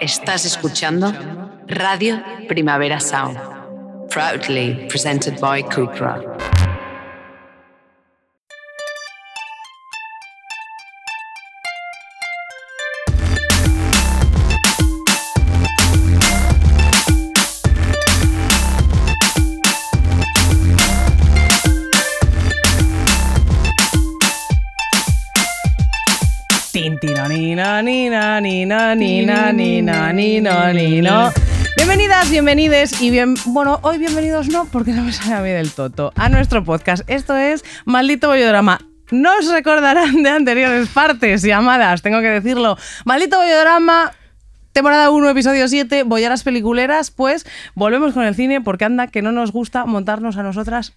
Estás 0.00 0.44
escuchando 0.44 1.12
Radio 1.66 2.22
Primavera 2.46 3.00
Sound, 3.00 3.36
proudly 4.08 4.86
presented 4.88 5.40
by 5.40 5.62
Cupra. 31.32 31.42
Bienvenidas, 31.76 32.30
bienvenides 32.30 33.00
y 33.00 33.10
bien. 33.10 33.34
Bueno, 33.46 33.78
hoy 33.82 33.98
bienvenidos 33.98 34.48
no, 34.48 34.66
porque 34.66 34.92
no 34.92 35.02
me 35.04 35.12
sale 35.12 35.34
a 35.34 35.40
mí 35.40 35.48
del 35.48 35.72
toto. 35.72 36.12
A 36.16 36.28
nuestro 36.28 36.62
podcast. 36.62 37.02
Esto 37.08 37.36
es 37.36 37.64
Maldito 37.84 38.28
Bollodrama. 38.28 38.80
No 39.10 39.30
os 39.38 39.50
recordarán 39.50 40.22
de 40.22 40.28
anteriores 40.28 40.88
partes 40.88 41.42
llamadas, 41.42 42.02
tengo 42.02 42.20
que 42.20 42.28
decirlo. 42.28 42.76
Maldito 43.06 43.38
Bollodrama, 43.38 44.12
temporada 44.72 45.10
1, 45.10 45.30
episodio 45.30 45.66
7, 45.66 46.02
Bollaras 46.02 46.42
Peliculeras. 46.42 47.10
Pues 47.10 47.46
volvemos 47.74 48.12
con 48.12 48.24
el 48.24 48.34
cine 48.34 48.60
porque 48.60 48.84
anda 48.84 49.06
que 49.06 49.22
no 49.22 49.32
nos 49.32 49.52
gusta 49.52 49.86
montarnos 49.86 50.36
a 50.36 50.42
nosotras 50.42 50.92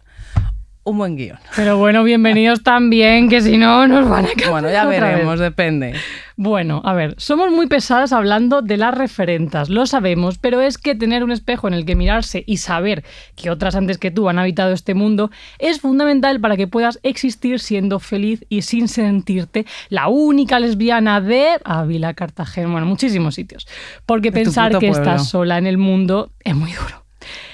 un 0.84 0.98
buen 0.98 1.16
guion. 1.16 1.38
Pero 1.56 1.78
bueno, 1.78 2.04
bienvenidos 2.04 2.64
también, 2.64 3.30
que 3.30 3.42
si 3.42 3.58
no 3.58 3.88
nos 3.88 4.10
van 4.10 4.26
a 4.26 4.30
cambiar. 4.30 4.50
Bueno, 4.50 4.72
ya 4.72 4.86
veremos, 4.86 5.40
depende. 5.40 5.94
Bueno, 6.38 6.82
a 6.84 6.94
ver, 6.94 7.14
somos 7.18 7.52
muy 7.52 7.68
pesadas 7.68 8.12
hablando 8.14 8.64
de 8.64 8.78
las 8.78 8.98
referentas, 8.98 9.70
lo 9.70 9.86
sabemos, 9.86 10.40
pero 10.40 10.60
es 10.60 10.80
que 10.80 10.96
tener 10.96 11.24
un 11.24 11.32
espejo 11.32 11.68
en 11.68 11.76
el 11.76 11.86
que 11.86 11.96
mirarse 11.96 12.44
y 12.48 12.58
saber 12.58 13.04
que 13.36 13.52
otras 13.52 13.76
antes 13.76 14.00
que 14.00 14.10
tú 14.10 14.28
han 14.28 14.40
habitado 14.40 14.74
este 14.74 14.96
mundo 14.96 15.30
es 15.60 15.82
fundamental 15.82 16.40
para 16.40 16.58
que 16.58 16.68
puedas 16.68 17.00
existir 17.04 17.60
siendo 17.60 18.00
feliz 18.00 18.44
y 18.50 18.64
sin 18.64 18.88
sentirte 18.88 19.68
la 19.90 20.08
única 20.08 20.60
lesbiana 20.60 21.22
de 21.22 21.60
Ávila, 21.64 22.16
Cartagena, 22.16 22.72
bueno, 22.72 22.88
muchísimos 22.88 23.36
sitios. 23.36 23.68
Porque 24.08 24.32
pensar 24.32 24.80
que 24.80 24.88
estás 24.88 25.30
sola 25.30 25.60
en 25.60 25.68
el 25.68 25.78
mundo 25.78 26.32
es 26.44 26.56
muy 26.56 26.72
duro. 26.72 27.01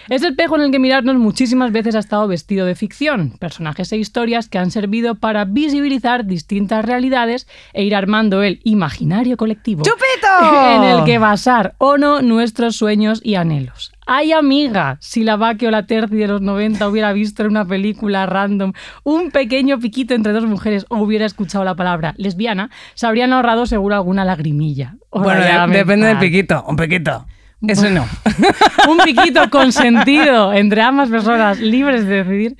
Ese 0.09 0.27
espejo 0.27 0.55
en 0.55 0.61
el 0.61 0.71
que 0.71 0.79
mirarnos 0.79 1.17
muchísimas 1.17 1.71
veces 1.71 1.95
ha 1.95 1.99
estado 1.99 2.27
vestido 2.27 2.65
de 2.65 2.75
ficción, 2.75 3.31
personajes 3.39 3.91
e 3.91 3.97
historias 3.97 4.47
que 4.47 4.57
han 4.57 4.71
servido 4.71 5.15
para 5.15 5.45
visibilizar 5.45 6.25
distintas 6.25 6.85
realidades 6.85 7.47
e 7.73 7.83
ir 7.83 7.95
armando 7.95 8.43
el 8.43 8.61
imaginario 8.63 9.37
colectivo. 9.37 9.83
¡Chupito! 9.83 10.27
En 10.77 10.83
el 10.83 11.03
que 11.05 11.17
basar 11.17 11.75
o 11.77 11.97
no 11.97 12.21
nuestros 12.21 12.75
sueños 12.75 13.21
y 13.23 13.35
anhelos. 13.35 13.91
Ay, 14.05 14.31
amiga, 14.31 14.97
si 15.01 15.23
la 15.23 15.35
Vaque 15.35 15.67
o 15.67 15.71
la 15.71 15.85
Terzi 15.85 16.15
de 16.15 16.27
los 16.27 16.41
90 16.41 16.87
hubiera 16.87 17.11
visto 17.11 17.43
en 17.43 17.49
una 17.49 17.65
película 17.65 18.25
random 18.25 18.71
un 19.03 19.31
pequeño 19.31 19.79
piquito 19.79 20.13
entre 20.13 20.31
dos 20.31 20.45
mujeres 20.45 20.85
o 20.89 20.97
hubiera 20.97 21.25
escuchado 21.25 21.65
la 21.65 21.75
palabra 21.75 22.13
lesbiana, 22.17 22.69
se 22.93 23.05
habrían 23.05 23.33
ahorrado 23.33 23.65
seguro 23.65 23.95
alguna 23.95 24.23
lagrimilla. 24.23 24.95
Bueno, 25.11 25.41
depende 25.67 26.07
del 26.07 26.19
piquito, 26.19 26.63
un 26.67 26.77
piquito. 26.77 27.25
Eso 27.65 27.89
no. 27.89 28.05
un 28.89 28.97
piquito 28.99 29.49
consentido 29.49 30.53
entre 30.53 30.81
ambas 30.81 31.09
personas 31.09 31.59
libres 31.59 32.05
de 32.05 32.23
decidir. 32.23 32.57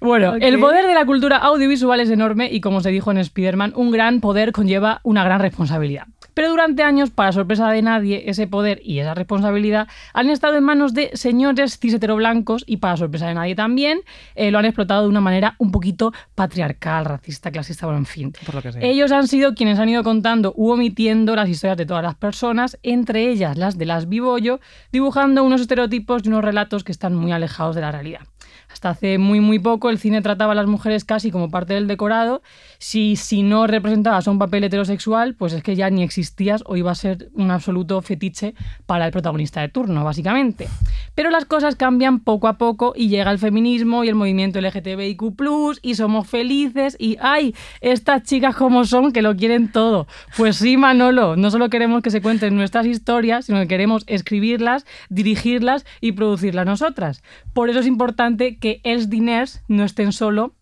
Bueno, 0.00 0.34
el 0.40 0.58
poder 0.58 0.86
de 0.86 0.94
la 0.94 1.04
cultura 1.04 1.36
audiovisual 1.36 2.00
es 2.00 2.10
enorme 2.10 2.48
y 2.50 2.60
como 2.60 2.80
se 2.80 2.90
dijo 2.90 3.10
en 3.10 3.18
Spider-Man, 3.18 3.72
un 3.76 3.90
gran 3.90 4.20
poder 4.20 4.52
conlleva 4.52 5.00
una 5.02 5.24
gran 5.24 5.40
responsabilidad. 5.40 6.06
Pero 6.34 6.50
durante 6.50 6.82
años, 6.82 7.10
para 7.10 7.32
sorpresa 7.32 7.70
de 7.70 7.82
nadie, 7.82 8.24
ese 8.26 8.46
poder 8.46 8.80
y 8.84 8.98
esa 8.98 9.14
responsabilidad 9.14 9.88
han 10.14 10.30
estado 10.30 10.56
en 10.56 10.64
manos 10.64 10.94
de 10.94 11.10
señores 11.14 11.78
cis 11.78 11.98
blancos 11.98 12.64
y 12.66 12.78
para 12.78 12.96
sorpresa 12.96 13.26
de 13.26 13.34
nadie 13.34 13.54
también 13.54 14.00
eh, 14.34 14.50
lo 14.50 14.58
han 14.58 14.64
explotado 14.64 15.02
de 15.02 15.08
una 15.08 15.20
manera 15.20 15.54
un 15.58 15.70
poquito 15.70 16.12
patriarcal, 16.34 17.04
racista, 17.04 17.50
clasista, 17.50 17.86
bueno, 17.86 17.98
en 17.98 18.06
fin. 18.06 18.32
Ellos 18.80 19.12
han 19.12 19.28
sido 19.28 19.54
quienes 19.54 19.78
han 19.78 19.88
ido 19.88 20.02
contando 20.02 20.52
u 20.56 20.70
omitiendo 20.70 21.36
las 21.36 21.48
historias 21.48 21.76
de 21.76 21.86
todas 21.86 22.02
las 22.02 22.14
personas, 22.14 22.78
entre 22.82 23.28
ellas 23.28 23.56
las 23.56 23.78
de 23.78 23.86
las 23.86 24.08
Vibollo, 24.08 24.60
dibujando 24.92 25.44
unos 25.44 25.60
estereotipos 25.60 26.22
y 26.24 26.28
unos 26.28 26.44
relatos 26.44 26.84
que 26.84 26.92
están 26.92 27.14
muy 27.14 27.32
alejados 27.32 27.74
de 27.74 27.80
la 27.82 27.92
realidad. 27.92 28.22
Hasta 28.72 28.90
hace 28.90 29.18
muy 29.18 29.40
muy 29.40 29.58
poco 29.58 29.90
el 29.90 29.98
cine 29.98 30.22
trataba 30.22 30.52
a 30.52 30.54
las 30.54 30.66
mujeres 30.66 31.04
casi 31.04 31.30
como 31.30 31.50
parte 31.50 31.74
del 31.74 31.86
decorado. 31.86 32.42
Si, 32.82 33.16
si 33.16 33.42
no 33.42 33.66
representabas 33.66 34.26
un 34.26 34.38
papel 34.38 34.64
heterosexual, 34.64 35.34
pues 35.34 35.52
es 35.52 35.62
que 35.62 35.76
ya 35.76 35.90
ni 35.90 36.02
existías 36.02 36.64
o 36.64 36.78
iba 36.78 36.90
a 36.90 36.94
ser 36.94 37.28
un 37.34 37.50
absoluto 37.50 38.00
fetiche 38.00 38.54
para 38.86 39.04
el 39.04 39.12
protagonista 39.12 39.60
de 39.60 39.68
turno, 39.68 40.02
básicamente. 40.02 40.66
Pero 41.14 41.28
las 41.28 41.44
cosas 41.44 41.76
cambian 41.76 42.20
poco 42.20 42.48
a 42.48 42.56
poco 42.56 42.94
y 42.96 43.08
llega 43.08 43.30
el 43.30 43.38
feminismo 43.38 44.02
y 44.02 44.08
el 44.08 44.14
movimiento 44.14 44.62
LGTBIQ 44.62 45.20
y 45.82 45.94
somos 45.94 46.26
felices 46.26 46.96
y 46.98 47.18
¡ay! 47.20 47.54
Estas 47.82 48.22
chicas 48.22 48.56
como 48.56 48.86
son 48.86 49.12
que 49.12 49.20
lo 49.20 49.36
quieren 49.36 49.70
todo. 49.70 50.06
Pues 50.38 50.56
sí, 50.56 50.78
Manolo, 50.78 51.36
no 51.36 51.50
solo 51.50 51.68
queremos 51.68 52.00
que 52.00 52.10
se 52.10 52.22
cuenten 52.22 52.56
nuestras 52.56 52.86
historias, 52.86 53.44
sino 53.44 53.60
que 53.60 53.68
queremos 53.68 54.04
escribirlas, 54.06 54.86
dirigirlas 55.10 55.84
y 56.00 56.12
producirlas 56.12 56.64
nosotras. 56.64 57.22
Por 57.52 57.68
eso 57.68 57.80
es 57.80 57.86
importante 57.86 58.56
que 58.56 58.80
els 58.84 59.10
diners 59.10 59.62
no 59.68 59.84
estén 59.84 60.12
solo 60.12 60.54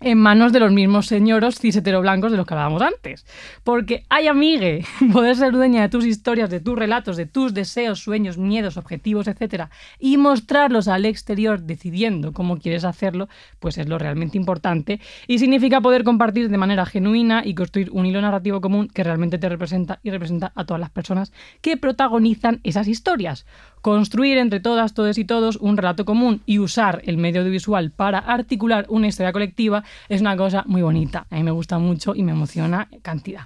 en 0.00 0.18
manos 0.18 0.52
de 0.52 0.60
los 0.60 0.72
mismos 0.72 1.06
señoros 1.06 1.58
cis 1.58 1.82
blancos 1.82 2.30
de 2.30 2.36
los 2.36 2.46
que 2.46 2.54
hablábamos 2.54 2.82
antes. 2.82 3.26
Porque, 3.64 4.04
ay 4.08 4.28
amigue, 4.28 4.84
poder 5.12 5.36
ser 5.36 5.52
dueña 5.52 5.82
de 5.82 5.88
tus 5.88 6.06
historias, 6.06 6.50
de 6.50 6.60
tus 6.60 6.78
relatos, 6.78 7.16
de 7.16 7.26
tus 7.26 7.54
deseos, 7.54 8.00
sueños, 8.00 8.38
miedos, 8.38 8.76
objetivos, 8.76 9.28
etc. 9.28 9.64
y 9.98 10.16
mostrarlos 10.16 10.88
al 10.88 11.04
exterior 11.04 11.62
decidiendo 11.62 12.32
cómo 12.32 12.58
quieres 12.58 12.84
hacerlo, 12.84 13.28
pues 13.58 13.78
es 13.78 13.88
lo 13.88 13.98
realmente 13.98 14.36
importante 14.36 15.00
y 15.26 15.38
significa 15.38 15.80
poder 15.80 16.04
compartir 16.04 16.48
de 16.48 16.58
manera 16.58 16.86
genuina 16.86 17.42
y 17.44 17.54
construir 17.54 17.90
un 17.92 18.06
hilo 18.06 18.20
narrativo 18.20 18.60
común 18.60 18.88
que 18.88 19.04
realmente 19.04 19.38
te 19.38 19.48
representa 19.48 20.00
y 20.02 20.10
representa 20.10 20.52
a 20.54 20.64
todas 20.64 20.80
las 20.80 20.90
personas 20.90 21.32
que 21.60 21.76
protagonizan 21.76 22.60
esas 22.64 22.88
historias. 22.88 23.46
Construir 23.82 24.38
entre 24.38 24.60
todas, 24.60 24.94
todos 24.94 25.18
y 25.18 25.24
todos 25.24 25.56
un 25.56 25.76
relato 25.76 26.04
común 26.04 26.42
y 26.46 26.58
usar 26.58 27.02
el 27.04 27.16
medio 27.16 27.40
audiovisual 27.40 27.90
para 27.90 28.18
articular 28.18 28.86
una 28.88 29.08
historia 29.08 29.32
colectiva 29.32 29.84
es 30.08 30.20
una 30.20 30.36
cosa 30.36 30.64
muy 30.66 30.82
bonita. 30.82 31.26
A 31.30 31.36
mí 31.36 31.42
me 31.42 31.50
gusta 31.50 31.78
mucho 31.78 32.14
y 32.14 32.22
me 32.22 32.32
emociona 32.32 32.88
cantidad. 33.02 33.42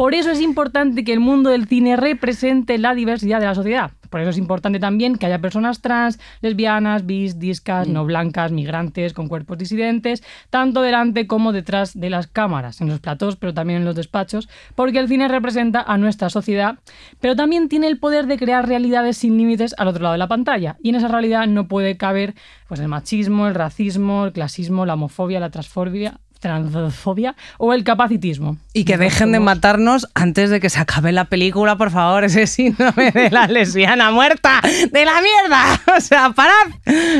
Por 0.00 0.14
eso 0.14 0.30
es 0.30 0.40
importante 0.40 1.04
que 1.04 1.12
el 1.12 1.20
mundo 1.20 1.50
del 1.50 1.68
cine 1.68 1.94
represente 1.94 2.78
la 2.78 2.94
diversidad 2.94 3.38
de 3.38 3.44
la 3.44 3.54
sociedad. 3.54 3.90
Por 4.08 4.22
eso 4.22 4.30
es 4.30 4.38
importante 4.38 4.78
también 4.80 5.16
que 5.16 5.26
haya 5.26 5.42
personas 5.42 5.82
trans, 5.82 6.18
lesbianas, 6.40 7.04
bis, 7.04 7.38
discas, 7.38 7.86
no 7.86 8.06
blancas, 8.06 8.50
migrantes, 8.50 9.12
con 9.12 9.28
cuerpos 9.28 9.58
disidentes, 9.58 10.22
tanto 10.48 10.80
delante 10.80 11.26
como 11.26 11.52
detrás 11.52 12.00
de 12.00 12.08
las 12.08 12.28
cámaras, 12.28 12.80
en 12.80 12.88
los 12.88 13.00
platos, 13.00 13.36
pero 13.36 13.52
también 13.52 13.80
en 13.80 13.84
los 13.84 13.94
despachos, 13.94 14.48
porque 14.74 15.00
el 15.00 15.06
cine 15.06 15.28
representa 15.28 15.82
a 15.82 15.98
nuestra 15.98 16.30
sociedad, 16.30 16.78
pero 17.20 17.36
también 17.36 17.68
tiene 17.68 17.86
el 17.86 17.98
poder 17.98 18.26
de 18.26 18.38
crear 18.38 18.66
realidades 18.66 19.18
sin 19.18 19.36
límites 19.36 19.74
al 19.76 19.88
otro 19.88 20.04
lado 20.04 20.12
de 20.14 20.18
la 20.18 20.28
pantalla. 20.28 20.78
Y 20.82 20.88
en 20.88 20.94
esa 20.94 21.08
realidad 21.08 21.46
no 21.46 21.68
puede 21.68 21.98
caber 21.98 22.34
pues, 22.68 22.80
el 22.80 22.88
machismo, 22.88 23.48
el 23.48 23.54
racismo, 23.54 24.24
el 24.24 24.32
clasismo, 24.32 24.86
la 24.86 24.94
homofobia, 24.94 25.40
la 25.40 25.50
transfobia, 25.50 26.20
transfobia 26.40 27.36
o 27.58 27.72
el 27.72 27.84
capacitismo. 27.84 28.56
Y 28.72 28.84
que 28.84 28.96
dejen 28.96 29.32
de 29.32 29.40
matarnos 29.40 30.08
antes 30.14 30.50
de 30.50 30.58
que 30.58 30.70
se 30.70 30.80
acabe 30.80 31.12
la 31.12 31.26
película, 31.26 31.76
por 31.76 31.90
favor, 31.90 32.24
ese 32.30 32.46
síndrome 32.46 33.12
de 33.12 33.30
la 33.30 33.46
lesbiana 33.46 34.10
muerta, 34.10 34.60
de 34.90 35.04
la 35.04 35.20
mierda. 35.20 35.80
O 35.96 36.00
sea, 36.00 36.30
parad, 36.30 36.70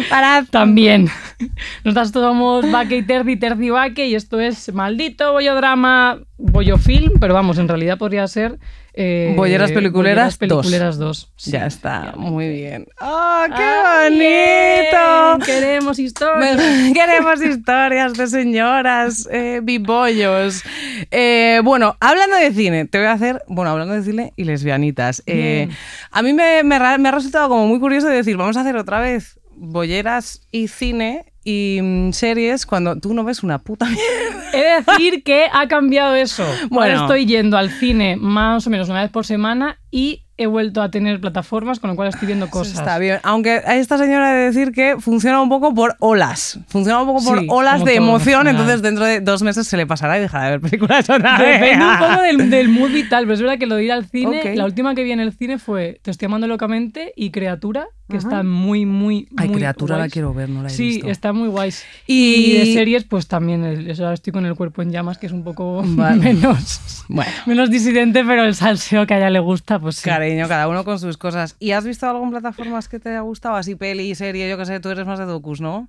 parad. 0.09 0.44
También. 0.50 1.09
Nosotros 1.84 2.12
somos 2.12 2.70
Vaque 2.70 2.98
y 2.98 3.03
Terzi, 3.03 3.36
Terzi 3.36 3.70
Vaque, 3.70 4.06
y 4.06 4.14
esto 4.14 4.41
es 4.41 4.72
maldito 4.72 5.32
bollodrama, 5.32 6.19
bollofilm, 6.38 7.19
pero 7.20 7.34
vamos, 7.34 7.59
en 7.59 7.69
realidad 7.69 7.98
podría 7.98 8.26
ser 8.26 8.59
eh, 8.95 9.34
Bolleras 9.37 9.73
Peliculeras, 9.73 10.37
Peliculeras 10.37 10.99
2. 10.99 11.33
ya 11.47 11.66
está, 11.66 12.15
muy 12.16 12.48
bien. 12.48 12.87
¡Oh, 13.01 13.45
qué 13.57 14.09
bonito! 14.09 15.47
Queremos 15.47 15.98
historias. 15.98 16.60
Queremos 16.95 17.42
historias 17.42 18.15
de 18.15 18.27
señoras 18.27 19.28
eh, 19.31 19.60
bibollos. 19.63 20.63
Eh, 21.10 21.60
bueno, 21.63 21.97
hablando 22.01 22.37
de 22.37 22.53
cine, 22.53 22.87
te 22.87 22.98
voy 22.98 23.07
a 23.07 23.13
hacer, 23.13 23.42
bueno, 23.47 23.71
hablando 23.71 23.95
de 23.95 24.03
cine 24.03 24.33
y 24.37 24.45
lesbianitas. 24.45 25.22
Eh, 25.27 25.69
a 26.10 26.22
mí 26.22 26.33
me, 26.33 26.63
me, 26.65 26.78
me 26.98 27.09
ha 27.09 27.13
resultado 27.13 27.48
como 27.48 27.66
muy 27.66 27.78
curioso 27.78 28.09
decir, 28.09 28.36
vamos 28.36 28.57
a 28.57 28.63
hacer 28.63 28.77
otra 28.77 29.01
vez 29.01 29.39
bolleras 29.60 30.43
y 30.51 30.69
cine 30.69 31.29
y 31.45 31.81
mm, 31.83 32.13
series 32.13 32.66
cuando 32.66 32.97
tú 32.97 33.15
no 33.15 33.25
ves 33.25 33.42
una 33.42 33.59
puta 33.59 33.87
mierda. 33.89 34.51
He 34.53 34.59
de 34.59 34.84
decir 34.84 35.22
que 35.22 35.47
ha 35.53 35.69
cambiado 35.69 36.15
eso. 36.15 36.45
Bueno, 36.71 37.01
Ahora 37.01 37.07
estoy 37.07 37.27
yendo 37.27 37.57
al 37.57 37.71
cine 37.71 38.16
más 38.16 38.66
o 38.66 38.71
menos 38.71 38.89
una 38.89 39.03
vez 39.03 39.10
por 39.10 39.25
semana 39.25 39.78
y 39.91 40.25
he 40.37 40.47
vuelto 40.47 40.81
a 40.81 40.91
tener 40.91 41.21
plataformas, 41.21 41.81
con 41.81 41.91
lo 41.91 41.97
cual 41.97 42.09
estoy 42.09 42.27
viendo 42.27 42.48
cosas. 42.48 42.78
Está 42.78 42.98
bien. 42.98 43.21
Aunque 43.25 43.60
a 43.65 43.77
esta 43.77 43.98
señora 43.98 44.33
de 44.33 44.47
decir 44.47 44.72
que 44.72 44.97
funciona 44.98 45.41
un 45.42 45.51
poco 45.51 45.75
por 45.75 45.97
olas. 45.98 46.59
Funciona 46.69 46.98
un 47.03 47.07
poco 47.07 47.22
por 47.22 47.41
Sí, 47.41 47.47
olas 47.51 47.84
de 47.84 47.95
emoción, 47.97 48.48
entonces 48.48 48.81
dentro 48.81 49.04
de 49.04 49.21
dos 49.21 49.43
meses 49.43 49.66
se 49.66 49.77
le 49.77 49.86
pasará 49.86 50.16
y 50.16 50.22
dejará 50.22 50.45
de 50.45 50.51
ver 50.53 50.60
películas 50.63 51.10
otra 51.10 51.39
vez. 51.39 51.60
Depende 51.60 51.84
un 51.84 51.98
poco 51.98 52.22
del, 52.22 52.51
del 52.51 52.69
mood 52.71 52.91
vital, 52.91 53.25
pero 53.25 53.34
es 53.34 53.43
verdad 53.43 53.59
que 53.59 53.66
lo 53.66 53.77
de 53.77 53.84
ir 53.84 53.93
al 53.93 54.07
cine, 54.07 54.57
la 54.57 54.65
última 54.65 54.95
que 54.95 55.04
vi 55.04 55.13
en 55.13 55.21
el 55.21 55.33
cine 55.34 55.59
fue 55.59 56.01
Te 56.03 56.10
estoy 56.10 56.25
amando 56.27 56.47
locamente 56.47 57.13
y 57.16 57.31
Criatura, 57.33 57.89
que 58.10 58.16
está 58.18 58.42
muy, 58.42 58.84
muy, 58.84 59.27
Ay, 59.36 59.48
muy 59.48 59.57
criatura 59.57 59.95
la 59.97 60.03
guays. 60.03 60.12
quiero 60.12 60.34
ver, 60.34 60.48
no 60.51 60.62
la 60.62 60.68
he 60.68 60.71
Sí, 60.71 60.89
visto. 60.89 61.09
está 61.09 61.33
muy 61.33 61.48
guays. 61.48 61.84
Y- 62.07 62.34
Y, 62.34 62.59
de 62.59 62.66
series, 62.74 63.04
pues 63.04 63.27
también, 63.27 63.65
el- 63.65 63.91
eso 63.91 64.03
ahora 64.04 64.15
estoy 64.15 64.33
con 64.33 64.45
el 64.45 64.54
cuerpo 64.54 64.83
en 64.83 64.91
llamas, 64.92 65.16
que 65.16 65.27
es 65.27 65.33
un 65.33 65.42
poco 65.45 65.83
Vale. 65.86 66.21
menos, 66.21 67.04
Bueno. 67.09 67.30
menos 67.47 67.71
disidente, 67.71 68.22
pero 68.24 68.45
el 68.45 68.54
salseo 68.54 69.07
que 69.07 69.15
a 69.15 69.18
ella 69.18 69.30
le 69.30 69.41
gusta, 69.41 69.78
pues 69.78 69.97
sí. 69.97 70.09
Cariño, 70.10 70.47
cada 70.48 70.68
uno 70.68 70.84
con 70.84 70.98
sus 70.98 71.16
cosas. 71.16 71.57
¿Y 71.59 71.71
has 71.71 71.84
visto 71.84 72.07
alguna 72.09 72.30
plataformas 72.33 72.89
que 72.89 72.98
te 72.98 73.09
haya 73.09 73.21
gustado? 73.21 73.57
Así 73.57 73.74
peli, 73.77 74.15
serie, 74.15 74.48
yo 74.51 74.59
qué 74.59 74.66
sé, 74.66 74.80
tú 74.80 74.91
eres 74.91 75.07
más 75.07 75.18
de 75.18 75.24
docus, 75.24 75.60
¿no? 75.60 75.89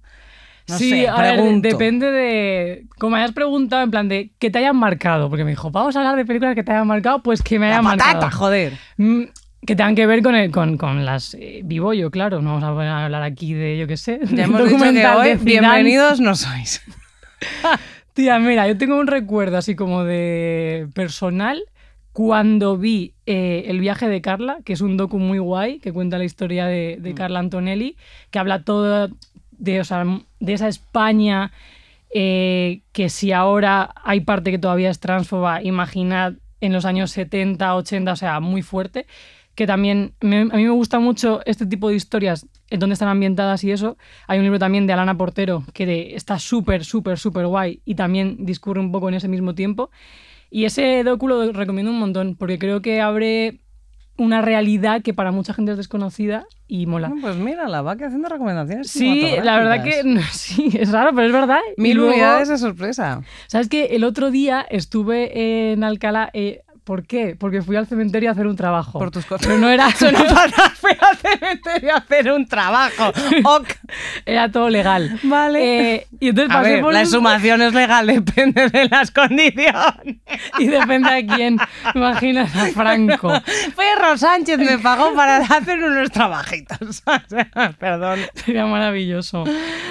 No 0.69 0.77
sí, 0.77 0.91
sé, 0.91 1.07
a 1.09 1.19
ver, 1.19 1.41
depende 1.62 2.12
de. 2.12 2.85
Como 3.00 3.15
hayas 3.15 3.31
preguntado, 3.31 3.81
en 3.81 3.89
plan 3.89 4.07
de 4.07 4.29
que 4.38 4.51
te 4.51 4.59
hayan 4.59 4.77
marcado. 4.77 5.27
Porque 5.27 5.44
me 5.44 5.50
dijo, 5.50 5.71
vamos 5.71 5.95
a 5.95 6.00
hablar 6.00 6.15
de 6.15 6.23
películas 6.23 6.53
que 6.53 6.63
te 6.63 6.71
hayan 6.71 6.85
marcado, 6.85 7.23
pues 7.23 7.41
que 7.41 7.57
me 7.57 7.65
La 7.68 7.79
hayan 7.79 7.83
marcado. 7.83 8.29
joder. 8.29 8.73
Que 9.65 9.75
tengan 9.75 9.95
que 9.95 10.07
ver 10.07 10.23
con, 10.23 10.35
el, 10.35 10.51
con, 10.51 10.77
con 10.77 11.05
las 11.05 11.35
eh, 11.35 11.61
vivo 11.63 11.93
yo, 11.93 12.09
claro. 12.09 12.41
No 12.41 12.59
vamos 12.59 12.63
a 12.83 13.05
hablar 13.05 13.21
aquí 13.21 13.53
de, 13.53 13.77
yo 13.77 13.85
qué 13.87 13.97
sé. 13.97 14.19
Ya 14.31 14.45
hemos 14.45 14.63
dicho 14.63 14.77
que 14.77 15.07
hoy 15.07 15.37
bienvenidos 15.41 16.19
no 16.19 16.35
sois. 16.35 16.81
Tía, 18.13 18.39
mira, 18.39 18.67
yo 18.67 18.77
tengo 18.77 18.99
un 18.99 19.07
recuerdo 19.07 19.57
así 19.57 19.75
como 19.75 20.03
de 20.03 20.87
personal 20.93 21.63
cuando 22.11 22.77
vi 22.77 23.13
eh, 23.25 23.65
El 23.67 23.79
viaje 23.79 24.07
de 24.09 24.21
Carla, 24.21 24.57
que 24.65 24.73
es 24.73 24.81
un 24.81 24.97
docu 24.97 25.17
muy 25.17 25.39
guay, 25.39 25.79
que 25.79 25.93
cuenta 25.93 26.17
la 26.17 26.25
historia 26.25 26.65
de, 26.65 26.99
Mm. 27.01 27.13
Carla 27.13 27.39
Antonelli, 27.39 27.95
que 28.31 28.39
habla 28.39 28.63
todo 28.63 29.09
de, 29.51 29.79
o 29.79 29.83
sea, 29.83 30.03
de 30.39 30.53
esa 30.53 30.67
España 30.67 31.51
eh, 32.13 32.81
que 32.91 33.09
si 33.09 33.31
ahora 33.31 33.93
hay 34.03 34.21
parte 34.21 34.51
que 34.51 34.57
todavía 34.57 34.89
es 34.89 34.99
transfoba, 34.99 35.63
imaginad 35.63 36.33
en 36.59 36.73
los 36.73 36.85
años 36.85 37.11
70, 37.11 37.75
80, 37.75 38.11
o 38.11 38.15
sea, 38.15 38.39
muy 38.39 38.61
fuerte, 38.61 39.07
que 39.56 39.68
también 39.68 40.13
me- 40.21 40.42
a 40.42 40.56
mí 40.56 40.63
me 40.63 40.69
gusta 40.69 41.00
mucho 41.00 41.42
este 41.45 41.65
tipo 41.65 41.89
de 41.89 41.95
historias, 41.95 42.48
en 42.69 42.80
donde 42.80 42.94
están 42.94 43.09
ambientadas 43.09 43.63
y 43.63 43.71
eso. 43.71 43.98
Hay 44.27 44.38
un 44.39 44.44
libro 44.45 44.59
también 44.59 44.88
de 44.88 44.94
Alana 44.94 45.18
Portero 45.18 45.63
que 45.74 45.86
de- 45.86 46.15
está 46.15 46.39
súper, 46.39 46.86
súper, 46.86 47.18
súper 47.19 47.45
guay 47.48 47.81
y 47.86 47.95
también 47.95 48.38
discurre 48.45 48.80
un 48.80 48.92
poco 48.92 49.09
en 49.09 49.15
ese 49.15 49.27
mismo 49.27 49.53
tiempo. 49.53 49.92
Y 50.50 50.65
ese 50.65 51.03
docu 51.03 51.27
lo 51.27 51.51
recomiendo 51.51 51.92
un 51.92 52.00
montón, 52.00 52.36
porque 52.36 52.59
creo 52.59 52.81
que 52.81 53.01
abre 53.01 53.59
una 54.18 54.42
realidad 54.42 55.01
que 55.01 55.13
para 55.13 55.31
mucha 55.31 55.54
gente 55.54 55.71
es 55.71 55.77
desconocida 55.77 56.45
y 56.68 56.86
mola. 56.86 57.12
Pues 57.21 57.36
mira, 57.38 57.68
la 57.68 57.81
va 57.81 57.95
que 57.95 58.06
haciendo 58.06 58.30
recomendaciones. 58.30 58.92
Sí, 58.92 59.21
la 59.44 59.57
verdad 59.57 59.83
que 59.83 60.04
sí, 60.31 60.69
es 60.77 60.92
raro, 60.92 61.12
pero 61.15 61.27
es 61.27 61.33
verdad. 61.33 61.59
Mil 61.77 62.00
unidades 62.00 62.50
de 62.50 62.57
sorpresa. 62.57 63.21
¿Sabes 63.47 63.68
qué? 63.69 63.86
El 63.95 64.04
otro 64.04 64.30
día 64.31 64.65
estuve 64.69 65.71
en 65.71 65.83
Alcalá. 65.83 66.30
eh, 66.33 66.62
¿Por 66.83 67.06
qué? 67.06 67.36
Porque 67.39 67.62
fui 67.62 67.75
al 67.75 67.86
cementerio 67.86 68.30
a 68.30 68.31
hacer 68.33 68.48
un 68.48 68.56
trabajo. 68.56 68.98
Por 68.98 69.12
tus 69.12 69.24
cosas. 69.25 69.45
Pero 69.45 69.60
no 69.60 69.69
era, 69.69 69.88
Eso 69.89 70.12
no 70.12 70.18
para, 70.25 70.69
fui 70.72 70.92
al 71.00 71.16
cementerio 71.18 71.94
a 71.94 71.98
hacer 71.98 72.31
un 72.31 72.48
trabajo. 72.48 73.10
Ok. 73.45 73.68
era 74.25 74.50
todo 74.51 74.68
legal. 74.69 75.19
Vale. 75.24 75.94
Eh, 75.95 76.07
y 76.19 76.30
entonces 76.30 76.51
A 76.54 76.57
pasé 76.60 76.72
ver, 76.74 76.81
por 76.81 76.94
la 76.94 77.00
un- 77.00 77.06
exhumación 77.06 77.62
es 77.62 77.74
legal, 77.74 78.07
depende 78.07 78.68
de 78.69 78.88
las 78.89 79.12
condiciones. 79.12 79.72
Y 80.60 80.68
depende 80.68 81.12
de 81.12 81.25
quién. 81.25 81.57
Imaginas 81.94 82.56
a 82.56 82.66
Franco. 82.68 83.30
Perro 83.75 84.18
Sánchez 84.18 84.57
me 84.57 84.78
pagó 84.80 85.13
para 85.13 85.38
hacer 85.38 85.81
unos 85.83 86.10
trabajitos. 86.12 87.04
Perdón. 87.80 88.19
Sería 88.36 88.66
maravilloso. 88.66 89.44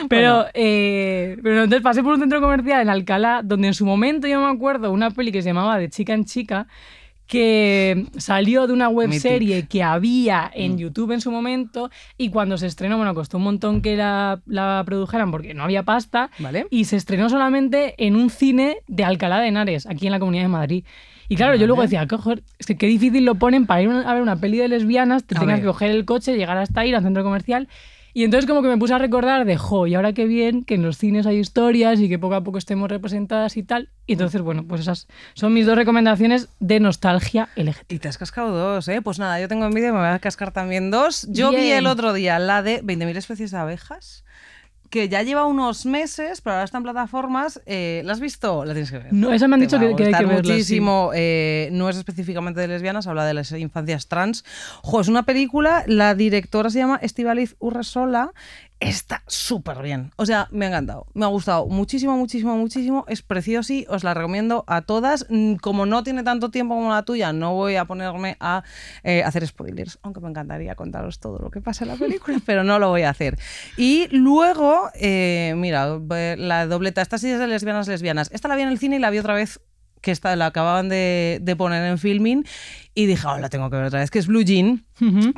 Pero, 0.08 0.46
eh, 0.54 1.36
pero 1.42 1.64
entonces 1.64 1.82
pasé 1.82 2.02
por 2.02 2.14
un 2.14 2.20
centro 2.20 2.40
comercial 2.40 2.80
en 2.82 2.88
Alcalá, 2.88 3.42
donde 3.44 3.68
en 3.68 3.74
su 3.74 3.86
momento 3.86 4.26
yo 4.26 4.40
me 4.40 4.50
acuerdo 4.50 4.90
una 4.92 5.10
peli 5.10 5.30
que 5.32 5.42
se 5.42 5.48
llamaba 5.50 5.78
De 5.78 5.88
chica 5.88 6.14
en 6.14 6.24
chica, 6.24 6.66
que 7.30 8.06
salió 8.18 8.66
de 8.66 8.72
una 8.72 8.88
webserie 8.88 9.66
que 9.68 9.84
había 9.84 10.50
en 10.52 10.76
YouTube 10.78 11.12
en 11.12 11.20
su 11.20 11.30
momento 11.30 11.88
y 12.18 12.28
cuando 12.30 12.58
se 12.58 12.66
estrenó, 12.66 12.96
bueno, 12.96 13.14
costó 13.14 13.36
un 13.36 13.44
montón 13.44 13.82
que 13.82 13.96
la, 13.96 14.40
la 14.46 14.82
produjeran 14.84 15.30
porque 15.30 15.54
no 15.54 15.62
había 15.62 15.84
pasta 15.84 16.28
Vale. 16.40 16.66
y 16.70 16.86
se 16.86 16.96
estrenó 16.96 17.28
solamente 17.30 17.94
en 18.04 18.16
un 18.16 18.30
cine 18.30 18.78
de 18.88 19.04
Alcalá 19.04 19.38
de 19.40 19.46
Henares, 19.46 19.86
aquí 19.86 20.06
en 20.06 20.12
la 20.12 20.18
Comunidad 20.18 20.42
de 20.44 20.48
Madrid. 20.48 20.84
Y 21.28 21.36
claro, 21.36 21.54
yo 21.54 21.68
luego 21.68 21.82
decía, 21.82 22.04
"Cojo, 22.08 22.32
es 22.58 22.66
que 22.66 22.76
qué 22.76 22.88
difícil 22.88 23.24
lo 23.24 23.36
ponen 23.36 23.64
para 23.66 23.80
ir 23.82 23.88
a 23.90 24.12
ver 24.12 24.22
una 24.22 24.34
peli 24.40 24.58
de 24.58 24.66
lesbianas, 24.66 25.22
te 25.22 25.36
A 25.36 25.38
tengas 25.38 25.58
ver. 25.58 25.60
que 25.62 25.66
coger 25.68 25.92
el 25.92 26.04
coche, 26.04 26.36
llegar 26.36 26.58
hasta 26.58 26.84
ir 26.84 26.96
al 26.96 27.04
centro 27.04 27.22
comercial. 27.22 27.68
Y 28.12 28.24
entonces 28.24 28.48
como 28.48 28.62
que 28.62 28.68
me 28.68 28.76
puse 28.76 28.94
a 28.94 28.98
recordar 28.98 29.44
de, 29.44 29.56
jo, 29.56 29.86
y 29.86 29.94
ahora 29.94 30.12
qué 30.12 30.26
bien 30.26 30.64
que 30.64 30.74
en 30.74 30.82
los 30.82 30.98
cines 30.98 31.26
hay 31.26 31.38
historias 31.38 32.00
y 32.00 32.08
que 32.08 32.18
poco 32.18 32.34
a 32.34 32.42
poco 32.42 32.58
estemos 32.58 32.88
representadas 32.90 33.56
y 33.56 33.62
tal. 33.62 33.90
Y 34.06 34.14
entonces, 34.14 34.42
bueno, 34.42 34.64
pues 34.66 34.80
esas 34.80 35.06
son 35.34 35.54
mis 35.54 35.66
dos 35.66 35.76
recomendaciones 35.76 36.48
de 36.58 36.80
nostalgia 36.80 37.48
LGT. 37.56 37.92
Y 37.92 37.98
te 37.98 38.08
has 38.08 38.18
cascado 38.18 38.56
dos, 38.56 38.88
¿eh? 38.88 39.00
Pues 39.02 39.18
nada, 39.18 39.40
yo 39.40 39.48
tengo 39.48 39.64
envidia, 39.64 39.92
me 39.92 39.98
voy 39.98 40.08
a 40.08 40.18
cascar 40.18 40.52
también 40.52 40.90
dos. 40.90 41.26
Yo 41.30 41.50
vi 41.50 41.70
el 41.70 41.86
otro 41.86 42.12
día 42.12 42.38
la 42.38 42.62
de 42.62 42.82
20.000 42.82 43.16
especies 43.16 43.50
de 43.52 43.58
abejas, 43.58 44.24
que 44.90 45.08
ya 45.08 45.22
lleva 45.22 45.46
unos 45.46 45.86
meses, 45.86 46.40
pero 46.40 46.54
ahora 46.54 46.64
está 46.64 46.78
en 46.78 46.82
plataformas. 46.82 47.62
Eh, 47.64 48.02
¿La 48.04 48.12
has 48.12 48.20
visto? 48.20 48.64
La 48.64 48.72
tienes 48.74 48.90
que 48.90 48.98
ver. 48.98 49.12
No, 49.12 49.32
esa 49.32 49.46
me 49.48 49.54
han 49.54 49.60
Te 49.60 49.66
dicho 49.66 49.78
que, 49.78 49.94
que 49.94 50.04
hay 50.06 50.12
que 50.12 50.24
verla. 50.26 50.42
sí. 50.42 50.50
muchísimo. 50.50 51.10
eh, 51.14 51.68
no 51.72 51.88
es 51.88 51.96
específicamente 51.96 52.60
de 52.60 52.68
lesbianas, 52.68 53.06
habla 53.06 53.24
de 53.24 53.34
las 53.34 53.52
infancias 53.52 54.08
trans. 54.08 54.44
Jo, 54.82 55.00
es 55.00 55.08
una 55.08 55.22
película, 55.22 55.84
la 55.86 56.14
directora 56.14 56.70
se 56.70 56.78
llama 56.80 56.98
Estivaliz 57.02 57.54
Urresola. 57.60 58.32
Está 58.80 59.22
súper 59.26 59.82
bien. 59.82 60.10
O 60.16 60.24
sea, 60.24 60.48
me 60.50 60.64
ha 60.64 60.68
encantado. 60.68 61.06
Me 61.12 61.26
ha 61.26 61.28
gustado 61.28 61.66
muchísimo, 61.66 62.16
muchísimo, 62.16 62.56
muchísimo. 62.56 63.04
Es 63.08 63.20
precioso 63.20 63.74
y 63.74 63.86
os 63.90 64.04
la 64.04 64.14
recomiendo 64.14 64.64
a 64.66 64.80
todas. 64.80 65.26
Mm, 65.28 65.56
Como 65.56 65.84
no 65.84 66.02
tiene 66.02 66.22
tanto 66.22 66.50
tiempo 66.50 66.74
como 66.74 66.88
la 66.90 67.04
tuya, 67.04 67.34
no 67.34 67.52
voy 67.52 67.76
a 67.76 67.84
ponerme 67.84 68.38
a 68.40 68.64
eh, 69.04 69.22
hacer 69.22 69.46
spoilers, 69.46 69.98
aunque 70.02 70.20
me 70.20 70.30
encantaría 70.30 70.74
contaros 70.76 71.20
todo 71.20 71.38
lo 71.38 71.50
que 71.50 71.60
pasa 71.60 71.84
en 71.84 71.88
la 71.90 71.96
película, 71.96 72.38
pero 72.46 72.64
no 72.64 72.78
lo 72.78 72.88
voy 72.88 73.02
a 73.02 73.10
hacer. 73.10 73.38
Y 73.76 74.08
luego, 74.16 74.88
eh, 74.94 75.52
mira, 75.58 75.98
la 76.38 76.66
dobleta, 76.66 77.02
esta 77.02 77.18
sí 77.18 77.28
es 77.28 77.38
de 77.38 77.48
lesbianas, 77.48 77.86
lesbianas. 77.86 78.30
Esta 78.32 78.48
la 78.48 78.56
vi 78.56 78.62
en 78.62 78.68
el 78.68 78.78
cine 78.78 78.96
y 78.96 78.98
la 78.98 79.10
vi 79.10 79.18
otra 79.18 79.34
vez 79.34 79.60
que 80.00 80.10
esta 80.10 80.34
la 80.36 80.46
acababan 80.46 80.88
de, 80.88 81.38
de 81.42 81.56
poner 81.56 81.84
en 81.84 81.98
filming 81.98 82.44
y 82.94 83.06
dije, 83.06 83.26
oh, 83.26 83.38
la 83.38 83.48
tengo 83.48 83.70
que 83.70 83.76
ver 83.76 83.86
otra 83.86 84.00
vez, 84.00 84.10
que 84.10 84.18
es 84.18 84.26
Blue 84.26 84.42
Jean. 84.42 84.84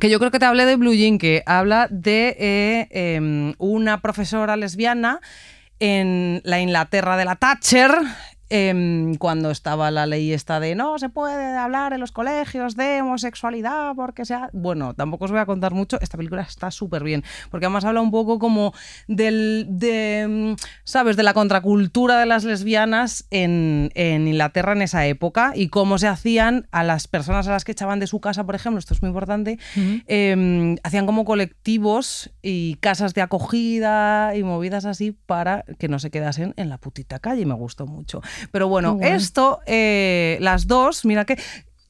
Que 0.01 0.11
yo 0.11 0.19
creo 0.19 0.31
que 0.31 0.39
te 0.39 0.45
hablé 0.45 0.65
de 0.65 0.77
Blue 0.77 0.95
Jean, 0.95 1.19
que 1.19 1.43
habla 1.47 1.87
de 1.91 2.37
eh, 2.39 2.89
em, 2.91 3.55
una 3.59 4.01
profesora 4.01 4.57
lesbiana 4.57 5.21
en 5.79 6.41
la 6.45 6.61
Inglaterra 6.61 7.17
de 7.17 7.25
la 7.25 7.37
Thatcher. 7.37 7.91
Em, 8.53 9.15
cuando 9.15 9.51
estaba 9.51 9.91
la 9.91 10.07
ley 10.07 10.33
esta 10.33 10.61
de 10.61 10.75
no 10.75 10.99
se 10.99 11.09
puede 11.09 11.57
hablar 11.57 11.93
en 11.93 12.01
los 12.01 12.13
colegios 12.13 12.77
de 12.77 13.01
homosexualidad 13.01 13.95
porque 13.97 14.25
sea 14.25 14.51
bueno 14.53 14.95
tampoco 14.95 15.25
os 15.25 15.31
voy 15.31 15.41
a 15.41 15.47
contar 15.47 15.73
mucho 15.73 15.99
esta 16.01 16.17
película 16.17 16.43
está 16.43 16.71
súper 16.71 17.03
bien 17.03 17.25
porque 17.51 17.67
además 17.67 17.85
habla 17.85 18.01
un 18.01 18.11
poco 18.11 18.39
como 18.39 18.75
del 19.09 19.67
de 19.69 20.55
mm, 20.59 20.63
sabes 20.85 21.17
de 21.17 21.23
la 21.23 21.35
contracultura 21.35 22.19
de 22.19 22.27
las 22.27 22.45
lesbianas 22.45 23.27
en, 23.31 23.91
en 23.95 24.29
Inglaterra 24.29 24.73
en 24.73 24.83
esa 24.83 25.07
época 25.07 25.53
y 25.55 25.69
cómo 25.69 25.99
se 25.99 26.09
hacían 26.09 26.69
a 26.73 26.85
las 26.85 27.09
personas 27.09 27.49
a 27.49 27.53
las 27.53 27.65
que 27.65 27.73
echaban 27.73 28.01
de 28.01 28.07
su 28.07 28.21
casa 28.21 28.45
por 28.45 28.55
ejemplo 28.55 28.79
esto 28.79 28.95
es 28.95 29.03
muy 29.03 29.09
importante 29.09 29.59
eh, 30.07 30.77
hacían 30.83 31.07
como 31.07 31.25
colectivos 31.25 32.31
y 32.43 32.75
casas 32.77 33.15
de 33.15 33.23
acogida 33.23 34.37
y 34.37 34.43
movidas 34.43 34.85
así 34.85 35.13
para 35.13 35.65
que 35.79 35.89
no 35.89 35.99
se 35.99 36.11
quedasen 36.11 36.55
en 36.57 36.69
la 36.69 36.79
putita 36.79 37.19
calle 37.19 37.47
me 37.47 37.55
gustó 37.55 37.87
mucho. 37.87 38.21
Pero 38.51 38.69
bueno, 38.69 38.99
esto, 39.01 39.61
eh, 39.67 40.37
las 40.41 40.67
dos, 40.67 41.05
mira 41.05 41.25
que 41.25 41.39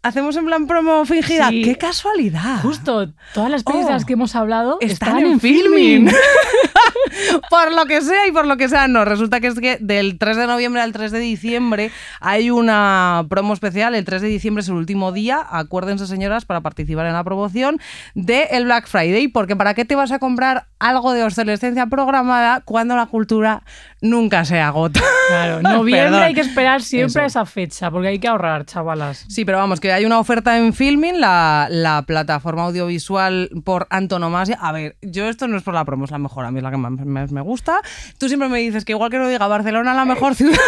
hacemos 0.02 0.36
en 0.36 0.46
plan 0.46 0.66
promo 0.66 1.04
fingida. 1.04 1.48
Sí. 1.48 1.62
¡Qué 1.62 1.76
casualidad! 1.76 2.60
Justo, 2.62 3.08
todas 3.32 3.50
las 3.50 3.62
pelis 3.62 3.86
de 3.86 3.92
las 3.92 4.02
Oh, 4.02 4.06
que 4.06 4.12
hemos 4.14 4.34
hablado 4.34 4.78
están, 4.80 5.18
están, 5.18 5.32
en 5.32 5.40
filming. 5.40 6.10
por 7.50 7.72
lo 7.72 7.86
que 7.86 8.00
sea 8.00 8.26
y 8.26 8.32
por 8.32 8.46
lo 8.46 8.56
que 8.56 8.68
sea, 8.68 8.88
no. 8.88 9.04
Resulta 9.04 9.40
que 9.40 9.46
es 9.46 9.58
que 9.60 9.78
del 9.80 10.18
3 10.18 10.36
de 10.36 10.46
noviembre 10.46 10.82
al 10.82 10.92
3 10.92 11.12
de 11.12 11.20
diciembre 11.20 11.90
hay 12.20 12.50
una 12.50 13.26
promo 13.28 13.54
especial. 13.54 13.94
El 13.94 14.04
3 14.04 14.22
de 14.22 14.28
diciembre 14.28 14.62
es 14.62 14.68
el 14.68 14.74
último 14.74 15.12
día. 15.12 15.46
Acuérdense, 15.48 16.06
señoras, 16.06 16.44
para 16.44 16.60
participar 16.60 17.06
en 17.06 17.12
la 17.12 17.24
promoción 17.24 17.80
de 18.14 18.48
el 18.50 18.64
Black 18.64 18.88
Friday. 18.88 19.28
Porque 19.28 19.56
¿para 19.56 19.74
qué 19.74 19.84
te 19.84 19.94
vas 19.94 20.10
a 20.10 20.18
comprar 20.18 20.66
algo 20.88 21.12
de 21.12 21.22
obsolescencia 21.24 21.86
programada 21.86 22.60
cuando 22.60 22.96
la 22.96 23.06
cultura 23.06 23.62
nunca 24.00 24.44
se 24.44 24.60
agota? 24.60 25.00
Claro, 25.28 25.62
noviembre 25.62 26.04
Perdón. 26.10 26.22
hay 26.22 26.34
que 26.34 26.40
esperar 26.40 26.82
siempre 26.82 27.22
a 27.22 27.26
esa 27.26 27.46
fecha, 27.46 27.90
porque 27.90 28.08
hay 28.08 28.18
que 28.18 28.28
ahorrar, 28.28 28.64
chavalas. 28.66 29.24
Sí, 29.28 29.44
pero 29.44 29.58
vamos, 29.58 29.80
que 29.80 29.92
hay 29.92 30.04
una 30.04 30.18
oferta 30.18 30.58
en 30.58 30.72
Filming, 30.72 31.20
la, 31.20 31.68
la 31.70 32.02
plataforma 32.02 32.64
audiovisual 32.64 33.50
por 33.64 33.86
antonomasia. 33.90 34.58
A 34.60 34.72
ver, 34.72 34.96
yo 35.02 35.28
esto 35.28 35.48
no 35.48 35.56
es 35.56 35.62
por 35.62 35.74
la 35.74 35.84
promo, 35.84 36.04
es 36.04 36.10
la 36.10 36.18
mejor, 36.18 36.44
a 36.44 36.50
mí 36.50 36.58
es 36.58 36.62
la 36.62 36.70
que 36.70 36.76
más 36.76 36.92
me, 36.92 37.26
me 37.26 37.40
gusta. 37.40 37.80
Tú 38.18 38.28
siempre 38.28 38.48
me 38.48 38.58
dices 38.58 38.84
que 38.84 38.92
igual 38.92 39.10
que 39.10 39.18
no 39.18 39.28
diga 39.28 39.46
Barcelona 39.46 39.94
la 39.94 40.04
mejor 40.04 40.34
ciudad. 40.34 40.58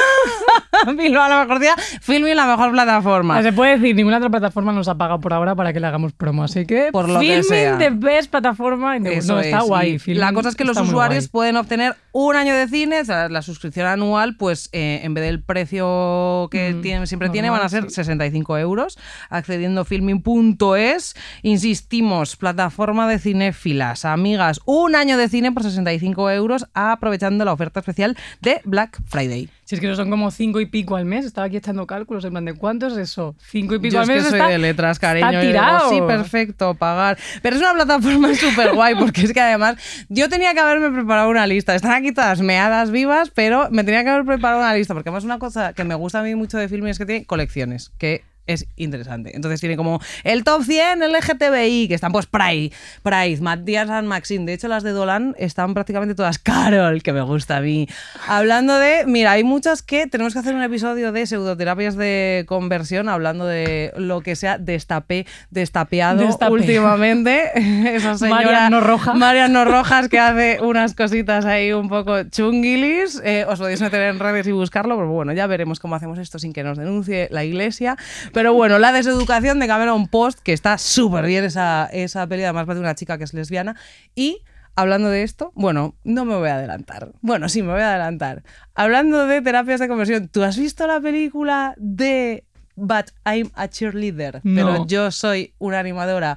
A 1.24 1.28
la 1.28 1.40
mejor 1.44 1.60
día, 1.60 1.74
Filmin 2.00 2.36
la 2.36 2.46
mejor 2.46 2.72
plataforma. 2.72 3.42
Se 3.42 3.52
puede 3.52 3.78
decir, 3.78 3.94
ninguna 3.96 4.16
otra 4.18 4.30
plataforma 4.30 4.72
nos 4.72 4.88
ha 4.88 4.96
pagado 4.96 5.20
por 5.20 5.32
ahora 5.32 5.54
para 5.54 5.72
que 5.72 5.80
le 5.80 5.86
hagamos 5.86 6.12
promo, 6.12 6.44
así 6.44 6.66
que 6.66 6.88
Por 6.92 7.08
lo 7.08 7.20
que 7.20 7.42
sea. 7.42 7.78
the 7.78 7.90
best 7.90 8.30
plataforma. 8.30 8.96
in 8.96 9.04
the- 9.04 9.14
Eso 9.18 9.34
no, 9.34 9.40
está 9.40 9.58
es. 9.58 9.64
guay. 9.64 9.98
Filmin 9.98 10.20
la 10.20 10.32
cosa 10.32 10.48
es 10.48 10.56
que 10.56 10.64
los 10.64 10.76
usuarios 10.78 11.28
pueden 11.28 11.56
obtener 11.56 11.94
un 12.12 12.36
año 12.36 12.54
de 12.54 12.68
cine, 12.68 13.00
o 13.00 13.04
sea, 13.04 13.28
la 13.28 13.42
suscripción 13.42 13.86
anual, 13.86 14.36
pues 14.36 14.68
eh, 14.72 15.00
en 15.02 15.14
vez 15.14 15.24
del 15.24 15.42
precio 15.42 16.48
que 16.50 16.74
Mm, 16.74 16.80
tiene- 16.82 17.06
siempre 17.06 17.28
tiene, 17.30 17.48
normal, 17.48 17.60
van 17.60 17.66
a 17.66 17.70
ser 17.70 17.84
sí. 17.84 17.96
65 17.96 18.58
euros, 18.58 18.98
accediendo 19.30 19.82
a 19.82 19.84
filming.es. 19.84 21.14
Insistimos, 21.42 22.36
plataforma 22.36 23.08
de 23.08 23.18
cinéfilas, 23.18 24.04
amigas, 24.04 24.60
un 24.64 24.94
año 24.94 25.16
de 25.16 25.28
cine 25.28 25.52
por 25.52 25.62
65 25.62 26.30
euros, 26.30 26.66
aprovechando 26.74 27.44
la 27.44 27.52
oferta 27.52 27.80
especial 27.80 28.16
de 28.40 28.60
Black 28.64 29.00
Friday. 29.06 29.48
Si 29.64 29.74
es 29.74 29.80
que 29.80 29.86
no 29.88 29.94
son 29.96 30.10
como 30.10 30.30
cinco 30.30 30.60
y 30.60 30.66
pico 30.66 30.96
al 30.96 31.04
mes, 31.06 31.24
estaba 31.24 31.46
aquí 31.46 31.56
echando 31.56 31.86
cálculos 31.86 32.24
en 32.24 32.32
plan 32.32 32.44
de 32.44 32.54
cuánto 32.54 32.86
es 32.86 32.96
eso. 32.96 33.34
Cinco 33.50 33.74
y 33.74 33.78
pico 33.78 33.94
Yo 33.94 34.00
al 34.00 34.04
es 34.04 34.08
que 34.10 34.14
mes 34.16 34.24
soy 34.30 34.38
está, 34.38 34.48
de 34.50 34.58
letras, 34.58 34.98
cariño. 34.98 35.26
está 35.28 35.40
digo, 35.40 35.52
tirado. 35.52 35.90
sí, 35.90 36.00
perfecto, 36.06 36.74
pagar. 36.74 37.18
Pero 37.42 37.56
es 37.56 37.62
una 37.62 37.72
plataforma 37.74 38.34
súper 38.34 38.74
guay 38.74 38.94
porque 38.96 39.22
es 39.22 39.32
que 39.32 39.40
además 39.40 39.76
yo 40.08 40.28
tenía 40.28 40.52
que 40.54 40.60
haberme 40.60 40.90
preparado 40.90 41.30
una 41.30 41.46
lista. 41.46 41.74
Están 41.74 41.92
aquí 41.92 42.12
todas 42.12 42.40
meadas 42.40 42.90
vivas, 42.90 43.30
pero 43.30 43.68
me 43.70 43.84
tenía 43.84 44.04
que 44.04 44.10
haber 44.10 44.24
preparado 44.24 44.60
una 44.60 44.74
lista 44.74 44.92
porque 44.94 45.08
además 45.08 45.24
una 45.24 45.38
cosa 45.38 45.72
que 45.72 45.84
me 45.84 45.94
gusta 45.94 46.20
a 46.20 46.22
mí 46.22 46.34
mucho 46.34 46.58
de 46.58 46.68
filmes 46.68 46.92
es 46.92 46.98
que 46.98 47.06
tiene 47.06 47.24
colecciones, 47.24 47.90
que 47.98 48.22
es 48.46 48.66
interesante. 48.76 49.34
Entonces 49.34 49.60
tiene 49.60 49.76
como 49.76 50.00
el 50.22 50.44
top 50.44 50.62
100 50.64 51.00
LGTBI, 51.00 51.88
que 51.88 51.94
están 51.94 52.12
pues 52.12 52.26
Pride, 52.26 52.72
Pride, 53.02 53.38
Matías 53.40 53.88
and 53.90 54.08
Maxine. 54.08 54.44
De 54.46 54.52
hecho, 54.52 54.68
las 54.68 54.82
de 54.82 54.90
Dolan 54.90 55.34
están 55.38 55.74
prácticamente 55.74 56.14
todas 56.14 56.38
Carol, 56.38 57.02
que 57.02 57.12
me 57.12 57.22
gusta 57.22 57.58
a 57.58 57.60
mí. 57.60 57.88
Hablando 58.28 58.78
de, 58.78 59.04
mira, 59.06 59.32
hay 59.32 59.44
muchas 59.44 59.82
que 59.82 60.06
tenemos 60.06 60.32
que 60.32 60.40
hacer 60.40 60.54
un 60.54 60.62
episodio 60.62 61.12
de 61.12 61.26
pseudoterapias 61.26 61.96
de 61.96 62.44
conversión, 62.46 63.08
hablando 63.08 63.46
de 63.46 63.92
lo 63.96 64.20
que 64.20 64.36
sea 64.36 64.58
destapé, 64.58 65.26
destapeado 65.50 66.22
Destape. 66.26 66.52
últimamente. 66.52 67.50
Esa 67.94 68.18
señora 68.18 68.36
Mariano 68.36 68.80
Roja. 68.80 69.14
Mariano 69.14 69.64
Rojas 69.64 70.08
que 70.08 70.18
hace 70.18 70.58
unas 70.60 70.94
cositas 70.94 71.44
ahí 71.44 71.72
un 71.72 71.88
poco 71.88 72.22
chunguilis. 72.24 73.20
Eh, 73.24 73.44
os 73.48 73.58
podéis 73.58 73.80
meter 73.80 74.02
en 74.02 74.18
redes 74.18 74.46
y 74.46 74.52
buscarlo, 74.52 74.96
pero 74.96 75.08
bueno, 75.08 75.32
ya 75.32 75.46
veremos 75.46 75.80
cómo 75.80 75.94
hacemos 75.94 76.18
esto 76.18 76.38
sin 76.38 76.52
que 76.52 76.62
nos 76.62 76.78
denuncie 76.78 77.28
la 77.30 77.44
iglesia. 77.44 77.96
Pero 78.34 78.52
bueno, 78.52 78.80
la 78.80 78.90
deseducación 78.90 79.60
de 79.60 79.68
Cameron 79.68 80.08
Post, 80.08 80.40
que 80.40 80.52
está 80.52 80.76
súper 80.76 81.24
bien 81.24 81.44
esa, 81.44 81.86
esa 81.92 82.26
peli, 82.26 82.42
además 82.42 82.68
va 82.68 82.74
de 82.74 82.80
una 82.80 82.96
chica 82.96 83.16
que 83.16 83.22
es 83.22 83.32
lesbiana. 83.32 83.76
Y 84.16 84.40
hablando 84.74 85.08
de 85.08 85.22
esto, 85.22 85.52
bueno, 85.54 85.94
no 86.02 86.24
me 86.24 86.34
voy 86.34 86.48
a 86.48 86.56
adelantar. 86.56 87.12
Bueno, 87.20 87.48
sí, 87.48 87.62
me 87.62 87.72
voy 87.72 87.80
a 87.80 87.90
adelantar. 87.90 88.42
Hablando 88.74 89.28
de 89.28 89.40
terapias 89.40 89.78
de 89.78 89.86
conversión, 89.86 90.26
¿tú 90.26 90.42
has 90.42 90.58
visto 90.58 90.84
la 90.88 91.00
película 91.00 91.74
de 91.76 92.42
But 92.74 93.10
I'm 93.24 93.52
a 93.54 93.68
Cheerleader? 93.68 94.40
No. 94.42 94.54
Pero 94.56 94.86
yo 94.88 95.12
soy 95.12 95.54
una 95.58 95.78
animadora. 95.78 96.36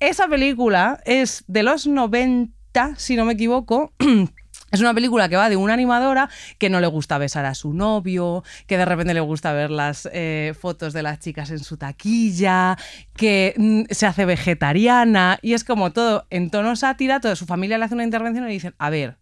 Esa 0.00 0.26
película 0.28 0.98
es 1.04 1.44
de 1.46 1.62
los 1.62 1.86
90, 1.86 2.96
si 2.96 3.16
no 3.16 3.26
me 3.26 3.34
equivoco. 3.34 3.92
Es 4.74 4.80
una 4.80 4.92
película 4.92 5.28
que 5.28 5.36
va 5.36 5.48
de 5.48 5.54
una 5.54 5.72
animadora 5.72 6.28
que 6.58 6.68
no 6.68 6.80
le 6.80 6.88
gusta 6.88 7.16
besar 7.16 7.44
a 7.44 7.54
su 7.54 7.72
novio, 7.72 8.42
que 8.66 8.76
de 8.76 8.84
repente 8.84 9.14
le 9.14 9.20
gusta 9.20 9.52
ver 9.52 9.70
las 9.70 10.08
eh, 10.12 10.52
fotos 10.60 10.92
de 10.92 11.04
las 11.04 11.20
chicas 11.20 11.50
en 11.50 11.60
su 11.60 11.76
taquilla, 11.76 12.76
que 13.16 13.54
mm, 13.56 13.82
se 13.90 14.06
hace 14.06 14.24
vegetariana 14.24 15.38
y 15.42 15.52
es 15.52 15.62
como 15.62 15.92
todo 15.92 16.26
en 16.30 16.50
tono 16.50 16.74
sátira, 16.74 17.20
toda 17.20 17.36
su 17.36 17.46
familia 17.46 17.78
le 17.78 17.84
hace 17.84 17.94
una 17.94 18.02
intervención 18.02 18.46
y 18.46 18.48
le 18.48 18.54
dicen, 18.54 18.74
a 18.78 18.90
ver, 18.90 19.16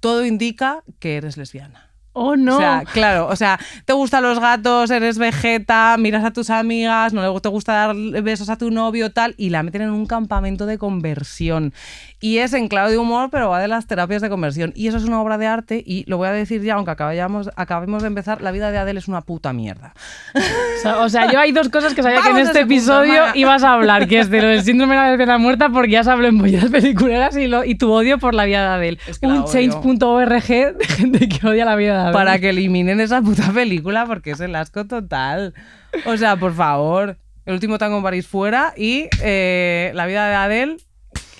todo 0.00 0.26
indica 0.26 0.84
que 0.98 1.16
eres 1.16 1.38
lesbiana. 1.38 1.91
Oh, 2.14 2.36
no. 2.36 2.56
O 2.56 2.58
sea, 2.60 2.84
claro, 2.92 3.26
o 3.28 3.36
sea, 3.36 3.58
te 3.86 3.92
gustan 3.94 4.22
los 4.22 4.38
gatos, 4.38 4.90
eres 4.90 5.16
vegeta, 5.18 5.96
miras 5.98 6.24
a 6.24 6.30
tus 6.30 6.50
amigas, 6.50 7.12
no 7.14 7.22
le- 7.34 7.40
te 7.40 7.48
gusta 7.48 7.72
dar 7.72 7.96
besos 8.22 8.50
a 8.50 8.56
tu 8.58 8.70
novio, 8.70 9.10
tal, 9.10 9.34
y 9.38 9.48
la 9.50 9.62
meten 9.62 9.82
en 9.82 9.90
un 9.90 10.06
campamento 10.06 10.66
de 10.66 10.76
conversión. 10.78 11.72
Y 12.20 12.38
es 12.38 12.52
en 12.52 12.68
clave 12.68 12.92
de 12.92 12.98
humor, 12.98 13.30
pero 13.32 13.48
va 13.48 13.58
de 13.60 13.66
las 13.66 13.86
terapias 13.86 14.22
de 14.22 14.28
conversión. 14.28 14.72
Y 14.76 14.86
eso 14.88 14.96
es 14.96 15.04
una 15.04 15.20
obra 15.20 15.38
de 15.38 15.46
arte, 15.46 15.82
y 15.84 16.04
lo 16.06 16.18
voy 16.18 16.28
a 16.28 16.32
decir 16.32 16.62
ya, 16.62 16.74
aunque 16.74 16.90
acabamos, 16.92 17.50
acabemos 17.56 18.02
de 18.02 18.08
empezar, 18.08 18.42
la 18.42 18.52
vida 18.52 18.70
de 18.70 18.78
Adele 18.78 18.98
es 19.00 19.08
una 19.08 19.22
puta 19.22 19.52
mierda. 19.52 19.94
O 20.34 20.82
sea, 20.82 20.98
o 20.98 21.08
sea, 21.08 21.32
yo 21.32 21.40
hay 21.40 21.52
dos 21.52 21.68
cosas 21.68 21.94
que 21.94 22.02
sabía 22.02 22.20
que 22.22 22.28
en 22.30 22.38
este 22.38 22.60
punto, 22.60 22.74
episodio 22.74 23.12
Mara. 23.20 23.32
ibas 23.34 23.62
a 23.64 23.72
hablar, 23.74 24.06
que 24.06 24.20
es 24.20 24.30
de 24.30 24.40
lo 24.42 24.48
del 24.48 24.62
síndrome 24.62 24.94
de 24.94 25.00
la 25.00 25.08
lesbiana 25.10 25.38
muerta, 25.38 25.68
porque 25.70 25.92
ya 25.92 26.04
se 26.04 26.10
habló 26.10 26.28
en 26.28 26.38
bolleras 26.38 26.70
peliculeras 26.70 27.36
y, 27.36 27.46
lo, 27.48 27.64
y 27.64 27.74
tu 27.74 27.90
odio 27.90 28.18
por 28.18 28.34
la 28.34 28.44
vida 28.44 28.60
de 28.60 28.74
Adele. 28.74 28.98
Es 29.06 29.18
que 29.18 29.26
Un 29.26 29.44
change.org 29.46 30.46
de 30.76 30.84
gente 30.86 31.28
que 31.28 31.46
odia 31.46 31.64
la 31.64 31.74
vida 31.76 32.01
de 32.01 32.01
Para 32.10 32.38
que 32.38 32.48
eliminen 32.50 33.00
esa 33.00 33.20
puta 33.22 33.52
película, 33.52 34.06
porque 34.06 34.30
es 34.32 34.40
el 34.40 34.54
asco 34.56 34.86
total. 34.86 35.54
O 36.06 36.16
sea, 36.16 36.36
por 36.36 36.54
favor, 36.54 37.18
el 37.44 37.54
último 37.54 37.78
tango 37.78 37.98
en 37.98 38.02
París 38.02 38.26
fuera, 38.26 38.72
y 38.76 39.08
eh, 39.22 39.92
la 39.94 40.06
vida 40.06 40.26
de 40.28 40.34
Adele, 40.34 40.76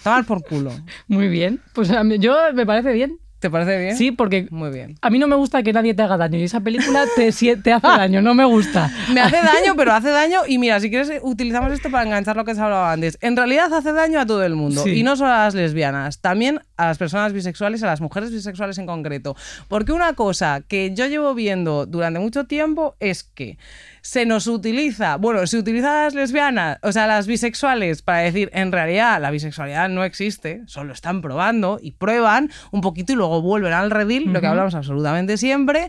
tomar 0.04 0.24
por 0.24 0.42
culo. 0.44 0.70
Muy 1.08 1.28
bien. 1.28 1.60
Pues 1.72 1.90
a 1.90 2.04
mí- 2.04 2.18
yo 2.18 2.36
me 2.54 2.66
parece 2.66 2.92
bien. 2.92 3.18
¿Te 3.42 3.50
parece 3.50 3.76
bien? 3.76 3.96
Sí, 3.96 4.12
porque 4.12 4.46
Muy 4.52 4.70
bien. 4.70 4.94
a 5.02 5.10
mí 5.10 5.18
no 5.18 5.26
me 5.26 5.34
gusta 5.34 5.64
que 5.64 5.72
nadie 5.72 5.94
te 5.94 6.02
haga 6.02 6.16
daño 6.16 6.38
y 6.38 6.44
esa 6.44 6.60
película 6.60 7.06
te, 7.16 7.32
te 7.56 7.72
hace 7.72 7.86
daño, 7.88 8.22
no 8.22 8.34
me 8.34 8.44
gusta. 8.44 8.88
Me 9.12 9.20
hace 9.20 9.38
daño, 9.38 9.74
pero 9.76 9.92
hace 9.92 10.10
daño. 10.10 10.42
Y 10.46 10.58
mira, 10.58 10.78
si 10.78 10.90
quieres, 10.90 11.10
utilizamos 11.22 11.72
esto 11.72 11.90
para 11.90 12.04
enganchar 12.04 12.36
lo 12.36 12.44
que 12.44 12.54
se 12.54 12.60
hablaba 12.60 12.92
antes. 12.92 13.18
En 13.20 13.36
realidad 13.36 13.74
hace 13.74 13.92
daño 13.92 14.20
a 14.20 14.26
todo 14.26 14.44
el 14.44 14.54
mundo. 14.54 14.84
Sí. 14.84 14.90
Y 14.90 15.02
no 15.02 15.16
solo 15.16 15.32
a 15.32 15.38
las 15.38 15.54
lesbianas, 15.56 16.20
también 16.20 16.60
a 16.76 16.86
las 16.86 16.98
personas 16.98 17.32
bisexuales, 17.32 17.82
a 17.82 17.86
las 17.86 18.00
mujeres 18.00 18.30
bisexuales 18.30 18.78
en 18.78 18.86
concreto. 18.86 19.34
Porque 19.66 19.90
una 19.90 20.12
cosa 20.12 20.60
que 20.60 20.94
yo 20.94 21.06
llevo 21.06 21.34
viendo 21.34 21.84
durante 21.84 22.20
mucho 22.20 22.44
tiempo 22.44 22.94
es 23.00 23.24
que 23.24 23.58
se 24.02 24.26
nos 24.26 24.48
utiliza, 24.48 25.16
bueno, 25.16 25.46
se 25.46 25.56
utiliza 25.58 26.00
a 26.00 26.04
las 26.04 26.14
lesbianas, 26.14 26.78
o 26.82 26.92
sea, 26.92 27.04
a 27.04 27.06
las 27.06 27.26
bisexuales, 27.26 28.02
para 28.02 28.18
decir, 28.18 28.50
en 28.52 28.72
realidad 28.72 29.20
la 29.20 29.30
bisexualidad 29.30 29.88
no 29.88 30.04
existe, 30.04 30.62
solo 30.66 30.92
están 30.92 31.22
probando 31.22 31.78
y 31.80 31.92
prueban 31.92 32.50
un 32.72 32.80
poquito 32.80 33.12
y 33.12 33.16
luego 33.16 33.40
vuelven 33.40 33.72
al 33.72 33.90
redil, 33.90 34.32
lo 34.32 34.40
que 34.40 34.48
hablamos 34.48 34.74
absolutamente 34.74 35.36
siempre. 35.36 35.88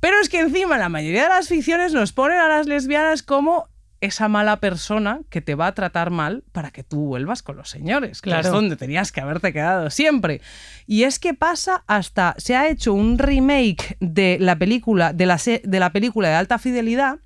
Pero 0.00 0.16
es 0.22 0.30
que 0.30 0.40
encima 0.40 0.78
la 0.78 0.88
mayoría 0.88 1.24
de 1.24 1.28
las 1.28 1.48
ficciones 1.48 1.92
nos 1.92 2.12
ponen 2.12 2.38
a 2.38 2.48
las 2.48 2.66
lesbianas 2.66 3.22
como 3.22 3.68
esa 4.00 4.28
mala 4.28 4.60
persona 4.60 5.20
que 5.28 5.42
te 5.42 5.54
va 5.54 5.66
a 5.66 5.74
tratar 5.74 6.08
mal 6.08 6.42
para 6.52 6.70
que 6.70 6.82
tú 6.82 7.04
vuelvas 7.04 7.42
con 7.42 7.58
los 7.58 7.68
señores, 7.68 8.22
que 8.22 8.30
Claro. 8.30 8.46
es 8.48 8.50
donde 8.54 8.76
tenías 8.76 9.12
que 9.12 9.20
haberte 9.20 9.52
quedado 9.52 9.90
siempre. 9.90 10.40
Y 10.86 11.02
es 11.02 11.18
que 11.18 11.34
pasa 11.34 11.84
hasta 11.86 12.34
se 12.38 12.56
ha 12.56 12.68
hecho 12.70 12.94
un 12.94 13.18
remake 13.18 13.98
de 14.00 14.38
la 14.40 14.56
película 14.56 15.12
de 15.12 15.26
la, 15.26 15.36
de 15.36 15.78
la 15.78 15.92
película 15.92 16.30
de 16.30 16.34
alta 16.36 16.58
fidelidad 16.58 17.18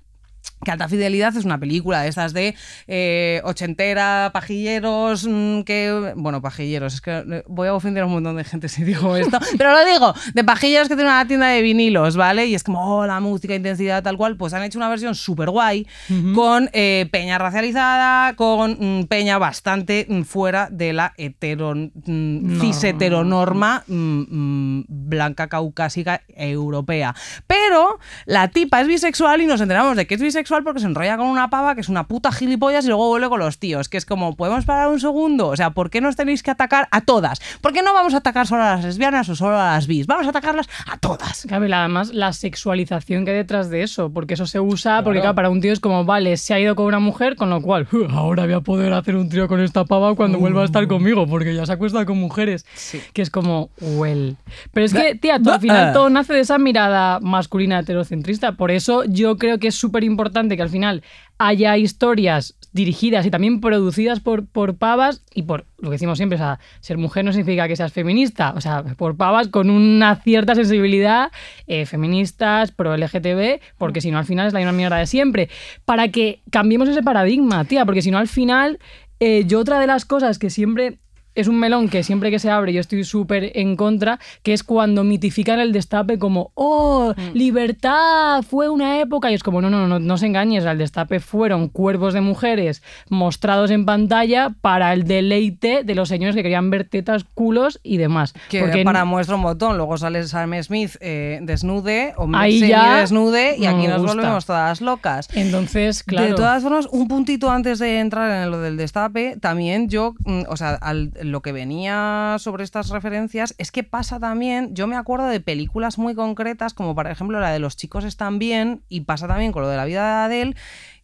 que 0.63 0.71
Alta 0.71 0.87
Fidelidad 0.87 1.35
es 1.35 1.45
una 1.45 1.59
película 1.59 2.01
de 2.01 2.09
estas 2.09 2.33
de 2.33 2.55
eh, 2.87 3.41
ochentera, 3.43 4.31
pajilleros, 4.33 5.27
mm, 5.29 5.61
que... 5.61 6.13
Bueno, 6.15 6.41
pajilleros, 6.41 6.95
es 6.95 7.01
que 7.01 7.11
eh, 7.11 7.43
voy 7.47 7.67
a 7.67 7.73
ofender 7.73 8.03
a 8.03 8.05
un 8.05 8.13
montón 8.13 8.35
de 8.37 8.43
gente 8.43 8.69
si 8.69 8.83
digo 8.83 9.15
esto, 9.15 9.37
pero 9.57 9.71
lo 9.71 9.85
digo, 9.85 10.13
de 10.33 10.43
pajilleros 10.43 10.87
que 10.87 10.95
tienen 10.95 11.13
una 11.13 11.27
tienda 11.27 11.47
de 11.47 11.61
vinilos, 11.61 12.15
¿vale? 12.15 12.47
Y 12.47 12.55
es 12.55 12.63
como, 12.63 12.97
oh, 12.97 13.05
la 13.05 13.19
música, 13.19 13.53
intensidad, 13.53 14.01
tal 14.01 14.17
cual, 14.17 14.37
pues 14.37 14.53
han 14.53 14.63
hecho 14.63 14.79
una 14.79 14.89
versión 14.89 15.15
súper 15.15 15.49
guay 15.49 15.87
con 16.33 16.69
eh, 16.73 17.07
peña 17.11 17.37
racializada, 17.37 18.35
con 18.35 18.77
mm, 18.79 19.05
peña 19.05 19.37
bastante 19.37 20.07
mm, 20.09 20.21
fuera 20.23 20.69
de 20.71 20.93
la 20.93 21.13
hetero, 21.17 21.75
mm, 21.75 22.59
cis 22.61 22.83
heteronorma 22.83 23.83
blanca, 23.87 25.47
caucásica, 25.47 26.21
europea. 26.35 27.13
Pero 27.45 27.99
la 28.25 28.47
tipa 28.49 28.81
es 28.81 28.87
bisexual 28.87 29.41
y 29.41 29.45
nos 29.45 29.61
enteramos 29.61 29.95
de 29.95 30.07
que 30.07 30.15
es 30.15 30.21
bisexual 30.21 30.34
porque 30.63 30.79
se 30.79 30.85
enrolla 30.87 31.17
con 31.17 31.27
una 31.27 31.49
pava 31.49 31.75
que 31.75 31.81
es 31.81 31.89
una 31.89 32.07
puta 32.07 32.31
gilipollas 32.31 32.85
y 32.85 32.87
luego 32.89 33.07
vuelve 33.07 33.29
con 33.29 33.39
los 33.39 33.57
tíos. 33.59 33.89
Que 33.89 33.97
es 33.97 34.05
como, 34.05 34.35
¿podemos 34.35 34.65
parar 34.65 34.87
un 34.89 34.99
segundo? 34.99 35.47
O 35.47 35.55
sea, 35.55 35.69
¿por 35.71 35.89
qué 35.89 36.01
nos 36.01 36.15
tenéis 36.15 36.43
que 36.43 36.51
atacar 36.51 36.87
a 36.91 37.01
todas? 37.01 37.39
¿Por 37.61 37.73
qué 37.73 37.81
no 37.81 37.93
vamos 37.93 38.13
a 38.13 38.17
atacar 38.17 38.47
solo 38.47 38.63
a 38.63 38.75
las 38.75 38.83
lesbianas 38.85 39.29
o 39.29 39.35
solo 39.35 39.57
a 39.59 39.73
las 39.73 39.87
bis? 39.87 40.07
Vamos 40.07 40.25
a 40.27 40.29
atacarlas 40.29 40.67
a 40.91 40.97
todas. 40.97 41.43
Claro, 41.47 41.65
y 41.65 41.69
la- 41.69 41.79
además 41.81 42.13
la 42.13 42.33
sexualización 42.33 43.25
que 43.25 43.31
hay 43.31 43.37
detrás 43.37 43.69
de 43.69 43.83
eso, 43.83 44.09
porque 44.11 44.33
eso 44.33 44.47
se 44.47 44.59
usa, 44.59 45.03
porque 45.03 45.19
claro, 45.19 45.35
para 45.35 45.49
un 45.49 45.61
tío 45.61 45.71
es 45.73 45.79
como, 45.79 46.05
vale, 46.05 46.37
se 46.37 46.53
ha 46.53 46.59
ido 46.59 46.75
con 46.75 46.85
una 46.85 46.99
mujer, 46.99 47.35
con 47.35 47.49
lo 47.49 47.61
cual, 47.61 47.87
"Uh, 47.91 48.05
ahora 48.11 48.45
voy 48.45 48.53
a 48.53 48.61
poder 48.61 48.93
hacer 48.93 49.15
un 49.15 49.29
trío 49.29 49.47
con 49.47 49.59
esta 49.59 49.85
pava 49.85 50.15
cuando 50.15 50.39
vuelva 50.39 50.61
a 50.61 50.65
estar 50.65 50.87
conmigo, 50.87 51.27
porque 51.27 51.53
ya 51.53 51.65
se 51.65 51.73
acuesta 51.73 52.05
con 52.05 52.17
mujeres. 52.17 52.65
Sí. 52.73 53.01
Que 53.13 53.21
es 53.21 53.29
como, 53.29 53.69
well. 53.81 54.35
Pero 54.73 54.85
es 54.85 54.93
que, 54.93 55.15
tía, 55.15 55.37
tú, 55.37 55.45
Bah, 55.45 55.55
al 55.55 55.61
final 55.61 55.93
todo 55.93 56.09
nace 56.09 56.33
de 56.33 56.39
esa 56.39 56.57
mirada 56.57 57.19
masculina 57.21 57.79
heterocentrista. 57.79 58.53
Por 58.53 58.71
eso 58.71 59.03
yo 59.05 59.37
creo 59.37 59.59
que 59.59 59.67
es 59.67 59.75
súper 59.75 60.03
importante 60.03 60.24
que 60.31 60.61
al 60.61 60.69
final 60.69 61.03
haya 61.37 61.77
historias 61.77 62.55
dirigidas 62.71 63.25
y 63.25 63.31
también 63.31 63.61
producidas 63.61 64.19
por, 64.19 64.45
por 64.47 64.77
pavas 64.77 65.23
y 65.33 65.43
por 65.43 65.65
lo 65.77 65.89
que 65.89 65.95
decimos 65.95 66.17
siempre, 66.17 66.37
ser 66.81 66.97
mujer 66.97 67.23
no 67.23 67.31
significa 67.31 67.67
que 67.67 67.75
seas 67.75 67.93
feminista, 67.93 68.53
o 68.55 68.61
sea, 68.61 68.83
por 68.83 69.15
pavas 69.15 69.47
con 69.47 69.69
una 69.69 70.17
cierta 70.17 70.55
sensibilidad 70.55 71.31
eh, 71.67 71.85
feministas, 71.85 72.71
pro 72.71 72.97
LGTB, 72.97 73.61
porque 73.77 74.01
si 74.01 74.11
no 74.11 74.17
al 74.17 74.25
final 74.25 74.47
es 74.47 74.53
la 74.53 74.59
misma 74.59 74.73
mierda 74.73 74.97
de 74.97 75.07
siempre, 75.07 75.49
para 75.85 76.09
que 76.09 76.41
cambiemos 76.51 76.89
ese 76.89 77.01
paradigma, 77.01 77.63
tía, 77.63 77.85
porque 77.85 78.01
si 78.01 78.11
no 78.11 78.17
al 78.17 78.27
final, 78.27 78.79
eh, 79.21 79.45
yo 79.45 79.59
otra 79.59 79.79
de 79.79 79.87
las 79.87 80.03
cosas 80.03 80.37
que 80.37 80.49
siempre 80.49 80.99
es 81.35 81.47
un 81.47 81.59
melón 81.59 81.89
que 81.89 82.03
siempre 82.03 82.31
que 82.31 82.39
se 82.39 82.49
abre 82.49 82.73
yo 82.73 82.79
estoy 82.81 83.03
súper 83.03 83.51
en 83.55 83.75
contra, 83.75 84.19
que 84.43 84.53
es 84.53 84.63
cuando 84.63 85.03
mitifican 85.03 85.59
el 85.59 85.71
destape 85.71 86.17
como, 86.17 86.51
oh, 86.55 87.13
Mm. 87.15 87.35
libertad, 87.35 88.41
fue 88.43 88.69
una 88.69 88.99
época. 89.01 89.29
Y 89.31 89.33
es 89.33 89.43
como, 89.43 89.61
no, 89.61 89.69
no, 89.69 89.87
no, 89.87 89.99
no 89.99 90.13
os 90.13 90.23
engañes, 90.23 90.65
el 90.65 90.77
destape 90.77 91.19
fueron 91.19 91.67
cuerpos 91.69 92.13
de 92.13 92.21
mujeres 92.21 92.81
mostrados 93.09 93.71
en 93.71 93.85
pantalla 93.85 94.51
para 94.61 94.93
el 94.93 95.03
deleite 95.05 95.83
de 95.83 95.95
los 95.95 96.09
señores 96.09 96.35
que 96.35 96.43
querían 96.43 96.69
ver 96.69 96.85
tetas, 96.87 97.23
culos 97.33 97.79
y 97.83 97.97
demás. 97.97 98.33
Que 98.49 98.61
Porque 98.61 98.83
para 98.83 99.05
muestra 99.05 99.35
un 99.35 99.43
botón, 99.43 99.77
luego 99.77 99.97
sale 99.97 100.23
Sam 100.23 100.53
Smith 100.63 100.91
eh, 100.99 101.39
desnude 101.41 102.13
o 102.17 102.27
Ahí 102.33 102.59
ya 102.67 102.99
desnude 103.01 103.57
y 103.57 103.65
aquí 103.65 103.87
nos 103.87 104.01
gusta. 104.01 104.15
volvemos 104.15 104.45
todas 104.45 104.81
locas. 104.81 105.27
entonces, 105.33 106.03
claro. 106.03 106.27
De 106.27 106.33
todas 106.33 106.63
formas, 106.63 106.87
un 106.91 107.07
puntito 107.07 107.49
antes 107.49 107.79
de 107.79 107.99
entrar 107.99 108.43
en 108.43 108.51
lo 108.51 108.59
del 108.59 108.77
destape, 108.77 109.37
también 109.39 109.89
yo, 109.89 110.13
mm, 110.25 110.43
o 110.49 110.57
sea, 110.57 110.75
al- 110.75 111.11
lo 111.25 111.41
que 111.41 111.51
venía 111.51 112.37
sobre 112.39 112.63
estas 112.63 112.89
referencias 112.89 113.55
es 113.57 113.71
que 113.71 113.83
pasa 113.83 114.19
también, 114.19 114.73
yo 114.75 114.87
me 114.87 114.95
acuerdo 114.95 115.27
de 115.27 115.39
películas 115.39 115.97
muy 115.97 116.15
concretas, 116.15 116.73
como 116.73 116.95
por 116.95 117.07
ejemplo 117.07 117.39
la 117.39 117.51
de 117.51 117.59
Los 117.59 117.77
chicos 117.77 118.03
están 118.05 118.39
bien, 118.39 118.83
y 118.89 119.01
pasa 119.01 119.27
también 119.27 119.51
con 119.51 119.63
lo 119.63 119.69
de 119.69 119.77
la 119.77 119.85
vida 119.85 120.03
de 120.03 120.25
Adele, 120.25 120.55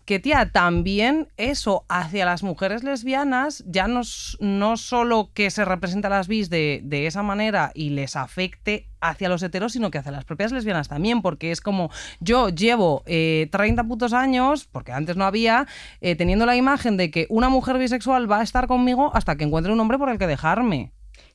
que 0.06 0.20
tía, 0.20 0.52
también 0.52 1.30
eso 1.38 1.86
hacia 1.90 2.26
las 2.26 2.44
mujeres 2.44 2.84
lesbianas, 2.84 3.64
ya 3.68 3.88
no, 3.88 4.02
no 4.40 4.78
solo 4.78 5.32
que 5.34 5.50
se 5.52 5.66
representa 5.66 6.08
a 6.08 6.12
las 6.12 6.28
bis 6.28 6.50
de, 6.50 6.82
de 6.84 7.08
esa 7.08 7.24
manera 7.24 7.72
y 7.74 7.92
les 7.92 8.16
afecte 8.16 8.88
hacia 9.02 9.30
los 9.30 9.44
heteros, 9.44 9.74
sino 9.74 9.92
que 9.92 9.98
hacia 9.98 10.12
las 10.12 10.26
propias 10.26 10.52
lesbianas 10.52 10.88
también, 10.88 11.22
porque 11.22 11.52
es 11.52 11.60
como 11.60 11.90
yo 12.20 12.50
llevo 12.50 13.04
eh, 13.06 13.50
30 13.52 13.84
putos 13.86 14.14
años, 14.14 14.68
porque 14.72 14.92
antes 14.92 15.18
no 15.18 15.26
había, 15.26 15.68
eh, 16.00 16.16
teniendo 16.16 16.46
la 16.46 16.56
imagen 16.56 16.98
de 16.98 17.12
que 17.12 17.26
una 17.30 17.50
mujer 17.50 17.78
bisexual 17.78 18.32
va 18.32 18.40
a 18.40 18.44
estar 18.44 18.68
conmigo 18.68 19.12
hasta 19.14 19.36
que 19.36 19.44
encuentre 19.44 19.74
un 19.74 19.80
hombre 19.80 19.98
por 19.98 20.10
el 20.10 20.18
que 20.18 20.28
dejarme. 20.28 20.92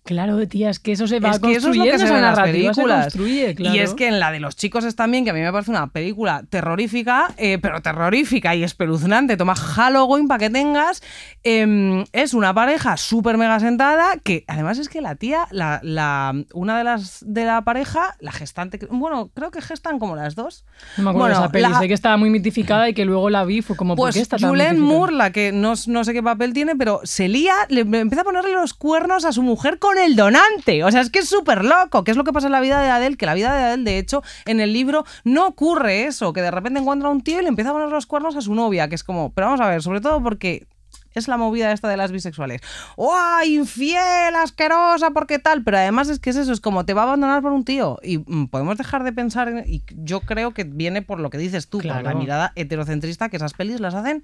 Claro, 0.06 0.46
tía, 0.48 0.70
es 0.70 0.78
que 0.78 0.92
eso 0.92 1.06
se 1.06 1.20
va 1.20 1.30
Es 1.30 1.38
que 1.40 1.50
eso 1.52 1.70
es 1.70 1.76
lo 1.76 1.82
construyendo, 1.84 1.92
que 1.92 1.98
se 2.06 2.12
ve 2.12 2.18
en 2.18 2.25
las 2.25 2.40
películas. 2.40 3.12
claro. 3.56 3.75
Y 3.76 3.78
es 3.80 3.92
que 3.94 4.06
en 4.08 4.18
la 4.20 4.30
de 4.32 4.40
los 4.40 4.56
chicos 4.56 4.84
es 4.84 4.96
también, 4.96 5.25
que 5.25 5.30
a 5.30 5.34
mí 5.34 5.40
me 5.40 5.52
parece 5.52 5.70
una 5.72 5.88
película 5.88 6.44
terrorífica, 6.48 7.34
eh, 7.36 7.58
pero 7.60 7.82
terrorífica 7.82 8.54
y 8.54 8.62
espeluznante. 8.64 9.36
Toma 9.36 9.54
Halloween 9.56 10.28
para 10.28 10.38
que 10.38 10.50
tengas. 10.50 11.02
em, 11.42 12.04
es 12.12 12.34
una 12.34 12.52
pareja 12.54 12.96
súper 12.96 13.36
mega 13.38 13.60
sentada, 13.60 14.16
que 14.22 14.44
además 14.48 14.78
es 14.78 14.88
que 14.88 15.00
la 15.00 15.14
tía, 15.14 15.46
la, 15.50 15.78
la- 15.82 16.34
una 16.54 16.76
de 16.78 16.84
las 16.84 17.25
de 17.26 17.44
la 17.44 17.62
pareja, 17.62 18.16
la 18.20 18.32
gestante, 18.32 18.78
bueno, 18.90 19.30
creo 19.34 19.50
que 19.50 19.60
gestan 19.60 19.98
como 19.98 20.16
las 20.16 20.34
dos. 20.34 20.64
No 20.96 21.04
me 21.04 21.10
acuerdo 21.10 21.18
Bueno, 21.28 21.40
de 21.40 21.44
esa 21.44 21.52
peli, 21.52 21.68
la- 21.70 21.78
sé 21.78 21.88
que 21.88 21.94
estaba 21.94 22.16
muy 22.16 22.30
mitificada 22.30 22.88
y 22.88 22.94
que 22.94 23.04
luego 23.04 23.30
la 23.30 23.44
vi, 23.44 23.62
fue 23.62 23.76
como, 23.76 23.94
¿por 23.96 24.06
Pues 24.06 24.14
qué 24.16 24.22
está 24.22 24.38
tan 24.38 24.50
mitificada? 24.52 24.80
Moore, 24.80 25.12
la 25.14 25.30
que 25.30 25.52
no, 25.52 25.75
no 25.86 26.04
sé 26.04 26.12
qué 26.12 26.22
papel 26.22 26.52
tiene, 26.52 26.75
pero 26.76 27.00
se 27.04 27.28
lía, 27.28 27.54
le 27.68 27.80
empieza 27.82 28.22
a 28.22 28.25
ponerle 28.25 28.52
los 28.52 28.75
cuernos 28.75 29.25
a 29.25 29.32
su 29.32 29.42
mujer 29.42 29.78
con 29.78 29.95
el 29.98 30.16
donante. 30.16 30.84
O 30.84 30.90
sea, 30.90 31.00
es 31.00 31.10
que 31.10 31.20
es 31.20 31.28
súper 31.28 31.64
loco. 31.64 32.04
¿Qué 32.04 32.10
es 32.10 32.16
lo 32.16 32.24
que 32.24 32.32
pasa 32.32 32.46
en 32.46 32.52
la 32.52 32.60
vida 32.60 32.80
de 32.80 32.90
Adele? 32.90 33.16
Que 33.16 33.26
la 33.26 33.34
vida 33.34 33.54
de 33.56 33.62
Adele, 33.64 33.84
de 33.84 33.98
hecho, 33.98 34.22
en 34.46 34.60
el 34.60 34.72
libro 34.72 35.04
no 35.24 35.46
ocurre 35.46 36.04
eso, 36.06 36.32
que 36.32 36.42
de 36.42 36.50
repente 36.50 36.80
encuentra 36.80 37.08
a 37.08 37.12
un 37.12 37.22
tío 37.22 37.38
y 37.38 37.42
le 37.42 37.48
empieza 37.48 37.70
a 37.70 37.72
poner 37.74 37.88
los 37.88 38.06
cuernos 38.06 38.36
a 38.36 38.40
su 38.40 38.54
novia, 38.54 38.88
que 38.88 38.94
es 38.94 39.04
como, 39.04 39.32
pero 39.32 39.46
vamos 39.48 39.60
a 39.60 39.68
ver, 39.68 39.82
sobre 39.82 40.00
todo 40.00 40.22
porque 40.22 40.66
es 41.14 41.28
la 41.28 41.38
movida 41.38 41.72
esta 41.72 41.88
de 41.88 41.96
las 41.96 42.12
bisexuales. 42.12 42.60
¡Oh, 42.96 43.16
infiel, 43.46 44.34
asquerosa, 44.36 45.12
porque 45.12 45.38
tal! 45.38 45.64
Pero 45.64 45.78
además 45.78 46.08
es 46.10 46.18
que 46.18 46.28
es 46.30 46.36
eso, 46.36 46.52
es 46.52 46.60
como 46.60 46.84
te 46.84 46.92
va 46.92 47.02
a 47.02 47.04
abandonar 47.04 47.40
por 47.40 47.52
un 47.52 47.64
tío. 47.64 47.98
Y 48.02 48.18
mm, 48.18 48.48
podemos 48.48 48.76
dejar 48.76 49.02
de 49.02 49.12
pensar, 49.12 49.48
en- 49.48 49.64
y 49.66 49.82
yo 49.96 50.20
creo 50.20 50.52
que 50.52 50.64
viene 50.64 51.00
por 51.02 51.18
lo 51.20 51.30
que 51.30 51.38
dices 51.38 51.68
tú, 51.70 51.78
por 51.78 51.86
la 52.02 52.10
mirada 52.18 52.52
heterocentrista 52.54 53.30
que 53.30 53.36
esas 53.38 53.54
pelis 53.54 53.80
las 53.80 53.94
hacen 53.94 54.20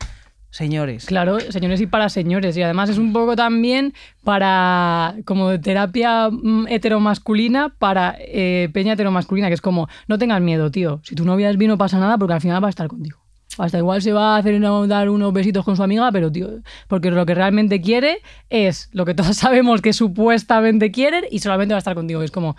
señores. 0.53 1.07
Claro, 1.07 1.41
señores 1.41 1.81
y 1.81 1.87
para 1.89 2.09
señores. 2.09 2.57
Y 2.57 2.63
además 2.63 2.91
es 2.91 2.99
un 2.99 3.13
poco 3.13 3.35
también 3.35 3.93
para 4.23 5.17
como 5.25 5.59
terapia 5.61 6.29
mm, 6.31 6.67
heteromasculina 6.69 7.71
para 7.71 8.15
eh, 8.21 8.69
peña 8.73 8.93
heteromasculina, 8.93 9.49
que 9.49 9.55
es 9.55 9.61
como, 9.61 9.89
no 10.07 10.19
tengas 10.19 10.41
miedo, 10.41 10.71
tío. 10.71 11.01
Si 11.03 11.17
tu 11.17 11.25
novia 11.25 11.51
es 11.51 11.57
bien 11.57 11.71
no 11.71 11.79
pasa 11.79 11.99
nada 11.99 12.19
porque 12.19 12.35
al 12.35 12.41
final 12.41 12.63
va 12.63 12.69
a 12.69 12.71
estar 12.71 12.87
contigo. 12.87 13.19
Hasta 13.59 13.79
igual 13.79 14.01
se 14.01 14.13
va 14.13 14.37
a 14.37 14.39
hacer 14.39 14.55
una- 14.55 14.87
dar 14.87 15.11
unos 15.11 15.33
besitos 15.33 15.65
con 15.65 15.77
su 15.77 15.83
amiga, 15.83 16.11
pero 16.13 16.31
tío, 16.31 16.49
porque 16.89 17.11
lo 17.11 17.27
que 17.27 17.35
realmente 17.35 17.81
quiere 17.81 18.19
es 18.49 18.89
lo 18.93 19.05
que 19.05 19.15
todos 19.15 19.37
sabemos 19.45 19.83
que 19.83 19.93
supuestamente 19.93 20.91
quieren 20.93 21.25
y 21.31 21.41
solamente 21.41 21.75
va 21.75 21.79
a 21.79 21.85
estar 21.85 21.95
contigo. 21.95 22.23
Es 22.23 22.31
como, 22.31 22.57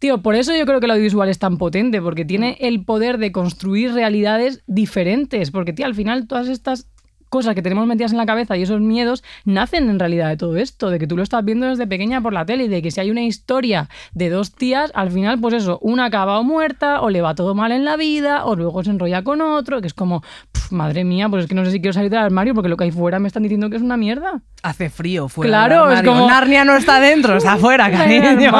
Tío, 0.00 0.22
por 0.22 0.36
eso 0.36 0.56
yo 0.56 0.64
creo 0.64 0.78
que 0.78 0.86
el 0.86 0.92
audiovisual 0.92 1.28
es 1.28 1.40
tan 1.40 1.58
potente, 1.58 2.00
porque 2.00 2.24
tiene 2.24 2.56
el 2.60 2.84
poder 2.84 3.18
de 3.18 3.32
construir 3.32 3.92
realidades 3.92 4.62
diferentes. 4.68 5.50
Porque, 5.50 5.72
tío, 5.72 5.86
al 5.86 5.94
final 5.96 6.28
todas 6.28 6.46
estas 6.46 6.86
cosas 7.28 7.54
que 7.54 7.62
tenemos 7.62 7.86
metidas 7.86 8.12
en 8.12 8.18
la 8.18 8.26
cabeza 8.26 8.56
y 8.56 8.62
esos 8.62 8.80
miedos 8.80 9.22
nacen 9.44 9.88
en 9.90 9.98
realidad 9.98 10.28
de 10.28 10.36
todo 10.36 10.56
esto, 10.56 10.90
de 10.90 10.98
que 10.98 11.06
tú 11.06 11.16
lo 11.16 11.22
estás 11.22 11.44
viendo 11.44 11.66
desde 11.66 11.86
pequeña 11.86 12.20
por 12.20 12.32
la 12.32 12.44
tele 12.46 12.64
y 12.64 12.68
de 12.68 12.82
que 12.82 12.90
si 12.90 13.00
hay 13.00 13.10
una 13.10 13.22
historia 13.22 13.88
de 14.12 14.30
dos 14.30 14.52
tías, 14.54 14.90
al 14.94 15.10
final, 15.10 15.38
pues 15.40 15.54
eso, 15.54 15.78
una 15.82 16.06
acaba 16.06 16.38
o 16.38 16.44
muerta, 16.44 17.00
o 17.00 17.10
le 17.10 17.20
va 17.22 17.34
todo 17.34 17.54
mal 17.54 17.72
en 17.72 17.84
la 17.84 17.96
vida, 17.96 18.44
o 18.44 18.56
luego 18.56 18.82
se 18.84 18.90
enrolla 18.90 19.22
con 19.22 19.40
otro, 19.40 19.80
que 19.80 19.86
es 19.86 19.94
como, 19.94 20.22
"Pf, 20.52 20.72
madre 20.74 21.04
mía, 21.04 21.28
pues 21.28 21.44
es 21.44 21.48
que 21.48 21.54
no 21.54 21.64
sé 21.64 21.70
si 21.72 21.80
quiero 21.80 21.92
salir 21.92 22.10
del 22.10 22.20
armario 22.20 22.54
porque 22.54 22.68
lo 22.68 22.76
que 22.76 22.84
hay 22.84 22.90
fuera 22.90 23.18
me 23.18 23.28
están 23.28 23.42
diciendo 23.42 23.70
que 23.70 23.76
es 23.76 23.82
una 23.82 23.96
mierda. 23.96 24.40
Hace 24.62 24.90
frío 24.90 25.28
fuera. 25.28 25.48
Claro, 25.48 25.86
del 25.88 25.98
es 25.98 26.04
como- 26.04 26.28
Narnia 26.28 26.64
no 26.64 26.76
está 26.76 26.98
dentro, 27.00 27.36
está 27.36 27.52
afuera, 27.54 27.90
cariño. 27.90 28.50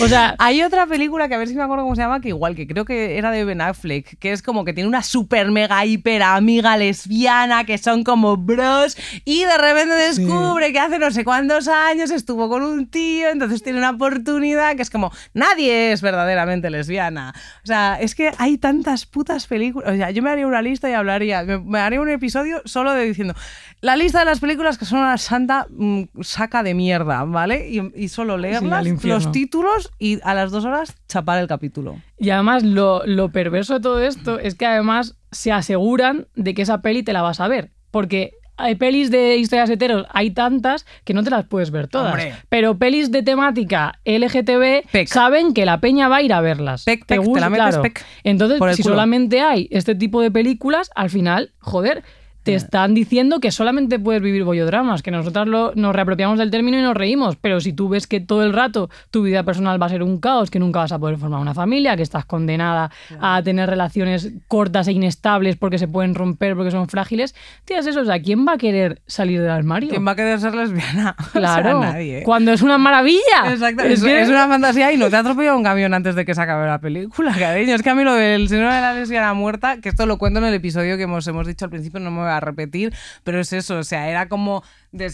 O 0.00 0.08
sea- 0.08 0.34
hay 0.38 0.62
otra 0.62 0.86
película 0.86 1.28
que 1.28 1.34
a 1.34 1.38
ver 1.38 1.48
si 1.48 1.54
me 1.54 1.62
acuerdo 1.62 1.84
cómo 1.84 1.94
se 1.96 2.02
llama, 2.02 2.20
que 2.20 2.28
igual, 2.28 2.54
que 2.54 2.66
creo 2.66 2.84
que 2.84 3.18
era 3.18 3.30
de 3.30 3.44
Ben 3.44 3.60
Affleck, 3.60 4.18
que 4.18 4.32
es 4.32 4.42
como 4.42 4.64
que 4.64 4.72
tiene 4.72 4.88
una 4.88 5.02
super 5.02 5.50
mega 5.50 5.84
hiper 5.84 6.22
amiga 6.22 6.76
lesbiana, 6.76 7.64
que 7.64 7.74
son 7.80 8.04
como 8.04 8.36
bros, 8.36 8.96
y 9.24 9.44
de 9.44 9.58
repente 9.58 9.94
descubre 9.94 10.72
que 10.72 10.78
hace 10.78 10.98
no 10.98 11.10
sé 11.10 11.24
cuántos 11.24 11.68
años 11.68 12.10
estuvo 12.10 12.48
con 12.48 12.62
un 12.62 12.86
tío, 12.88 13.28
entonces 13.30 13.62
tiene 13.62 13.78
una 13.78 13.90
oportunidad 13.90 14.76
que 14.76 14.82
es 14.82 14.90
como, 14.90 15.12
nadie 15.34 15.92
es 15.92 16.02
verdaderamente 16.02 16.70
lesbiana. 16.70 17.34
O 17.64 17.66
sea, 17.66 17.98
es 18.00 18.14
que 18.14 18.32
hay 18.38 18.58
tantas 18.58 19.06
putas 19.06 19.46
películas. 19.46 19.92
O 19.92 19.96
sea, 19.96 20.10
yo 20.10 20.22
me 20.22 20.30
haría 20.30 20.46
una 20.46 20.62
lista 20.62 20.88
y 20.88 20.92
hablaría, 20.92 21.42
me, 21.42 21.58
me 21.58 21.78
haría 21.78 22.00
un 22.00 22.10
episodio 22.10 22.62
solo 22.64 22.92
de 22.92 23.04
diciendo, 23.04 23.34
la 23.80 23.96
lista 23.96 24.20
de 24.20 24.24
las 24.26 24.40
películas 24.40 24.78
que 24.78 24.84
son 24.84 25.00
una 25.00 25.16
santa 25.18 25.66
mm, 25.70 26.02
saca 26.20 26.62
de 26.62 26.74
mierda, 26.74 27.24
¿vale? 27.24 27.68
Y, 27.68 27.92
y 27.94 28.08
solo 28.08 28.36
leerlas, 28.36 28.86
los 29.04 29.32
títulos 29.32 29.90
y 29.98 30.20
a 30.22 30.34
las 30.34 30.50
dos 30.50 30.64
horas 30.64 30.94
chapar 31.08 31.40
el 31.40 31.48
capítulo. 31.48 32.00
Y 32.20 32.30
además 32.30 32.62
lo, 32.62 33.04
lo 33.06 33.32
perverso 33.32 33.74
de 33.74 33.80
todo 33.80 34.00
esto 34.00 34.38
es 34.38 34.54
que 34.54 34.66
además 34.66 35.16
se 35.32 35.52
aseguran 35.52 36.28
de 36.36 36.52
que 36.52 36.62
esa 36.62 36.82
peli 36.82 37.02
te 37.02 37.14
la 37.14 37.22
vas 37.22 37.40
a 37.40 37.48
ver. 37.48 37.70
Porque 37.90 38.32
hay 38.60 38.74
pelis 38.74 39.10
de 39.10 39.36
historias 39.38 39.70
heteros, 39.70 40.06
hay 40.10 40.30
tantas 40.30 40.84
que 41.04 41.14
no 41.14 41.24
te 41.24 41.30
las 41.30 41.46
puedes 41.46 41.70
ver 41.70 41.88
todas. 41.88 42.12
Hombre. 42.12 42.34
Pero 42.50 42.78
pelis 42.78 43.10
de 43.10 43.22
temática 43.22 43.98
LGTB 44.04 44.90
Pec. 44.92 45.08
saben 45.08 45.54
que 45.54 45.64
la 45.64 45.80
peña 45.80 46.08
va 46.08 46.16
a 46.16 46.22
ir 46.22 46.32
a 46.32 46.42
verlas. 46.42 46.84
Pec, 46.84 47.06
pec, 47.06 47.22
te 47.22 47.40
la 47.40 47.48
metes 47.48 47.78
pec. 47.78 48.04
Entonces, 48.22 48.58
si 48.76 48.82
culo. 48.82 48.94
solamente 48.94 49.40
hay 49.40 49.66
este 49.70 49.94
tipo 49.94 50.20
de 50.20 50.30
películas, 50.30 50.90
al 50.94 51.08
final, 51.08 51.52
joder, 51.58 52.04
te 52.50 52.56
están 52.56 52.94
diciendo 52.94 53.40
que 53.40 53.50
solamente 53.50 53.98
puedes 53.98 54.22
vivir 54.22 54.44
bollodramas, 54.44 55.02
que 55.02 55.10
nosotras 55.10 55.46
lo- 55.48 55.72
nos 55.74 55.94
reapropiamos 55.94 56.38
del 56.38 56.50
término 56.50 56.78
y 56.78 56.82
nos 56.82 56.96
reímos, 56.96 57.36
pero 57.36 57.60
si 57.60 57.72
tú 57.72 57.88
ves 57.88 58.06
que 58.06 58.20
todo 58.20 58.42
el 58.44 58.52
rato 58.52 58.90
tu 59.10 59.22
vida 59.22 59.42
personal 59.42 59.80
va 59.80 59.86
a 59.86 59.88
ser 59.90 60.02
un 60.02 60.18
caos, 60.20 60.50
que 60.50 60.58
nunca 60.58 60.80
vas 60.80 60.92
a 60.92 60.98
poder 60.98 61.16
formar 61.18 61.40
una 61.40 61.54
familia, 61.54 61.96
que 61.96 62.02
estás 62.02 62.24
condenada 62.24 62.90
a 63.20 63.42
tener 63.42 63.68
relaciones 63.68 64.30
cortas 64.48 64.88
e 64.88 64.92
inestables 64.92 65.56
porque 65.56 65.78
se 65.78 65.88
pueden 65.88 66.14
romper, 66.14 66.54
porque 66.56 66.70
son 66.70 66.88
frágiles, 66.88 67.34
tías, 67.64 67.86
eso, 67.86 68.00
o 68.00 68.04
sea, 68.04 68.20
¿quién 68.20 68.46
va 68.46 68.52
a 68.54 68.58
querer 68.58 69.00
salir 69.06 69.40
del 69.40 69.50
armario? 69.50 69.90
¿Quién 69.90 70.06
va 70.06 70.12
a 70.12 70.16
querer 70.16 70.38
ser 70.40 70.54
lesbiana? 70.54 71.16
Claro, 71.32 71.78
O 71.78 71.82
sea, 71.82 71.92
nadie. 71.92 72.22
cuando 72.24 72.52
es 72.52 72.62
una 72.62 72.78
maravilla. 72.78 73.18
Exacto, 73.48 73.82
Es 73.84 74.00
es, 74.00 74.04
que- 74.04 74.20
es 74.22 74.28
una 74.28 74.46
fantasía 74.48 74.92
y 74.92 74.96
no 74.96 75.08
te 75.10 75.16
ha 75.16 75.20
atropellado 75.20 75.56
un 75.56 75.62
camión 75.64 75.94
antes 75.94 76.14
de 76.14 76.24
que 76.24 76.34
se 76.34 76.40
acabe 76.42 76.66
la 76.66 76.78
película, 76.80 77.34
cariño. 77.38 77.74
Es 77.74 77.82
que 77.82 77.90
a 77.90 77.94
mí 77.94 78.04
lo 78.04 78.14
del 78.14 78.48
síndrome 78.48 78.74
de 78.74 78.80
la 78.80 78.94
lesbiana 78.94 79.34
muerta, 79.34 79.78
que 79.80 79.88
esto 79.88 80.06
lo 80.06 80.18
cuento 80.18 80.38
en 80.40 80.46
el 80.46 80.54
episodio 80.54 80.96
que 80.96 81.04
hemos, 81.04 81.26
hemos 81.28 81.46
dicho 81.46 81.64
al 81.64 81.70
principio, 81.70 82.00
no 82.00 82.10
me 82.10 82.20
voy 82.20 82.28
a 82.30 82.39
repetir, 82.40 82.94
pero 83.24 83.40
es 83.40 83.52
eso, 83.52 83.78
o 83.78 83.84
sea, 83.84 84.08
era 84.08 84.28
como, 84.28 84.62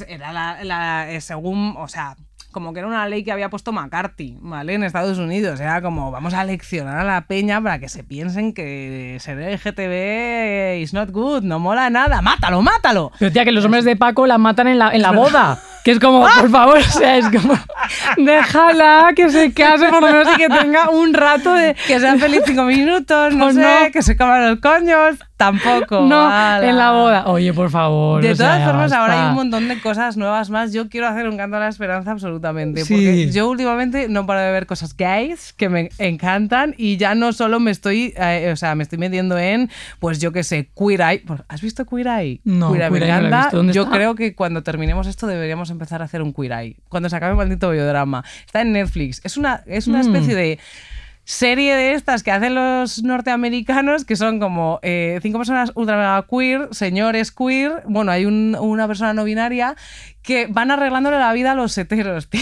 era 0.08 0.32
la, 0.32 0.64
la- 0.64 1.10
eh, 1.10 1.20
según, 1.20 1.74
o 1.78 1.88
sea, 1.88 2.16
como 2.52 2.72
que 2.72 2.78
era 2.78 2.88
una 2.88 3.06
ley 3.06 3.22
que 3.22 3.32
había 3.32 3.50
puesto 3.50 3.70
McCarthy, 3.70 4.38
¿vale? 4.40 4.72
En 4.72 4.82
Estados 4.82 5.18
Unidos. 5.18 5.60
Era 5.60 5.82
como, 5.82 6.10
vamos 6.10 6.32
a 6.32 6.42
leccionar 6.42 6.96
a 7.00 7.04
la 7.04 7.26
peña 7.26 7.60
para 7.60 7.78
que 7.78 7.90
se 7.90 8.02
piensen 8.02 8.54
que 8.54 9.18
ser 9.20 9.36
LGTB 9.38 10.80
is 10.80 10.94
not 10.94 11.10
good, 11.10 11.42
no 11.42 11.58
mola 11.58 11.90
nada. 11.90 12.22
¡Mátalo, 12.22 12.62
mátalo! 12.62 13.12
Pero 13.18 13.30
tía, 13.30 13.44
que 13.44 13.52
los 13.52 13.66
hombres 13.66 13.84
de 13.84 13.94
Paco 13.96 14.26
la 14.26 14.38
matan 14.38 14.68
en 14.68 14.78
la, 14.78 14.90
en 14.92 15.02
la 15.02 15.10
boda. 15.12 15.60
Que 15.84 15.90
es 15.92 16.00
como, 16.00 16.20
por 16.22 16.50
favor, 16.50 16.78
o 16.78 16.82
sea, 16.82 17.18
es 17.18 17.26
como, 17.28 17.54
déjala 18.16 19.12
que 19.14 19.30
se 19.30 19.52
case 19.52 19.88
por 19.88 20.00
lo 20.02 20.06
menos 20.08 20.28
y 20.34 20.36
que 20.36 20.48
tenga 20.48 20.90
un 20.90 21.14
rato 21.14 21.52
de... 21.54 21.74
Que 21.86 22.00
sea 22.00 22.16
feliz 22.16 22.40
cinco 22.46 22.64
minutos, 22.64 23.34
no 23.34 23.52
sé, 23.52 23.60
no. 23.86 23.92
que 23.92 24.02
se 24.02 24.16
coman 24.16 24.48
los 24.50 24.60
coños. 24.60 25.16
Tampoco. 25.36 26.00
No, 26.00 26.26
ala. 26.26 26.66
en 26.66 26.76
la 26.78 26.92
boda. 26.92 27.24
Oye, 27.26 27.52
por 27.52 27.70
favor. 27.70 28.22
De 28.22 28.32
o 28.32 28.36
todas 28.36 28.64
formas, 28.64 28.90
ahora 28.92 29.22
hay 29.24 29.28
un 29.30 29.34
montón 29.34 29.68
de 29.68 29.78
cosas 29.80 30.16
nuevas 30.16 30.48
más. 30.48 30.72
Yo 30.72 30.88
quiero 30.88 31.06
hacer 31.08 31.28
un 31.28 31.36
canto 31.36 31.56
a 31.56 31.60
la 31.60 31.68
esperanza 31.68 32.10
absolutamente. 32.12 32.84
Sí. 32.84 32.94
Porque 32.94 33.30
yo 33.30 33.48
últimamente 33.50 34.08
no 34.08 34.24
paro 34.24 34.40
de 34.40 34.50
ver 34.50 34.66
cosas 34.66 34.96
gays 34.96 35.52
que 35.52 35.68
me 35.68 35.90
encantan 35.98 36.74
y 36.78 36.96
ya 36.96 37.14
no 37.14 37.34
solo 37.34 37.60
me 37.60 37.70
estoy, 37.70 38.14
eh, 38.16 38.50
o 38.50 38.56
sea, 38.56 38.74
me 38.74 38.82
estoy 38.82 38.96
metiendo 38.98 39.36
en, 39.38 39.68
pues 40.00 40.20
yo 40.20 40.32
qué 40.32 40.42
sé, 40.42 40.70
Queer 40.74 41.00
Eye. 41.02 41.22
¿Has 41.48 41.60
visto 41.60 41.84
Queer 41.84 42.06
Eye? 42.06 42.40
No, 42.44 42.72
Queer 42.72 42.88
Queer 42.90 43.02
Eye 43.02 43.12
no 43.12 43.18
lo 43.18 43.24
he 43.24 43.28
encanta. 43.28 43.38
visto. 43.44 43.56
¿Dónde 43.58 43.72
yo 43.74 43.82
está? 43.82 43.94
creo 43.94 44.14
que 44.14 44.34
cuando 44.34 44.62
terminemos 44.62 45.06
esto 45.06 45.26
deberíamos 45.26 45.68
empezar 45.70 46.00
a 46.00 46.06
hacer 46.06 46.22
un 46.22 46.32
Queer 46.32 46.52
Eye. 46.52 46.76
Cuando 46.88 47.10
se 47.10 47.16
acabe 47.16 47.32
el 47.32 47.36
maldito 47.36 47.70
biodrama. 47.70 48.24
Está 48.46 48.62
en 48.62 48.72
Netflix. 48.72 49.20
Es 49.22 49.36
una, 49.36 49.62
es 49.66 49.86
una 49.86 49.98
Mm. 49.98 50.00
especie 50.14 50.34
de 50.34 50.58
serie 51.28 51.74
de 51.74 51.92
estas 51.94 52.22
que 52.22 52.30
hacen 52.30 52.54
los 52.54 53.02
norteamericanos, 53.02 54.04
que 54.04 54.14
son 54.14 54.38
como 54.38 54.78
eh, 54.82 55.18
cinco 55.22 55.38
personas 55.38 55.72
ultra 55.74 55.96
mega 55.96 56.24
queer, 56.30 56.68
señores 56.70 57.32
queer, 57.32 57.82
bueno, 57.88 58.12
hay 58.12 58.26
un- 58.26 58.56
una 58.60 58.86
persona 58.86 59.12
no 59.12 59.24
binaria, 59.24 59.74
que 60.22 60.46
van 60.48 60.70
arreglándole 60.70 61.18
la 61.18 61.32
vida 61.32 61.52
a 61.52 61.54
los 61.56 61.76
heteros, 61.76 62.28
tío. 62.30 62.40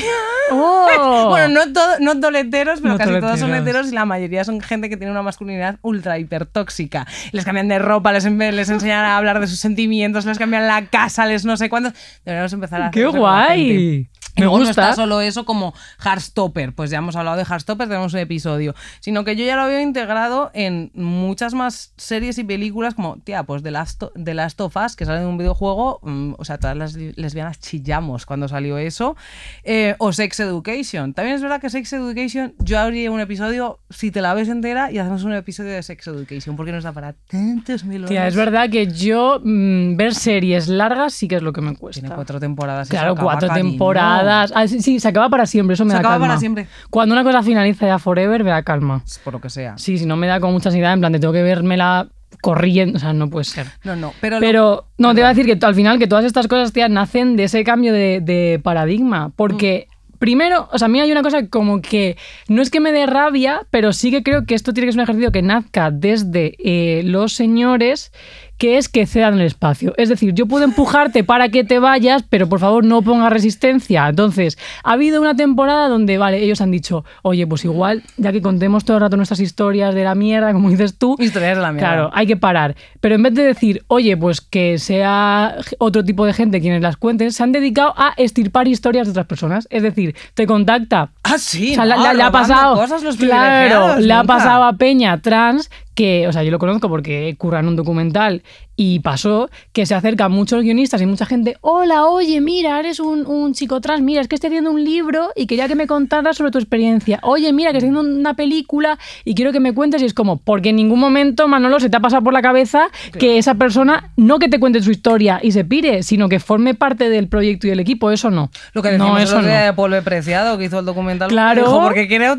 ¡Oh! 0.52 1.28
Bueno, 1.30 1.48
no, 1.48 1.72
todo, 1.72 1.98
no 2.00 2.20
toleteros, 2.20 2.80
pero 2.82 2.92
No 2.92 2.98
casi 2.98 3.10
todos 3.20 3.40
son 3.40 3.48
toleteros. 3.48 3.62
heteros 3.68 3.92
y 3.92 3.94
la 3.94 4.04
mayoría 4.04 4.44
son 4.44 4.60
gente 4.60 4.90
que 4.90 4.98
tiene 4.98 5.12
una 5.12 5.22
masculinidad 5.22 5.78
ultra 5.80 6.18
hipertóxica. 6.18 7.06
Les 7.32 7.46
cambian 7.46 7.68
de 7.68 7.78
ropa, 7.78 8.12
les, 8.12 8.24
les 8.26 8.68
enseñan 8.68 9.04
a 9.06 9.16
hablar 9.16 9.40
de 9.40 9.46
sus 9.46 9.60
sentimientos, 9.60 10.26
les 10.26 10.38
cambian 10.38 10.66
la 10.66 10.84
casa, 10.86 11.24
les 11.24 11.46
no 11.46 11.56
sé 11.56 11.70
cuántos. 11.70 11.94
Deberíamos 12.26 12.52
empezar 12.52 12.82
a 12.82 12.90
¡Qué 12.90 13.06
guay! 13.06 14.08
Me 14.36 14.42
luego 14.42 14.58
no 14.58 14.66
gusta. 14.66 14.82
está 14.90 14.96
solo 14.96 15.20
eso 15.20 15.44
como 15.44 15.74
Heartstopper, 16.04 16.74
pues 16.74 16.90
ya 16.90 16.98
hemos 16.98 17.16
hablado 17.16 17.36
de 17.36 17.44
Heartstopper, 17.44 17.88
tenemos 17.88 18.12
un 18.14 18.18
episodio, 18.20 18.74
sino 19.00 19.24
que 19.24 19.36
yo 19.36 19.44
ya 19.44 19.56
lo 19.56 19.66
veo 19.66 19.80
integrado 19.80 20.50
en 20.54 20.90
muchas 20.94 21.54
más 21.54 21.92
series 21.96 22.38
y 22.38 22.44
películas 22.44 22.94
como, 22.94 23.16
tía, 23.18 23.44
pues 23.44 23.62
The 23.62 23.70
Last, 23.70 24.02
The 24.22 24.34
Last 24.34 24.60
of 24.60 24.76
Us, 24.76 24.96
que 24.96 25.04
sale 25.04 25.20
de 25.20 25.26
un 25.26 25.38
videojuego, 25.38 26.00
mm, 26.02 26.34
o 26.38 26.44
sea, 26.44 26.58
todas 26.58 26.76
las 26.76 26.94
lesbianas 26.94 27.60
chillamos 27.60 28.26
cuando 28.26 28.48
salió 28.48 28.78
eso, 28.78 29.16
eh, 29.62 29.94
o 29.98 30.12
Sex 30.12 30.40
Education. 30.40 31.14
También 31.14 31.36
es 31.36 31.42
verdad 31.42 31.60
que 31.60 31.70
Sex 31.70 31.92
Education, 31.92 32.54
yo 32.58 32.78
habría 32.80 33.10
un 33.10 33.20
episodio, 33.20 33.78
si 33.90 34.10
te 34.10 34.20
la 34.20 34.34
ves 34.34 34.48
entera, 34.48 34.90
y 34.90 34.98
hacemos 34.98 35.24
un 35.24 35.32
episodio 35.34 35.70
de 35.72 35.82
Sex 35.82 36.06
Education, 36.08 36.56
porque 36.56 36.72
nos 36.72 36.84
da 36.84 36.92
para 36.92 37.12
tantos 37.12 37.84
mil 37.84 38.04
Tía, 38.06 38.20
horas. 38.22 38.32
es 38.32 38.36
verdad 38.36 38.68
que 38.70 38.86
yo 38.88 39.40
mm, 39.44 39.96
ver 39.96 40.14
series 40.14 40.68
largas 40.68 41.12
sí 41.14 41.28
que 41.28 41.36
es 41.36 41.42
lo 41.42 41.52
que 41.52 41.60
me 41.60 41.76
cuesta. 41.76 42.00
Tiene 42.00 42.14
cuatro 42.14 42.40
temporadas. 42.40 42.88
Claro, 42.88 43.12
acaba, 43.12 43.32
cuatro 43.32 43.48
cariño. 43.48 43.70
temporadas. 43.70 44.23
Ah, 44.28 44.66
sí, 44.68 44.80
sí, 44.82 45.00
se 45.00 45.08
acaba 45.08 45.28
para 45.28 45.46
siempre, 45.46 45.74
eso 45.74 45.84
me 45.84 45.90
Se 45.90 45.94
da 45.94 46.00
acaba 46.00 46.14
calma. 46.14 46.26
para 46.28 46.40
siempre. 46.40 46.66
Cuando 46.90 47.14
una 47.14 47.24
cosa 47.24 47.42
finaliza 47.42 47.87
ya 47.87 47.98
forever, 47.98 48.44
me 48.44 48.50
da 48.50 48.62
calma. 48.62 49.02
Por 49.24 49.34
lo 49.34 49.40
que 49.40 49.50
sea. 49.50 49.76
Sí, 49.78 49.98
si 49.98 50.06
no 50.06 50.16
me 50.16 50.26
da 50.26 50.40
como 50.40 50.52
mucha 50.54 50.68
ansiedad, 50.68 50.92
en 50.92 51.00
plan, 51.00 51.12
te 51.12 51.18
tengo 51.18 51.32
que 51.32 51.42
vérmela 51.42 52.08
corriendo, 52.40 52.96
o 52.96 53.00
sea, 53.00 53.12
no 53.12 53.30
puede 53.30 53.44
ser. 53.44 53.66
No, 53.84 53.96
no, 53.96 54.12
pero... 54.20 54.37
lo- 54.37 54.40
Pero 54.40 54.84
no, 54.98 55.14
te 55.14 55.20
iba 55.20 55.28
a 55.28 55.34
decir 55.34 55.46
que 55.58 55.64
al 55.66 55.74
final 55.74 55.98
que 55.98 56.06
todas 56.06 56.24
estas 56.24 56.46
cosas, 56.48 56.72
tía, 56.72 56.88
nacen 56.88 57.37
de 57.37 57.44
ese 57.44 57.64
cambio 57.64 57.92
de, 57.92 58.20
de 58.20 58.60
paradigma. 58.62 59.30
Porque 59.37 59.87
primero, 60.18 60.68
o 60.72 60.78
sea, 60.78 60.87
a 60.87 60.88
mí 60.88 61.00
hay 61.00 61.10
una 61.12 61.22
cosa 61.22 61.46
como 61.48 61.80
que 61.80 62.16
no 62.48 62.60
es 62.60 62.70
que 62.70 62.80
me 62.80 62.92
dé 62.92 63.06
rabia, 63.06 63.62
pero 63.70 63.92
sí 63.92 64.10
que 64.10 64.22
creo 64.22 64.46
que 64.46 64.54
esto 64.54 64.72
tiene 64.72 64.87
que 64.87 64.92
ser 64.92 64.98
un 65.00 65.04
ejercicio 65.04 65.32
que 65.32 65.42
nazca 65.42 65.90
desde 65.90 66.54
eh, 66.58 67.02
los 67.04 67.32
señores 67.34 68.12
que 68.56 68.78
es 68.78 68.88
que 68.88 69.06
cedan 69.06 69.34
el 69.34 69.42
espacio. 69.46 69.92
Es 69.96 70.08
decir, 70.08 70.32
yo 70.32 70.46
puedo 70.46 70.64
empujarte 70.64 71.24
para 71.24 71.48
que 71.48 71.64
te 71.64 71.78
vayas, 71.80 72.22
pero 72.28 72.48
por 72.48 72.60
favor 72.60 72.84
no 72.84 73.02
pongas 73.02 73.32
resistencia. 73.32 74.08
Entonces, 74.08 74.56
ha 74.84 74.92
habido 74.92 75.20
una 75.20 75.34
temporada 75.34 75.88
donde, 75.88 76.18
vale, 76.18 76.42
ellos 76.42 76.60
han 76.60 76.70
dicho, 76.70 77.04
oye, 77.22 77.46
pues 77.46 77.64
igual, 77.64 78.02
ya 78.16 78.30
que 78.32 78.40
contemos 78.40 78.84
todo 78.84 78.96
el 78.98 79.00
rato 79.02 79.16
nuestras 79.16 79.40
historias 79.40 79.94
de 79.94 80.04
la 80.04 80.14
mierda, 80.14 80.52
como 80.52 80.70
dices 80.70 80.96
tú, 80.98 81.16
Historias 81.18 81.56
de 81.56 81.62
la 81.62 81.72
mierda. 81.72 81.88
Claro, 81.88 82.10
hay 82.14 82.26
que 82.26 82.36
parar. 82.36 82.76
Pero 83.00 83.16
en 83.16 83.22
vez 83.24 83.34
de 83.34 83.42
decir, 83.42 83.82
oye, 83.88 84.16
pues 84.16 84.40
que 84.40 84.78
sea 84.78 85.56
otro 85.78 86.04
tipo 86.04 86.24
de 86.24 86.32
gente 86.32 86.60
quienes 86.60 86.80
las 86.80 86.96
cuenten, 86.96 87.32
se 87.32 87.42
han 87.42 87.52
dedicado 87.52 87.92
a 87.96 88.14
estirpar 88.16 88.68
historias 88.68 89.06
de 89.06 89.10
otras 89.10 89.26
personas. 89.26 89.66
Es 89.70 89.82
decir, 89.82 90.14
te 90.34 90.46
contacta. 90.46 91.10
Ah, 91.24 91.38
sí. 91.38 91.72
O 91.72 91.74
sea, 91.74 91.84
la- 91.86 91.96
no, 91.96 92.02
la- 92.04 92.14
le 92.14 92.22
ha 92.22 92.30
pasado. 92.30 92.76
Cosas 92.76 93.02
los 93.02 93.16
claro, 93.16 93.98
le 93.98 94.12
ha 94.12 94.22
pasado 94.24 94.64
a 94.64 94.72
Peña 94.74 95.18
trans 95.20 95.70
que, 95.94 96.26
o 96.28 96.33
sea, 96.33 96.42
yo 96.42 96.50
lo 96.50 96.59
conozco 96.59 96.88
porque 96.88 97.35
curra 97.38 97.61
en 97.61 97.68
un 97.68 97.76
documental 97.76 98.42
y 98.76 99.00
pasó 99.00 99.50
que 99.72 99.87
se 99.87 99.94
acercan 99.94 100.32
muchos 100.32 100.62
guionistas 100.62 101.00
y 101.00 101.06
mucha 101.06 101.26
gente, 101.26 101.56
hola, 101.60 102.06
oye, 102.06 102.40
mira, 102.40 102.78
eres 102.80 103.00
un, 103.00 103.26
un 103.26 103.54
chico 103.54 103.80
trans, 103.80 104.02
mira, 104.02 104.20
es 104.20 104.28
que 104.28 104.34
estoy 104.34 104.48
haciendo 104.48 104.70
un 104.70 104.82
libro 104.82 105.30
y 105.37 105.46
quería 105.46 105.68
que 105.68 105.74
me 105.74 105.87
contaras 105.87 106.37
sobre 106.37 106.50
tu 106.50 106.58
experiencia. 106.58 107.20
Oye, 107.22 107.52
mira, 107.52 107.70
que 107.70 107.78
estoy 107.78 107.90
haciendo 107.90 108.18
una 108.18 108.34
película 108.34 108.98
y 109.24 109.34
quiero 109.34 109.52
que 109.52 109.60
me 109.60 109.72
cuentes 109.72 110.02
y 110.02 110.06
es 110.06 110.14
como, 110.14 110.38
porque 110.38 110.70
en 110.70 110.76
ningún 110.76 110.98
momento, 110.98 111.46
Manolo, 111.48 111.80
se 111.80 111.88
te 111.88 111.96
ha 111.96 112.00
pasado 112.00 112.22
por 112.22 112.32
la 112.32 112.42
cabeza 112.42 112.88
que 113.18 113.38
esa 113.38 113.54
persona, 113.54 114.12
no 114.16 114.38
que 114.38 114.48
te 114.48 114.58
cuente 114.58 114.82
su 114.82 114.90
historia 114.90 115.38
y 115.42 115.52
se 115.52 115.64
pire, 115.64 116.02
sino 116.02 116.28
que 116.28 116.40
forme 116.40 116.74
parte 116.74 117.08
del 117.08 117.28
proyecto 117.28 117.66
y 117.66 117.70
del 117.70 117.80
equipo, 117.80 118.10
eso 118.10 118.30
no. 118.30 118.50
Lo 118.72 118.82
que 118.82 118.88
decimos 118.88 119.10
no, 119.10 119.16
el 119.18 119.24
eso 119.24 119.37
otro 119.37 119.48
día 119.48 119.60
no. 119.60 119.66
de 119.66 119.72
Polve 119.72 120.02
Preciado, 120.02 120.58
que 120.58 120.64
hizo 120.64 120.78
el 120.80 120.84
documental. 120.84 121.28
Claro. 121.28 121.62
Dijo, 121.62 121.82
porque 121.82 122.08
quiere 122.08 122.32
un, 122.32 122.38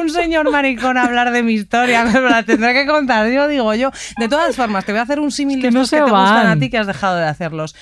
un 0.00 0.10
señor 0.10 0.50
maricón 0.50 0.96
hablar 0.96 1.32
de 1.32 1.42
mi 1.42 1.54
historia, 1.54 2.04
me 2.12 2.20
la 2.20 2.42
tendré 2.44 2.72
que 2.74 2.86
contar. 2.86 3.30
Yo 3.30 3.48
digo 3.48 3.74
yo. 3.74 3.90
De 4.18 4.28
todas 4.28 4.54
formas, 4.54 4.84
te 4.84 4.92
voy 4.92 5.00
a 5.00 5.02
hacer 5.02 5.20
un 5.20 5.30
símil 5.30 5.60
no 5.72 5.82
estos 5.82 5.90
que 5.90 6.04
se 6.04 6.04
te 6.04 6.10
gustan 6.10 6.46
a 6.46 6.58
ti 6.58 6.70
que 6.70 6.78
has 6.78 6.86
dejado 6.86 7.16
de 7.16 7.24
hacerlos. 7.24 7.74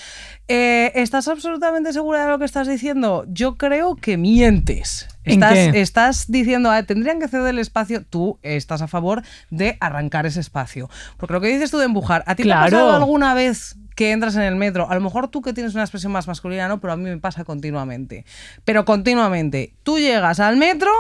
Eh, 0.53 0.91
¿Estás 0.97 1.29
absolutamente 1.29 1.93
segura 1.93 2.25
de 2.25 2.29
lo 2.29 2.39
que 2.41 2.45
estás 2.45 2.67
diciendo? 2.67 3.25
Yo 3.29 3.57
creo 3.57 3.95
que 3.95 4.17
mientes. 4.17 5.07
¿En 5.25 5.35
Estás, 5.35 5.53
qué? 5.53 5.81
estás 5.81 6.25
diciendo, 6.27 6.73
ah, 6.73 6.83
tendrían 6.83 7.21
que 7.21 7.29
ceder 7.29 7.51
el 7.51 7.61
espacio, 7.61 8.03
tú 8.05 8.41
estás 8.43 8.83
a 8.83 8.89
favor 8.89 9.23
de 9.51 9.77
arrancar 9.79 10.27
ese 10.27 10.41
espacio. 10.41 10.91
Porque 11.19 11.35
lo 11.35 11.41
que 11.41 11.49
dices 11.49 11.71
tú 11.71 11.79
de 11.79 11.85
empujar, 11.85 12.25
¿a 12.27 12.35
ti 12.35 12.43
te 12.43 12.53
ha 12.53 12.63
pasado 12.63 12.97
alguna 12.97 13.35
vez 13.35 13.77
que 13.95 14.11
entras 14.11 14.35
en 14.35 14.43
el 14.43 14.57
metro? 14.57 14.91
A 14.91 14.95
lo 14.97 15.01
mejor 15.01 15.29
tú 15.29 15.41
que 15.41 15.53
tienes 15.53 15.75
una 15.75 15.85
expresión 15.85 16.11
más 16.11 16.27
masculina, 16.27 16.67
no, 16.67 16.81
pero 16.81 16.95
a 16.95 16.97
mí 16.97 17.05
me 17.05 17.19
pasa 17.19 17.45
continuamente. 17.45 18.25
Pero 18.65 18.85
continuamente. 18.85 19.75
Tú 19.85 20.01
llegas 20.01 20.41
al 20.41 20.57
metro, 20.57 20.91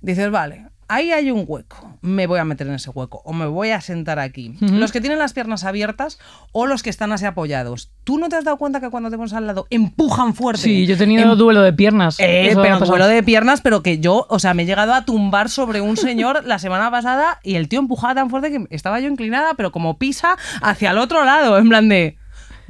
dices, 0.00 0.30
vale, 0.30 0.68
ahí 0.90 1.12
hay 1.12 1.30
un 1.30 1.44
hueco, 1.46 1.98
me 2.02 2.26
voy 2.26 2.38
a 2.40 2.44
meter 2.44 2.66
en 2.66 2.74
ese 2.74 2.90
hueco 2.90 3.22
o 3.24 3.32
me 3.32 3.46
voy 3.46 3.70
a 3.70 3.80
sentar 3.80 4.18
aquí. 4.18 4.56
Los 4.60 4.90
que 4.92 5.00
tienen 5.00 5.18
las 5.18 5.32
piernas 5.32 5.64
abiertas 5.64 6.18
o 6.52 6.66
los 6.66 6.82
que 6.82 6.90
están 6.90 7.12
así 7.12 7.24
apoyados. 7.24 7.90
¿Tú 8.04 8.18
no 8.18 8.28
te 8.28 8.36
has 8.36 8.44
dado 8.44 8.56
cuenta 8.56 8.80
que 8.80 8.90
cuando 8.90 9.08
te 9.10 9.16
pones 9.16 9.32
al 9.32 9.46
lado 9.46 9.66
empujan 9.70 10.34
fuerte? 10.34 10.62
Sí, 10.62 10.86
yo 10.86 10.94
he 10.94 10.98
tenido 10.98 11.32
Em- 11.32 11.38
duelo 11.38 11.62
de 11.62 11.72
piernas. 11.72 12.16
eh, 12.18 12.52
pero 12.60 12.80
duelo 12.80 13.06
de 13.06 13.22
piernas, 13.22 13.60
pero 13.60 13.82
que 13.82 13.98
yo, 14.00 14.26
o 14.28 14.38
sea, 14.38 14.52
me 14.52 14.64
he 14.64 14.66
llegado 14.66 14.92
a 14.94 15.04
tumbar 15.04 15.48
sobre 15.48 15.80
un 15.80 15.96
señor 15.96 16.44
la 16.44 16.58
semana 16.58 16.90
pasada 16.90 17.38
y 17.42 17.54
el 17.54 17.68
tío 17.68 17.78
empujaba 17.78 18.14
tan 18.16 18.28
fuerte 18.28 18.50
que 18.50 18.66
estaba 18.74 18.98
yo 19.00 19.08
inclinada, 19.08 19.54
pero 19.54 19.70
como 19.72 19.96
pisa 19.98 20.36
hacia 20.60 20.90
el 20.90 20.98
otro 20.98 21.24
lado, 21.24 21.56
en 21.58 21.68
plan 21.68 21.88
de. 21.88 22.16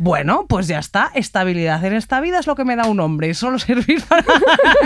Bueno, 0.03 0.47
pues 0.49 0.67
ya 0.67 0.79
está. 0.79 1.11
Estabilidad 1.15 1.85
en 1.85 1.93
esta 1.93 2.21
vida 2.23 2.39
es 2.39 2.47
lo 2.47 2.55
que 2.55 2.65
me 2.65 2.75
da 2.75 2.87
un 2.87 3.01
hombre. 3.01 3.35
Solo 3.35 3.59
servir 3.59 4.03
para 4.05 4.25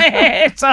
eso, 0.45 0.67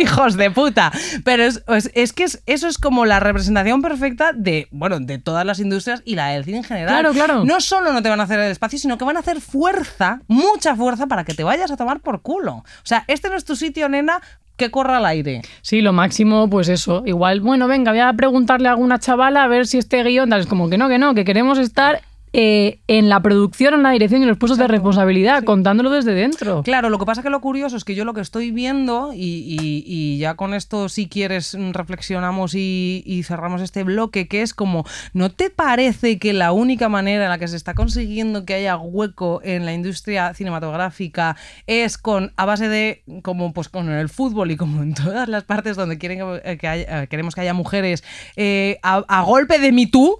hijos 0.00 0.36
de 0.36 0.50
puta. 0.50 0.90
Pero 1.24 1.42
es, 1.42 1.62
es- 1.68 1.90
es 1.94 2.12
que 2.14 2.24
es- 2.24 2.42
eso 2.46 2.68
es 2.68 2.78
como 2.78 3.04
la 3.04 3.20
representación 3.20 3.82
perfecta 3.82 4.32
de, 4.34 4.66
bueno, 4.70 4.98
de 4.98 5.18
todas 5.18 5.44
las 5.44 5.58
industrias 5.60 6.02
y 6.06 6.14
la 6.14 6.28
del 6.28 6.44
cine 6.44 6.58
en 6.58 6.64
general. 6.64 6.88
Claro, 6.88 7.12
claro. 7.12 7.44
No 7.44 7.60
solo 7.60 7.92
no 7.92 8.02
te 8.02 8.08
van 8.08 8.20
a 8.20 8.22
hacer 8.24 8.40
el 8.40 8.50
espacio, 8.50 8.78
sino 8.78 8.96
que 8.96 9.04
van 9.04 9.16
a 9.16 9.20
hacer 9.20 9.40
fuerza, 9.40 10.20
mucha 10.26 10.74
fuerza, 10.74 11.06
para 11.06 11.24
que 11.24 11.34
te 11.34 11.44
vayas 11.44 11.70
a 11.70 11.76
tomar 11.76 12.00
por 12.00 12.22
culo. 12.22 12.52
O 12.54 12.64
sea, 12.84 13.04
este 13.08 13.28
no 13.28 13.36
es 13.36 13.44
tu 13.44 13.56
sitio, 13.56 13.88
nena, 13.90 14.20
que 14.56 14.70
corra 14.70 14.96
al 14.98 15.06
aire. 15.06 15.42
Sí, 15.60 15.80
lo 15.82 15.92
máximo, 15.92 16.48
pues 16.48 16.68
eso. 16.68 17.02
Igual, 17.04 17.40
bueno, 17.40 17.68
venga, 17.68 17.90
voy 17.92 18.00
a 18.00 18.12
preguntarle 18.14 18.68
a 18.68 18.72
alguna 18.72 18.98
chavala 18.98 19.42
a 19.44 19.48
ver 19.48 19.66
si 19.66 19.76
este 19.78 20.02
guion 20.02 20.30
tal. 20.30 20.40
Es 20.40 20.46
como 20.46 20.70
que 20.70 20.78
no, 20.78 20.88
que 20.88 20.98
no, 20.98 21.14
que 21.14 21.24
queremos 21.24 21.58
estar 21.58 22.00
eh, 22.32 22.80
en 22.86 23.08
la 23.08 23.20
producción, 23.20 23.74
en 23.74 23.82
la 23.82 23.90
dirección 23.90 24.20
y 24.22 24.24
en 24.24 24.28
los 24.30 24.38
puestos 24.38 24.58
de 24.58 24.66
responsabilidad, 24.68 25.44
contándolo 25.44 25.90
desde 25.90 26.14
dentro. 26.14 26.62
Claro, 26.62 26.88
lo 26.90 26.98
que 26.98 27.04
pasa 27.06 27.22
que 27.22 27.30
lo 27.30 27.40
curioso 27.40 27.76
es 27.76 27.84
que 27.84 27.94
yo 27.94 28.04
lo 28.04 28.14
que 28.14 28.20
estoy 28.22 28.50
viendo, 28.50 29.12
y, 29.12 29.18
y- 29.60 29.84
y 29.86 30.18
ya 30.18 30.34
con 30.34 30.54
esto, 30.54 30.88
si 30.88 31.08
quieres, 31.08 31.54
mm, 31.54 31.72
reflexionamos 31.72 32.54
y, 32.54 33.02
y 33.06 33.22
cerramos 33.24 33.60
este 33.60 33.82
bloque, 33.84 34.28
que 34.28 34.42
es 34.42 34.54
como, 34.54 34.84
¿no 35.12 35.30
te 35.30 35.50
parece 35.50 36.18
que 36.18 36.32
la 36.32 36.52
única 36.52 36.88
manera 36.88 37.24
en 37.24 37.30
la 37.30 37.38
que 37.38 37.48
se 37.48 37.56
está 37.56 37.74
consiguiendo 37.74 38.44
que 38.46 38.54
haya 38.54 38.76
hueco 38.78 39.40
en 39.44 39.66
la 39.66 39.74
industria 39.74 40.32
cinematográfica 40.34 41.36
es 41.66 41.98
con, 41.98 42.32
a 42.36 42.46
base 42.46 42.68
de, 42.68 43.02
como 43.22 43.52
pues 43.52 43.68
con 43.68 43.90
el 43.90 44.08
fútbol 44.08 44.50
y 44.50 44.56
como 44.56 44.82
en 44.82 44.94
todas 44.94 45.28
las 45.28 45.44
partes 45.44 45.76
donde 45.76 45.98
quieren 45.98 46.18
que, 46.42 46.56
que 46.56 46.68
haya- 46.68 47.02
eh, 47.02 47.06
queremos 47.08 47.34
que 47.34 47.42
haya 47.42 47.52
mujeres, 47.54 48.02
eh, 48.36 48.78
a, 48.82 49.04
a 49.06 49.22
golpe 49.22 49.58
de 49.58 49.70
Me 49.72 49.86
Too? 49.86 50.18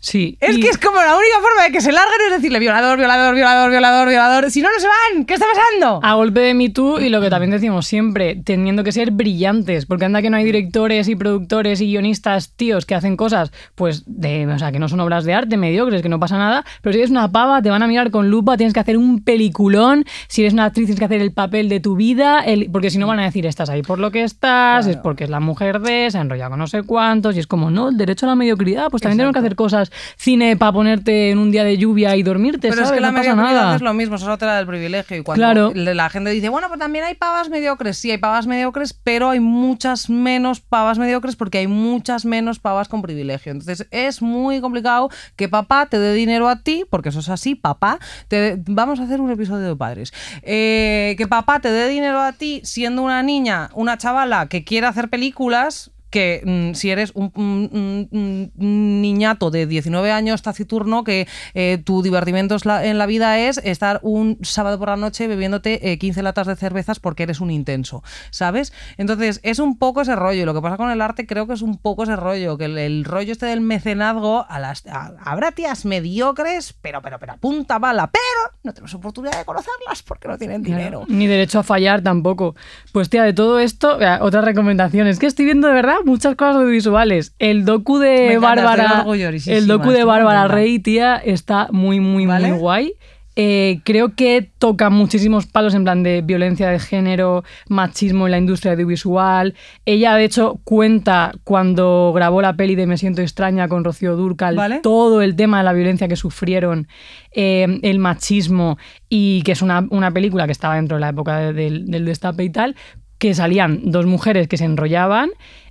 Sí. 0.00 0.38
Es 0.40 0.56
y- 0.56 0.60
que 0.60 0.68
es 0.68 0.78
como 0.78 0.96
la 0.96 1.16
única 1.16 1.40
forma 1.40 1.64
de 1.64 1.72
que 1.72 1.80
se 1.80 1.90
larguen 1.92 2.20
es 2.28 2.36
decirle 2.36 2.58
violador, 2.60 2.96
violador, 2.98 3.34
violador, 3.34 3.70
violador, 3.70 4.08
violador. 4.08 4.50
Si 4.50 4.62
no, 4.62 4.68
no 4.72 4.78
se 4.80 4.86
van. 4.86 5.24
¿Qué 5.24 5.34
está 5.34 5.46
pasando? 5.52 6.00
A 6.02 6.14
golpe 6.14 6.40
de 6.40 6.54
Me 6.54 6.68
Too 6.70 7.00
y 7.00 7.08
lo 7.08 7.20
que 7.20 7.30
también 7.30 7.50
decimos 7.50 7.86
siempre, 7.86 8.36
teniendo 8.44 8.84
que 8.84 8.92
ser 8.92 9.10
brillantes, 9.10 9.86
porque 9.86 10.04
anda 10.04 10.22
que 10.22 10.30
no 10.30 10.36
hay 10.36 10.44
directores 10.44 11.08
y 11.08 11.16
productores 11.16 11.80
y 11.80 11.86
guionistas 11.86 12.52
tíos 12.54 12.86
que 12.86 12.94
hacen 12.94 13.16
cosas, 13.16 13.50
pues, 13.74 14.04
de, 14.06 14.46
o 14.46 14.58
sea, 14.58 14.70
que 14.72 14.78
no 14.78 14.88
son 14.88 15.00
obras 15.00 15.24
de 15.24 15.34
arte 15.34 15.56
mediocres, 15.56 16.00
que 16.02 16.08
no 16.08 16.20
pasa 16.20 16.38
nada, 16.38 16.64
pero 16.82 16.92
si 16.92 17.00
eres 17.00 17.10
una 17.10 17.30
pava, 17.32 17.60
te 17.62 17.70
van 17.70 17.82
a 17.82 17.86
mirar 17.88 18.10
con 18.10 18.30
lupa, 18.30 18.56
tienes 18.56 18.74
que 18.74 18.80
hacer 18.80 18.96
un 18.96 19.22
peliculón, 19.24 20.04
si 20.28 20.42
eres 20.42 20.52
una 20.52 20.66
actriz 20.66 20.86
tienes 20.86 20.98
que 21.00 21.04
hacer 21.06 21.20
el 21.20 21.32
papel 21.32 21.68
de 21.68 21.80
tu 21.80 21.96
vida, 21.96 22.40
el- 22.40 22.70
porque 22.70 22.90
si 22.90 22.98
no 22.98 23.06
van 23.06 23.18
a 23.20 23.24
decir, 23.24 23.46
estás 23.46 23.68
ahí 23.68 23.82
por 23.82 23.98
lo 23.98 24.10
que 24.10 24.22
estás, 24.22 24.86
es 24.86 24.96
porque 24.96 25.24
es 25.24 25.30
la 25.30 25.40
mujer 25.40 25.80
de, 25.80 26.10
se 26.10 26.18
ha 26.18 26.20
enrollado 26.20 26.50
con 26.50 26.58
no 26.60 26.66
sé 26.66 26.82
cuántos, 26.84 27.36
y 27.36 27.40
es 27.40 27.46
como, 27.46 27.70
no, 27.70 27.88
el 27.88 27.96
derecho 27.96 28.26
a 28.26 28.30
la 28.30 28.34
mediocridad, 28.36 28.88
pues 28.90 29.02
también 29.02 29.18
tenemos 29.18 29.32
que 29.34 29.38
hacer 29.40 29.56
cosas 29.56 29.87
cine 30.16 30.56
para 30.56 30.72
ponerte 30.72 31.30
en 31.30 31.38
un 31.38 31.50
día 31.50 31.64
de 31.64 31.78
lluvia 31.78 32.16
y 32.16 32.22
dormirte, 32.22 32.68
Pero 32.68 32.74
¿sabes? 32.76 32.90
es 32.90 32.94
que 32.94 33.00
la 33.00 33.12
pasa 33.12 33.34
nada. 33.34 33.76
es 33.76 33.82
lo 33.82 33.94
mismo, 33.94 34.16
eso 34.16 34.26
es 34.26 34.30
otra 34.32 34.56
del 34.56 34.66
privilegio. 34.66 35.16
Y 35.16 35.22
cuando 35.22 35.40
Claro. 35.40 35.72
la 35.74 36.08
gente 36.10 36.30
dice, 36.30 36.48
bueno, 36.48 36.68
pues 36.68 36.80
también 36.80 37.04
hay 37.04 37.14
pavas 37.14 37.48
mediocres. 37.48 37.96
Sí, 37.98 38.10
hay 38.10 38.18
pavas 38.18 38.46
mediocres, 38.46 38.92
pero 38.92 39.30
hay 39.30 39.40
muchas 39.40 40.10
menos 40.10 40.60
pavas 40.60 40.98
mediocres 40.98 41.36
porque 41.36 41.58
hay 41.58 41.66
muchas 41.66 42.24
menos 42.24 42.58
pavas 42.58 42.88
con 42.88 43.02
privilegio. 43.02 43.52
Entonces 43.52 43.86
es 43.90 44.22
muy 44.22 44.60
complicado 44.60 45.10
que 45.36 45.48
papá 45.48 45.86
te 45.86 45.98
dé 45.98 46.14
dinero 46.14 46.48
a 46.48 46.62
ti, 46.62 46.84
porque 46.88 47.08
eso 47.10 47.20
es 47.20 47.28
así, 47.28 47.54
papá. 47.54 47.98
Te, 48.28 48.56
vamos 48.66 49.00
a 49.00 49.04
hacer 49.04 49.20
un 49.20 49.30
episodio 49.30 49.66
de 49.68 49.76
padres. 49.76 50.12
Eh, 50.42 51.14
que 51.18 51.26
papá 51.26 51.60
te 51.60 51.70
dé 51.70 51.88
dinero 51.88 52.20
a 52.20 52.32
ti 52.32 52.60
siendo 52.64 53.02
una 53.02 53.22
niña, 53.22 53.70
una 53.74 53.98
chavala 53.98 54.48
que 54.48 54.64
quiere 54.64 54.86
hacer 54.86 55.08
películas 55.08 55.90
que 56.10 56.42
mm, 56.44 56.74
si 56.74 56.90
eres 56.90 57.12
un, 57.14 57.30
un- 57.34 58.08
un- 58.10 58.52
un 58.56 59.02
niñato 59.02 59.50
de 59.50 59.66
19 59.66 60.10
años 60.10 60.42
taciturno, 60.42 61.04
que 61.04 61.26
eh, 61.54 61.78
tu 61.84 62.02
divertimento 62.02 62.56
en 62.64 62.98
la 62.98 63.06
vida 63.06 63.38
es 63.38 63.58
estar 63.58 64.00
un 64.02 64.38
sábado 64.42 64.78
por 64.78 64.88
la 64.88 64.96
noche 64.96 65.26
bebiéndote 65.28 65.92
eh, 65.92 65.98
15 65.98 66.22
latas 66.22 66.46
de 66.46 66.56
cervezas 66.56 66.98
porque 67.00 67.24
eres 67.24 67.40
un 67.40 67.50
intenso, 67.50 68.02
¿sabes? 68.30 68.72
Entonces 68.96 69.40
es 69.42 69.58
un 69.58 69.78
poco 69.78 70.00
ese 70.02 70.16
rollo. 70.16 70.42
Y 70.42 70.44
lo 70.44 70.54
que 70.54 70.60
pasa 70.62 70.76
con 70.76 70.90
el 70.90 71.00
arte 71.00 71.26
creo 71.26 71.46
que 71.46 71.54
es 71.54 71.62
un 71.62 71.78
poco 71.78 72.04
ese 72.04 72.16
rollo, 72.16 72.56
que 72.58 72.64
el, 72.66 72.78
el 72.78 73.04
rollo 73.04 73.32
este 73.32 73.46
del 73.46 73.60
mecenazgo, 73.60 74.46
a 74.48 74.58
las, 74.58 74.86
a- 74.86 75.12
habrá 75.24 75.52
tías 75.52 75.84
mediocres, 75.84 76.74
pero, 76.80 77.02
pero, 77.02 77.18
pero 77.18 77.36
punta 77.38 77.78
bala, 77.78 78.10
pero 78.10 78.56
no 78.62 78.72
tenemos 78.72 78.94
oportunidad 78.94 79.38
de 79.38 79.44
conocerlas 79.44 80.02
porque 80.02 80.28
no 80.28 80.38
tienen 80.38 80.62
dinero. 80.62 81.04
Ni 81.08 81.26
derecho 81.26 81.58
a 81.58 81.62
fallar 81.62 82.02
tampoco. 82.02 82.54
Pues 82.92 83.08
tía, 83.10 83.22
de 83.24 83.32
todo 83.32 83.58
esto, 83.60 83.98
otra 84.20 84.40
recomendación. 84.40 85.06
Es 85.06 85.18
que 85.18 85.26
estoy 85.26 85.44
viendo 85.44 85.68
de 85.68 85.74
verdad 85.74 85.96
muchas 86.04 86.34
cosas 86.36 86.56
audiovisuales. 86.56 87.34
El 87.38 87.64
docu 87.64 87.98
de 87.98 88.34
encanta, 88.34 88.62
Bárbara. 88.64 89.04
El 89.46 89.66
docu 89.66 89.90
de 89.90 90.04
Bárbara. 90.04 90.48
Rey, 90.48 90.78
tía, 90.78 91.16
está 91.16 91.68
muy, 91.72 92.00
muy, 92.00 92.26
¿Vale? 92.26 92.48
muy 92.48 92.58
guay. 92.58 92.92
Eh, 93.40 93.78
creo 93.84 94.16
que 94.16 94.50
toca 94.58 94.90
muchísimos 94.90 95.46
palos 95.46 95.72
en 95.74 95.84
plan 95.84 96.02
de 96.02 96.22
violencia 96.22 96.70
de 96.70 96.80
género, 96.80 97.44
machismo 97.68 98.26
en 98.26 98.32
la 98.32 98.38
industria 98.38 98.72
audiovisual. 98.72 99.54
Ella, 99.86 100.16
de 100.16 100.24
hecho, 100.24 100.58
cuenta 100.64 101.30
cuando 101.44 102.10
grabó 102.12 102.42
la 102.42 102.56
peli 102.56 102.74
de 102.74 102.88
Me 102.88 102.96
siento 102.98 103.22
extraña 103.22 103.68
con 103.68 103.84
Rocío 103.84 104.16
Durcal 104.16 104.56
¿Vale? 104.56 104.80
todo 104.80 105.22
el 105.22 105.36
tema 105.36 105.58
de 105.58 105.64
la 105.64 105.72
violencia 105.72 106.08
que 106.08 106.16
sufrieron, 106.16 106.88
eh, 107.30 107.78
el 107.82 108.00
machismo, 108.00 108.76
y 109.08 109.42
que 109.42 109.52
es 109.52 109.62
una, 109.62 109.86
una 109.90 110.10
película 110.10 110.46
que 110.46 110.52
estaba 110.52 110.74
dentro 110.74 110.96
de 110.96 111.02
la 111.02 111.10
época 111.10 111.38
de- 111.38 111.52
del, 111.52 111.86
del 111.86 112.06
destape 112.06 112.42
y 112.42 112.50
tal, 112.50 112.74
que 113.18 113.34
salían 113.34 113.82
dos 113.84 114.04
mujeres 114.06 114.48
que 114.48 114.56
se 114.56 114.64
enrollaban. 114.64 115.30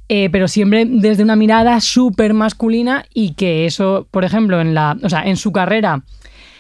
Eh, 0.09 0.29
pero 0.31 0.47
siempre 0.47 0.85
desde 0.85 1.23
una 1.23 1.35
mirada 1.35 1.79
súper 1.81 2.33
masculina 2.33 3.05
y 3.13 3.33
que 3.33 3.65
eso, 3.65 4.07
por 4.11 4.23
ejemplo, 4.23 4.61
en, 4.61 4.73
la, 4.73 4.97
o 5.03 5.09
sea, 5.09 5.23
en 5.23 5.37
su 5.37 5.51
carrera 5.51 6.03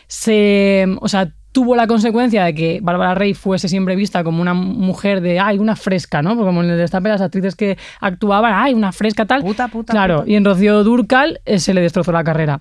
se, 0.07 0.85
o 0.99 1.07
sea, 1.07 1.31
tuvo 1.51 1.75
la 1.75 1.87
consecuencia 1.87 2.45
de 2.45 2.53
que 2.53 2.79
Bárbara 2.83 3.15
Rey 3.15 3.33
fuese 3.33 3.67
siempre 3.67 3.95
vista 3.95 4.23
como 4.23 4.41
una 4.41 4.53
mujer 4.53 5.21
de, 5.21 5.39
ay, 5.39 5.57
una 5.57 5.75
fresca, 5.75 6.21
¿no? 6.21 6.35
Porque 6.35 6.45
como 6.47 6.61
en 6.61 6.69
el 6.69 6.77
destape 6.77 7.09
las 7.09 7.21
actrices 7.21 7.55
que 7.55 7.77
actuaban, 7.99 8.53
ay, 8.55 8.73
una 8.73 8.91
fresca 8.91 9.25
tal. 9.25 9.41
Puta, 9.41 9.67
puta, 9.67 9.91
Claro, 9.91 10.19
puta. 10.19 10.31
y 10.31 10.35
en 10.35 10.45
Rocío 10.45 10.83
Durcal 10.83 11.41
eh, 11.45 11.59
se 11.59 11.73
le 11.73 11.81
destrozó 11.81 12.11
la 12.11 12.23
carrera. 12.23 12.59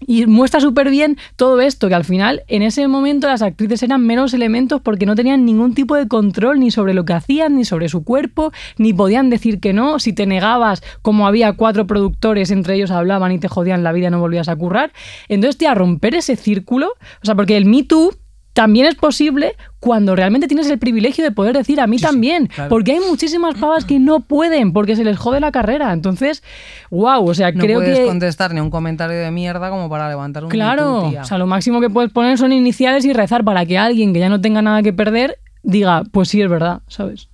Y 0.00 0.26
muestra 0.26 0.60
súper 0.60 0.90
bien 0.90 1.16
todo 1.36 1.60
esto, 1.60 1.88
que 1.88 1.94
al 1.94 2.04
final, 2.04 2.42
en 2.48 2.62
ese 2.62 2.86
momento, 2.86 3.28
las 3.28 3.40
actrices 3.40 3.82
eran 3.82 4.06
meros 4.06 4.34
elementos 4.34 4.82
porque 4.82 5.06
no 5.06 5.14
tenían 5.14 5.46
ningún 5.46 5.74
tipo 5.74 5.96
de 5.96 6.06
control 6.06 6.60
ni 6.60 6.70
sobre 6.70 6.92
lo 6.92 7.06
que 7.06 7.14
hacían, 7.14 7.56
ni 7.56 7.64
sobre 7.64 7.88
su 7.88 8.04
cuerpo, 8.04 8.52
ni 8.76 8.92
podían 8.92 9.30
decir 9.30 9.58
que 9.58 9.72
no. 9.72 9.98
Si 9.98 10.12
te 10.12 10.26
negabas, 10.26 10.82
como 11.00 11.26
había 11.26 11.54
cuatro 11.54 11.86
productores, 11.86 12.50
entre 12.50 12.74
ellos 12.74 12.90
hablaban 12.90 13.32
y 13.32 13.38
te 13.38 13.48
jodían 13.48 13.82
la 13.82 13.92
vida, 13.92 14.10
no 14.10 14.20
volvías 14.20 14.48
a 14.48 14.56
currar. 14.56 14.92
Entonces, 15.28 15.56
tía, 15.56 15.74
romper 15.74 16.14
ese 16.14 16.36
círculo, 16.36 16.88
o 17.22 17.24
sea, 17.24 17.34
porque 17.34 17.56
el 17.56 17.64
Me 17.64 17.82
Too 17.82 18.12
también 18.56 18.86
es 18.86 18.94
posible 18.94 19.54
cuando 19.80 20.16
realmente 20.16 20.48
tienes 20.48 20.66
el 20.70 20.78
privilegio 20.78 21.22
de 21.22 21.30
poder 21.30 21.54
decir 21.54 21.78
a 21.78 21.86
mí 21.86 21.98
también. 21.98 22.46
claro. 22.46 22.70
Porque 22.70 22.92
hay 22.92 23.00
muchísimas 23.00 23.54
pavas 23.56 23.84
que 23.84 23.98
no 23.98 24.20
pueden 24.20 24.72
porque 24.72 24.96
se 24.96 25.04
les 25.04 25.18
jode 25.18 25.40
la 25.40 25.52
carrera. 25.52 25.92
Entonces, 25.92 26.42
wow, 26.90 27.22
o 27.28 27.34
sea, 27.34 27.52
No 27.52 27.60
creo 27.60 27.80
puedes 27.80 27.98
que. 27.98 28.06
contestar 28.06 28.54
ni 28.54 28.60
un 28.60 28.70
comentario 28.70 29.14
de 29.18 29.30
mierda 29.30 29.68
como 29.68 29.90
para 29.90 30.08
levantar 30.08 30.42
un 30.44 30.48
Claro, 30.50 31.08
o 31.08 31.24
sea, 31.24 31.36
lo 31.36 31.46
máximo 31.46 31.82
que 31.82 31.90
puedes 31.90 32.10
poner 32.10 32.38
son 32.38 32.50
iniciales 32.50 33.04
y 33.04 33.12
rezar 33.12 33.44
para 33.44 33.66
que 33.66 33.76
alguien 33.76 34.14
que 34.14 34.20
ya 34.20 34.30
no 34.30 34.40
tenga 34.40 34.62
nada 34.62 34.82
que 34.82 34.94
perder 34.94 35.36
diga, 35.62 36.04
pues 36.10 36.30
sí, 36.30 36.40
es 36.40 36.48
verdad, 36.48 36.80
¿sabes? 36.88 37.28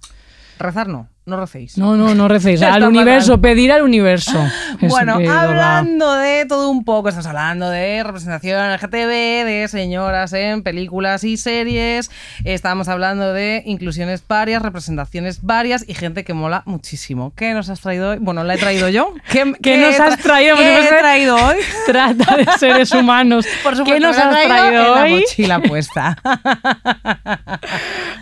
Rezar 0.58 0.88
no, 0.88 1.06
no 1.24 1.36
recéis. 1.38 1.78
No, 1.78 1.96
no, 1.96 2.14
no 2.14 2.26
recéis. 2.28 2.60
Al 2.62 2.72
fatal. 2.74 2.88
universo, 2.88 3.40
pedir 3.40 3.70
al 3.72 3.82
universo. 3.82 4.44
Bueno, 4.82 5.18
que 5.18 5.28
va. 5.28 5.42
hablando 5.42 6.14
de 6.14 6.44
todo 6.46 6.68
un 6.68 6.84
poco, 6.84 7.08
estamos 7.08 7.26
hablando 7.26 7.70
de 7.70 8.02
representación 8.02 8.72
LGTB, 8.72 9.44
de 9.46 9.66
señoras 9.70 10.32
en 10.32 10.62
películas 10.64 11.22
y 11.22 11.36
series, 11.36 12.10
estamos 12.44 12.88
hablando 12.88 13.32
de 13.32 13.62
inclusiones 13.64 14.24
varias, 14.26 14.60
representaciones 14.62 15.42
varias 15.42 15.84
y 15.88 15.94
gente 15.94 16.24
que 16.24 16.34
mola 16.34 16.62
muchísimo. 16.66 17.32
¿Qué 17.36 17.54
nos 17.54 17.68
has 17.68 17.80
traído 17.80 18.10
hoy? 18.10 18.18
Bueno, 18.20 18.42
la 18.42 18.54
he 18.54 18.58
traído 18.58 18.88
yo. 18.88 19.14
¿Qué, 19.30 19.52
¿Qué 19.62 19.78
nos 19.78 20.00
has 20.00 20.18
tra- 20.18 20.22
traído? 20.22 20.56
¿Qué 20.56 20.78
he 20.80 20.88
traído 20.98 21.36
hoy? 21.36 21.56
Trata 21.86 22.36
de 22.36 22.46
seres 22.58 22.90
humanos. 22.92 23.46
Por 23.62 23.76
supuesto, 23.76 23.94
¿Qué 23.94 24.00
nos 24.00 24.16
has 24.18 24.36
he 24.36 24.46
traído 24.48 24.96
en 24.96 25.12
la 25.12 25.20
mochila 25.20 25.60
puesta. 25.60 26.16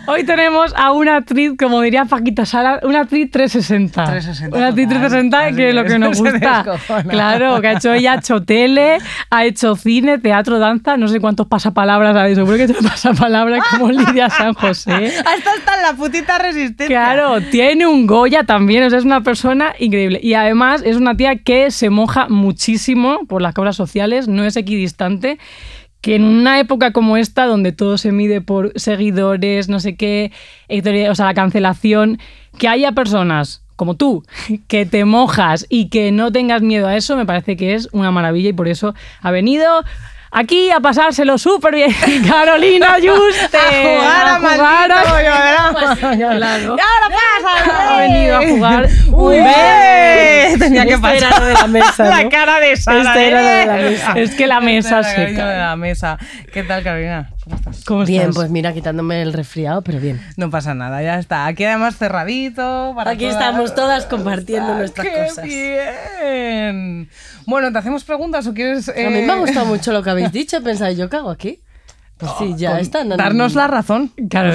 Hoy 0.07 0.23
tenemos 0.23 0.73
a 0.75 0.91
una 0.91 1.17
actriz, 1.17 1.51
como 1.57 1.79
diría 1.81 2.05
Paquita 2.05 2.45
Sala, 2.45 2.79
una 2.83 3.01
actriz 3.01 3.29
360. 3.29 4.03
360 4.03 4.57
Una 4.57 4.67
actriz 4.67 4.87
total. 4.87 5.01
360 5.01 5.45
Así 5.45 5.55
que 5.55 5.69
es 5.69 5.75
lo 5.75 5.83
que 5.85 5.99
nos 5.99 6.17
gusta. 6.21 6.65
Claro, 7.07 7.61
que 7.61 7.67
ha 7.67 7.71
hecho 7.73 7.93
ella, 7.93 8.13
ha 8.13 8.15
hecho 8.17 8.43
tele, 8.43 8.97
ha 9.29 9.45
hecho 9.45 9.75
cine, 9.75 10.17
teatro, 10.17 10.57
danza, 10.59 10.97
no 10.97 11.07
sé 11.07 11.19
cuántos 11.19 11.47
pasapalabras 11.47 12.15
ha 12.15 12.33
seguro 12.33 12.57
que 12.57 12.63
hecho 12.63 12.81
pasapalabras 12.81 13.63
como 13.69 13.91
Lidia 13.91 14.29
San 14.29 14.53
José. 14.53 14.91
Hasta 15.17 15.55
está 15.55 15.75
en 15.75 15.81
la 15.83 15.93
putita 15.95 16.39
resistencia. 16.39 16.87
Claro, 16.87 17.39
tiene 17.41 17.85
un 17.85 18.07
Goya 18.07 18.43
también, 18.43 18.83
o 18.83 18.89
sea, 18.89 18.99
es 18.99 19.05
una 19.05 19.21
persona 19.21 19.73
increíble. 19.77 20.19
Y 20.21 20.33
además 20.33 20.81
es 20.83 20.97
una 20.97 21.15
tía 21.15 21.35
que 21.37 21.69
se 21.69 21.89
moja 21.89 22.27
muchísimo 22.27 23.25
por 23.27 23.41
las 23.41 23.53
causas 23.53 23.75
sociales, 23.75 24.27
no 24.27 24.43
es 24.43 24.55
equidistante, 24.55 25.37
que 26.01 26.15
en 26.15 26.23
una 26.23 26.59
época 26.59 26.91
como 26.91 27.15
esta, 27.15 27.45
donde 27.45 27.71
todo 27.71 27.97
se 27.97 28.11
mide 28.11 28.41
por 28.41 28.73
seguidores, 28.75 29.69
no 29.69 29.79
sé 29.79 29.95
qué, 29.95 30.31
o 31.09 31.15
sea, 31.15 31.25
la 31.25 31.33
cancelación, 31.33 32.19
que 32.57 32.67
haya 32.67 32.91
personas 32.91 33.63
como 33.75 33.95
tú, 33.95 34.23
que 34.67 34.85
te 34.85 35.05
mojas 35.05 35.65
y 35.69 35.89
que 35.89 36.11
no 36.11 36.31
tengas 36.31 36.61
miedo 36.61 36.87
a 36.87 36.95
eso, 36.95 37.15
me 37.15 37.25
parece 37.25 37.55
que 37.55 37.75
es 37.75 37.87
una 37.91 38.11
maravilla 38.11 38.49
y 38.49 38.53
por 38.53 38.67
eso 38.67 38.93
ha 39.21 39.31
venido 39.31 39.83
aquí 40.31 40.71
a 40.71 40.79
pasárselo 40.79 41.37
súper 41.37 41.75
bien. 41.75 41.91
Carolina 42.27 42.95
Juste. 43.01 43.57
A 43.57 43.71
jugar 43.81 44.27
a 44.27 44.39
maldito 44.39 45.09
bollodrama. 45.13 45.97
Claro. 46.37 46.75
¡Y 46.77 46.81
ahora 46.81 47.09
pasa! 47.09 47.95
Ha 47.95 47.99
venido 47.99 48.37
a 48.37 48.41
jugar. 48.41 48.89
¡Uy! 49.11 49.37
¡Ve! 49.37 50.55
Tenía 50.59 50.85
que 50.85 50.93
Este 50.93 51.01
pasar. 51.01 51.17
era 51.17 51.39
lo 51.39 51.45
de 51.45 51.53
la 51.53 51.67
mesa, 51.67 52.03
La 52.05 52.23
¿no? 52.23 52.29
cara 52.29 52.59
de 52.59 52.75
Sara. 52.77 52.99
Este 53.01 53.27
era 53.27 53.41
lo 53.41 53.47
de 53.47 53.65
la 53.65 53.79
¿eh? 53.81 53.89
mesa. 53.91 54.13
Es 54.15 54.35
que 54.35 54.47
la 54.47 54.59
mesa 54.61 54.99
Este 54.99 55.11
era 55.11 55.15
se 55.15 55.21
el 55.21 55.23
cariño 55.25 55.39
cae. 55.43 55.53
de 55.53 55.59
la 55.59 55.75
mesa. 55.75 56.17
¿Qué 56.53 56.63
tal, 56.63 56.83
Carolina? 56.83 57.29
¿Cómo 57.43 57.55
estás? 57.55 57.83
¿Cómo 57.85 58.05
Bien, 58.05 58.21
estás? 58.21 58.35
pues 58.35 58.49
mira, 58.51 58.71
quitándome 58.73 59.21
el 59.23 59.33
resfriado, 59.33 59.81
pero 59.81 59.99
bien. 59.99 60.21
No 60.37 60.49
pasa 60.51 60.73
nada, 60.75 61.01
ya 61.01 61.17
está. 61.17 61.47
Aquí 61.47 61.63
además 61.63 61.97
cerradito. 61.97 62.93
para 62.95 63.11
Aquí 63.11 63.25
todas. 63.25 63.35
estamos 63.35 63.73
todas 63.75 64.05
compartiendo 64.05 64.73
Ah, 64.73 64.77
nuestras 64.77 65.07
¡Qué 65.07 65.25
cosas. 65.27 65.45
bien! 65.45 67.09
Bueno, 67.47 67.71
¿te 67.71 67.77
hacemos 67.79 68.03
preguntas 68.03 68.45
o 68.47 68.53
quieres...? 68.53 68.89
A 68.89 68.93
mí 68.93 69.01
me 69.25 69.31
ha 69.31 69.37
eh, 69.37 69.39
gustado 69.39 69.65
mucho 69.65 69.91
lo 69.91 70.03
que 70.03 70.09
habéis 70.11 70.31
dicho. 70.33 70.57
He 70.57 70.61
pensado, 70.61 70.91
¿yo 70.91 71.09
qué 71.09 71.17
hago 71.17 71.31
aquí? 71.31 71.59
Pues 72.17 72.31
sí, 72.37 72.53
ya 72.55 72.79
está. 72.79 73.03
no, 73.03 73.11
no, 73.11 73.17
Darnos 73.17 73.55
no. 73.55 73.61
la 73.61 73.67
razón. 73.67 74.11
Claro. 74.29 74.51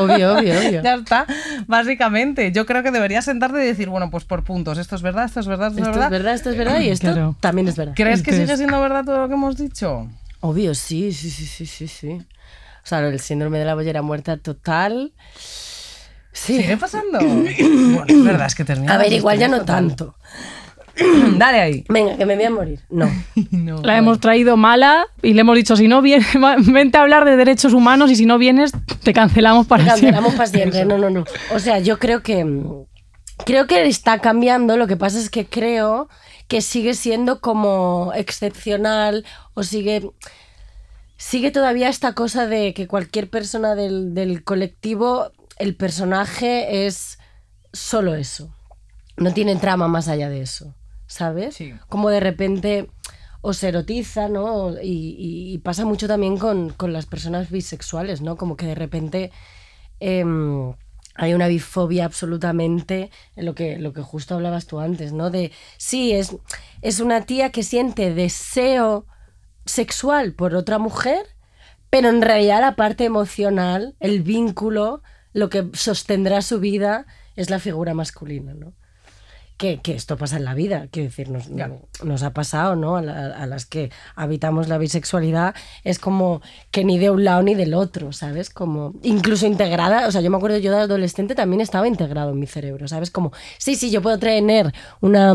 Obvio, 0.00 0.34
obvio, 0.36 0.58
obvio. 0.58 0.82
Ya 0.82 0.94
está, 0.94 1.24
básicamente. 1.68 2.50
Yo 2.50 2.66
creo 2.66 2.82
que 2.82 2.90
deberías 2.90 3.24
sentarte 3.24 3.62
y 3.62 3.66
decir, 3.66 3.88
bueno, 3.88 4.10
pues 4.10 4.24
por 4.24 4.42
puntos. 4.42 4.78
Esto 4.78 4.96
es 4.96 5.02
verdad, 5.02 5.26
esto 5.26 5.38
es 5.38 5.46
verdad, 5.46 5.68
esto, 5.68 5.78
Esto 5.82 5.90
es 5.90 5.94
es 5.96 6.00
verdad. 6.00 6.10
verdad, 6.10 6.34
esto 6.34 6.50
es 6.50 6.56
verdad 6.58 6.80
y 6.80 6.88
esto 6.88 7.12
Claro. 7.12 7.36
también 7.38 7.68
es 7.68 7.76
verdad. 7.76 7.92
¿Crees 7.94 8.22
que 8.24 8.32
sigue 8.32 8.56
siendo 8.56 8.80
verdad 8.80 9.04
todo 9.04 9.18
lo 9.20 9.28
que 9.28 9.34
hemos 9.34 9.56
dicho? 9.56 10.08
Obvio, 10.44 10.74
sí, 10.74 11.10
sí, 11.14 11.30
sí, 11.30 11.46
sí, 11.46 11.64
sí, 11.64 11.88
sí. 11.88 12.08
O 12.10 12.86
sea, 12.86 12.98
el 12.98 13.18
síndrome 13.18 13.58
de 13.58 13.64
la 13.64 13.74
bollera 13.74 14.02
muerta 14.02 14.36
total. 14.36 15.14
Sí. 15.38 16.58
¿Sigue 16.58 16.76
pasando? 16.76 17.18
bueno, 17.18 18.04
es 18.06 18.24
verdad, 18.24 18.46
es 18.48 18.54
que 18.54 18.66
termina. 18.66 18.92
A 18.92 18.98
ver, 18.98 19.10
igual 19.14 19.38
ya 19.38 19.48
no 19.48 19.64
tanto. 19.64 20.16
Dale 21.38 21.60
ahí. 21.62 21.84
Venga, 21.88 22.18
que 22.18 22.26
me 22.26 22.36
voy 22.36 22.44
a 22.44 22.50
morir. 22.50 22.80
No. 22.90 23.10
No. 23.52 23.80
La 23.80 23.96
hemos 23.96 24.20
traído 24.20 24.58
mala 24.58 25.06
y 25.22 25.32
le 25.32 25.40
hemos 25.40 25.56
dicho, 25.56 25.76
si 25.76 25.88
no 25.88 26.02
vienes, 26.02 26.26
vente 26.66 26.98
a 26.98 27.00
hablar 27.00 27.24
de 27.24 27.38
derechos 27.38 27.72
humanos 27.72 28.10
y 28.10 28.16
si 28.16 28.26
no 28.26 28.36
vienes, 28.36 28.72
te 29.02 29.14
cancelamos 29.14 29.66
para 29.66 29.86
Cancelamos 29.86 30.34
siempre. 30.34 30.36
para 30.36 30.50
siempre. 30.50 30.84
No, 30.84 30.98
no, 30.98 31.08
no. 31.08 31.24
O 31.54 31.58
sea, 31.58 31.78
yo 31.78 31.98
creo 31.98 32.22
que. 32.22 32.44
Creo 33.46 33.66
que 33.66 33.86
está 33.86 34.18
cambiando. 34.18 34.76
Lo 34.76 34.86
que 34.86 34.98
pasa 34.98 35.18
es 35.18 35.30
que 35.30 35.46
creo 35.46 36.10
que 36.48 36.60
sigue 36.60 36.94
siendo 36.94 37.40
como 37.40 38.12
excepcional 38.14 39.24
o 39.54 39.62
sigue. 39.62 40.10
Sigue 41.16 41.50
todavía 41.50 41.88
esta 41.88 42.12
cosa 42.14 42.46
de 42.46 42.74
que 42.74 42.86
cualquier 42.88 43.30
persona 43.30 43.74
del, 43.74 44.14
del 44.14 44.44
colectivo, 44.44 45.30
el 45.58 45.76
personaje 45.76 46.86
es 46.86 47.18
solo 47.72 48.14
eso. 48.14 48.54
No 49.16 49.32
tiene 49.32 49.56
trama 49.56 49.88
más 49.88 50.08
allá 50.08 50.28
de 50.28 50.40
eso. 50.42 50.74
¿Sabes? 51.06 51.54
Sí. 51.56 51.72
Como 51.88 52.10
de 52.10 52.20
repente. 52.20 52.90
o 53.46 53.52
se 53.52 53.68
erotiza, 53.68 54.28
¿no? 54.28 54.72
Y, 54.80 55.14
y- 55.18 55.52
y 55.54 55.58
pasa 55.58 55.84
mucho 55.84 56.08
también 56.08 56.38
con, 56.38 56.70
con 56.70 56.92
las 56.94 57.04
personas 57.06 57.50
bisexuales, 57.50 58.22
¿no? 58.22 58.36
Como 58.36 58.56
que 58.56 58.64
de 58.66 58.74
repente 58.74 59.30
em, 60.00 60.72
hay 61.14 61.34
una 61.34 61.48
bifobia 61.48 62.04
absolutamente, 62.04 63.10
en 63.36 63.46
lo 63.46 63.54
que, 63.54 63.78
lo 63.78 63.92
que 63.92 64.02
justo 64.02 64.34
hablabas 64.34 64.66
tú 64.66 64.80
antes, 64.80 65.12
¿no? 65.12 65.30
De, 65.30 65.52
sí, 65.78 66.12
es, 66.12 66.36
es 66.82 67.00
una 67.00 67.24
tía 67.24 67.50
que 67.50 67.62
siente 67.62 68.12
deseo 68.12 69.06
sexual 69.64 70.34
por 70.34 70.54
otra 70.54 70.78
mujer, 70.78 71.24
pero 71.88 72.08
en 72.08 72.22
realidad 72.22 72.60
la 72.60 72.74
parte 72.74 73.04
emocional, 73.04 73.94
el 74.00 74.22
vínculo, 74.22 75.02
lo 75.32 75.48
que 75.50 75.70
sostendrá 75.72 76.42
su 76.42 76.58
vida 76.58 77.06
es 77.36 77.50
la 77.50 77.60
figura 77.60 77.94
masculina, 77.94 78.54
¿no? 78.54 78.74
Que, 79.56 79.78
que 79.80 79.94
esto 79.94 80.16
pasa 80.16 80.36
en 80.36 80.44
la 80.44 80.52
vida, 80.54 80.88
quiero 80.90 81.08
decir, 81.08 81.28
nos, 81.30 82.22
ha 82.24 82.30
pasado, 82.32 82.74
¿no? 82.74 82.96
A, 82.96 83.02
la- 83.02 83.28
a 83.36 83.46
las 83.46 83.66
que 83.66 83.92
habitamos 84.16 84.66
la 84.68 84.78
bisexualidad, 84.78 85.54
es 85.84 86.00
como 86.00 86.42
que 86.72 86.82
ni 86.84 86.98
de 86.98 87.10
un 87.10 87.22
lado 87.22 87.40
ni 87.44 87.54
del 87.54 87.72
otro, 87.74 88.12
¿sabes? 88.12 88.50
Como 88.50 88.94
incluso 89.04 89.46
integrada, 89.46 90.08
o 90.08 90.10
sea, 90.10 90.22
yo 90.22 90.30
me 90.30 90.38
acuerdo 90.38 90.58
yo 90.58 90.72
de 90.72 90.78
adolescente 90.80 91.36
también 91.36 91.60
estaba 91.60 91.86
integrado 91.86 92.30
en 92.32 92.40
mi 92.40 92.48
cerebro, 92.48 92.88
¿sabes? 92.88 93.12
Como, 93.12 93.32
sí, 93.58 93.76
sí, 93.76 93.92
yo 93.92 94.02
puedo 94.02 94.18
tener 94.18 94.72
una 95.00 95.32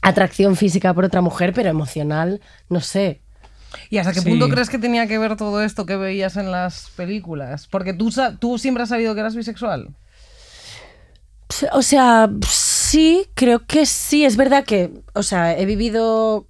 atracción 0.00 0.56
física 0.56 0.92
por 0.92 1.04
otra 1.04 1.20
mujer, 1.20 1.52
pero 1.54 1.70
emocional, 1.70 2.40
no 2.68 2.80
sé. 2.80 3.20
¿Y 3.90 3.98
hasta 3.98 4.12
qué 4.12 4.22
Sí. 4.22 4.28
punto 4.28 4.48
crees 4.48 4.70
que 4.70 4.78
tenía 4.78 5.06
que 5.06 5.18
ver 5.18 5.36
todo 5.36 5.62
esto 5.62 5.86
que 5.86 5.96
veías 5.96 6.36
en 6.36 6.50
las 6.50 6.90
películas? 6.96 7.68
Porque 7.68 7.92
tú, 7.92 8.10
sa- 8.10 8.36
tú 8.36 8.58
siempre 8.58 8.82
has 8.82 8.88
sabido 8.88 9.14
que 9.14 9.20
eras 9.20 9.36
bisexual. 9.36 9.94
O 11.72 11.82
sea, 11.82 12.30
sí, 12.92 13.26
creo 13.34 13.66
que 13.66 13.86
sí. 13.86 14.24
Es 14.24 14.36
verdad 14.36 14.64
que, 14.64 14.90
o 15.14 15.22
sea, 15.22 15.58
he 15.58 15.64
vivido, 15.64 16.46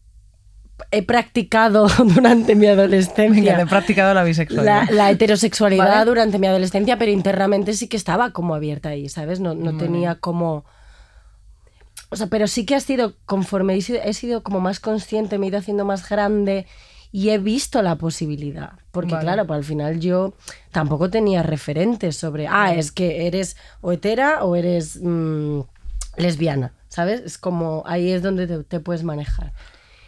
he 0.90 1.04
practicado 1.04 1.86
durante 2.14 2.56
mi 2.56 2.66
adolescencia 2.66 3.60
he 3.60 3.66
practicado 3.66 4.12
la 4.12 4.24
bisexualidad. 4.24 4.88
la 4.90 5.10
heterosexualidad 5.10 5.86
Vale. 5.86 6.04
durante 6.04 6.38
mi 6.38 6.48
adolescencia, 6.48 6.98
pero 6.98 7.12
internamente 7.12 7.74
sí 7.74 7.86
que 7.86 7.96
estaba 7.96 8.32
como 8.32 8.56
abierta 8.56 8.88
ahí, 8.88 9.08
¿sabes? 9.08 9.38
No, 9.38 9.54
no 9.54 9.76
tenía 9.76 10.16
como... 10.16 10.64
O 12.10 12.16
sea, 12.16 12.26
pero 12.26 12.46
sí 12.46 12.66
que 12.66 12.74
ha 12.74 12.80
sido, 12.80 13.14
conforme 13.24 13.74
he 13.74 13.80
sido, 13.80 14.00
he 14.04 14.12
sido 14.12 14.42
como 14.42 14.60
más 14.60 14.80
consciente, 14.80 15.38
me 15.38 15.46
he 15.46 15.48
ido 15.48 15.58
haciendo 15.58 15.86
más 15.86 16.06
grande 16.06 16.66
y 17.10 17.30
he 17.30 17.38
visto 17.38 17.80
la 17.80 17.96
posibilidad. 17.96 18.72
Porque 18.90 19.14
Vale. 19.14 19.24
claro, 19.24 19.46
pues 19.46 19.58
al 19.58 19.64
final 19.64 20.00
yo 20.00 20.34
tampoco 20.72 21.08
tenía 21.08 21.42
referentes 21.42 22.16
sobre, 22.16 22.48
ah, 22.48 22.74
es 22.74 22.92
que 22.92 23.26
eres 23.26 23.56
o 23.80 23.92
hetera 23.92 24.44
o 24.44 24.56
eres 24.56 24.98
mm, 25.00 25.60
lesbiana, 26.16 26.72
¿sabes? 26.88 27.20
Es 27.24 27.38
como, 27.38 27.82
ahí 27.86 28.10
es 28.12 28.22
donde 28.22 28.46
te, 28.46 28.62
te 28.64 28.80
puedes 28.80 29.02
manejar. 29.04 29.52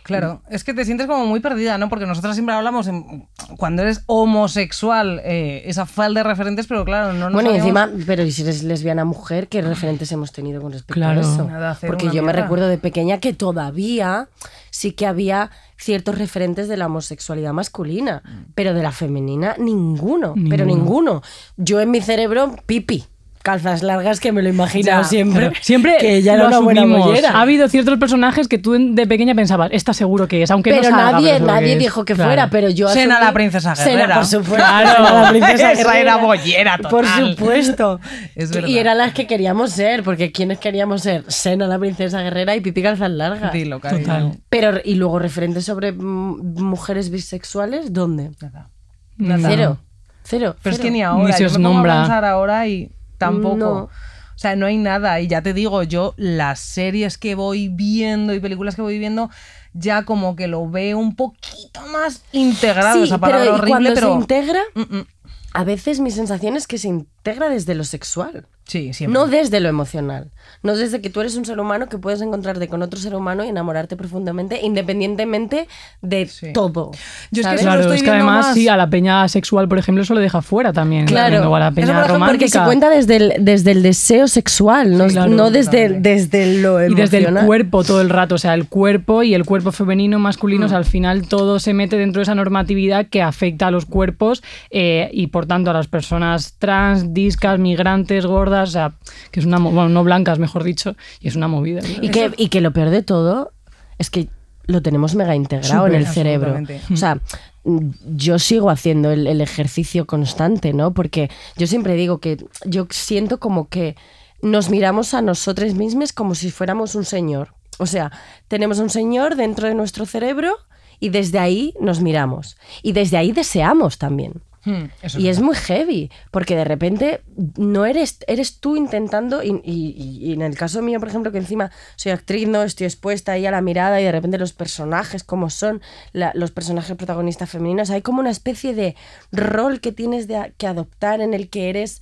Claro, 0.03 0.43
es 0.51 0.65
que 0.65 0.75
te 0.75 0.85
sientes 0.85 1.07
como 1.07 1.25
muy 1.25 1.41
perdida, 1.41 1.79
¿no? 1.79 1.89
Porque 1.89 2.05
nosotros 2.05 2.35
siempre 2.35 2.55
hablamos, 2.55 2.87
en- 2.89 3.27
cuando 3.57 3.81
eres 3.81 4.03
homosexual, 4.05 5.23
eh, 5.25 5.63
esa 5.65 5.87
falta 5.87 6.21
de 6.21 6.25
referentes, 6.25 6.67
pero 6.67 6.85
claro, 6.85 7.15
no 7.15 7.31
nos 7.31 7.33
Bueno, 7.33 7.51
y 7.53 7.57
encima, 7.57 7.91
pero 8.07 8.23
¿y 8.23 8.31
si 8.31 8.43
eres 8.43 8.63
lesbiana 8.65 9.07
mujer, 9.07 9.49
¿qué 9.49 9.63
referentes 9.63 10.13
hemos 10.13 10.31
tenido 10.31 10.61
con 10.61 10.73
respecto 10.73 10.93
Claro. 10.93 11.21
a 11.21 11.23
eso? 11.23 11.45
Nada, 11.45 11.79
Porque 11.87 12.11
yo 12.11 12.23
me 12.23 12.35
recuerdo 12.35 12.69
de 12.69 12.77
pequeña 12.77 13.19
que 13.19 13.33
todavía 13.33 14.29
sí 14.71 14.93
que 14.93 15.07
había 15.07 15.51
ciertos 15.79 16.19
referentes 16.19 16.69
de 16.69 16.77
la 16.77 16.85
homosexualidad 16.87 17.55
masculina, 17.55 18.23
pero 18.55 18.75
de 18.75 18.83
la 18.83 18.93
femenina 18.93 19.55
ninguno, 19.59 20.35
pero 20.51 20.67
ninguno. 20.67 21.23
Yo 21.57 21.81
en 21.81 21.91
mi 21.91 22.03
cerebro, 22.03 22.55
pipi, 22.67 23.05
calzas 23.45 23.83
largas 23.83 24.21
que 24.21 24.33
me 24.33 24.41
lo 24.43 24.49
he 24.49 24.53
imaginado 24.53 25.03
Ya, 25.03 25.07
siempre, 25.09 25.41
Claro, 25.49 25.55
Siempre 25.61 25.97
que 26.01 26.17
ella 26.17 26.33
era 26.33 26.43
lo 26.45 26.49
una 26.49 26.59
buena 26.61 26.87
mollera. 26.87 27.31
Ha 27.33 27.43
habido 27.43 27.69
ciertos 27.69 27.99
personajes 27.99 28.49
que 28.49 28.57
tú 28.59 28.73
de 28.73 29.07
pequeña 29.07 29.35
pensabas, 29.35 29.69
está 29.71 29.93
seguro 29.93 30.27
que 30.27 30.43
es, 30.43 30.51
aunque 30.51 30.71
no 30.71 30.79
pero 30.81 30.91
salga, 30.91 31.13
nadie, 31.13 31.33
pero 31.35 31.47
nadie 31.47 31.73
es". 31.75 31.79
dijo 31.79 32.05
que 32.07 32.15
Claro. 32.15 32.31
fuera, 32.31 32.49
pero 32.51 32.71
yo 32.71 32.89
Sena 32.89 33.17
asumí- 33.19 33.25
la 33.27 33.33
princesa 33.35 33.77
Sena, 33.77 33.91
guerrera. 33.91 34.15
por 34.17 34.25
supuesto. 34.27 34.55
Claro. 34.57 34.89
Sena 35.07 35.23
la 35.23 35.29
princesa 35.31 35.73
Esa 35.73 35.99
era 35.99 36.17
bollera 36.17 36.77
total. 36.79 36.91
Por 36.91 37.07
supuesto. 37.07 38.01
Es 38.35 38.51
Y- 38.51 38.55
verdad. 38.55 38.69
Y 38.69 38.79
eran 38.79 38.97
las 38.99 39.13
que 39.13 39.27
queríamos 39.27 39.71
ser, 39.73 40.03
porque 40.03 40.33
¿quiénes 40.33 40.59
queríamos 40.59 41.03
ser? 41.03 41.25
Sena 41.29 41.67
la 41.67 41.79
princesa 41.79 42.23
guerrera 42.23 42.57
y 42.57 42.61
Pipi 42.63 42.83
calzas 42.83 43.11
largas. 43.11 43.53
Dilo, 43.53 43.79
cariño. 43.79 44.03
Total. 44.05 44.33
Pero, 44.49 44.81
y 44.83 44.95
luego 44.95 45.19
referentes 45.19 45.67
sobre 45.67 45.93
mujeres 45.93 47.11
bisexuales, 47.11 47.93
¿dónde? 47.93 48.31
Nada. 48.41 48.71
Nada. 49.19 49.49
Cero. 49.49 49.79
Cero. 50.23 50.57
Pero 50.63 50.73
es 50.73 50.79
cero. 50.79 50.83
que 50.87 50.91
ni 50.91 51.03
ahora, 51.03 51.27
Ni 51.27 51.33
se 51.35 51.41
yo 51.43 51.47
os 51.49 51.53
me 51.59 51.59
pongo 51.59 51.69
a 51.69 51.75
nombra. 51.75 52.01
pensar 52.01 52.25
ahora 52.25 52.67
y 52.67 52.91
tampoco. 53.19 53.57
No. 53.57 53.75
O 53.85 54.39
sea, 54.39 54.57
no 54.57 54.67
hay 54.67 54.79
nada. 54.79 55.21
Y 55.21 55.29
ya 55.29 55.43
te 55.43 55.53
digo, 55.53 55.83
yo 55.85 56.15
las 56.17 56.59
series 56.61 57.19
que 57.19 57.35
voy 57.35 57.69
viendo 57.69 58.35
y 58.35 58.41
películas 58.41 58.75
que 58.75 58.83
voy 58.83 58.99
viendo, 58.99 59.31
ya 59.75 60.05
como 60.05 60.35
que 60.35 60.49
lo 60.49 60.69
veo 60.69 60.99
un 60.99 61.15
poquito 61.15 61.81
más 61.93 62.25
integrado. 62.33 62.99
Sí, 62.99 63.05
esa 63.05 63.19
palabra 63.19 63.53
pero 63.55 63.67
y 63.67 63.71
cuando 63.71 63.95
pero. 63.95 64.09
se 64.09 64.15
integra, 64.15 64.61
Mm, 64.75 64.97
mm. 64.99 65.07
a 65.53 65.65
veces 65.65 66.01
mi 66.01 66.11
sensación 66.11 66.57
es 66.57 66.67
que 66.67 66.79
se 66.79 66.89
integra 66.89 67.49
desde 67.49 67.75
lo 67.75 67.85
sexual. 67.85 68.47
Sí, 68.67 68.95
siempre. 68.95 69.13
No 69.19 69.27
desde 69.27 69.61
lo 69.61 69.69
emocional. 69.69 70.31
No 70.63 70.75
desde 70.75 71.01
que 71.03 71.11
tú 71.11 71.21
eres 71.21 71.37
un 71.37 71.45
ser 71.45 71.61
humano 71.61 71.89
que 71.91 71.99
puedes 71.99 72.23
encontrarte 72.23 72.67
con 72.69 72.81
otro 72.83 72.99
ser 72.99 73.15
humano 73.15 73.45
y 73.45 73.49
enamorarte 73.49 73.95
profundamente, 73.97 74.61
independientemente 74.63 75.69
de 76.01 76.27
Sí. 76.27 76.53
todo. 76.53 76.91
Yo 77.31 77.43
es 77.43 77.47
que 77.49 77.57
Claro, 77.57 77.81
estoy 77.83 77.97
es 77.97 78.03
que 78.03 78.11
además 78.11 78.47
más. 78.47 78.55
sí, 78.55 78.69
a 78.69 78.77
la 78.77 78.89
peña 78.89 79.29
sexual, 79.29 79.69
por 79.69 79.79
ejemplo, 79.79 80.03
eso 80.03 80.15
lo 80.15 80.21
deja 80.21 80.41
fuera 80.43 80.73
también. 80.73 81.07
Claro. 81.07 81.51
O 81.51 81.55
a 81.57 81.61
la 81.61 81.71
peña 81.73 81.87
por 81.89 81.95
ejemplo, 81.97 82.15
romántica. 82.15 82.33
Porque 82.39 82.49
se 82.49 82.61
cuenta 82.65 82.89
desde 82.91 83.17
el, 83.17 83.33
desde 83.45 83.73
el 83.73 83.83
deseo 83.83 84.29
sexual, 84.29 84.97
no, 84.97 85.09
Sí, 85.09 85.15
claro, 85.15 85.31
no 85.31 85.51
desde, 85.51 86.01
desde 86.01 86.61
lo 86.61 86.83
Y 86.85 86.95
desde 86.95 87.19
el 87.19 87.25
emocional. 87.25 87.47
cuerpo 87.47 87.85
todo 87.85 88.01
el 88.01 88.09
rato, 88.11 88.37
o 88.37 88.39
sea, 88.39 88.55
el 88.55 88.67
cuerpo 88.69 89.23
y 89.23 89.35
el 89.35 89.45
cuerpo 89.45 89.73
femenino, 89.73 90.19
masculino, 90.19 90.67
o 90.67 90.69
sea, 90.69 90.79
al 90.79 90.85
final 90.87 91.29
todo 91.29 91.59
se 91.59 91.75
mete 91.75 91.99
dentro 91.99 92.21
de 92.21 92.25
esa 92.25 92.35
normatividad 92.35 93.07
que 93.09 93.21
afecta 93.23 93.67
a 93.67 93.71
los 93.71 93.85
cuerpos 93.87 94.43
eh, 94.71 95.11
y 95.13 95.27
por 95.29 95.47
tanto 95.47 95.71
a 95.71 95.75
las 95.75 95.87
personas 95.89 96.55
trans, 96.59 97.13
discas, 97.13 97.59
migrantes, 97.59 98.25
gordas, 98.27 98.54
o 98.63 98.67
sea, 98.67 98.95
que 99.31 99.41
es 99.41 99.47
una, 99.47 99.59
bueno, 99.59 99.89
no 99.89 100.05
blancas, 100.05 100.39
mejor 100.39 100.65
dicho, 100.65 100.97
y 101.21 101.29
es 101.29 101.37
una 101.37 101.49
movida. 101.49 101.81
Y 102.01 102.11
que, 102.11 102.33
y 102.37 102.49
que 102.49 102.61
lo 102.61 102.73
peor 102.73 102.91
de 102.91 103.03
todo 103.03 103.53
es 103.99 104.11
que 104.11 104.29
lo 104.67 104.83
tenemos 104.83 105.15
mega 105.15 105.35
integrado 105.35 105.87
en 105.87 105.95
el 105.95 106.07
cerebro. 106.07 106.59
O 106.93 106.97
sea, 106.97 107.21
yo 107.65 108.39
sigo 108.39 108.71
haciendo 108.71 109.11
el, 109.11 109.27
el 109.27 109.41
ejercicio 109.41 110.07
constante, 110.07 110.73
¿no? 110.73 110.95
Porque 110.95 111.31
yo 111.57 111.67
siempre 111.67 111.95
digo 111.95 112.19
que 112.19 112.45
yo 112.65 112.87
siento 112.91 113.39
como 113.39 113.69
que 113.69 113.97
nos 114.43 114.71
miramos 114.71 115.15
a 115.15 115.23
nosotros 115.23 115.75
mismos 115.75 116.13
como 116.13 116.35
si 116.35 116.51
fuéramos 116.51 116.95
un 116.95 117.05
señor. 117.05 117.55
O 117.79 117.87
sea, 117.87 118.13
tenemos 118.49 118.79
un 118.79 118.91
señor 118.91 119.37
dentro 119.37 119.69
de 119.69 119.75
nuestro 119.75 120.07
cerebro 120.07 120.57
y 121.01 121.09
desde 121.09 121.39
ahí 121.39 121.75
nos 121.81 122.01
miramos. 122.01 122.57
Y 122.83 122.93
desde 122.93 123.17
ahí 123.17 123.33
deseamos 123.33 123.99
también. 123.99 124.43
Hmm, 124.65 124.85
eso 125.03 125.19
Y 125.21 125.29
es 125.29 125.41
muy 125.41 125.55
heavy, 125.57 126.11
porque 126.31 126.57
de 126.57 126.65
repente 126.65 127.21
no 127.57 127.85
eres, 127.85 128.19
eres 128.27 128.61
tú 128.61 128.77
intentando, 128.77 129.43
y, 129.43 129.61
y- 129.63 130.19
y 130.27 130.33
en 130.33 130.41
el 130.43 130.57
caso 130.57 130.81
mío, 130.81 130.99
por 131.01 131.09
ejemplo, 131.09 131.31
que 131.33 131.39
encima 131.39 131.71
soy 131.97 132.13
actriz, 132.13 132.49
no 132.49 132.63
estoy 132.63 132.87
expuesta 132.87 133.33
ahí 133.33 133.45
a 133.45 133.51
la 133.51 133.61
mirada 133.61 134.01
y 134.01 134.05
de 134.05 134.13
repente 134.13 134.39
los 134.39 134.53
personajes, 134.55 135.23
como 135.23 135.51
son 135.51 135.83
la- 136.13 136.33
los 136.35 136.51
personajes 136.51 136.97
protagonistas 136.97 137.51
femeninos, 137.51 137.91
hay 137.91 138.01
como 138.01 138.21
una 138.21 138.31
especie 138.31 138.75
de 138.75 138.97
rol 139.33 139.81
que 139.81 139.93
tienes 139.93 140.29
de 140.29 140.55
que 140.57 140.67
adoptar 140.67 141.21
en 141.21 141.35
el 141.35 141.51
que 141.51 141.69
eres 141.69 142.01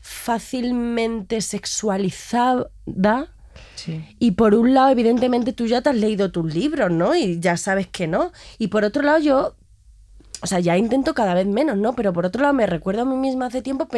fácilmente 0.00 1.40
sexualizada. 1.40 2.68
Sí. 3.76 4.04
Y 4.18 4.32
por 4.32 4.54
un 4.54 4.74
lado, 4.74 4.90
evidentemente, 4.90 5.52
tú 5.52 5.66
ya 5.66 5.80
te 5.82 5.90
has 5.90 5.96
leído 5.96 6.30
tus 6.30 6.52
libros, 6.54 6.90
¿no? 6.90 7.14
Y 7.14 7.40
ya 7.40 7.56
sabes 7.56 7.86
que 7.86 8.06
no. 8.06 8.32
Y 8.58 8.68
por 8.68 8.84
otro 8.84 9.02
lado, 9.02 9.18
yo, 9.18 9.56
o 10.44 10.46
sea, 10.46 10.60
ya 10.60 10.76
intento 10.76 11.14
cada 11.14 11.32
vez 11.32 11.46
menos, 11.46 11.78
¿no? 11.78 11.94
Pero 11.94 12.12
por 12.12 12.26
otro 12.26 12.42
lado, 12.42 12.52
me 12.52 12.66
recuerdo 12.66 13.02
a 13.02 13.04
mí 13.06 13.16
misma 13.16 13.46
hace 13.46 13.62
tiempo 13.62 13.88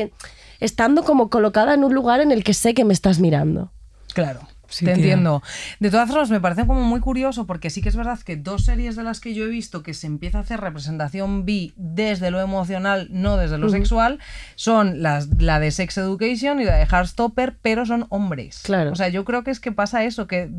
estando 0.60 1.02
como 1.02 1.28
colocada 1.28 1.74
en 1.74 1.82
un 1.82 1.92
lugar 1.92 2.20
en 2.20 2.30
el 2.30 2.44
que 2.44 2.54
sé 2.54 2.72
que 2.72 2.84
me 2.84 2.92
estás 2.92 3.18
mirando. 3.18 3.72
Claro. 4.14 4.40
Sí, 4.68 4.84
te 4.84 4.92
tía. 4.92 4.94
entiendo. 5.02 5.42
De 5.80 5.90
todas 5.90 6.08
formas, 6.08 6.30
me 6.30 6.40
parece 6.40 6.66
como 6.66 6.82
muy 6.82 7.00
curioso 7.00 7.46
porque 7.46 7.70
sí 7.70 7.82
que 7.82 7.88
es 7.88 7.96
verdad 7.96 8.18
que 8.20 8.36
dos 8.36 8.64
series 8.64 8.96
de 8.96 9.02
las 9.02 9.20
que 9.20 9.34
yo 9.34 9.44
he 9.44 9.48
visto 9.48 9.82
que 9.82 9.94
se 9.94 10.06
empieza 10.06 10.38
a 10.38 10.40
hacer 10.42 10.60
representación 10.60 11.44
bi 11.44 11.72
desde 11.76 12.30
lo 12.30 12.40
emocional, 12.40 13.08
no 13.10 13.36
desde 13.36 13.58
lo 13.58 13.68
sexual, 13.68 14.18
son 14.54 15.02
las, 15.02 15.28
la 15.40 15.60
de 15.60 15.70
Sex 15.70 15.98
Education 15.98 16.60
y 16.60 16.64
la 16.64 16.76
de 16.76 16.84
Heartstopper, 16.86 17.56
pero 17.62 17.86
son 17.86 18.06
hombres. 18.10 18.60
Claro. 18.64 18.92
O 18.92 18.94
sea, 18.96 19.08
yo 19.08 19.24
creo 19.24 19.44
que 19.44 19.50
es 19.50 19.60
que 19.60 19.72
pasa 19.72 20.04
eso, 20.04 20.26
que 20.26 20.50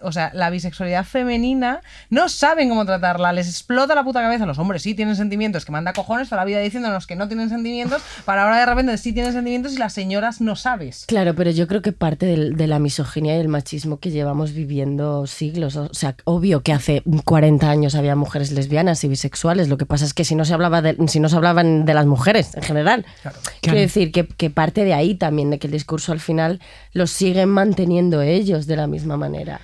o 0.00 0.12
sea, 0.12 0.30
la 0.34 0.50
bisexualidad 0.50 1.04
femenina 1.04 1.80
no 2.10 2.28
saben 2.28 2.68
cómo 2.68 2.84
tratarla, 2.84 3.32
les 3.32 3.48
explota 3.48 3.94
la 3.94 4.04
puta 4.04 4.20
cabeza. 4.20 4.46
Los 4.46 4.58
hombres 4.58 4.82
sí 4.82 4.94
tienen 4.94 5.16
sentimientos, 5.16 5.64
que 5.64 5.72
manda 5.72 5.92
cojones 5.92 6.28
toda 6.28 6.42
la 6.42 6.46
vida 6.46 6.60
diciéndonos 6.60 7.06
que 7.06 7.16
no 7.16 7.28
tienen 7.28 7.48
sentimientos, 7.48 8.02
para 8.24 8.44
ahora 8.44 8.58
de 8.58 8.66
repente 8.66 8.96
sí 8.98 9.12
tienen 9.12 9.32
sentimientos 9.32 9.72
y 9.74 9.78
las 9.78 9.92
señoras 9.92 10.40
no 10.40 10.56
sabes. 10.56 11.04
Claro, 11.06 11.34
pero 11.34 11.50
yo 11.50 11.66
creo 11.68 11.82
que 11.82 11.92
parte 11.92 12.26
del- 12.26 12.56
de 12.56 12.66
la 12.66 12.78
misoginia 12.78 13.36
y 13.36 13.38
el 13.44 13.48
machismo 13.48 13.98
que 13.98 14.10
llevamos 14.10 14.52
viviendo 14.52 15.26
siglos. 15.26 15.76
O 15.76 15.92
sea, 15.92 16.16
obvio 16.24 16.62
que 16.62 16.72
hace 16.72 17.02
40 17.24 17.68
años 17.68 17.94
había 17.94 18.16
mujeres 18.16 18.50
lesbianas 18.52 19.04
y 19.04 19.08
bisexuales. 19.08 19.68
Lo 19.68 19.76
que 19.76 19.86
pasa 19.86 20.04
es 20.04 20.14
que 20.14 20.24
si 20.24 20.34
no 20.34 20.44
se 20.44 20.54
hablaba 20.54 20.82
de, 20.82 20.96
si 21.06 21.20
no 21.20 21.28
se 21.28 21.36
hablaban 21.36 21.84
de 21.84 21.94
las 21.94 22.06
mujeres 22.06 22.54
en 22.54 22.62
general. 22.62 23.06
Claro. 23.22 23.38
Quiero 23.60 23.78
decir 23.78 24.10
que, 24.12 24.26
que 24.26 24.50
parte 24.50 24.84
de 24.84 24.94
ahí 24.94 25.14
también, 25.14 25.50
de 25.50 25.58
que 25.58 25.66
el 25.66 25.72
discurso 25.72 26.12
al 26.12 26.20
final 26.20 26.60
lo 26.92 27.06
siguen 27.06 27.50
manteniendo 27.50 28.22
ellos 28.22 28.66
de 28.66 28.76
la 28.76 28.86
misma 28.86 29.16
manera. 29.16 29.60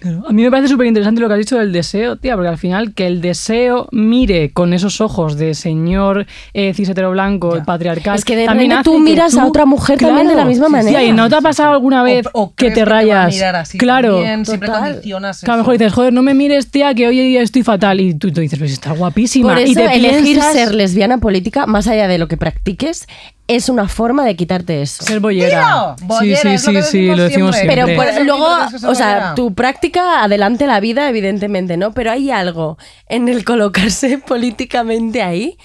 Claro. 0.00 0.22
A 0.28 0.32
mí 0.32 0.42
me 0.42 0.50
parece 0.50 0.68
súper 0.68 0.86
interesante 0.86 1.20
lo 1.20 1.26
que 1.26 1.34
has 1.34 1.38
dicho 1.40 1.58
del 1.58 1.72
deseo, 1.72 2.16
tía, 2.16 2.34
porque 2.36 2.48
al 2.48 2.58
final 2.58 2.94
que 2.94 3.08
el 3.08 3.20
deseo 3.20 3.88
mire 3.90 4.50
con 4.52 4.72
esos 4.72 5.00
ojos 5.00 5.36
de 5.36 5.54
señor 5.54 6.24
eh, 6.54 6.72
cis 6.72 6.88
hetero 6.88 7.10
blanco, 7.10 7.56
Ya. 7.56 7.64
patriarcal. 7.64 8.14
Es 8.16 8.24
que 8.24 8.36
de 8.36 8.46
también 8.46 8.70
repente 8.70 8.84
tú 8.90 8.96
que 8.98 9.10
miras 9.10 9.36
a 9.36 9.44
otra 9.46 9.64
mujer 9.66 9.98
también 9.98 10.28
de 10.28 10.36
la 10.36 10.44
misma 10.44 10.66
sí, 10.66 10.70
sí. 10.70 10.76
manera. 10.76 11.02
¿Y 11.02 11.10
no 11.12 11.28
te 11.28 11.34
ha 11.34 11.40
pasado 11.40 11.72
alguna 11.72 12.04
vez 12.04 12.26
O- 12.32 12.42
o 12.42 12.54
que 12.54 12.70
te 12.70 12.84
va 12.84 12.90
a 12.90 12.94
rayas? 13.00 13.34
mirar 13.34 13.56
así 13.56 13.76
claro. 13.76 14.14
también, 14.14 14.46
siempre 14.46 14.68
condicionas 14.70 15.40
Que 15.40 15.50
a 15.50 15.54
lo 15.54 15.58
mejor 15.62 15.72
dices, 15.78 15.92
joder, 15.92 16.12
no 16.12 16.22
me 16.22 16.32
mires, 16.34 16.70
tía, 16.70 16.94
que 16.94 17.08
hoy 17.08 17.18
día 17.18 17.42
estoy 17.42 17.64
fatal. 17.64 18.00
Y 18.00 18.14
tú, 18.14 18.30
tú 18.30 18.40
dices, 18.40 18.58
pues 18.58 18.70
está 18.70 18.92
guapísima. 18.92 19.48
Por 19.54 19.58
y 19.66 19.72
eso 19.72 19.80
te 19.80 19.96
elegir 19.96 20.22
piensas 20.22 20.52
ser 20.52 20.74
lesbiana 20.74 21.18
política, 21.18 21.66
más 21.66 21.88
allá 21.88 22.06
de 22.06 22.18
lo 22.18 22.28
que 22.28 22.36
practiques, 22.36 23.08
es 23.48 23.68
una 23.68 23.88
forma 23.88 24.24
de 24.24 24.36
quitarte 24.36 24.82
eso. 24.82 25.02
ser 25.04 25.18
bollera. 25.20 25.96
Tío, 25.96 26.06
bollera, 26.06 26.40
sí, 26.40 26.58
sí, 26.58 26.72
lo 26.72 26.82
sí, 26.82 26.98
decimos 27.08 27.16
lo 27.16 27.22
decimos 27.24 27.56
siempre. 27.56 27.76
Pero 27.84 27.96
por- 27.96 28.24
luego, 28.24 28.46
o 28.46 28.94
sea, 28.94 29.08
bollera. 29.14 29.34
tu 29.34 29.54
práctica 29.54 30.22
adelante 30.22 30.66
la 30.66 30.78
vida, 30.80 31.08
evidentemente, 31.08 31.76
¿no? 31.76 31.92
Pero 31.92 32.10
hay 32.12 32.30
algo 32.30 32.78
en 33.08 33.28
el 33.28 33.44
colocarse 33.44 34.18
políticamente 34.26 35.22
ahí 35.22 35.58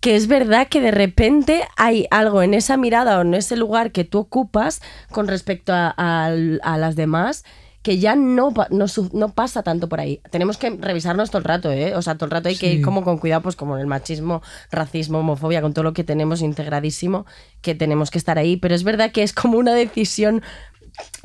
que 0.00 0.16
es 0.16 0.26
verdad 0.26 0.68
que 0.68 0.82
de 0.82 0.90
repente 0.90 1.66
hay 1.78 2.06
algo 2.10 2.42
en 2.42 2.52
esa 2.52 2.76
mirada 2.76 3.18
o 3.18 3.22
en 3.22 3.32
ese 3.32 3.56
lugar 3.56 3.90
que 3.90 4.04
tú 4.04 4.18
ocupas 4.18 4.82
con 5.10 5.28
respecto 5.28 5.72
a, 5.72 5.94
a- 5.96 6.26
a 6.62 6.76
las 6.78 6.94
demás 6.94 7.42
que 7.84 7.98
ya 7.98 8.16
no, 8.16 8.52
no, 8.70 8.86
no 9.12 9.28
pasa 9.34 9.62
tanto 9.62 9.88
por 9.88 10.00
ahí. 10.00 10.20
Tenemos 10.30 10.56
que 10.56 10.70
revisarnos 10.70 11.30
todo 11.30 11.38
el 11.40 11.44
rato, 11.44 11.70
¿eh? 11.70 11.94
O 11.94 12.02
sea, 12.02 12.14
todo 12.16 12.24
el 12.24 12.30
rato 12.32 12.48
hay 12.48 12.56
que 12.56 12.70
Sí. 12.70 12.76
ir 12.78 12.82
como 12.82 13.04
con 13.04 13.18
cuidado, 13.18 13.42
pues 13.42 13.56
como 13.56 13.76
en 13.76 13.82
el 13.82 13.86
machismo, 13.86 14.42
racismo, 14.72 15.18
homofobia, 15.18 15.60
con 15.60 15.74
todo 15.74 15.82
lo 15.84 15.92
que 15.92 16.02
tenemos 16.02 16.40
integradísimo, 16.40 17.26
que 17.60 17.74
tenemos 17.74 18.10
que 18.10 18.18
estar 18.18 18.38
ahí. 18.38 18.56
Pero 18.56 18.74
es 18.74 18.82
verdad 18.84 19.12
que 19.12 19.22
es 19.22 19.32
como 19.34 19.58
una 19.58 19.74
decisión 19.74 20.42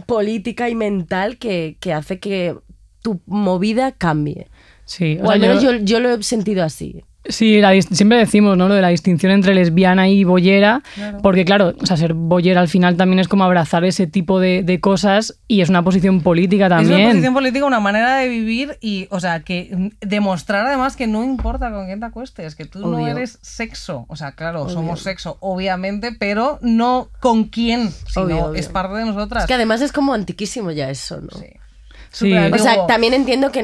política 0.05 0.70
y 0.70 0.76
mental 0.76 1.38
que, 1.38 1.78
que 1.80 1.93
hace 1.93 2.20
que 2.20 2.55
tu 3.01 3.22
sea, 3.26 3.91
cambie. 3.93 4.47
Sí, 4.86 5.18
o 5.20 5.24
O, 5.24 5.26
sea, 5.28 5.34
al 5.36 5.39
menos 5.39 5.64
yo- 5.64 5.72
yo, 5.72 5.78
yo 5.86 5.99
lo 5.99 6.10
he 6.16 6.24
sentido 6.24 6.64
así. 6.64 7.03
Sí, 7.26 7.59
la 7.59 7.80
siempre 7.82 8.17
decimos, 8.17 8.57
¿no? 8.57 8.67
Lo 8.70 8.76
de 8.76 8.82
la 8.82 8.88
distinción 8.88 9.32
entre 9.34 9.53
lesbiana 9.53 10.07
y 10.07 10.24
bollera, 10.24 10.82
porque 11.22 11.43
claro, 11.43 11.74
o 11.80 11.86
sea, 11.86 11.97
ser 11.97 12.13
bollera 12.13 12.61
al 12.61 12.70
final 12.70 12.95
también 12.95 13.20
es 13.20 13.28
como 13.28 13.43
abrazar 13.43 13.84
ese 13.84 14.07
tipo 14.07 14.39
de, 14.39 14.63
de 14.63 14.80
cosas 14.80 15.38
y 15.47 15.61
es 15.61 15.70
una 15.70 15.84
posición 15.84 16.22
política 16.22 16.65
Es 16.65 16.72
una 16.72 16.78
también. 16.78 17.09
posición 17.09 17.34
política, 17.34 17.65
una 17.65 17.82
manera 17.82 18.15
de 18.17 18.30
vivir 18.30 18.78
y, 18.82 19.07
o 19.11 19.20
sea, 19.20 19.41
que 19.41 19.91
demostrar 19.99 20.65
además 20.65 20.95
que 20.95 21.07
no 21.07 21.24
importa 21.24 21.72
con 21.72 21.88
quién 21.88 21.99
te 21.99 22.05
acuestes, 22.05 22.55
que 22.55 22.65
tú 22.65 22.80
no 22.88 23.05
eres 23.07 23.38
sexo. 23.41 24.05
O 24.07 24.15
sea, 24.15 24.32
claro, 24.32 24.70
somos 24.70 25.01
sexo, 25.01 25.38
obviamente, 25.41 26.13
pero 26.17 26.57
no 26.61 27.09
con 27.20 27.45
quién, 27.45 27.91
sino 28.07 28.26
obvio. 28.45 28.53
es 28.55 28.70
parte 28.70 28.95
de 28.97 29.05
nosotras. 29.05 29.43
Es 29.43 29.47
que 29.47 29.53
además 29.55 29.82
es 29.82 29.91
como 29.91 30.13
antiquísimo 30.13 30.72
ya 30.72 30.89
eso, 30.89 31.20
¿no? 31.22 31.38
Sí. 31.38 31.47
Sí. 32.12 32.34
O 32.34 32.57
sea, 32.57 32.86
también 32.88 33.14
entiendo 33.14 33.51
que 33.51 33.60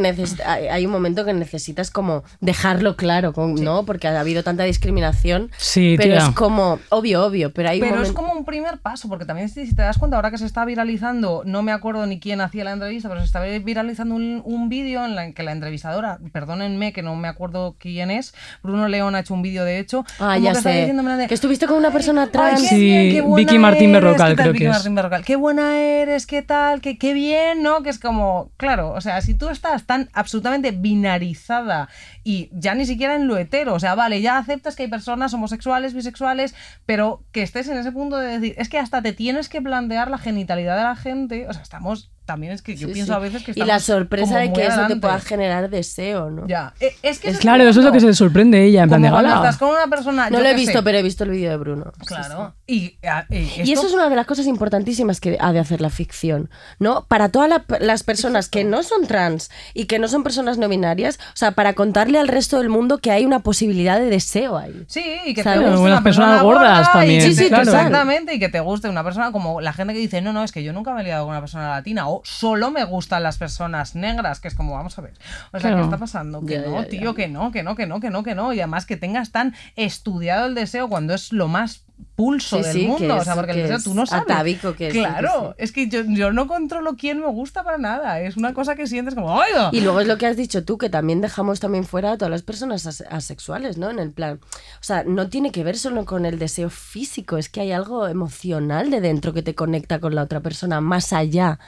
hay 0.71 0.85
un 0.85 0.91
momento 0.91 1.25
que 1.25 1.33
necesitas 1.33 1.89
como 1.91 2.23
dejarlo 2.41 2.95
claro, 2.95 3.33
con- 3.33 3.55
¿no? 3.55 3.85
Porque 3.85 4.07
ha 4.07 4.19
habido 4.19 4.43
tanta 4.43 4.63
discriminación. 4.63 5.51
Sí, 5.57 5.95
pero 5.97 6.15
tía. 6.15 6.27
es 6.27 6.35
como, 6.35 6.79
obvio, 6.89 7.25
obvio, 7.25 7.51
pero 7.53 7.69
hay 7.69 7.81
un 7.81 7.87
Pero 7.89 8.01
es 8.01 8.09
momento... 8.09 8.21
como 8.21 8.33
un 8.39 8.45
primer 8.45 8.77
paso, 8.79 9.09
porque 9.09 9.25
también 9.25 9.49
si 9.49 9.73
te 9.75 9.81
das 9.81 9.97
cuenta, 9.97 10.17
ahora 10.17 10.31
que 10.31 10.37
se 10.37 10.45
está 10.45 10.65
viralizando, 10.65 11.43
no 11.45 11.61
me 11.63 11.71
acuerdo 11.71 12.05
ni 12.05 12.19
quién 12.19 12.41
hacía 12.41 12.63
la 12.63 12.71
entrevista, 12.71 13.09
pero 13.09 13.21
se 13.21 13.25
está 13.25 13.41
viralizando 13.41 14.15
un, 14.15 14.41
un 14.45 14.69
vídeo 14.69 15.03
en 15.05 15.15
la 15.15 15.31
que 15.31 15.43
la 15.43 15.51
entrevistadora, 15.51 16.19
perdónenme 16.31 16.93
que 16.93 17.01
no 17.01 17.15
me 17.15 17.27
acuerdo 17.27 17.75
quién 17.79 18.11
es, 18.11 18.33
Bruno 18.63 18.87
León 18.87 19.15
ha 19.15 19.19
hecho 19.21 19.33
un 19.33 19.41
vídeo 19.41 19.63
de 19.65 19.79
hecho. 19.79 20.05
Ah, 20.19 20.37
ya 20.37 20.53
que 20.53 20.61
sé. 20.61 20.69
de, 20.93 21.27
Que 21.27 21.33
estuviste 21.33 21.65
con 21.67 21.77
una 21.77 21.91
persona 21.91 22.23
Ay, 22.23 22.29
trans. 22.31 22.61
qué 22.61 22.67
Sí, 22.67 22.79
bien, 22.79 23.11
qué 23.11 23.21
Vicky 23.35 23.57
Martín 23.57 23.91
Berrocal, 23.91 24.31
¿qué 24.31 24.35
tal, 24.35 24.43
creo 24.43 24.53
Vicky 24.53 24.63
que 24.65 24.69
es. 24.69 24.75
Martín 24.75 24.95
Berrocal? 24.95 25.25
Qué 25.25 25.35
buena 25.35 25.77
eres, 25.79 26.25
qué 26.25 26.41
tal, 26.41 26.81
qué, 26.81 26.97
qué 26.97 27.13
bien, 27.13 27.63
¿no? 27.63 27.81
Que 27.83 27.89
es 27.89 27.99
como, 27.99 28.34
claro, 28.57 28.91
o 28.91 29.01
sea, 29.01 29.21
si 29.21 29.33
tú 29.33 29.49
estás 29.49 29.85
tan 29.85 30.09
absolutamente 30.13 30.71
binarizada 30.71 31.89
y 32.23 32.49
ya 32.53 32.75
ni 32.75 32.85
siquiera 32.85 33.15
en 33.15 33.27
lo 33.27 33.37
hetero, 33.37 33.73
o 33.73 33.79
sea, 33.79 33.95
vale, 33.95 34.21
ya 34.21 34.37
aceptas 34.37 34.75
que 34.75 34.83
hay 34.83 34.89
personas 34.89 35.33
homosexuales, 35.33 35.93
bisexuales, 35.93 36.55
pero 36.85 37.23
que 37.31 37.41
estés 37.41 37.67
en 37.67 37.77
ese 37.77 37.91
punto 37.91 38.17
de 38.17 38.39
decir, 38.39 38.55
es 38.57 38.69
que 38.69 38.79
hasta 38.79 39.01
te 39.01 39.13
tienes 39.13 39.49
que 39.49 39.61
plantear 39.61 40.09
la 40.09 40.17
genitalidad 40.17 40.77
de 40.77 40.83
la 40.83 40.95
gente, 40.95 41.47
o 41.47 41.53
sea, 41.53 41.61
estamos, 41.61 42.11
también 42.25 42.53
es 42.53 42.61
que 42.61 42.75
yo 42.75 42.87
Sí, 42.87 42.93
pienso 42.93 43.13
sí. 43.13 43.15
a 43.15 43.19
veces 43.19 43.43
que 43.43 43.51
Y 43.55 43.63
la 43.63 43.79
sorpresa 43.79 44.37
de 44.39 44.51
que 44.51 44.65
eso 44.65 44.87
te 44.87 44.95
pueda 44.95 45.19
generar 45.19 45.69
deseo, 45.69 46.29
¿no? 46.29 46.47
Ya, 46.47 46.73
Eh, 46.79 46.95
es 47.03 47.19
que 47.19 47.29
eso 47.29 47.39
Claro, 47.39 47.63
eso 47.63 47.79
es 47.79 47.85
lo 47.85 47.91
que 47.91 47.99
se 47.99 48.13
sorprende 48.13 48.63
ella, 48.65 48.83
en 48.83 48.89
plan 48.89 49.01
de 49.01 49.07
"Hala". 49.09 49.35
estás 49.35 49.57
con 49.57 49.69
una 49.69 49.87
persona, 49.87 50.29
No 50.29 50.37
yo 50.37 50.43
lo 50.43 50.49
he 50.49 50.53
visto, 50.55 50.79
sé, 50.79 50.83
pero 50.83 50.97
he 50.97 51.03
visto 51.03 51.23
el 51.23 51.29
vídeo 51.31 51.49
de 51.51 51.57
Bruno. 51.57 51.85
Sí, 51.85 51.99
sí. 51.99 52.05
Claro. 52.07 52.55
Y, 52.67 52.97
a- 53.07 53.25
y 53.29 53.71
eso 53.71 53.85
es 53.87 53.93
una 53.93 54.09
de 54.09 54.15
las 54.15 54.25
cosas 54.25 54.47
importantísimas 54.47 55.19
que 55.19 55.37
ha 55.39 55.51
de 55.53 55.59
hacer 55.59 55.81
la 55.81 55.89
ficción, 55.89 56.49
¿no? 56.79 57.05
Para 57.07 57.29
todas 57.29 57.47
la- 57.49 57.65
las 57.79 58.03
personas 58.03 58.49
que 58.49 58.63
no 58.63 58.81
son 58.83 59.05
trans 59.07 59.51
y 59.73 59.85
que 59.85 59.99
no 59.99 60.07
son 60.07 60.23
personas 60.23 60.57
no 60.57 60.67
binarias, 60.67 61.17
o 61.19 61.35
sea, 61.37 61.51
para 61.51 61.73
contarle 61.73 62.17
al 62.19 62.27
resto 62.27 62.57
del 62.57 62.69
mundo 62.69 62.97
que 62.97 63.11
hay 63.11 63.25
una 63.25 63.39
posibilidad 63.39 63.99
de 63.99 64.05
deseo 64.09 64.57
ahí. 64.57 64.83
Sí, 64.87 65.03
y 65.25 65.33
que 65.33 65.43
¿Sabes? 65.43 65.59
te 65.61 65.69
guste 65.69 65.81
una 65.85 66.01
persona 66.03 66.41
gordas 66.41 66.77
gorda 66.87 66.91
también, 66.93 67.19
y 67.21 67.23
Sí, 67.25 67.35
sí, 67.35 67.47
claro. 67.49 67.63
Exactamente, 67.63 68.33
y 68.33 68.39
que 68.39 68.49
te 68.49 68.59
guste 68.59 68.89
una 68.89 69.03
persona 69.03 69.31
como 69.31 69.61
la 69.61 69.73
gente 69.73 69.93
que 69.93 69.99
dice, 69.99 70.21
no, 70.21 70.33
no, 70.33 70.43
es 70.43 70.51
que 70.51 70.63
yo 70.63 70.73
nunca 70.73 70.93
me 70.93 71.01
he 71.01 71.03
liado 71.03 71.25
con 71.25 71.31
una 71.31 71.41
persona 71.41 71.69
latina 71.69 72.07
solo 72.23 72.71
me 72.71 72.83
gustan 72.83 73.23
las 73.23 73.37
personas 73.37 73.95
negras, 73.95 74.39
que 74.39 74.47
es 74.47 74.55
como, 74.55 74.73
vamos 74.75 74.97
a 74.97 75.01
ver, 75.01 75.13
o 75.51 75.59
sea, 75.59 75.71
Claro. 75.71 75.77
¿qué 75.77 75.81
está 75.83 75.97
pasando? 75.97 76.41
Que 76.45 76.53
Ya, 76.55 76.61
no, 76.61 76.81
ya, 76.83 76.87
tío, 76.89 77.11
ya. 77.11 77.15
que 77.15 77.27
no, 77.27 77.51
que 77.51 77.63
no, 77.63 77.75
que 77.75 77.85
no, 77.85 77.99
que 77.99 78.09
no, 78.09 78.23
que 78.23 78.35
no, 78.35 78.53
y 78.53 78.59
además 78.59 78.85
que 78.85 78.97
tengas 78.97 79.31
tan 79.31 79.53
estudiado 79.75 80.45
el 80.47 80.55
deseo 80.55 80.87
cuando 80.89 81.13
es 81.13 81.31
lo 81.33 81.47
más 81.47 81.81
pulso 82.15 82.57
Sí, 82.57 82.63
del 82.63 82.73
sí, 82.73 82.85
mundo, 82.87 83.15
o 83.15 83.23
sea, 83.23 83.35
porque 83.35 83.51
el 83.53 83.57
deseo 83.61 83.77
es 83.77 83.83
tú 83.85 83.93
no 83.93 84.05
sabes. 84.05 84.23
atávico, 84.29 84.75
que 84.75 84.87
es- 84.87 84.93
claro, 84.93 85.55
sí. 85.57 85.63
es 85.63 85.71
que 85.71 85.87
yo, 85.87 86.01
yo 86.03 86.33
no 86.33 86.45
controlo 86.47 86.97
quién 86.97 87.19
me 87.21 87.27
gusta 87.27 87.63
para 87.63 87.77
nada, 87.77 88.19
es 88.19 88.35
una 88.35 88.53
cosa 88.53 88.75
que 88.75 88.85
sientes 88.85 89.15
como, 89.15 89.33
¡oiga! 89.33 89.69
Y 89.71 89.79
luego 89.79 90.01
es 90.01 90.07
lo 90.07 90.17
que 90.17 90.25
has 90.27 90.35
dicho 90.35 90.65
tú, 90.65 90.77
que 90.77 90.89
también 90.89 91.21
dejamos 91.21 91.61
también 91.61 91.85
fuera 91.85 92.11
a 92.11 92.17
todas 92.17 92.31
las 92.31 92.41
personas 92.41 92.85
as- 92.85 93.05
asexuales, 93.09 93.77
¿no? 93.77 93.89
En 93.89 93.99
el 93.99 94.11
plan, 94.11 94.39
o 94.43 94.83
sea, 94.83 95.03
no 95.05 95.29
tiene 95.29 95.51
que 95.53 95.63
ver 95.63 95.77
solo 95.77 96.03
con 96.03 96.25
el 96.25 96.37
deseo 96.37 96.69
físico, 96.69 97.37
es 97.37 97.47
que 97.49 97.61
hay 97.61 97.71
algo 97.71 98.07
emocional 98.07 98.91
de 98.91 98.99
dentro 98.99 99.31
que 99.33 99.41
te 99.41 99.55
conecta 99.55 99.99
con 99.99 100.15
la 100.15 100.23
otra 100.23 100.41
persona, 100.41 100.81
más 100.81 101.13
allá 101.13 101.59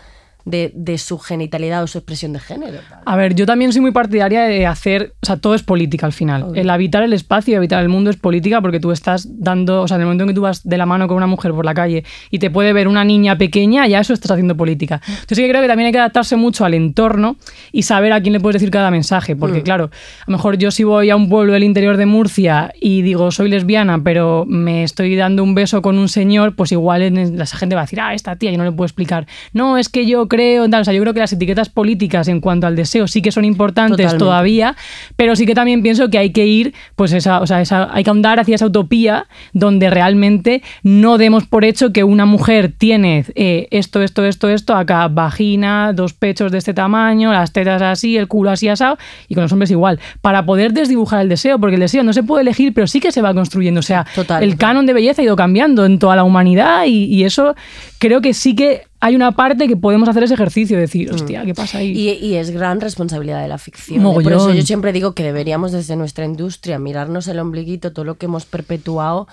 de, 0.48 0.72
de 0.74 0.98
su 0.98 1.20
genitalidad 1.20 1.84
o 1.84 1.88
su 1.88 1.98
expresión 1.98 2.34
de 2.34 2.40
género. 2.40 2.80
A 3.06 3.16
ver, 3.16 3.36
yo 3.36 3.46
también 3.46 3.72
soy 3.74 3.82
muy 3.82 3.92
partidaria 3.92 4.44
de 4.44 4.66
hacer, 4.66 5.14
o 5.22 5.26
sea, 5.26 5.38
todo 5.38 5.56
es 5.56 5.64
política 5.64 6.06
al 6.06 6.14
final. 6.14 6.44
Obvio. 6.44 6.62
El 6.62 6.70
habitar 6.70 7.04
el 7.04 7.14
espacio 7.14 7.54
y 7.54 7.56
habitar 7.56 7.82
el 7.82 7.90
mundo 7.90 8.10
es 8.10 8.18
política 8.18 8.62
porque 8.62 8.80
tú 8.80 8.92
estás 8.92 9.28
dando, 9.40 9.82
o 9.82 9.88
sea, 9.88 9.96
en 9.96 10.02
el 10.02 10.08
momento 10.08 10.24
en 10.24 10.30
que 10.30 10.34
tú 10.34 10.42
vas 10.42 10.64
de 10.64 10.78
la 10.78 10.86
mano 10.86 11.08
con 11.08 11.18
una 11.18 11.28
mujer 11.28 11.52
por 11.52 11.66
la 11.66 11.74
calle 11.74 12.04
y 12.32 12.40
te 12.40 12.50
puede 12.50 12.74
ver 12.74 12.88
una 12.88 13.04
niña 13.04 13.38
pequeña, 13.38 13.88
ya 13.88 14.00
eso 14.00 14.14
estás 14.14 14.32
haciendo 14.32 14.56
política. 14.56 15.02
Entonces 15.06 15.38
sí 15.38 15.44
que 15.44 15.50
creo 15.50 15.62
que 15.62 15.68
también 15.68 15.88
hay 15.88 15.92
que 15.92 16.00
adaptarse 16.00 16.36
mucho 16.36 16.66
al 16.66 16.74
entorno 16.74 17.38
y 17.72 17.84
saber 17.84 18.14
a 18.14 18.22
quién 18.22 18.34
le 18.34 18.40
puedes 18.40 18.56
decir 18.62 18.72
cada 18.72 18.92
mensaje, 18.92 19.36
porque 19.36 19.64
claro, 19.64 19.86
a 19.86 20.32
lo 20.32 20.38
mejor 20.38 20.58
yo 20.58 20.72
si 20.72 20.84
voy 20.84 21.10
a 21.10 21.16
un 21.16 21.30
pueblo 21.30 21.54
del 21.54 21.64
interior 21.64 21.98
de 21.98 22.06
Murcia 22.06 22.74
y 22.80 23.02
digo 23.02 23.32
soy 23.32 23.50
lesbiana, 23.50 24.02
pero 24.04 24.46
me 24.48 24.84
estoy 24.84 25.16
dando 25.16 25.44
un 25.44 25.56
beso 25.56 25.82
con 25.82 25.98
un 25.98 26.10
señor, 26.10 26.56
pues 26.56 26.72
igual 26.72 27.38
la 27.38 27.46
gente 27.46 27.76
va 27.76 27.82
a 27.82 27.86
decir, 27.86 28.00
ah, 28.00 28.14
esta 28.14 28.36
tía, 28.36 28.52
yo 28.52 28.58
no 28.58 28.64
le 28.64 28.72
puedo 28.72 28.86
explicar. 28.86 29.28
No, 29.54 29.78
es 29.78 29.90
que 29.90 30.06
yo 30.06 30.28
creo, 30.28 30.37
tal. 30.70 30.82
O 30.82 30.86
sea, 30.86 30.94
yo 30.94 31.02
creo 31.02 31.14
que 31.14 31.20
las 31.20 31.34
etiquetas 31.34 31.70
políticas 31.70 32.28
en 32.28 32.42
cuanto 32.42 32.68
al 32.68 32.76
deseo 32.76 33.08
sí 33.08 33.22
que 33.22 33.32
son 33.32 33.46
importantes 33.46 33.98
Totalmente. 33.98 34.18
todavía, 34.20 34.76
pero 35.16 35.36
sí 35.36 35.46
que 35.46 35.56
también 35.56 35.82
pienso 35.82 36.10
que 36.10 36.18
hay 36.18 36.32
que 36.32 36.46
ir, 36.46 36.74
pues 36.96 37.14
esa, 37.14 37.42
o 37.42 37.48
sea, 37.48 37.62
esa, 37.62 37.90
hay 37.92 38.04
que 38.04 38.10
andar 38.10 38.40
hacia 38.40 38.56
esa 38.56 38.66
utopía 38.66 39.28
donde 39.54 39.90
realmente 39.90 40.62
no 40.84 41.18
demos 41.18 41.46
por 41.46 41.66
hecho 41.66 41.92
que 41.92 42.04
una 42.04 42.26
mujer 42.26 42.74
tiene 42.78 43.26
eh, 43.36 43.68
esto, 43.72 44.02
esto, 44.02 44.26
esto, 44.26 44.50
esto, 44.50 44.76
acá 44.76 45.08
vagina, 45.08 45.94
dos 45.94 46.14
pechos 46.14 46.52
de 46.52 46.58
este 46.60 46.74
tamaño, 46.74 47.32
las 47.32 47.52
tetas 47.52 47.82
así, 47.82 48.18
el 48.18 48.28
culo 48.28 48.52
así 48.52 48.68
asado, 48.68 48.98
y 49.28 49.36
con 49.36 49.44
los 49.44 49.52
hombres 49.52 49.72
igual, 49.72 50.00
para 50.22 50.46
poder 50.46 50.74
desdibujar 50.74 51.22
el 51.22 51.30
deseo, 51.30 51.60
porque 51.60 51.76
el 51.76 51.82
deseo 51.82 52.04
no 52.04 52.14
se 52.14 52.24
puede 52.24 52.42
elegir, 52.42 52.74
pero 52.74 52.88
sí 52.88 53.00
que 53.00 53.12
se 53.12 53.22
va 53.22 53.34
construyendo. 53.34 53.80
O 53.80 53.84
sea, 53.84 54.06
Total, 54.16 54.44
el 54.44 54.58
canon 54.58 54.86
de 54.86 54.94
belleza 54.94 55.22
ha 55.22 55.26
ido 55.26 55.36
cambiando 55.36 55.86
en 55.86 56.00
toda 56.00 56.16
la 56.16 56.24
humanidad 56.24 56.86
y, 56.86 57.06
y 57.06 57.24
eso 57.24 57.56
creo 58.00 58.22
que 58.22 58.34
sí 58.34 58.56
que 58.56 58.84
hay 59.00 59.16
una 59.16 59.32
parte 59.34 59.68
que 59.68 59.78
podemos 59.78 60.10
hacer 60.10 60.24
ese 60.24 60.34
ejercicio, 60.34 60.78
de 60.78 60.82
decir, 60.82 61.12
hostia, 61.12 61.44
¿qué 61.46 61.54
pasa 61.54 61.80
ahí? 61.80 61.92
Y, 61.92 62.10
y 62.26 62.36
es 62.36 62.50
gran 62.50 62.82
responsabilidad 62.82 63.42
de 63.42 63.48
la 63.48 63.58
ficción. 63.58 64.00
¿eh? 64.00 64.14
Por 64.14 64.34
eso 64.34 64.54
yo 64.54 64.62
siempre 64.64 64.92
digo 64.92 65.14
que 65.14 65.24
deberíamos 65.24 65.72
desde 65.72 65.96
nuestra 65.96 66.26
industria 66.26 66.80
mirarnos 66.80 67.28
el 67.28 67.40
ombliguito, 67.40 67.94
todo 67.94 68.06
lo 68.06 68.18
que 68.18 68.26
hemos 68.26 68.46
perpetuado, 68.46 69.28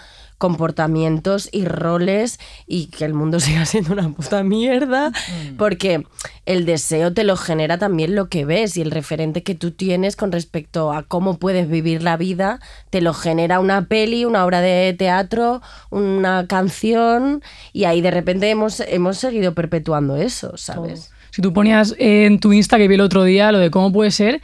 comportamientos 0.44 1.48
y 1.52 1.64
roles 1.64 2.38
y 2.66 2.88
que 2.88 3.06
el 3.06 3.14
mundo 3.14 3.40
siga 3.40 3.64
siendo 3.64 3.94
una 3.94 4.10
puta 4.10 4.42
mierda, 4.42 5.10
porque 5.56 6.04
el 6.44 6.66
deseo 6.66 7.14
te 7.14 7.24
lo 7.24 7.38
genera 7.38 7.78
también 7.78 8.14
lo 8.14 8.28
que 8.28 8.44
ves 8.44 8.76
y 8.76 8.82
el 8.82 8.90
referente 8.90 9.42
que 9.42 9.54
tú 9.54 9.70
tienes 9.70 10.16
con 10.16 10.32
respecto 10.32 10.92
a 10.92 11.02
cómo 11.02 11.38
puedes 11.38 11.66
vivir 11.70 12.02
la 12.02 12.18
vida, 12.18 12.60
te 12.90 13.00
lo 13.00 13.14
genera 13.14 13.58
una 13.58 13.86
peli, 13.86 14.26
una 14.26 14.44
obra 14.44 14.60
de 14.60 14.94
teatro, 14.98 15.62
una 15.88 16.46
canción 16.46 17.42
y 17.72 17.84
ahí 17.84 18.02
de 18.02 18.10
repente 18.10 18.50
hemos, 18.50 18.80
hemos 18.80 19.16
seguido 19.16 19.54
perpetuando 19.54 20.16
eso, 20.16 20.58
¿sabes? 20.58 21.10
Si 21.30 21.40
tú 21.40 21.54
ponías 21.54 21.94
en 21.98 22.38
tu 22.38 22.52
Insta 22.52 22.76
que 22.76 22.86
vi 22.86 22.96
el 22.96 23.00
otro 23.00 23.24
día 23.24 23.50
lo 23.50 23.60
de 23.60 23.70
cómo 23.70 23.90
puede 23.90 24.10
ser 24.10 24.42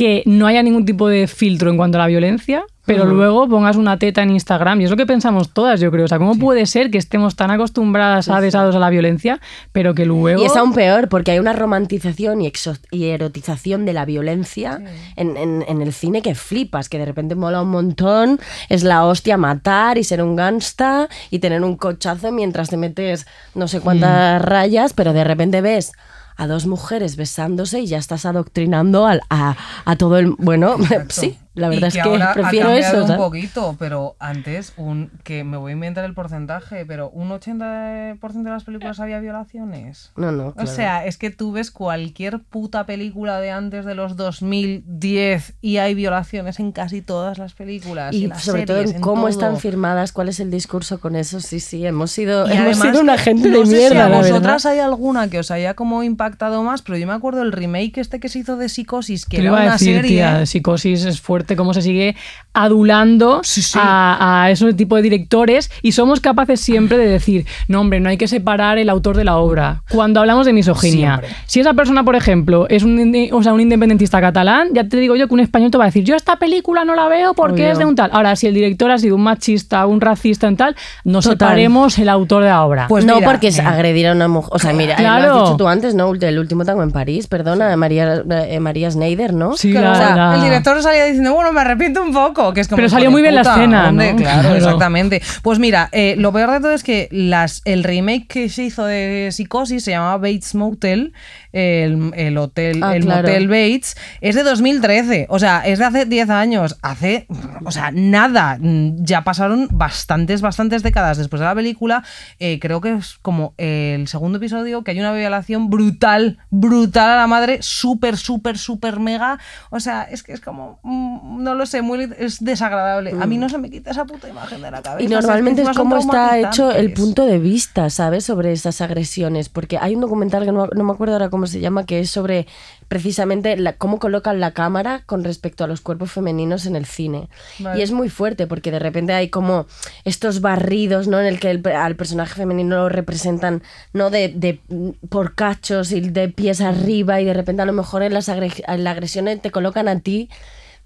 que 0.00 0.22
no 0.24 0.46
haya 0.46 0.62
ningún 0.62 0.86
tipo 0.86 1.08
de 1.08 1.26
filtro 1.26 1.70
en 1.70 1.76
cuanto 1.76 1.98
a 1.98 2.00
la 2.00 2.06
violencia, 2.06 2.64
pero 2.86 3.04
luego 3.04 3.48
pongas 3.48 3.76
una 3.76 3.98
teta 3.98 4.22
en 4.22 4.30
Instagram. 4.30 4.80
Y 4.80 4.84
es 4.84 4.90
lo 4.90 4.96
que 4.96 5.06
pensamos 5.06 5.50
todas, 5.52 5.78
yo 5.78 5.92
creo. 5.92 6.06
O 6.06 6.08
sea, 6.08 6.18
¿cómo 6.18 6.36
puede 6.36 6.66
ser 6.66 6.90
que 6.90 6.98
estemos 6.98 7.36
tan 7.36 7.50
acostumbradas 7.52 8.28
a 8.28 8.40
desados 8.40 8.74
a 8.74 8.78
la 8.80 8.90
violencia, 8.90 9.40
pero 9.70 9.94
que 9.94 10.06
luego. 10.06 10.42
Y 10.42 10.46
es 10.46 10.56
aún 10.56 10.72
peor, 10.72 11.08
porque 11.08 11.30
hay 11.30 11.38
una 11.38 11.52
romantización 11.52 12.40
y, 12.40 12.50
y 12.90 13.04
erotización 13.04 13.84
de 13.84 13.92
la 13.92 14.04
violencia 14.06 14.80
en, 15.16 15.36
en- 15.36 15.64
en 15.68 15.82
el 15.82 15.92
cine 15.92 16.20
que 16.22 16.34
flipas, 16.34 16.88
que 16.88 16.98
de 16.98 17.04
repente 17.04 17.34
mola 17.36 17.62
un 17.62 17.70
montón, 17.70 18.40
es 18.68 18.82
la 18.82 19.04
hostia 19.04 19.36
matar 19.36 19.96
y 19.98 20.02
ser 20.02 20.22
un 20.22 20.34
gangsta 20.34 21.08
y 21.30 21.38
tener 21.38 21.62
un 21.62 21.76
cochazo 21.76 22.32
mientras 22.32 22.70
te 22.70 22.76
metes 22.76 23.26
no 23.54 23.68
sé 23.68 23.80
cuántas 23.80 24.42
rayas, 24.42 24.94
pero 24.94 25.12
de 25.12 25.22
repente 25.22 25.60
ves 25.60 25.92
a 26.40 26.46
dos 26.46 26.66
mujeres 26.66 27.16
besándose 27.16 27.80
y 27.80 27.86
ya 27.86 27.98
estás 27.98 28.24
adoctrinando 28.24 29.06
al- 29.06 29.20
a, 29.30 29.56
a 29.84 29.96
todo 29.96 30.18
el... 30.18 30.34
Bueno, 30.38 30.76
sí, 31.08 31.38
la 31.54 31.68
verdad 31.68 31.86
Y 31.86 31.88
es 31.88 31.94
que 31.94 32.00
ahora 32.00 32.32
prefiero 32.32 32.68
ha 32.68 32.72
cambiado 32.72 33.02
eso. 33.02 33.12
un 33.12 33.18
poquito, 33.18 33.76
pero 33.78 34.16
antes, 34.20 34.72
un 34.76 35.10
que 35.24 35.42
me 35.44 35.56
voy 35.56 35.70
a 35.70 35.74
inventar 35.74 36.04
el 36.04 36.14
porcentaje, 36.14 36.86
pero 36.86 37.10
un 37.10 37.28
80% 37.30 38.42
de 38.42 38.50
las 38.50 38.64
películas 38.64 39.00
había 39.00 39.18
violaciones. 39.20 40.12
No, 40.16 40.30
no. 40.32 40.54
O 40.56 40.66
sea, 40.66 41.04
es 41.06 41.16
que 41.18 41.30
tú 41.30 41.52
ves 41.52 41.70
cualquier 41.70 42.38
puta 42.40 42.86
película 42.86 43.40
de 43.40 43.50
antes 43.50 43.84
de 43.84 43.94
los 43.94 44.16
2010 44.16 45.54
y 45.60 45.76
hay 45.78 45.94
violaciones 45.94 46.58
en 46.60 46.72
casi 46.72 47.02
todas 47.02 47.38
las 47.38 47.54
películas. 47.54 48.14
y 48.14 48.24
en 48.24 48.30
las 48.30 48.42
sobre 48.44 48.66
todo 48.66 48.80
en 48.80 49.00
cómo 49.00 49.28
están 49.28 49.52
todo. 49.52 49.60
firmadas, 49.60 50.12
cuál 50.12 50.28
es 50.28 50.40
el 50.40 50.50
discurso 50.50 51.00
con 51.00 51.16
eso. 51.16 51.40
Sí, 51.40 51.60
sí, 51.60 51.84
hemos 51.86 52.10
sido, 52.10 52.46
Y 52.48 52.52
hemos 52.52 52.60
además 52.78 52.78
sido 52.88 53.00
una 53.02 53.16
que 53.16 53.22
gente 53.22 53.48
no 53.50 53.60
de 53.60 53.66
sé 53.66 53.72
si 53.72 53.78
mierda, 53.78 54.06
a 54.06 54.08
vosotras 54.08 54.66
hay 54.66 54.78
alguna 54.78 55.28
que 55.28 55.38
os 55.38 55.50
haya 55.50 55.74
como 55.74 56.02
impactado 56.02 56.62
más, 56.62 56.82
pero 56.82 56.96
yo 56.98 57.06
me 57.06 57.12
acuerdo 57.12 57.42
el 57.42 57.52
remake 57.52 57.98
este 57.98 58.20
que 58.20 58.28
se 58.28 58.40
hizo 58.40 58.56
de 58.56 58.68
Psicosis, 58.68 59.26
que 59.26 59.36
Te 59.38 59.42
era 59.42 59.50
iba 59.50 59.60
a 59.60 59.62
una 59.64 59.72
decir, 59.72 59.96
serie. 59.96 60.10
tía, 60.10 60.46
Psicosis 60.46 61.04
es 61.04 61.20
fuerte, 61.20 61.49
cómo 61.56 61.74
se 61.74 61.82
sigue 61.82 62.16
adulando 62.52 63.40
Sí, 63.42 63.62
sí. 63.62 63.78
A, 63.80 64.42
a 64.44 64.50
ese 64.50 64.72
tipo 64.74 64.96
de 64.96 65.02
directores 65.02 65.70
y 65.82 65.92
somos 65.92 66.20
capaces 66.20 66.60
siempre 66.60 66.98
de 66.98 67.06
decir, 67.06 67.46
no 67.68 67.80
hombre, 67.80 68.00
no 68.00 68.08
hay 68.08 68.16
que 68.16 68.28
separar 68.28 68.78
el 68.78 68.88
autor 68.90 69.16
de 69.16 69.24
la 69.24 69.36
obra. 69.38 69.82
Cuando 69.90 70.20
hablamos 70.20 70.46
de 70.46 70.52
misoginia, 70.52 71.18
Siempre. 71.18 71.36
si 71.46 71.60
esa 71.60 71.74
persona, 71.74 72.04
por 72.04 72.16
ejemplo, 72.16 72.66
es 72.68 72.82
un, 72.82 73.00
o 73.32 73.42
sea, 73.42 73.52
un 73.52 73.60
independentista 73.60 74.20
catalán, 74.20 74.68
ya 74.72 74.84
te 74.84 74.96
digo 74.98 75.16
yo 75.16 75.26
que 75.28 75.34
un 75.34 75.40
español 75.40 75.70
te 75.70 75.78
va 75.78 75.84
a 75.84 75.86
decir, 75.88 76.04
yo 76.04 76.14
esta 76.16 76.36
película 76.36 76.84
no 76.84 76.94
la 76.94 77.08
veo 77.08 77.34
porque 77.34 77.62
Obvio. 77.62 77.72
es 77.72 77.78
de 77.78 77.84
un 77.86 77.94
tal. 77.96 78.10
Ahora, 78.12 78.36
si 78.36 78.46
el 78.46 78.54
director 78.54 78.90
ha 78.90 78.98
sido 78.98 79.16
un 79.16 79.22
machista, 79.22 79.86
un 79.86 80.00
racista 80.00 80.46
en 80.48 80.56
tal, 80.56 80.76
no 81.04 81.20
Total. 81.20 81.32
separemos 81.38 81.98
el 81.98 82.08
autor 82.08 82.42
de 82.42 82.48
la 82.50 82.64
obra. 82.64 82.86
Pues 82.88 83.04
no, 83.04 83.16
mira, 83.16 83.28
porque 83.28 83.48
es 83.48 83.58
eh, 83.58 83.62
agredir 83.62 84.08
a 84.08 84.12
una 84.12 84.28
mujer. 84.28 84.50
O 84.52 84.58
sea, 84.58 84.72
mira, 84.72 84.96
Claro. 84.96 85.26
lo 85.28 85.34
has 85.36 85.42
dicho 85.44 85.56
tú 85.56 85.68
antes, 85.68 85.94
¿no? 85.94 86.12
El 86.14 86.38
último 86.38 86.64
tango 86.64 86.82
en 86.82 86.90
París, 86.90 87.26
perdona, 87.26 87.74
María, 87.76 88.22
eh, 88.48 88.60
María 88.60 88.90
Schneider, 88.90 89.32
¿no? 89.32 89.56
Sí, 89.56 89.70
Claro, 89.70 89.86
la- 89.88 89.92
o 89.92 89.96
sea, 89.96 90.16
la- 90.16 90.34
el 90.36 90.42
director 90.42 90.82
salía 90.82 91.04
diciendo, 91.04 91.29
bueno, 91.34 91.52
me 91.52 91.60
arrepiento 91.60 92.02
un 92.02 92.12
poco, 92.12 92.52
que 92.52 92.60
es 92.60 92.68
como... 92.68 92.76
Pero 92.76 92.88
salió 92.88 93.10
muy 93.10 93.22
bien 93.22 93.34
la 93.34 93.42
escena, 93.42 93.90
¿no? 93.92 93.98
Claro, 94.16 94.40
Claro. 94.40 94.54
exactamente. 94.56 95.22
Pues 95.42 95.58
mira, 95.58 95.88
eh, 95.92 96.14
lo 96.18 96.32
peor 96.32 96.50
de 96.50 96.60
todo 96.60 96.72
es 96.72 96.82
que 96.82 97.08
las, 97.10 97.62
el 97.64 97.84
remake 97.84 98.26
que 98.26 98.48
se 98.48 98.64
hizo 98.64 98.84
de 98.84 99.28
Psicosis 99.32 99.84
se 99.84 99.90
llamaba 99.92 100.16
Bates 100.18 100.54
Motel, 100.54 101.12
el, 101.52 102.12
el 102.14 102.38
hotel, 102.38 102.80
Ah, 102.82 102.96
el 102.96 103.04
claro. 103.04 103.22
motel 103.28 103.48
Bates, 103.48 103.96
es 104.20 104.34
de 104.34 104.42
2013, 104.42 105.26
o 105.28 105.38
sea, 105.38 105.60
es 105.66 105.78
de 105.78 105.84
hace 105.84 106.04
10 106.06 106.30
años, 106.30 106.78
hace, 106.82 107.26
o 107.64 107.70
sea, 107.70 107.90
nada, 107.92 108.58
mm, 108.60 109.04
ya 109.04 109.22
pasaron 109.24 109.68
bastantes, 109.70 110.40
bastantes 110.40 110.82
décadas 110.82 111.18
después 111.18 111.40
de 111.40 111.46
la 111.46 111.54
película, 111.54 112.04
eh, 112.38 112.58
creo 112.60 112.80
que 112.80 112.94
es 112.94 113.18
como 113.22 113.54
el 113.58 114.06
segundo 114.08 114.38
episodio, 114.38 114.82
que 114.84 114.92
hay 114.92 115.00
una 115.00 115.12
violación 115.12 115.70
brutal, 115.70 116.38
brutal 116.50 117.10
a 117.10 117.16
la 117.16 117.26
madre, 117.26 117.58
súper, 117.60 118.16
súper, 118.16 118.58
súper 118.58 119.00
mega, 119.00 119.38
o 119.70 119.80
sea, 119.80 120.02
es 120.04 120.22
que 120.22 120.32
es 120.32 120.40
como, 120.40 120.78
mm, 120.82 121.42
no 121.42 121.54
lo 121.54 121.66
sé, 121.66 121.82
muy, 121.82 122.10
es 122.18 122.42
desagradable, 122.44 123.12
a 123.20 123.26
mí 123.26 123.38
no 123.38 123.48
se 123.48 123.58
me 123.58 123.70
quita 123.70 123.90
esa 123.90 124.04
puta 124.04 124.28
imagen 124.28 124.62
de 124.62 124.70
la 124.70 124.82
cabeza. 124.82 125.02
Y 125.02 125.06
o 125.06 125.08
sea, 125.10 125.20
normalmente 125.20 125.62
es 125.62 125.66
son 125.68 125.74
como 125.76 125.96
está 125.96 126.38
hecho 126.38 126.70
el 126.70 126.92
punto 126.92 127.26
de 127.26 127.38
vista, 127.38 127.90
¿sabes? 127.90 128.24
Sobre 128.24 128.52
esas 128.52 128.80
agresiones. 128.80 129.48
Porque 129.48 129.78
hay 129.78 129.94
un 129.94 130.00
documental 130.00 130.44
que 130.44 130.52
no, 130.52 130.66
no 130.66 130.84
me 130.84 130.92
acuerdo 130.92 131.14
ahora 131.14 131.30
cómo 131.30 131.39
se 131.46 131.60
llama, 131.60 131.86
que 131.86 132.00
es 132.00 132.10
sobre 132.10 132.46
precisamente 132.88 133.56
la- 133.56 133.74
cómo 133.74 133.98
colocan 133.98 134.40
la 134.40 134.50
cámara 134.52 135.02
con 135.06 135.22
respecto 135.22 135.62
a 135.62 135.66
los 135.68 135.80
cuerpos 135.80 136.10
femeninos 136.10 136.66
en 136.66 136.74
el 136.76 136.86
cine. 136.86 137.28
Vale. 137.60 137.78
Y 137.78 137.82
es 137.82 137.92
muy 137.92 138.08
fuerte 138.08 138.46
porque 138.46 138.70
de 138.72 138.78
repente 138.80 139.12
hay 139.12 139.28
como 139.28 139.66
estos 140.04 140.40
barridos, 140.40 141.06
¿no? 141.06 141.20
En 141.20 141.26
el 141.26 141.38
que 141.38 141.50
el- 141.50 141.66
al 141.68 141.94
personaje 141.96 142.34
femenino 142.34 142.76
lo 142.76 142.88
representan, 142.88 143.62
¿no? 143.92 144.10
De, 144.10 144.28
de- 144.28 144.60
por 145.08 145.34
cachos 145.34 145.92
y 145.92 146.00
de 146.00 146.28
pies 146.28 146.60
arriba 146.60 147.20
y 147.20 147.24
de 147.24 147.34
repente 147.34 147.62
a 147.62 147.66
lo 147.66 147.72
mejor 147.72 148.02
en 148.02 148.12
las 148.14 148.28
agre- 148.28 148.64
en 148.66 148.84
la 148.84 148.90
agresión 148.90 149.26
te 149.40 149.50
colocan 149.50 149.86
a 149.86 150.00
ti 150.00 150.28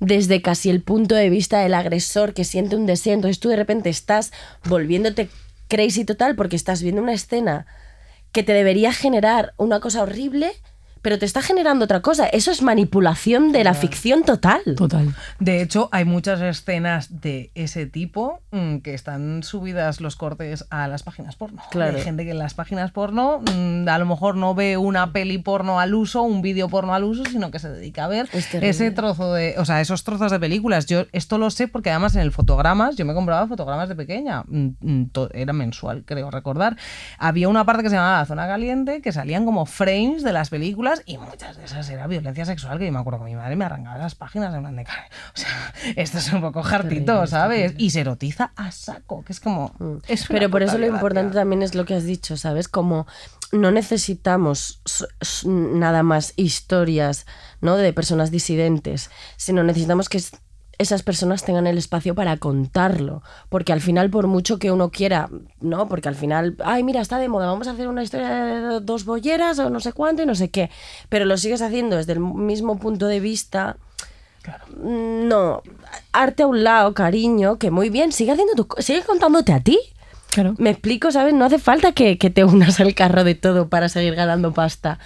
desde 0.01 0.43
casi 0.43 0.69
el 0.71 0.83
punto 0.83 1.15
de 1.15 1.31
vista 1.31 1.61
del 1.61 1.73
agresor 1.73 2.35
que 2.35 2.45
siente 2.45 2.77
un 2.77 2.85
deseo. 2.85 3.15
Entonces 3.15 3.41
tú 3.41 3.49
de 3.49 3.57
repente 3.57 3.89
estás 3.89 4.33
volviéndote 4.69 5.29
crazy 5.69 6.05
total 6.05 6.37
porque 6.37 6.57
estás 6.57 6.83
viendo 6.83 7.01
una 7.01 7.15
escena 7.15 7.67
que 8.35 8.43
te 8.43 8.53
debería 8.53 8.93
generar 8.93 9.55
una 9.57 9.81
cosa 9.81 10.03
horrible, 10.03 10.53
pero 11.05 11.19
te 11.19 11.27
está 11.27 11.43
generando 11.43 11.85
otra 11.85 12.01
cosa. 12.01 12.27
Eso 12.27 12.51
es 12.51 12.63
manipulación 12.63 13.53
de 13.53 13.63
la 13.63 13.75
ficción 13.75 14.25
total. 14.25 14.63
Total. 14.75 15.15
De 15.39 15.61
hecho, 15.61 15.91
hay 15.93 16.07
muchas 16.07 16.41
escenas 16.41 17.21
de 17.21 17.51
ese 17.55 17.85
tipo 17.85 18.41
mm, 18.53 18.79
que 18.79 18.95
están 18.95 19.43
subidas 19.43 20.01
los 20.01 20.17
cortes 20.17 20.65
a 20.71 20.89
las 20.89 21.03
páginas 21.03 21.37
porno. 21.37 21.63
Claro. 21.71 21.99
Hay 21.99 22.03
gente 22.03 22.25
que 22.25 22.31
en 22.31 22.39
las 22.39 22.55
páginas 22.55 22.91
porno 22.91 23.41
mm, 23.41 23.87
a 23.87 23.99
lo 23.99 24.07
mejor 24.07 24.37
no 24.37 24.55
ve 24.55 24.79
una 24.79 25.13
peli 25.13 25.37
porno 25.37 25.79
al 25.79 25.95
uso, 25.95 26.23
un 26.23 26.41
vídeo 26.41 26.71
porno 26.71 26.95
al 26.95 27.05
uso, 27.05 27.23
sino 27.27 27.51
que 27.51 27.59
se 27.59 27.69
dedica 27.69 28.07
a 28.07 28.09
ver 28.09 28.31
Es 28.33 28.55
ese 28.55 28.91
trozo 28.91 29.35
de, 29.35 29.57
o 29.59 29.67
sea, 29.67 29.83
esos 29.83 30.05
trozos 30.05 30.33
de 30.33 30.41
películas. 30.41 30.87
Yo 30.87 31.05
esto 31.13 31.37
lo 31.37 31.51
sé 31.51 31.69
porque 31.69 31.91
además 31.91 32.15
en 32.15 32.23
el 32.23 32.33
fotogramas, 32.33 32.97
yo 32.97 33.05
me 33.05 33.13
compraba 33.13 33.47
fotogramas 33.47 33.91
de 33.91 33.95
pequeña, 33.95 34.43
mm, 34.47 35.05
era 35.35 35.53
mensual, 35.53 36.03
creo 36.07 36.31
recordar. 36.31 36.79
Había 37.19 37.51
una 37.51 37.67
parte 37.67 37.83
que 37.83 37.91
se 37.91 37.97
llamaba 37.97 38.21
la 38.21 38.25
zona 38.25 38.47
caliente 38.47 39.03
que 39.03 39.13
salían 39.13 39.45
como 39.45 39.67
frames 39.67 40.23
de 40.23 40.33
las 40.33 40.49
películas 40.49 40.94
y 41.07 41.19
muchas 41.19 41.57
de 41.57 41.65
esas 41.65 41.89
era 41.89 42.07
violencia 42.07 42.45
sexual 42.45 42.79
que 42.79 42.87
yo 42.87 42.93
me 42.93 42.99
acuerdo 42.99 43.21
que 43.21 43.27
mi 43.27 43.37
madre 43.37 43.57
me 43.57 43.65
arrancaba 43.65 43.99
las 43.99 44.15
páginas 44.15 44.55
en 44.55 44.61
plan 44.61 44.77
de, 44.77 44.83
o 44.83 45.37
sea, 45.37 45.75
esto 45.97 46.19
es 46.19 46.33
un 46.33 46.41
poco 46.41 46.63
jartito, 46.63 47.27
¿sabes? 47.27 47.75
Y 47.79 47.91
se 47.91 48.01
erotiza 48.01 48.53
a 48.57 48.71
saco, 48.71 49.25
que 49.25 49.33
es 49.33 49.41
como... 49.41 49.73
es 50.09 50.29
una 50.29 50.39
Pero 50.39 50.51
por 50.51 50.63
eso 50.63 50.79
lo 50.79 50.87
importante 50.87 51.35
también 51.35 51.63
es 51.63 51.75
lo 51.75 51.85
que 51.85 51.95
has 51.95 52.05
dicho, 52.05 52.37
¿sabes? 52.37 52.69
Como 52.69 53.07
no 53.53 53.71
necesitamos 53.71 54.81
nada 55.45 56.03
más 56.03 56.33
historias, 56.37 57.27
¿no? 57.61 57.77
De 57.77 57.93
personas 57.93 58.31
disidentes, 58.31 59.11
sino 59.37 59.63
necesitamos 59.63 60.09
que 60.09 60.19
esas 60.79 61.03
personas 61.03 61.45
tengan 61.45 61.67
el 61.67 61.79
espacio 61.79 62.15
para 62.15 62.37
contarlo. 62.37 63.23
Porque 63.49 63.73
al 63.73 63.81
final, 63.81 64.11
por 64.11 64.27
mucho 64.27 64.59
que 64.59 64.71
uno 64.71 64.91
quiera, 64.91 65.29
¿no? 65.61 65.89
Porque 65.89 66.09
al 66.09 66.15
final, 66.15 66.57
ay, 66.65 66.83
mira, 66.83 67.01
está 67.01 67.19
de 67.19 67.29
moda, 67.29 67.47
vamos 67.47 67.69
a 67.69 67.73
hacer 67.73 67.89
una 67.89 68.03
historia 68.03 68.29
de 68.29 68.81
dos 68.81 69.05
bolleras 69.05 69.59
o 69.59 69.71
no 69.71 69.81
sé 69.81 69.93
cuánto 69.93 70.23
y 70.23 70.27
no 70.27 70.35
sé 70.35 70.51
qué. 70.51 70.71
Pero 71.09 71.25
lo 71.25 71.37
sigues 71.37 71.63
haciendo 71.63 71.97
desde 71.97 72.13
el 72.13 72.21
mismo 72.21 72.79
punto 72.79 73.07
de 73.07 73.21
vista. 73.21 73.77
No, 74.77 75.63
arte 76.13 76.43
a 76.43 76.47
un 76.47 76.65
lado, 76.65 76.93
cariño, 76.93 77.59
que 77.59 77.71
muy 77.71 77.89
bien, 77.89 78.13
sigue 78.13 78.33
haciendo 78.33 78.55
tu, 78.55 78.69
sigue 78.83 79.03
contándote 79.03 79.53
a 79.53 79.61
ti. 79.61 79.79
Claro. 80.31 80.55
Me 80.59 80.71
explico, 80.71 81.11
¿sabes? 81.13 81.33
No 81.33 81.45
hace 81.45 81.59
falta 81.59 81.93
que, 81.93 82.19
que 82.19 82.29
te 82.29 82.45
unas 82.45 82.81
al 82.81 82.95
carro 82.95 83.25
de 83.25 83.35
todo 83.35 83.69
para 83.69 83.89
seguir 83.89 84.15
ganando 84.17 84.53
pasta. 84.53 84.99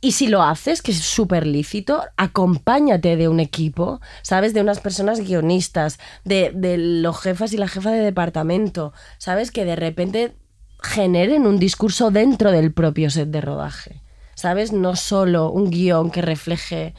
Y 0.00 0.12
si 0.12 0.28
lo 0.28 0.42
haces, 0.42 0.80
que 0.80 0.92
es 0.92 0.98
súper 0.98 1.46
lícito, 1.46 2.02
acompáñate 2.16 3.16
de 3.16 3.28
un 3.28 3.38
equipo, 3.38 4.00
¿sabes? 4.22 4.54
De 4.54 4.62
unas 4.62 4.80
personas 4.80 5.20
guionistas, 5.20 5.98
de, 6.24 6.52
los 6.78 7.20
jefas 7.20 7.52
y 7.52 7.58
la 7.58 7.68
jefa 7.68 7.90
de 7.90 8.00
departamento, 8.00 8.94
¿sabes? 9.18 9.50
Que 9.50 9.66
de 9.66 9.76
repente 9.76 10.34
generen 10.82 11.46
un 11.46 11.58
discurso 11.58 12.10
dentro 12.10 12.50
del 12.50 12.72
propio 12.72 13.10
set 13.10 13.28
de 13.28 13.42
rodaje, 13.42 14.00
¿sabes? 14.34 14.72
No 14.72 14.96
solo 14.96 15.50
un 15.50 15.70
guion 15.70 16.10
que 16.10 16.22
refleje... 16.22 16.94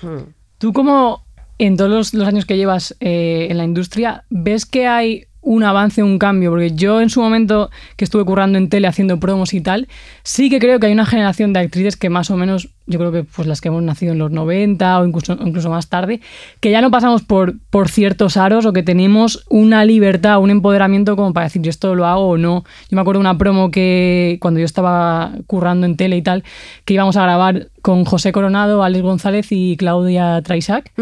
Hmm. 0.00 0.32
Tú 0.58 0.72
como 0.72 1.26
en 1.58 1.76
todos 1.76 1.90
los, 1.90 2.14
los 2.14 2.28
años 2.28 2.46
que 2.46 2.56
llevas 2.56 2.94
eh, 3.00 3.48
en 3.50 3.58
la 3.58 3.64
industria, 3.64 4.24
¿ves 4.30 4.64
que 4.64 4.86
hay 4.86 5.25
un 5.46 5.62
avance, 5.62 6.02
un 6.02 6.18
cambio? 6.18 6.50
Porque 6.50 6.72
yo 6.72 7.00
en 7.00 7.08
su 7.08 7.22
momento 7.22 7.70
que 7.96 8.04
estuve 8.04 8.24
currando 8.24 8.58
en 8.58 8.68
tele 8.68 8.88
haciendo 8.88 9.18
promos 9.20 9.54
y 9.54 9.60
tal, 9.60 9.86
sí 10.24 10.50
que 10.50 10.58
creo 10.58 10.80
que 10.80 10.86
hay 10.86 10.92
una 10.92 11.06
generación 11.06 11.52
de 11.52 11.60
actrices 11.60 11.96
que 11.96 12.10
más 12.10 12.30
o 12.32 12.36
menos, 12.36 12.70
yo 12.86 12.98
creo 12.98 13.12
que 13.12 13.22
pues 13.22 13.46
las 13.46 13.60
que 13.60 13.68
hemos 13.68 13.82
nacido 13.82 14.12
en 14.12 14.18
los 14.18 14.32
90 14.32 14.98
o 14.98 15.06
incluso, 15.06 15.38
incluso 15.40 15.70
más 15.70 15.88
tarde, 15.88 16.20
que 16.58 16.72
ya 16.72 16.80
no 16.80 16.90
pasamos 16.90 17.22
por, 17.22 17.54
por 17.70 17.88
ciertos 17.88 18.36
aros 18.36 18.66
o 18.66 18.72
que 18.72 18.82
tenemos 18.82 19.46
una 19.48 19.84
libertad, 19.84 20.40
un 20.40 20.50
empoderamiento 20.50 21.14
como 21.14 21.32
para 21.32 21.46
decir 21.46 21.62
yo 21.62 21.70
esto 21.70 21.94
lo 21.94 22.06
hago 22.06 22.28
o 22.30 22.38
no. 22.38 22.64
Yo 22.90 22.96
me 22.96 23.00
acuerdo 23.00 23.20
de 23.20 23.28
una 23.28 23.38
promo 23.38 23.70
que 23.70 24.38
cuando 24.40 24.58
yo 24.58 24.66
estaba 24.66 25.30
currando 25.46 25.86
en 25.86 25.96
tele 25.96 26.16
y 26.16 26.22
tal, 26.22 26.42
que 26.84 26.94
íbamos 26.94 27.16
a 27.16 27.22
grabar 27.22 27.68
con 27.82 28.04
José 28.04 28.32
Coronado, 28.32 28.82
Alex 28.82 29.02
González 29.02 29.46
y 29.50 29.76
Claudia 29.76 30.42
Traisac. 30.42 30.92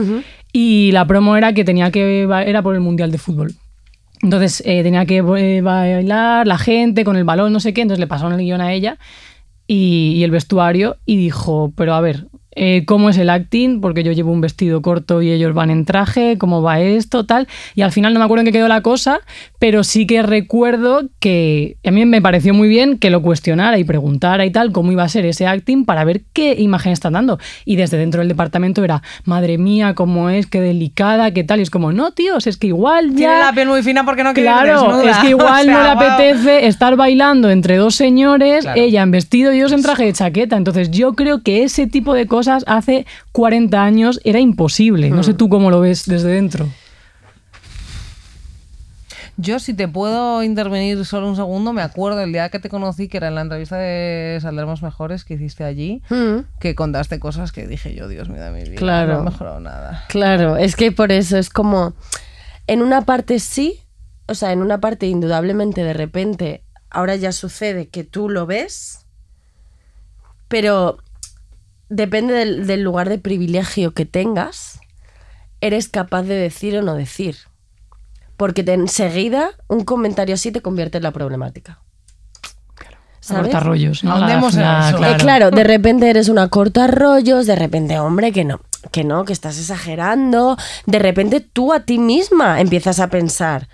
Y 0.53 0.91
la 0.93 1.07
promo 1.07 1.35
era 1.35 1.55
que 1.55 1.65
tenía 1.65 1.91
que 1.91 2.29
era 2.47 2.63
por 2.63 2.75
el 2.75 2.81
Mundial 2.81 3.11
de 3.11 3.17
Fútbol. 3.17 3.55
Entonces 4.25 4.63
eh, 4.65 4.83
tenía 4.83 5.05
que 5.05 5.19
eh, 5.19 5.61
bailar 5.61 6.47
la 6.47 6.57
gente 6.57 7.05
con 7.05 7.17
el 7.17 7.25
balón, 7.25 7.53
no 7.53 7.61
sé 7.61 7.75
qué. 7.75 7.83
Entonces 7.83 8.01
le 8.01 8.07
pasaron 8.07 8.33
el 8.33 8.41
guion 8.41 8.63
a 8.63 8.73
ella 8.73 8.97
y, 9.67 10.15
y 10.17 10.25
el 10.25 10.31
vestuario 10.31 10.97
y 11.05 11.17
dijo, 11.17 11.75
pero 11.77 11.93
a 11.93 12.01
ver, 12.01 12.29
eh, 12.57 12.85
cómo 12.87 13.11
es 13.11 13.19
el 13.19 13.31
acting, 13.31 13.81
porque 13.81 14.03
yo 14.03 14.13
llevo 14.13 14.33
un 14.33 14.41
vestido 14.41 14.83
corto 14.83 15.23
y 15.23 15.31
ellos 15.31 15.55
van 15.55 15.71
en 15.71 15.85
traje, 15.85 16.37
cómo 16.39 16.63
va 16.63 16.81
esto, 16.81 17.25
tal. 17.25 17.49
Y 17.75 17.83
al 17.83 17.93
final 17.93 18.15
no 18.15 18.21
me 18.21 18.25
acuerdo 18.25 18.41
en 18.43 18.47
qué 18.47 18.53
quedó 18.53 18.69
la 18.69 18.81
cosa, 18.83 19.21
pero 19.59 19.83
sí 19.85 20.07
que 20.07 20.23
recuerdo 20.23 21.03
que 21.21 21.77
a 21.85 21.91
mí 21.91 22.05
me 22.07 22.23
pareció 22.23 22.55
muy 22.55 22.69
bien 22.69 22.99
que 22.99 23.11
lo 23.11 23.23
cuestionara 23.23 23.79
y 23.79 23.85
preguntara 23.85 24.45
y 24.45 24.51
tal 24.51 24.73
cómo 24.73 24.93
iba 24.93 25.03
a 25.03 25.09
ser 25.09 25.27
ese 25.27 25.47
acting 25.47 25.85
para 25.85 26.05
ver 26.05 26.23
qué 26.33 26.55
imagen 26.59 26.93
están 26.93 27.15
dando. 27.15 27.39
Y 27.65 27.77
desde 27.77 27.97
dentro 27.99 28.21
del 28.21 28.29
departamento 28.29 28.85
era, 28.85 29.03
madre 29.25 29.59
mía, 29.59 29.95
cómo 29.95 30.31
es, 30.31 30.47
qué 30.47 30.61
delicada, 30.61 31.31
qué 31.33 31.45
tal. 31.45 31.59
Y 31.61 31.63
es 31.63 31.71
como, 31.71 31.93
no, 31.93 32.13
tíos, 32.13 32.47
es 32.47 32.57
que 32.57 32.69
igual 32.69 33.11
ya... 33.11 33.17
Tiene 33.17 33.39
la 33.39 33.53
piel 33.53 33.69
muy 33.69 33.83
fina 33.83 34.05
porque 34.05 34.23
no 34.23 34.33
quiere 34.33 34.49
Claro, 34.51 35.01
es 35.03 35.17
que 35.19 35.31
igual 35.31 35.45
O 35.65 35.65
sea, 35.65 35.73
no 35.75 35.83
le 35.83 35.95
wow. 35.95 36.03
apetece 36.03 36.67
estar 36.67 36.97
bailando 36.97 37.51
entre 37.51 37.77
dos 37.77 37.95
señores, 37.95 38.65
Claro. 38.65 38.81
ella 38.81 39.03
en 39.03 39.11
vestido 39.11 39.53
y 39.53 39.57
ellos 39.57 39.73
en 39.73 39.83
traje 39.83 40.05
de 40.05 40.13
chaqueta. 40.13 40.57
Entonces 40.57 40.91
yo 40.91 41.15
creo 41.15 41.43
que 41.43 41.65
ese 41.65 41.87
tipo 41.87 42.15
de 42.15 42.27
cosas 42.27 42.44
hace 42.49 43.07
40 43.33 43.83
años 43.83 44.21
era 44.25 44.41
imposible. 44.41 45.11
No 45.11 45.19
Hmm. 45.21 45.25
sé 45.25 45.35
tú 45.35 45.49
cómo 45.49 45.71
lo 45.71 45.81
ves 45.81 46.07
desde 46.07 46.29
dentro. 46.31 46.69
Yo, 49.37 49.59
si 49.59 49.75
te 49.75 49.89
puedo 49.89 50.45
intervenir 50.45 51.05
solo 51.05 51.29
un 51.29 51.35
segundo, 51.35 51.73
me 51.73 51.83
acuerdo 51.83 52.21
el 52.21 52.33
día 52.33 52.49
que 52.51 52.61
te 52.61 52.69
conocí, 52.69 53.09
que 53.09 53.17
era 53.17 53.29
en 53.29 53.35
la 53.35 53.41
entrevista 53.41 53.77
de 53.77 54.39
Saldremos 54.41 54.81
Mejores 54.83 55.25
que 55.25 55.35
hiciste 55.35 55.65
allí, 55.65 56.03
Mm. 56.09 56.45
que 56.61 56.77
contaste 56.77 57.19
cosas 57.19 57.51
que 57.51 57.67
dije 57.67 57.95
yo, 57.97 58.07
Dios 58.07 58.29
mío 58.29 58.43
de 58.45 58.51
mi 58.53 58.63
vida, 58.63 58.77
Claro. 58.77 59.15
no 59.15 59.21
he 59.23 59.25
mejorado 59.33 59.59
nada. 59.59 60.05
Claro, 60.09 60.57
es 60.57 60.77
que 60.77 60.93
por 60.93 61.11
eso 61.11 61.37
es 61.37 61.51
como, 61.51 61.95
en 62.69 62.81
una 62.81 63.03
parte 63.03 63.41
sí, 63.41 63.81
o 64.29 64.35
sea, 64.35 64.53
en 64.53 64.61
una 64.61 64.79
parte 64.81 65.07
indudablemente 65.07 65.83
de 65.83 65.95
repente, 65.95 66.63
ahora 66.89 67.17
ya 67.17 67.33
sucede 67.33 67.89
que 67.89 68.05
tú 68.05 68.29
lo 68.29 68.47
ves, 68.47 69.05
pero 70.47 70.99
depende 71.89 72.35
del, 72.35 72.67
del 72.67 72.83
lugar 72.83 73.09
de 73.09 73.19
privilegio 73.19 73.93
que 73.93 74.07
tengas, 74.07 74.81
eres 75.61 75.89
capaz 75.89 76.23
de 76.23 76.35
decir 76.35 76.77
o 76.77 76.83
no 76.83 76.95
decir. 76.95 77.37
Porque 78.37 78.65
enseguida 78.67 79.51
un 79.69 79.85
comentario 79.85 80.35
así 80.35 80.51
te 80.51 80.61
convierte 80.61 80.99
en 80.99 81.05
la 81.05 81.13
problemática. 81.13 81.81
Cortar 83.27 83.65
rollos. 83.65 84.05
¿no? 84.05 84.19
La- 84.19 84.39
eso. 84.91 85.03
Eh, 85.03 85.17
claro, 85.19 85.51
de 85.51 85.65
repente 85.65 86.11
eres 86.11 86.29
una 86.29 86.49
corta 86.49 86.87
rollos, 86.87 87.47
de 87.47 87.57
repente, 87.57 87.99
hombre, 87.99 88.33
que 88.33 88.45
no, 88.45 88.61
que 88.91 89.03
no, 89.03 89.25
que 89.25 89.33
estás 89.33 89.59
exagerando. 89.59 90.59
De 90.85 90.99
repente 90.99 91.41
tú 91.41 91.73
a 91.73 91.81
ti 91.81 91.99
misma 91.99 92.61
empiezas 92.61 93.01
a 93.01 93.09
pensar, 93.09 93.69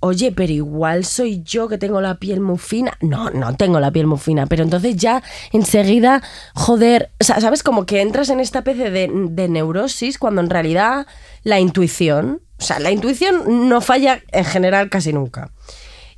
oye, 0.00 0.32
pero 0.32 0.52
igual 0.52 1.04
soy 1.04 1.42
yo 1.42 1.68
que 1.68 1.78
tengo 1.78 2.00
la 2.00 2.16
piel 2.16 2.40
muy 2.40 2.58
fina. 2.58 2.96
No, 3.00 3.30
no 3.30 3.54
tengo 3.56 3.78
la 3.80 3.90
piel 3.90 4.06
muy 4.06 4.18
fina, 4.18 4.46
pero 4.46 4.64
entonces 4.64 4.96
ya 4.96 5.22
enseguida, 5.52 6.22
joder, 6.54 7.10
o 7.20 7.24
sea, 7.24 7.40
¿sabes? 7.40 7.62
Como 7.62 7.86
que 7.86 8.00
entras 8.00 8.30
en 8.30 8.40
esta 8.40 8.60
especie 8.60 8.90
de, 8.90 9.48
neurosis 9.48 10.18
cuando 10.18 10.40
en 10.40 10.50
realidad 10.50 11.06
la 11.44 11.60
intuición, 11.60 12.40
o 12.58 12.62
sea, 12.62 12.78
la 12.80 12.90
intuición 12.90 13.68
no 13.68 13.80
falla 13.80 14.22
en 14.32 14.44
general 14.44 14.90
casi 14.90 15.12
nunca. 15.12 15.52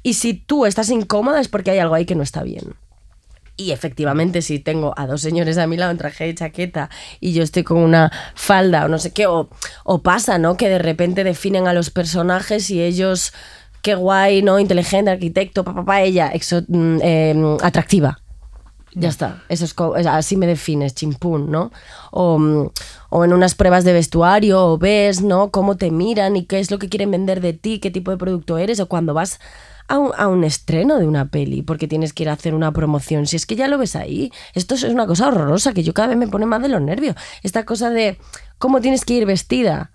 Y 0.02 0.14
si 0.14 0.34
tú 0.34 0.66
estás 0.66 0.90
incómoda 0.90 1.40
es 1.40 1.48
porque 1.48 1.70
hay 1.72 1.78
algo 1.78 1.94
ahí 1.94 2.04
que 2.04 2.14
no 2.14 2.22
está 2.22 2.42
bien. 2.42 2.74
Y 3.56 3.70
efectivamente, 3.70 4.42
si 4.42 4.58
tengo 4.58 4.94
a 4.96 5.06
dos 5.06 5.20
señores 5.20 5.58
a 5.58 5.66
mi 5.66 5.76
lado 5.76 5.92
en 5.92 5.98
traje 5.98 6.24
de 6.24 6.34
chaqueta 6.34 6.88
y 7.20 7.32
yo 7.32 7.42
estoy 7.42 7.62
con 7.62 7.78
una 7.78 8.10
falda 8.34 8.84
o 8.86 8.88
no 8.88 8.98
sé 8.98 9.12
qué, 9.12 9.26
o, 9.26 9.50
o 9.84 10.02
pasa, 10.02 10.38
¿no? 10.38 10.56
Que 10.56 10.68
de 10.68 10.78
repente 10.78 11.22
definen 11.22 11.68
a 11.68 11.74
los 11.74 11.90
personajes 11.90 12.70
y 12.70 12.82
ellos, 12.82 13.32
qué 13.82 13.94
guay, 13.94 14.42
¿no? 14.42 14.58
Inteligente, 14.58 15.10
arquitecto, 15.10 15.64
papá, 15.64 15.84
pa, 15.84 16.00
ella, 16.02 16.32
exo- 16.32 16.64
mm, 16.68 16.98
eh, 17.02 17.56
atractiva. 17.62 18.18
Ya 18.94 19.08
está, 19.08 19.42
eso 19.48 19.64
es, 19.64 20.06
así 20.06 20.36
me 20.36 20.46
defines, 20.46 20.94
chimpún, 20.94 21.50
¿no? 21.50 21.72
O, 22.10 22.38
mm, 22.38 22.70
o 23.08 23.24
en 23.24 23.32
unas 23.32 23.54
pruebas 23.54 23.84
de 23.84 23.94
vestuario, 23.94 24.66
o 24.66 24.76
ves, 24.78 25.22
¿no? 25.22 25.50
Cómo 25.50 25.76
te 25.78 25.90
miran 25.90 26.36
y 26.36 26.44
qué 26.44 26.58
es 26.58 26.70
lo 26.70 26.78
que 26.78 26.90
quieren 26.90 27.10
vender 27.10 27.40
de 27.40 27.54
ti, 27.54 27.78
qué 27.78 27.90
tipo 27.90 28.10
de 28.10 28.18
producto 28.18 28.58
eres, 28.58 28.80
o 28.80 28.88
cuando 28.88 29.14
vas 29.14 29.40
a 29.88 29.98
un, 29.98 30.12
a 30.18 30.28
un 30.28 30.44
estreno 30.44 30.98
de 30.98 31.06
una 31.06 31.28
peli 31.30 31.62
porque 31.62 31.88
tienes 31.88 32.12
que 32.12 32.24
ir 32.24 32.28
a 32.28 32.34
hacer 32.34 32.54
una 32.54 32.70
promoción, 32.72 33.26
si 33.26 33.36
es 33.36 33.46
que 33.46 33.56
ya 33.56 33.66
lo 33.66 33.78
ves 33.78 33.96
ahí. 33.96 34.30
Esto 34.54 34.74
es 34.74 34.82
una 34.84 35.06
cosa 35.06 35.28
horrorosa 35.28 35.72
que 35.72 35.82
yo 35.82 35.94
cada 35.94 36.08
vez 36.08 36.18
me 36.18 36.28
pone 36.28 36.44
más 36.44 36.60
de 36.60 36.68
los 36.68 36.82
nervios. 36.82 37.16
Esta 37.42 37.64
cosa 37.64 37.88
de 37.88 38.18
cómo 38.58 38.82
tienes 38.82 39.06
que 39.06 39.14
ir 39.14 39.24
vestida. 39.24 39.90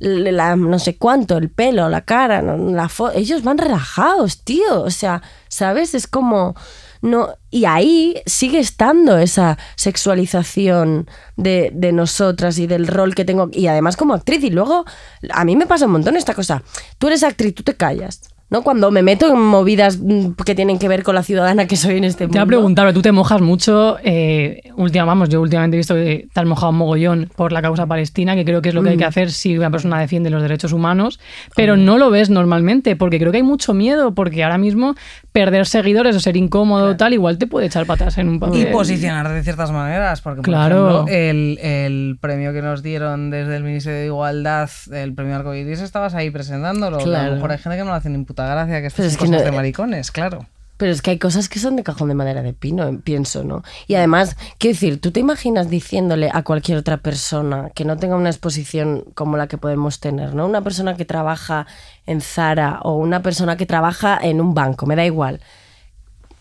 No 0.00 0.78
sé 0.78 0.96
cuánto, 0.96 1.38
el 1.38 1.50
pelo, 1.50 1.88
la 1.88 2.02
cara, 2.02 2.42
la 2.42 2.90
ellos 3.14 3.42
van 3.42 3.58
relajados, 3.58 4.42
tío. 4.42 4.82
O 4.82 4.90
sea, 4.90 5.22
¿sabes? 5.48 5.94
Es 5.94 6.06
como. 6.06 6.54
No, 7.02 7.34
y 7.50 7.66
ahí 7.66 8.22
sigue 8.26 8.58
estando 8.58 9.18
esa 9.18 9.58
sexualización 9.76 11.08
de, 11.36 11.70
de 11.72 11.92
nosotras 11.92 12.58
y 12.58 12.66
del 12.66 12.86
rol 12.86 13.14
que 13.14 13.24
tengo. 13.24 13.48
Y 13.52 13.68
además 13.68 13.96
como 13.96 14.14
actriz. 14.14 14.42
Y 14.44 14.50
luego, 14.50 14.84
a 15.30 15.44
mí 15.44 15.56
me 15.56 15.66
pasa 15.66 15.86
un 15.86 15.92
montón 15.92 16.16
esta 16.16 16.34
cosa. 16.34 16.62
Tú 16.98 17.06
eres 17.06 17.22
actriz, 17.22 17.54
tú 17.54 17.62
te 17.62 17.76
callas. 17.76 18.22
¿No? 18.48 18.62
Cuando 18.62 18.92
me 18.92 19.02
meto 19.02 19.26
en 19.32 19.40
movidas 19.40 19.98
mm, 19.98 20.32
que 20.44 20.54
tienen 20.54 20.78
que 20.78 20.86
ver 20.86 21.02
con 21.02 21.16
la 21.16 21.24
ciudadana 21.24 21.66
que 21.66 21.74
soy 21.74 21.96
en 21.96 22.04
este 22.04 22.24
Te 22.24 22.26
voy 22.28 22.36
a 22.38 22.40
mundo. 22.42 22.46
preguntar, 22.46 22.84
pero 22.86 22.94
tú 22.94 23.02
te 23.02 23.10
mojas 23.10 23.40
mucho. 23.40 23.96
Eh, 24.04 24.60
última, 24.76 25.04
vamos, 25.04 25.28
yo 25.30 25.40
últimamente 25.40 25.76
he 25.76 25.78
visto 25.78 25.94
que 25.94 26.28
te 26.32 26.40
has 26.40 26.46
mojado 26.46 26.70
un 26.70 26.78
mogollón 26.78 27.28
por 27.34 27.50
la 27.50 27.60
causa 27.60 27.86
palestina, 27.86 28.36
que 28.36 28.44
creo 28.44 28.62
que 28.62 28.68
es 28.68 28.74
lo 28.76 28.84
que 28.84 28.90
hay 28.90 28.96
que 28.96 29.04
Mm. 29.04 29.08
hacer 29.08 29.30
si 29.32 29.58
una 29.58 29.70
persona 29.72 29.98
defiende 29.98 30.30
los 30.30 30.42
derechos 30.42 30.72
humanos, 30.72 31.18
pero 31.56 31.76
no 31.76 31.98
lo 31.98 32.08
ves 32.10 32.30
normalmente, 32.30 32.94
porque 32.94 33.18
creo 33.18 33.32
que 33.32 33.38
hay 33.38 33.42
mucho 33.42 33.74
miedo, 33.74 34.14
porque 34.14 34.44
ahora 34.44 34.58
mismo 34.58 34.94
perder 35.32 35.66
seguidores 35.66 36.14
o 36.14 36.20
ser 36.20 36.36
incómodo 36.36 36.90
o 36.90 36.96
tal, 36.96 37.12
igual 37.14 37.38
te 37.38 37.48
puede 37.48 37.66
echar 37.66 37.84
patas 37.84 38.16
en 38.18 38.28
un 38.28 38.36
Y 38.36 38.38
papel. 38.38 38.68
posicionar 38.70 39.28
de 39.28 39.42
ciertas 39.42 39.72
maneras, 39.72 40.20
porque 40.20 40.38
por 40.42 40.44
Claro. 40.44 40.88
ejemplo, 41.04 41.06
el, 41.12 41.58
el 41.60 42.18
premio 42.20 42.52
que 42.52 42.62
nos 42.62 42.82
dieron 42.84 43.30
desde 43.30 43.56
el 43.56 43.64
Ministerio 43.64 43.98
de 43.98 44.06
Igualdad, 44.06 44.70
el 44.92 45.14
premio 45.14 45.34
Arcoiris, 45.34 45.80
estabas 45.80 46.14
ahí 46.14 46.30
presentándolo. 46.30 46.98
A 46.98 47.02
Claro. 47.02 47.30
lo 47.30 47.34
mejor 47.34 47.50
hay 47.50 47.58
gente 47.58 47.76
que 47.76 47.84
no 47.84 47.90
le 47.90 47.96
hace 47.96 48.08
ni 48.08 48.16
puta 48.36 48.46
gracia, 48.54 48.80
que 48.80 48.86
estas 48.88 49.06
son 49.06 49.06
es 49.06 49.16
que 49.16 49.24
cosas 49.26 49.40
no- 49.40 49.50
de 49.50 49.56
maricones, 49.56 50.10
claro. 50.10 50.46
Pero 50.78 50.92
es 50.92 51.00
que 51.00 51.10
hay 51.12 51.18
cosas 51.18 51.48
que 51.48 51.58
son 51.58 51.74
de 51.76 51.82
cajón 51.82 52.08
de 52.08 52.14
madera 52.14 52.42
de 52.42 52.52
pino, 52.52 52.86
eh, 52.86 52.98
pienso, 53.02 53.42
¿no? 53.44 53.62
Y 53.86 53.94
además, 53.94 54.36
quiero 54.58 54.74
decir, 54.74 55.00
¿tú 55.00 55.10
te 55.10 55.20
imaginas 55.20 55.70
diciéndole 55.70 56.28
a 56.30 56.42
cualquier 56.42 56.76
otra 56.76 56.98
persona 56.98 57.70
que 57.74 57.86
no 57.86 57.96
tenga 57.96 58.14
una 58.14 58.28
exposición 58.28 59.04
como 59.14 59.38
la 59.38 59.46
que 59.46 59.56
podemos 59.56 60.00
tener, 60.00 60.34
¿no? 60.34 60.44
Una 60.46 60.60
persona 60.60 60.94
que 60.94 61.06
trabaja 61.06 61.66
en 62.04 62.20
Zara 62.20 62.80
o 62.82 62.96
una 62.96 63.22
persona 63.22 63.56
que 63.56 63.64
trabaja 63.64 64.18
en 64.20 64.38
un 64.38 64.52
banco, 64.52 64.84
me 64.84 64.96
da 64.96 65.06
igual. 65.06 65.40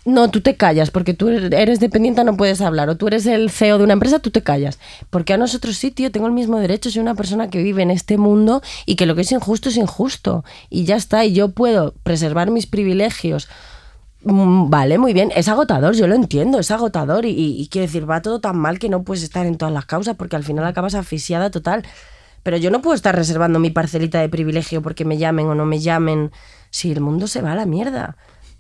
No, 0.06 0.30
tú 0.30 0.42
te 0.42 0.56
callas, 0.56 0.92
porque 0.92 1.16
tú 1.16 1.30
eres 1.30 1.80
dependiente, 1.80 2.24
no 2.24 2.38
puedes 2.38 2.62
hablar. 2.62 2.90
O 2.90 2.96
tú 2.96 3.08
eres 3.08 3.26
el 3.26 3.50
CEO 3.50 3.80
de 3.80 3.84
una 3.86 3.94
empresa, 3.94 4.20
tú 4.20 4.30
te 4.30 4.44
callas. 4.44 4.78
Porque 5.10 5.34
a 5.34 5.38
nosotros 5.38 5.78
sí, 5.78 5.90
tío, 5.90 6.12
tengo 6.12 6.28
el 6.28 6.34
mismo 6.34 6.60
derecho. 6.60 6.92
Soy 6.92 7.02
una 7.02 7.16
persona 7.16 7.50
que 7.50 7.64
vive 7.64 7.82
en 7.82 7.90
este 7.90 8.18
mundo 8.18 8.62
y 8.86 8.98
que 8.98 9.08
lo 9.08 9.16
que 9.16 9.22
es 9.22 9.32
injusto 9.32 9.70
es 9.70 9.78
injusto. 9.78 10.46
Y 10.70 10.86
ya 10.86 10.96
está. 10.96 11.26
Y 11.26 11.34
yo 11.34 11.50
puedo 11.50 11.96
preservar 12.04 12.52
mis 12.52 12.68
privilegios. 12.68 13.48
Mm, 14.22 14.70
Vale, 14.70 15.00
muy 15.00 15.14
bien. 15.14 15.32
Es 15.36 15.48
agotador, 15.48 15.96
yo 15.96 16.06
lo 16.08 16.14
entiendo, 16.14 16.60
es 16.60 16.70
agotador. 16.70 17.26
Y, 17.26 17.30
y, 17.32 17.60
y 17.60 17.68
quiero 17.70 17.88
decir, 17.88 18.08
va 18.08 18.22
todo 18.22 18.40
tan 18.40 18.58
mal 18.58 18.78
que 18.78 18.90
no 18.90 19.02
puedes 19.04 19.24
estar 19.24 19.48
en 19.48 19.58
todas 19.58 19.74
las 19.74 19.86
causas 19.86 20.16
porque 20.16 20.36
al 20.36 20.44
final 20.44 20.66
acabas 20.66 20.94
asfixiada 20.94 21.50
total. 21.50 21.84
Pero 22.44 22.58
yo 22.58 22.70
no 22.70 22.84
puedo 22.84 22.94
estar 22.94 23.16
reservando 23.16 23.58
mi 23.60 23.72
parcelita 23.72 24.22
de 24.22 24.30
privilegio 24.30 24.84
porque 24.84 25.04
me 25.04 25.18
llamen 25.18 25.48
o 25.48 25.56
no 25.56 25.66
me 25.66 25.80
llamen. 25.80 26.32
Si 26.70 26.92
el 26.92 27.02
mundo 27.02 27.26
se 27.26 27.42
va 27.42 27.54
a 27.54 27.56
la 27.56 27.66
mierda. 27.66 28.18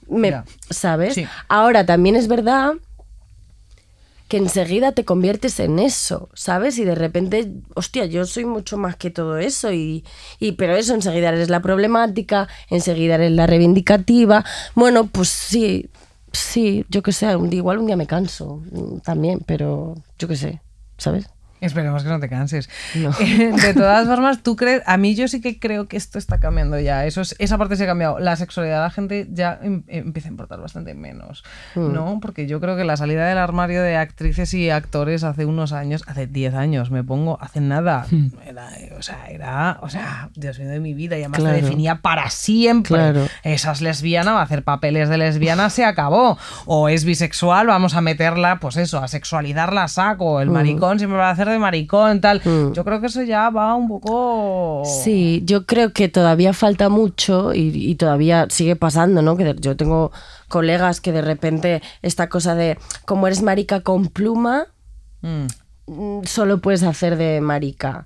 Me- 0.07 0.31
Ya. 0.31 0.45
¿Sabes? 0.69 1.13
Sí. 1.15 1.25
Ahora, 1.47 1.85
también 1.85 2.15
es 2.15 2.27
verdad 2.27 2.73
que 4.27 4.37
enseguida 4.37 4.91
te 4.91 5.05
conviertes 5.05 5.59
en 5.59 5.77
eso, 5.77 6.29
¿sabes? 6.33 6.79
Y 6.79 6.83
de 6.83 6.95
repente, 6.95 7.51
hostia, 7.75 8.05
yo 8.05 8.25
soy 8.25 8.45
mucho 8.45 8.75
más 8.75 8.95
que 8.95 9.11
todo 9.11 9.37
eso 9.37 9.71
y, 9.71 10.03
y 10.39 10.53
pero 10.53 10.75
eso 10.75 10.95
enseguida 10.95 11.29
eres 11.29 11.49
la 11.49 11.61
problemática, 11.61 12.47
enseguida 12.71 13.15
eres 13.15 13.31
la 13.33 13.45
reivindicativa. 13.45 14.43
Bueno, 14.73 15.05
pues 15.05 15.29
sí, 15.29 15.89
sí, 16.31 16.85
yo 16.89 17.03
qué 17.03 17.11
sé, 17.11 17.35
un 17.35 17.51
día- 17.51 17.59
igual 17.59 17.77
un 17.77 17.85
día 17.85 17.95
me 17.97 18.07
canso 18.07 18.63
mm, 18.71 18.97
también, 19.01 19.41
pero 19.45 19.93
yo 20.17 20.27
qué 20.27 20.35
sé, 20.35 20.59
¿sabes? 20.97 21.27
Esperemos 21.65 22.03
que 22.03 22.09
no 22.09 22.19
te 22.19 22.29
canses. 22.29 22.69
No. 22.95 23.11
Eh, 23.19 23.51
De 23.61 23.73
todas 23.73 24.07
formas, 24.07 24.43
tú 24.43 24.55
crees, 24.55 24.81
a 24.85 24.97
mí 24.97 25.15
yo 25.15 25.27
sí 25.27 25.41
que 25.41 25.59
creo 25.59 25.87
que 25.87 25.97
esto 25.97 26.17
está 26.19 26.39
cambiando 26.39 26.79
ya. 26.79 27.05
Eso 27.05 27.21
es, 27.21 27.35
esa 27.39 27.57
parte 27.57 27.75
se 27.75 27.83
ha 27.83 27.87
cambiado. 27.87 28.19
La 28.19 28.35
sexualidad 28.35 28.77
de 28.77 28.83
la 28.83 28.89
gente 28.91 29.27
ya 29.31 29.59
em- 29.61 29.83
empieza 29.87 30.29
a 30.29 30.31
importar 30.31 30.59
bastante 30.61 30.93
menos, 30.93 31.43
Hmm. 31.75 31.93
¿no? 31.93 32.19
Porque 32.21 32.47
yo 32.47 32.59
creo 32.59 32.75
que 32.77 32.83
la 32.83 32.97
salida 32.97 33.27
del 33.27 33.37
armario 33.37 33.81
de 33.81 33.97
actrices 33.97 34.53
y 34.53 34.69
actores 34.69 35.23
hace 35.23 35.45
unos 35.45 35.71
años, 35.73 36.03
hace 36.07 36.27
10 36.27 36.53
años, 36.53 36.91
me 36.91 37.03
pongo, 37.03 37.37
hace 37.41 37.61
nada, 37.61 38.05
Hmm. 38.11 38.27
era, 38.45 38.69
o 38.97 39.01
sea, 39.01 39.25
era, 39.29 39.77
o 39.81 39.89
sea, 39.89 40.29
Dios 40.35 40.59
mío 40.59 40.69
de 40.69 40.79
mi 40.79 40.93
vida, 40.93 41.17
y 41.17 41.21
además 41.21 41.39
Claro. 41.39 41.55
te 41.55 41.61
definía 41.63 41.95
para 42.01 42.29
siempre. 42.29 42.95
Claro. 42.95 43.27
Esa 43.43 43.71
es 43.71 43.81
lesbiana, 43.81 44.33
va 44.33 44.41
a 44.41 44.43
hacer 44.43 44.63
papeles 44.63 45.09
de 45.09 45.17
lesbiana, 45.17 45.69
se 45.69 45.83
acabó. 45.85 46.37
O 46.65 46.89
es 46.89 47.05
bisexual, 47.05 47.67
vamos 47.67 47.95
a 47.95 48.01
meterla, 48.01 48.59
pues 48.59 48.77
eso, 48.77 48.99
a 48.99 49.07
sexualizarla 49.07 49.87
saco. 49.87 50.37
Hmm. 50.37 50.41
El 50.41 50.49
maricón 50.51 50.97
siempre 50.99 51.17
va 51.17 51.29
a 51.29 51.31
hacer 51.31 51.49
de 51.49 51.54
maricón, 51.59 52.21
tal. 52.21 52.41
Yo 52.73 52.83
creo 52.83 53.01
que 53.01 53.07
eso 53.07 53.23
ya 53.23 53.49
va 53.49 53.75
un 53.75 53.87
poco. 53.87 54.83
Sí, 54.85 55.41
yo 55.45 55.65
creo 55.65 55.93
que 55.93 56.09
todavía 56.09 56.53
falta 56.53 56.89
mucho 56.89 57.53
y, 57.53 57.71
y 57.73 57.95
todavía 57.95 58.47
sigue 58.49 58.75
pasando, 58.75 59.21
¿no? 59.21 59.35
Que 59.37 59.55
yo 59.59 59.75
tengo 59.75 60.11
colegas 60.47 61.01
que 61.01 61.11
de 61.11 61.21
repente 61.21 61.81
esta 62.01 62.29
cosa 62.29 62.55
de 62.55 62.77
como 63.05 63.27
eres 63.27 63.41
marica 63.41 63.81
con 63.81 64.07
pluma, 64.07 64.67
Mm. 65.21 65.47
mm, 65.87 66.23
solo 66.25 66.61
puedes 66.61 66.83
hacer 66.83 67.17
de 67.17 67.41
marica. 67.41 68.05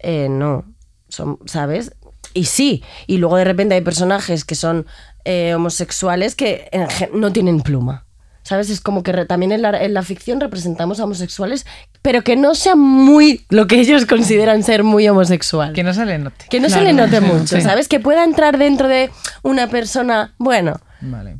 Eh, 0.00 0.28
no, 0.28 0.64
son, 1.08 1.38
¿sabes? 1.46 1.94
Y 2.34 2.44
sí, 2.44 2.82
y 3.06 3.16
luego 3.16 3.36
de 3.36 3.44
repente 3.44 3.74
hay 3.74 3.80
personajes 3.80 4.44
que 4.44 4.54
son 4.54 4.84
eh, 5.24 5.54
homosexuales 5.54 6.34
que 6.34 6.68
no 7.14 7.32
tienen 7.32 7.60
pluma. 7.62 8.04
¿Sabes? 8.48 8.70
Es 8.70 8.80
como 8.80 9.02
que 9.02 9.12
re- 9.12 9.26
también 9.26 9.52
en 9.52 9.60
la, 9.60 9.78
en 9.82 9.92
la 9.92 10.02
ficción 10.02 10.40
representamos 10.40 11.00
a 11.00 11.04
homosexuales, 11.04 11.66
pero 12.00 12.22
que 12.22 12.34
no 12.34 12.54
sean 12.54 12.78
muy 12.78 13.44
lo 13.50 13.66
que 13.66 13.78
ellos 13.78 14.06
consideran 14.06 14.62
ser 14.62 14.84
muy 14.84 15.06
homosexual. 15.06 15.74
Que 15.74 15.82
no 15.84 15.92
se 15.92 16.06
le 16.06 16.18
note. 16.18 16.46
Que 16.48 16.58
no 16.58 16.70
se 16.70 16.80
le 16.80 16.94
note 16.94 17.20
mucho, 17.20 17.56
sí. 17.56 17.60
¿sabes? 17.60 17.88
Que 17.88 18.00
pueda 18.00 18.24
entrar 18.24 18.56
dentro 18.56 18.88
de 18.88 19.10
una 19.42 19.66
persona, 19.66 20.32
bueno, 20.38 20.80
Vale. 21.02 21.36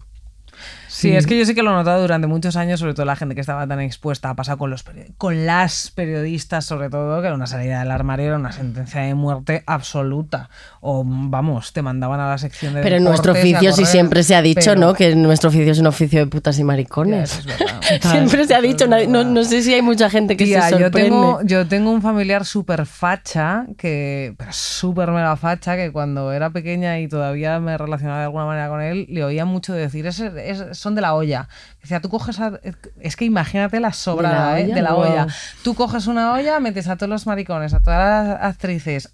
Sí, 0.98 1.14
es 1.14 1.26
que 1.26 1.38
yo 1.38 1.44
sí 1.44 1.54
que 1.54 1.62
lo 1.62 1.70
he 1.70 1.74
notado 1.74 2.00
durante 2.00 2.26
muchos 2.26 2.56
años, 2.56 2.80
sobre 2.80 2.94
todo 2.94 3.06
la 3.06 3.16
gente 3.16 3.34
que 3.34 3.40
estaba 3.40 3.66
tan 3.66 3.80
expuesta, 3.80 4.30
ha 4.30 4.34
pasado 4.34 4.58
con, 4.58 4.70
los 4.70 4.84
con 5.16 5.46
las 5.46 5.90
periodistas, 5.92 6.64
sobre 6.64 6.90
todo, 6.90 7.20
que 7.20 7.26
era 7.28 7.36
una 7.36 7.46
salida 7.46 7.78
del 7.80 7.90
armario, 7.90 8.26
era 8.26 8.36
una 8.36 8.52
sentencia 8.52 9.02
de 9.02 9.14
muerte 9.14 9.62
absoluta. 9.66 10.50
O, 10.80 11.04
vamos, 11.06 11.72
te 11.72 11.82
mandaban 11.82 12.20
a 12.20 12.28
la 12.28 12.38
sección 12.38 12.74
de 12.74 12.82
pero 12.82 12.96
en 12.96 13.04
nuestro 13.04 13.32
oficio 13.32 13.72
sí 13.72 13.84
siempre 13.84 14.22
se 14.22 14.34
ha 14.34 14.42
dicho, 14.42 14.60
pero- 14.64 14.80
¿no? 14.80 14.94
Que 14.94 15.14
nuestro 15.14 15.50
oficio 15.50 15.72
es 15.72 15.78
un 15.78 15.86
oficio 15.86 16.20
de 16.20 16.26
putas 16.26 16.58
y 16.58 16.64
maricones. 16.64 17.40
es. 17.90 18.00
Siempre 18.10 18.44
se 18.46 18.54
ha 18.54 18.60
dicho, 18.60 18.86
no, 18.86 19.24
no 19.24 19.44
sé 19.44 19.62
si 19.62 19.72
hay 19.72 19.80
mucha 19.82 20.10
gente 20.10 20.36
que 20.36 20.44
Tía, 20.44 20.62
se 20.62 20.72
yo 20.72 20.78
sorprende. 20.78 21.10
tengo, 21.10 21.40
yo 21.44 21.66
tengo 21.66 21.90
un 21.90 22.02
familiar 22.02 22.44
súper 22.44 22.84
facha, 22.84 23.64
que, 23.78 24.34
pero 24.36 24.52
súper 24.52 25.10
mega 25.10 25.36
facha, 25.36 25.76
que 25.76 25.90
cuando 25.90 26.32
era 26.32 26.50
pequeña 26.50 26.98
y 27.00 27.08
todavía 27.08 27.58
me 27.60 27.78
relacionaba 27.78 28.18
de 28.18 28.24
alguna 28.24 28.44
manera 28.46 28.68
con 28.68 28.82
él, 28.82 29.06
le 29.08 29.24
oía 29.24 29.44
mucho 29.46 29.72
decir, 29.72 30.06
"Es- 30.06 30.20
es- 30.20 30.64
son 30.88 30.94
de 30.94 31.00
la 31.02 31.14
olla. 31.14 31.48
Decía, 31.82 32.00
tú 32.00 32.08
coges, 32.08 32.40
a- 32.40 32.58
es 33.00 33.16
que 33.16 33.24
imagínate 33.24 33.78
la 33.80 33.92
sobrada 33.92 34.54
¿De 34.54 34.60
la 34.60 34.60
¿eh? 34.60 34.64
olla? 34.64 34.74
de 34.74 34.82
la 34.82 34.92
Wow. 34.94 35.02
olla. 35.02 35.26
Tú 35.62 35.74
coges 35.74 36.06
una 36.06 36.32
olla, 36.32 36.58
metes 36.60 36.88
a 36.88 36.96
todos 36.96 37.10
los 37.10 37.26
maricones, 37.26 37.74
a 37.74 37.80
todas 37.80 38.26
las 38.28 38.42
actrices, 38.42 39.12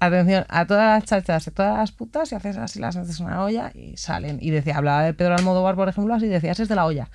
atención, 0.00 0.44
a 0.48 0.66
todas 0.66 1.00
las 1.00 1.04
chachas, 1.08 1.48
a 1.48 1.50
todas 1.50 1.78
las 1.78 1.92
putas, 1.92 2.30
y 2.32 2.34
haces 2.34 2.56
así, 2.58 2.78
las 2.78 2.96
metes 2.96 3.18
en 3.20 3.26
una 3.26 3.42
olla 3.42 3.70
y 3.74 3.96
salen. 3.96 4.38
Y 4.40 4.50
decía, 4.50 4.76
hablaba 4.76 5.02
de 5.02 5.14
Pedro 5.14 5.34
Almodóvar, 5.36 5.76
por 5.76 5.88
ejemplo, 5.88 6.12
así 6.14 6.26
decías, 6.26 6.60
es 6.60 6.68
de 6.68 6.74
la 6.74 6.84
olla. 6.84 7.08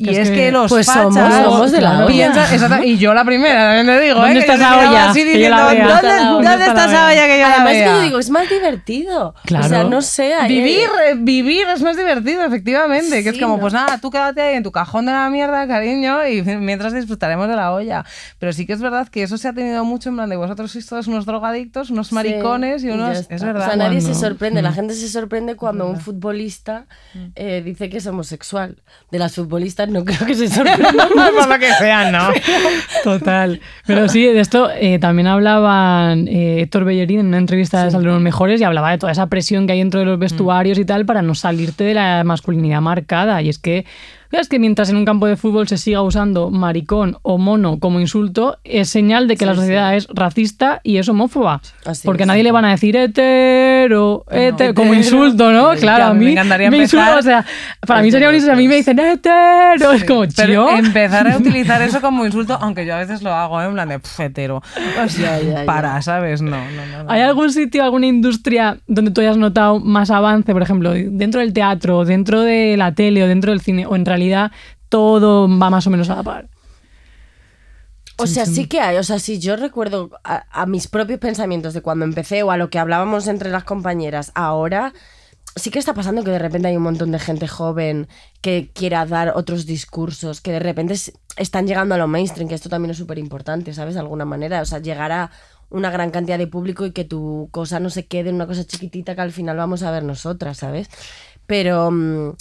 Y 0.00 0.10
es 0.10 0.18
es, 0.18 0.30
que- 0.30 0.36
que, 0.36 0.52
los 0.52 0.68
Pues 0.70 0.86
fachas 0.86 1.12
somos- 1.12 1.34
somos 1.44 1.72
de 1.72 1.80
la 1.80 2.06
olla. 2.06 2.84
y 2.84 2.98
yo 2.98 3.12
la 3.14 3.24
primera, 3.24 3.74
también 3.74 3.86
te 3.98 4.00
digo. 4.04 4.20
¿Dónde 4.20 4.36
¿eh? 4.36 4.38
está 4.38 4.54
esa 4.54 4.78
olla? 4.78 5.12
diciendo. 5.12 5.56
¿Dónde, 5.58 6.48
¿Dónde 6.48 6.66
está 6.66 6.84
esa 6.86 7.08
olla 7.08 7.26
que 7.26 7.38
yo 7.40 7.48
la 7.48 7.54
Además, 7.56 7.72
que 7.72 7.84
yo 7.84 8.00
digo, 8.02 8.18
es 8.20 8.30
más 8.30 8.48
divertido. 8.48 9.34
Claro. 9.44 9.66
O 9.66 9.68
sea, 9.68 9.84
no 9.84 10.00
sé. 10.02 10.34
Vivir, 10.46 10.86
eh, 11.08 11.14
vivir 11.18 11.66
es 11.68 11.82
más 11.82 11.96
divertido, 11.96 12.44
efectivamente. 12.44 13.24
que 13.24 13.30
es 13.30 13.34
Sí, 13.34 13.40
como, 13.42 13.56
¿no? 13.56 13.60
pues 13.60 13.72
nada, 13.72 13.98
tú 13.98 14.10
quédate 14.10 14.40
ahí 14.40 14.54
en 14.56 14.62
tu 14.62 14.70
cajón 14.70 15.06
de 15.06 15.12
la 15.12 15.28
mierda, 15.30 15.66
cariño, 15.66 16.26
y 16.28 16.42
mientras 16.58 16.92
disfrutaremos 16.94 17.48
de 17.48 17.56
la 17.56 17.72
olla. 17.72 18.04
Pero 18.38 18.52
sí 18.52 18.66
que 18.66 18.74
es 18.74 18.80
verdad 18.80 19.08
que 19.08 19.24
eso 19.24 19.36
se 19.36 19.48
ha 19.48 19.52
tenido 19.52 19.84
mucho 19.84 20.10
en 20.10 20.14
plan 20.16 20.28
de 20.30 20.36
vosotros 20.36 20.70
sois 20.70 20.86
todos 20.86 21.08
unos 21.08 21.26
drogadictos, 21.26 21.90
unos 21.90 22.12
maricones 22.12 22.84
y 22.84 22.86
ya 22.88 22.94
unos. 22.94 23.18
está. 23.18 23.34
Es 23.34 23.42
verdad. 23.42 23.62
O 23.62 23.66
sea, 23.70 23.76
nadie 23.76 24.00
se 24.00 24.14
sorprende. 24.14 24.62
La 24.62 24.72
gente 24.72 24.94
se 24.94 25.08
sorprende 25.08 25.56
cuando 25.56 25.88
un 25.88 25.98
futbolista 26.00 26.86
eh, 27.34 27.62
dice 27.64 27.88
que 27.90 27.96
es 27.98 28.06
homosexual. 28.06 28.76
De 29.10 29.18
las 29.18 29.34
futbolistas 29.34 29.87
no 29.88 30.04
creo 30.04 30.26
que 30.26 30.34
se 30.34 30.48
sorprendan. 30.48 31.08
Por 31.34 31.48
lo 31.48 31.58
que 31.58 31.72
sea, 31.74 32.10
¿no? 32.10 32.30
Total. 33.04 33.60
Pero 33.86 34.08
sí, 34.08 34.24
de 34.24 34.40
esto 34.40 34.70
eh, 34.70 34.98
también 34.98 35.26
hablaban 35.26 36.28
eh, 36.28 36.60
Héctor 36.62 36.84
Bellerín 36.84 37.20
en 37.20 37.26
una 37.26 37.38
entrevista 37.38 37.84
de 37.84 37.90
Sal 37.90 38.02
de 38.02 38.08
los 38.08 38.20
Mejores 38.20 38.60
y 38.60 38.64
hablaba 38.64 38.90
de 38.90 38.98
toda 38.98 39.12
esa 39.12 39.26
presión 39.26 39.66
que 39.66 39.72
hay 39.72 39.78
dentro 39.78 40.00
de 40.00 40.06
los 40.06 40.18
vestuarios 40.18 40.78
y 40.78 40.84
tal 40.84 41.06
para 41.06 41.22
no 41.22 41.34
salirte 41.34 41.84
de 41.84 41.94
la 41.94 42.22
masculinidad 42.24 42.80
marcada. 42.80 43.40
Y 43.42 43.48
es 43.48 43.58
que, 43.58 43.86
es 44.30 44.48
que 44.48 44.58
mientras 44.58 44.90
en 44.90 44.96
un 44.96 45.04
campo 45.04 45.26
de 45.26 45.36
fútbol 45.36 45.68
se 45.68 45.78
siga 45.78 46.02
usando 46.02 46.50
maricón 46.50 47.16
o 47.22 47.38
mono 47.38 47.78
como 47.78 48.00
insulto, 48.00 48.58
es 48.64 48.88
señal 48.88 49.26
de 49.28 49.36
que 49.36 49.46
la 49.46 49.54
sociedad 49.54 49.94
es 49.96 50.06
racista 50.12 50.80
y 50.84 50.98
es 50.98 51.08
homófoba. 51.08 51.60
Así 51.84 52.06
Porque 52.06 52.22
a 52.22 52.24
es. 52.24 52.28
nadie 52.28 52.42
le 52.42 52.52
van 52.52 52.64
a 52.64 52.70
decir 52.70 52.96
hetero, 52.96 54.24
hetero, 54.30 54.74
como 54.74 54.94
insulto, 54.94 55.50
¿no? 55.52 55.74
Sí, 55.74 55.80
Claro, 55.80 56.04
a 56.04 56.14
me 56.14 56.20
mí 56.26 56.32
encantaría 56.32 56.70
me 56.70 56.76
empezar- 56.78 57.18
o 57.18 57.22
sea, 57.22 57.44
para 57.86 58.02
mí 58.02 58.10
sería 58.10 58.28
un 58.28 58.34
insulto, 58.34 58.52
a 58.52 58.56
mí 58.56 58.68
me 58.68 58.76
dicen 58.76 58.98
hetero, 58.98 59.92
es 59.92 60.04
como, 60.04 60.24
yo... 60.24 60.68
empezar 60.76 61.26
a 61.28 61.36
utilizar 61.38 61.80
eso 61.82 62.00
como 62.00 62.26
insulto, 62.26 62.58
aunque 62.60 62.84
yo 62.84 62.94
a 62.94 62.98
veces 62.98 63.22
lo 63.22 63.32
hago, 63.32 63.60
¿eh? 63.62 63.66
en 63.66 63.72
plan 63.72 63.88
de 63.88 63.98
"Pf, 63.98 64.24
hetero. 64.24 64.56
O 65.04 65.08
sea, 65.08 65.38
Ya, 65.40 65.44
ya, 65.44 65.54
ya. 65.60 65.64
para, 65.66 66.00
¿sabes? 66.02 66.42
No. 66.42 66.50
no. 66.50 67.10
¿Hay 67.10 67.20
algún 67.22 67.52
sitio, 67.52 67.82
alguna 67.84 68.06
industria 68.06 68.78
donde 68.86 69.10
tú 69.10 69.20
hayas 69.20 69.36
notado 69.36 69.80
más 69.80 70.10
avance, 70.10 70.52
por 70.52 70.62
ejemplo, 70.62 70.92
dentro 70.92 71.40
del 71.40 71.52
teatro, 71.52 72.04
dentro 72.04 72.42
de 72.42 72.76
la 72.76 72.92
tele 72.94 73.22
o 73.22 73.26
dentro 73.28 73.52
del 73.52 73.60
cine, 73.60 73.86
o 73.86 73.96
en 73.96 74.04
realidad 74.04 74.17
todo 74.88 75.48
va 75.48 75.70
más 75.70 75.86
o 75.86 75.90
menos 75.90 76.10
a 76.10 76.16
la 76.16 76.22
par? 76.22 76.48
O 78.20 78.26
sea, 78.26 78.46
sí 78.46 78.66
que 78.66 78.80
hay. 78.80 78.96
O 78.96 79.04
sea, 79.04 79.20
si 79.20 79.38
yo 79.38 79.56
recuerdo 79.56 80.10
a, 80.24 80.44
a 80.50 80.66
mis 80.66 80.88
propios 80.88 81.20
pensamientos 81.20 81.72
de 81.72 81.82
cuando 81.82 82.04
empecé 82.04 82.42
o 82.42 82.50
a 82.50 82.56
lo 82.56 82.68
que 82.68 82.80
hablábamos 82.80 83.28
entre 83.28 83.50
las 83.50 83.64
compañeras, 83.64 84.32
ahora 84.34 84.92
sí 85.54 85.70
que 85.70 85.78
está 85.78 85.94
pasando 85.94 86.24
que 86.24 86.30
de 86.30 86.38
repente 86.38 86.68
hay 86.68 86.76
un 86.76 86.82
montón 86.82 87.12
de 87.12 87.18
gente 87.18 87.46
joven 87.46 88.08
que 88.40 88.70
quiera 88.72 89.06
dar 89.06 89.32
otros 89.36 89.66
discursos, 89.66 90.40
que 90.40 90.52
de 90.52 90.58
repente 90.58 90.94
están 91.36 91.66
llegando 91.66 91.94
a 91.94 91.98
lo 91.98 92.08
mainstream, 92.08 92.48
que 92.48 92.54
esto 92.54 92.68
también 92.68 92.90
es 92.90 92.96
súper 92.96 93.18
importante, 93.18 93.72
¿sabes? 93.72 93.94
De 93.94 94.00
alguna 94.00 94.24
manera. 94.24 94.62
O 94.62 94.64
sea, 94.64 94.80
llegar 94.80 95.12
a 95.12 95.30
una 95.70 95.90
gran 95.90 96.10
cantidad 96.10 96.38
de 96.38 96.46
público 96.46 96.86
y 96.86 96.92
que 96.92 97.04
tu 97.04 97.48
cosa 97.52 97.78
no 97.78 97.90
se 97.90 98.06
quede 98.06 98.30
en 98.30 98.36
una 98.36 98.46
cosa 98.46 98.64
chiquitita 98.64 99.14
que 99.14 99.20
al 99.20 99.32
final 99.32 99.56
vamos 99.56 99.82
a 99.82 99.90
ver 99.90 100.02
nosotras, 100.02 100.58
¿sabes? 100.58 100.88
Pero... 101.46 101.90
mm, 101.90 102.32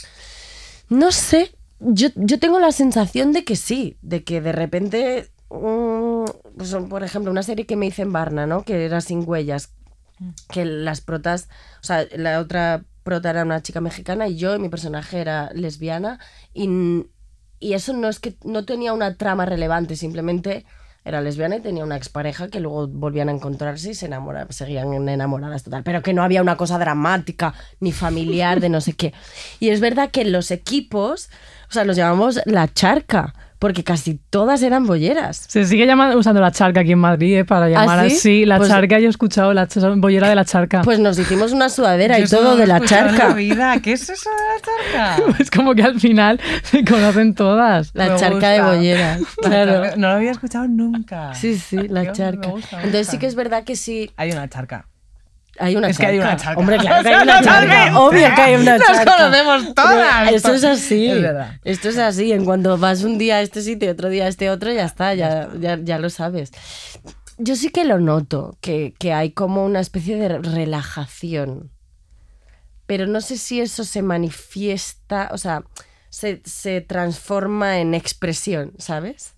no 0.89 1.11
sé, 1.11 1.51
yo, 1.79 2.09
yo 2.15 2.39
tengo 2.39 2.59
la 2.59 2.71
sensación 2.71 3.33
de 3.33 3.43
que 3.43 3.55
sí, 3.55 3.97
de 4.01 4.23
que 4.23 4.41
de 4.41 4.51
repente, 4.51 5.31
mm, 5.49 6.25
pues, 6.57 6.75
por 6.89 7.03
ejemplo, 7.03 7.31
una 7.31 7.43
serie 7.43 7.65
que 7.65 7.75
me 7.75 7.87
hice 7.87 8.03
en 8.03 8.13
Barna, 8.13 8.47
¿no? 8.47 8.63
Que 8.63 8.85
era 8.85 9.01
Sin 9.01 9.27
Huellas, 9.27 9.73
que 10.49 10.65
las 10.65 11.01
protas, 11.01 11.47
o 11.81 11.85
sea, 11.85 12.05
la 12.15 12.39
otra 12.39 12.83
prota 13.03 13.29
era 13.29 13.43
una 13.43 13.61
chica 13.61 13.81
mexicana 13.81 14.27
y 14.27 14.37
yo, 14.37 14.55
y 14.55 14.59
mi 14.59 14.69
personaje 14.69 15.19
era 15.19 15.51
lesbiana, 15.53 16.19
y, 16.53 17.05
y 17.59 17.73
eso 17.73 17.93
no 17.93 18.09
es 18.09 18.19
que 18.19 18.35
no 18.43 18.65
tenía 18.65 18.93
una 18.93 19.15
trama 19.15 19.45
relevante, 19.45 19.95
simplemente 19.95 20.65
era 21.07 21.21
lesbiana 21.21 21.55
y 21.55 21.61
tenía 21.61 21.85
una 21.85 21.95
expareja 21.95 22.49
que 22.49 22.59
luego 22.59 22.87
volvían 22.87 23.29
a 23.29 23.31
encontrarse 23.31 23.91
y 23.91 23.93
se 23.95 24.07
enamoraban, 24.07 24.51
seguían 24.51 25.07
enamoradas 25.07 25.63
total, 25.63 25.83
pero 25.83 26.01
que 26.01 26.13
no 26.13 26.21
había 26.21 26.41
una 26.41 26.57
cosa 26.57 26.77
dramática 26.77 27.53
ni 27.79 27.93
familiar 27.93 28.59
de 28.59 28.67
no 28.67 28.81
sé 28.81 28.93
qué. 28.93 29.13
Y 29.61 29.69
es 29.69 29.79
verdad 29.79 30.11
que 30.11 30.25
los 30.25 30.51
equipos, 30.51 31.29
o 31.69 31.73
sea, 31.73 31.83
los 31.85 31.95
llamamos 31.95 32.39
la 32.45 32.67
charca, 32.71 33.33
porque 33.59 33.83
casi 33.83 34.19
todas 34.29 34.61
eran 34.61 34.85
bolleras. 34.85 35.37
Se 35.47 35.65
sigue 35.65 35.87
llamando, 35.87 36.17
usando 36.17 36.39
la 36.39 36.51
charca 36.51 36.81
aquí 36.81 36.91
en 36.91 36.99
Madrid 36.99 37.37
¿eh? 37.39 37.45
para 37.45 37.67
llamar 37.67 37.99
¿Ah, 38.01 38.09
sí? 38.09 38.15
así. 38.15 38.45
La 38.45 38.57
Pues- 38.57 38.69
charca, 38.69 38.99
yo 38.99 39.07
he 39.07 39.09
escuchado 39.09 39.51
la 39.53 39.67
bollera 39.95 40.29
de 40.29 40.35
la 40.35 40.45
charca. 40.45 40.81
Pues 40.83 40.99
nos 40.99 41.17
hicimos 41.17 41.53
una 41.53 41.69
sudadera 41.69 42.19
Yo 42.19 42.25
y 42.25 42.29
todo 42.29 42.55
de 42.55 42.67
la 42.67 42.79
charca. 42.81 43.29
la 43.29 43.33
vida. 43.33 43.79
¿Qué 43.81 43.93
es 43.93 44.07
eso 44.09 44.29
de 44.29 44.99
la 44.99 45.15
charca? 45.17 45.37
es 45.39 45.49
como 45.49 45.73
que 45.73 45.81
al 45.83 45.99
final 45.99 46.39
se 46.63 46.85
conocen 46.85 47.33
todas. 47.33 47.89
La 47.95 48.09
Me 48.09 48.15
charca 48.19 48.49
de 48.49 48.61
bolleras. 48.61 49.21
La 49.41 49.49
Claro. 49.49 49.81
No 49.97 50.09
lo 50.09 50.13
había 50.13 50.31
escuchado 50.31 50.67
nunca. 50.67 51.33
Sí, 51.33 51.57
sí, 51.57 51.87
la 51.87 52.11
charca. 52.11 52.49
gusta, 52.49 52.77
me 52.77 52.83
Entonces 52.83 53.07
sí 53.07 53.17
que 53.17 53.25
es 53.25 53.33
verdad 53.35 53.63
que 53.63 53.75
sí 53.75 54.11
Hay 54.17 54.31
una 54.31 54.47
charca. 54.47 54.85
Hay 55.59 55.75
una 55.75 55.89
Es 55.89 55.97
que 55.97 56.05
hay 56.05 56.19
una 56.19 56.35
charca. 56.35 56.59
Hombre, 56.59 56.77
claro 56.79 57.03
que 57.03 57.09
hay 57.09 57.23
una 57.23 57.41
charca. 57.41 57.99
Obvio 57.99 58.35
que 58.35 58.41
hay 58.41 58.55
una 58.55 58.77
Nos 58.77 58.99
conocemos 58.99 59.75
todas. 59.75 60.25
Pero 60.25 60.35
Esto 60.35 60.53
es 60.53 60.63
así. 60.63 61.07
Es. 61.09 61.25
Esto 61.63 61.89
es 61.89 61.97
así. 61.97 62.31
En 62.31 62.45
cuanto 62.45 62.77
vas 62.77 63.03
un 63.03 63.17
día 63.17 63.37
a 63.37 63.41
este 63.41 63.61
sitio 63.61 63.87
y 63.87 63.91
otro 63.91 64.09
día 64.09 64.25
a 64.25 64.27
este 64.27 64.49
otro, 64.49 64.71
ya 64.71 64.85
está, 64.85 65.13
ya, 65.13 65.49
ya, 65.59 65.77
ya 65.81 65.97
lo 65.99 66.09
sabes. 66.09 66.51
Yo 67.37 67.55
sí 67.55 67.69
que 67.69 67.85
lo 67.85 67.99
noto, 67.99 68.57
que, 68.61 68.93
que 68.97 69.13
hay 69.13 69.31
como 69.31 69.63
una 69.63 69.79
especie 69.79 70.17
de 70.17 70.39
relajación. 70.39 71.71
Pero 72.85 73.05
no 73.05 73.21
sé 73.21 73.37
si 73.37 73.59
eso 73.59 73.83
se 73.83 74.01
manifiesta, 74.01 75.29
o 75.31 75.37
sea, 75.37 75.63
se, 76.09 76.41
se 76.45 76.81
transforma 76.81 77.79
en 77.79 77.93
expresión, 77.93 78.73
¿sabes? 78.77 79.36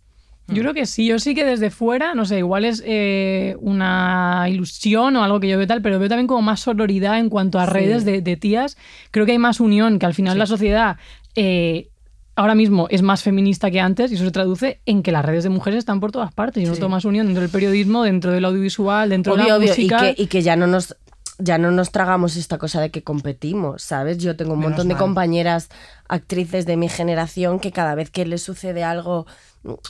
Yo 0.53 0.61
creo 0.61 0.73
que 0.73 0.85
sí, 0.85 1.05
yo 1.07 1.19
sí 1.19 1.35
que 1.35 1.45
desde 1.45 1.69
fuera, 1.69 2.13
no 2.15 2.25
sé, 2.25 2.39
igual 2.39 2.65
es 2.65 2.83
eh, 2.85 3.55
una 3.59 4.45
ilusión 4.49 5.15
o 5.15 5.23
algo 5.23 5.39
que 5.39 5.47
yo 5.47 5.57
veo 5.57 5.67
tal, 5.67 5.81
pero 5.81 5.99
veo 5.99 6.09
también 6.09 6.27
como 6.27 6.41
más 6.41 6.59
sororidad 6.61 7.17
en 7.19 7.29
cuanto 7.29 7.59
a 7.59 7.65
Sí. 7.65 7.71
redes 7.73 8.05
de, 8.05 8.21
de 8.21 8.35
tías. 8.37 8.77
Creo 9.11 9.25
que 9.25 9.33
hay 9.33 9.37
más 9.39 9.59
unión, 9.59 9.99
que 9.99 10.05
al 10.05 10.13
final 10.13 10.37
la 10.37 10.45
sociedad 10.45 10.97
eh, 11.35 11.89
ahora 12.35 12.55
mismo 12.55 12.87
es 12.89 13.01
más 13.01 13.21
feminista 13.21 13.69
que 13.69 13.79
antes 13.79 14.11
y 14.11 14.15
eso 14.15 14.23
se 14.25 14.31
traduce 14.31 14.79
en 14.85 15.03
que 15.03 15.11
las 15.11 15.23
redes 15.25 15.43
de 15.43 15.49
mujeres 15.49 15.79
están 15.79 15.99
por 15.99 16.11
todas 16.11 16.33
partes. 16.33 16.63
Yo 16.63 16.73
Sí. 16.73 16.79
noto 16.79 16.89
más 16.89 17.05
unión 17.05 17.27
dentro 17.27 17.41
del 17.41 17.51
periodismo, 17.51 18.03
dentro 18.03 18.31
del 18.31 18.45
audiovisual, 18.45 19.09
dentro 19.09 19.35
de 19.35 19.41
Obvio, 19.41 19.49
la 19.53 19.57
obvio, 19.57 19.67
y 19.67 19.69
música. 19.69 19.99
que, 20.15 20.21
y 20.23 20.27
que 20.27 20.41
ya 20.41 20.55
no 20.55 20.67
nos 20.67 20.95
ya 21.41 21.57
no 21.57 21.71
nos 21.71 21.91
tragamos 21.91 22.35
esta 22.35 22.57
cosa 22.57 22.81
de 22.81 22.89
que 22.89 23.01
competimos, 23.01 23.81
¿sabes? 23.81 24.17
Yo 24.17 24.35
tengo 24.35 24.53
un 24.55 24.59
Menos 24.59 24.71
montón 24.71 24.89
de 24.89 24.95
mal. 24.95 25.03
compañeras 25.03 25.69
actrices 26.09 26.65
de 26.65 26.75
mi 26.75 26.89
generación 26.89 27.61
que 27.61 27.71
cada 27.71 27.95
vez 27.95 28.09
que 28.09 28.25
les 28.25 28.41
sucede 28.43 28.83
algo 28.83 29.25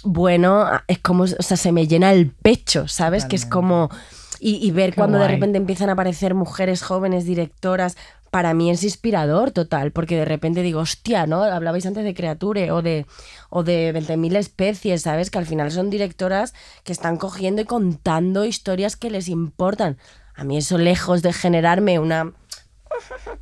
bueno, 0.03 0.67
es 0.88 0.99
como, 0.99 1.24
o 1.24 1.28
sea, 1.28 1.57
se 1.57 1.72
me 1.72 1.88
llena 1.88 2.11
el 2.11 2.32
pecho, 2.32 2.88
¿sabes? 2.88 3.26
Que 3.26 3.36
es 3.36 3.45
como... 3.45 3.89
Y, 4.41 4.55
y 4.65 4.72
ver 4.72 4.95
cuando 4.95 5.20
de 5.20 5.28
repente 5.28 5.57
empiezan 5.57 5.89
a 5.89 5.93
aparecer 5.93 6.34
mujeres 6.34 6.82
jóvenes, 6.82 7.26
directoras, 7.26 7.97
para 8.32 8.53
mí 8.53 8.70
es 8.70 8.84
inspirador 8.84 9.51
total, 9.51 9.91
porque 9.91 10.15
de 10.15 10.26
repente 10.26 10.61
digo, 10.61 10.82
hostia, 10.82 11.26
¿no? 11.26 11.43
Hablabais 11.43 11.86
antes 11.86 12.03
de 12.03 12.13
Creature 12.13 12.72
o 12.72 12.82
de, 12.82 13.05
o 13.49 13.63
de 13.63 13.93
20.000 13.93 14.38
especies, 14.38 15.01
¿sabes? 15.01 15.30
Que 15.30 15.39
al 15.39 15.45
final 15.45 15.72
son 15.72 15.89
directoras 15.89 16.53
que 16.84 16.91
están 16.91 17.17
cogiendo 17.17 17.61
y 17.61 17.65
contando 17.65 18.45
historias 18.45 18.95
que 18.95 19.09
les 19.09 19.28
importan. 19.28 19.97
A 20.36 20.43
mí 20.43 20.57
eso 20.57 20.78
lejos 20.78 21.22
de 21.22 21.34
generarme 21.34 21.99
una 21.99 22.34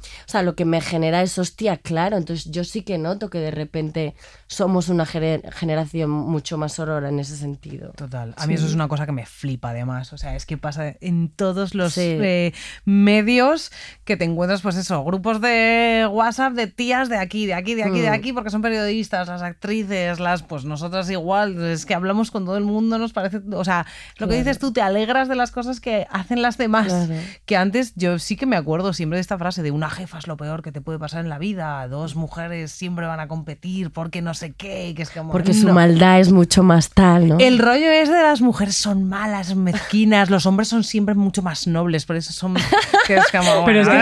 o 0.02 0.30
sea, 0.30 0.44
lo 0.44 0.56
que 0.56 0.66
me 0.66 0.82
genera 0.82 1.22
es 1.22 1.38
hostia, 1.38 1.78
claro. 1.78 2.18
Entonces 2.18 2.52
yo 2.52 2.64
sí 2.64 2.82
que 2.84 2.98
noto 2.98 3.30
que 3.30 3.40
de 3.40 3.52
repente 3.52 4.16
somos 4.48 4.90
una 4.90 5.06
gener- 5.06 5.52
generación 5.52 6.10
mucho 6.10 6.58
más 6.58 6.80
aurora 6.80 7.10
en 7.10 7.20
ese 7.20 7.36
sentido. 7.38 7.92
Total. 7.96 8.34
A 8.38 8.48
mí 8.48 8.54
eso 8.54 8.66
es 8.66 8.74
una 8.74 8.88
cosa 8.88 9.06
que 9.06 9.12
me 9.12 9.26
flipa 9.26 9.70
además. 9.72 10.14
O 10.14 10.18
sea, 10.18 10.36
es 10.36 10.46
que 10.46 10.58
pasa 10.58 10.96
en 11.02 11.30
todos 11.30 11.74
los 11.76 11.94
Sí. 11.94 12.02
eh, 12.04 12.54
medios 12.86 13.72
que 14.06 14.18
te 14.18 14.26
encuentras, 14.26 14.62
pues 14.62 14.76
eso, 14.76 15.04
grupos 15.04 15.42
de 15.42 16.08
WhatsApp 16.12 16.54
de 16.54 16.68
tías 16.68 17.10
de 17.10 17.18
aquí, 17.18 17.46
de 17.46 17.54
aquí, 17.54 17.76
de 17.76 17.84
aquí, 17.84 18.00
de 18.00 18.10
Mm. 18.10 18.14
aquí, 18.14 18.34
porque 18.34 18.50
son 18.50 18.62
periodistas, 18.62 19.28
las 19.28 19.42
actrices, 19.42 20.20
las, 20.20 20.44
pues 20.44 20.66
nosotras 20.66 21.10
igual, 21.10 21.62
es 21.64 21.86
que 21.86 21.94
hablamos 21.94 22.32
con 22.32 22.46
todo 22.46 22.58
el 22.58 22.64
mundo, 22.64 22.98
nos 22.98 23.14
parece, 23.14 23.42
o 23.54 23.64
sea, 23.66 23.86
lo 24.18 24.28
que 24.28 24.36
dices 24.38 24.60
tú, 24.60 24.72
te 24.74 24.82
alegras 24.82 25.28
de 25.28 25.36
las 25.36 25.52
cosas 25.52 25.80
que 25.80 26.08
hacen 26.10 26.42
las 26.42 26.58
demás. 26.58 26.88
Claro. 26.88 27.14
Que 27.46 27.58
antes 27.58 27.94
yo 27.96 28.20
sí 28.20 28.36
que 28.36 28.46
me 28.46 28.56
acuerdo 28.56 28.94
siempre 28.94 29.18
de 29.18 29.22
esta 29.22 29.38
frase 29.38 29.62
de 29.64 29.72
una 29.72 29.87
jefa 29.90 30.18
es 30.18 30.28
lo 30.28 30.38
peor 30.38 30.62
que 30.62 30.72
te 30.72 30.82
puede 30.82 31.00
pasar 31.00 31.24
en 31.24 31.30
la 31.30 31.38
vida, 31.38 31.88
dos 31.88 32.16
mujeres 32.16 32.72
siempre 32.72 33.06
van 33.06 33.20
a 33.20 33.28
competir 33.28 33.92
porque 33.92 34.22
no 34.22 34.34
sé 34.34 34.54
qué, 34.54 34.94
que 34.96 35.04
es 35.04 35.10
como... 35.10 35.32
Porque 35.32 35.54
su 35.54 35.68
no. 35.68 35.74
maldad 35.74 36.20
es 36.20 36.32
mucho 36.32 36.64
más 36.64 36.90
tal, 36.90 37.28
¿no? 37.30 37.38
El 37.40 37.60
rollo 37.60 37.90
es 37.92 38.10
de 38.10 38.22
las 38.22 38.42
mujeres 38.42 38.76
son 38.76 39.08
malas, 39.08 39.56
mezquinas, 39.56 40.30
los 40.30 40.46
hombres 40.46 40.68
son 40.68 40.84
siempre 40.84 41.16
mucho 41.16 41.42
más 41.42 41.68
nobles, 41.68 42.06
por 42.06 42.16
eso 42.16 42.34
son... 42.34 42.56
Que 43.08 43.16
es 43.16 43.32
como, 43.32 43.64
Pero 43.66 43.82
es 43.82 43.88
que, 43.88 43.94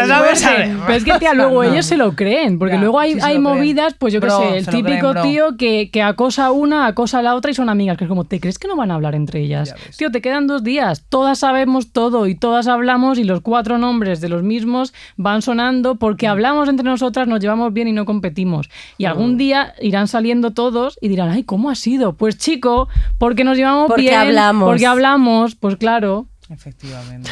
pero 0.88 0.94
es 0.94 1.20
tía, 1.20 1.34
luego 1.36 1.64
No. 1.64 1.72
ellos 1.72 1.86
se 1.86 1.96
lo 1.96 2.16
creen, 2.16 2.58
porque 2.58 2.74
Ya, 2.76 2.82
luego 2.82 3.00
hay, 3.00 3.14
sí 3.14 3.20
hay 3.22 3.34
creen. 3.34 3.44
movidas, 3.44 3.94
pues 4.00 4.14
yo 4.14 4.20
qué 4.20 4.30
sé, 4.32 4.58
el 4.58 4.66
típico 4.66 5.12
creen, 5.12 5.28
tío 5.30 5.58
que, 5.58 5.92
que 5.92 6.02
acosa 6.02 6.48
a 6.48 6.52
una, 6.52 6.88
acosa 6.88 7.20
a 7.20 7.22
la 7.22 7.36
otra 7.36 7.52
y 7.52 7.54
son 7.54 7.70
amigas, 7.70 7.98
que 7.98 8.06
es 8.06 8.08
como, 8.08 8.24
¿te 8.26 8.40
crees 8.40 8.58
que 8.58 8.68
no 8.68 8.76
van 8.76 8.90
a 8.90 8.96
hablar 8.96 9.14
entre 9.14 9.42
ellas? 9.42 9.76
Tío, 9.98 10.10
te 10.10 10.22
quedan 10.22 10.48
dos 10.48 10.64
días, 10.64 11.04
todas 11.08 11.38
sabemos 11.40 11.92
todo 11.92 12.26
y 12.26 12.34
todas 12.34 12.68
hablamos 12.68 13.20
y 13.20 13.24
los 13.26 13.42
cuatro 13.42 13.78
nombres 13.78 14.22
de 14.22 14.30
los 14.30 14.42
mismos 14.42 14.92
van 15.18 15.44
sonando 15.44 15.75
porque 15.96 16.28
hablamos 16.28 16.70
entre 16.70 16.86
nosotras, 16.86 17.28
nos 17.28 17.40
llevamos 17.40 17.74
bien 17.74 17.88
y 17.88 17.92
no 17.92 18.06
competimos. 18.06 18.70
Y 18.98 19.06
algún 19.06 19.38
día 19.38 19.74
irán 19.82 20.08
saliendo 20.08 20.52
todos 20.52 20.98
y 21.02 21.08
dirán, 21.10 21.30
ay, 21.30 21.44
¿cómo 21.44 21.70
ha 21.70 21.76
sido? 21.76 22.14
Pues 22.14 22.38
chico, 22.38 22.88
porque 23.18 23.44
nos 23.44 23.58
llevamos 23.58 23.88
Porque 23.88 24.02
bien, 24.04 24.16
hablamos. 24.16 24.68
porque 24.70 24.86
hablamos, 24.88 25.56
pues 25.56 25.76
claro, 25.78 26.28
Efectivamente. 26.50 27.30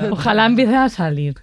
No- 0.00 0.12
ojalá 0.12 0.46
empiece 0.46 0.74
a 0.76 0.88
salir. 0.88 1.34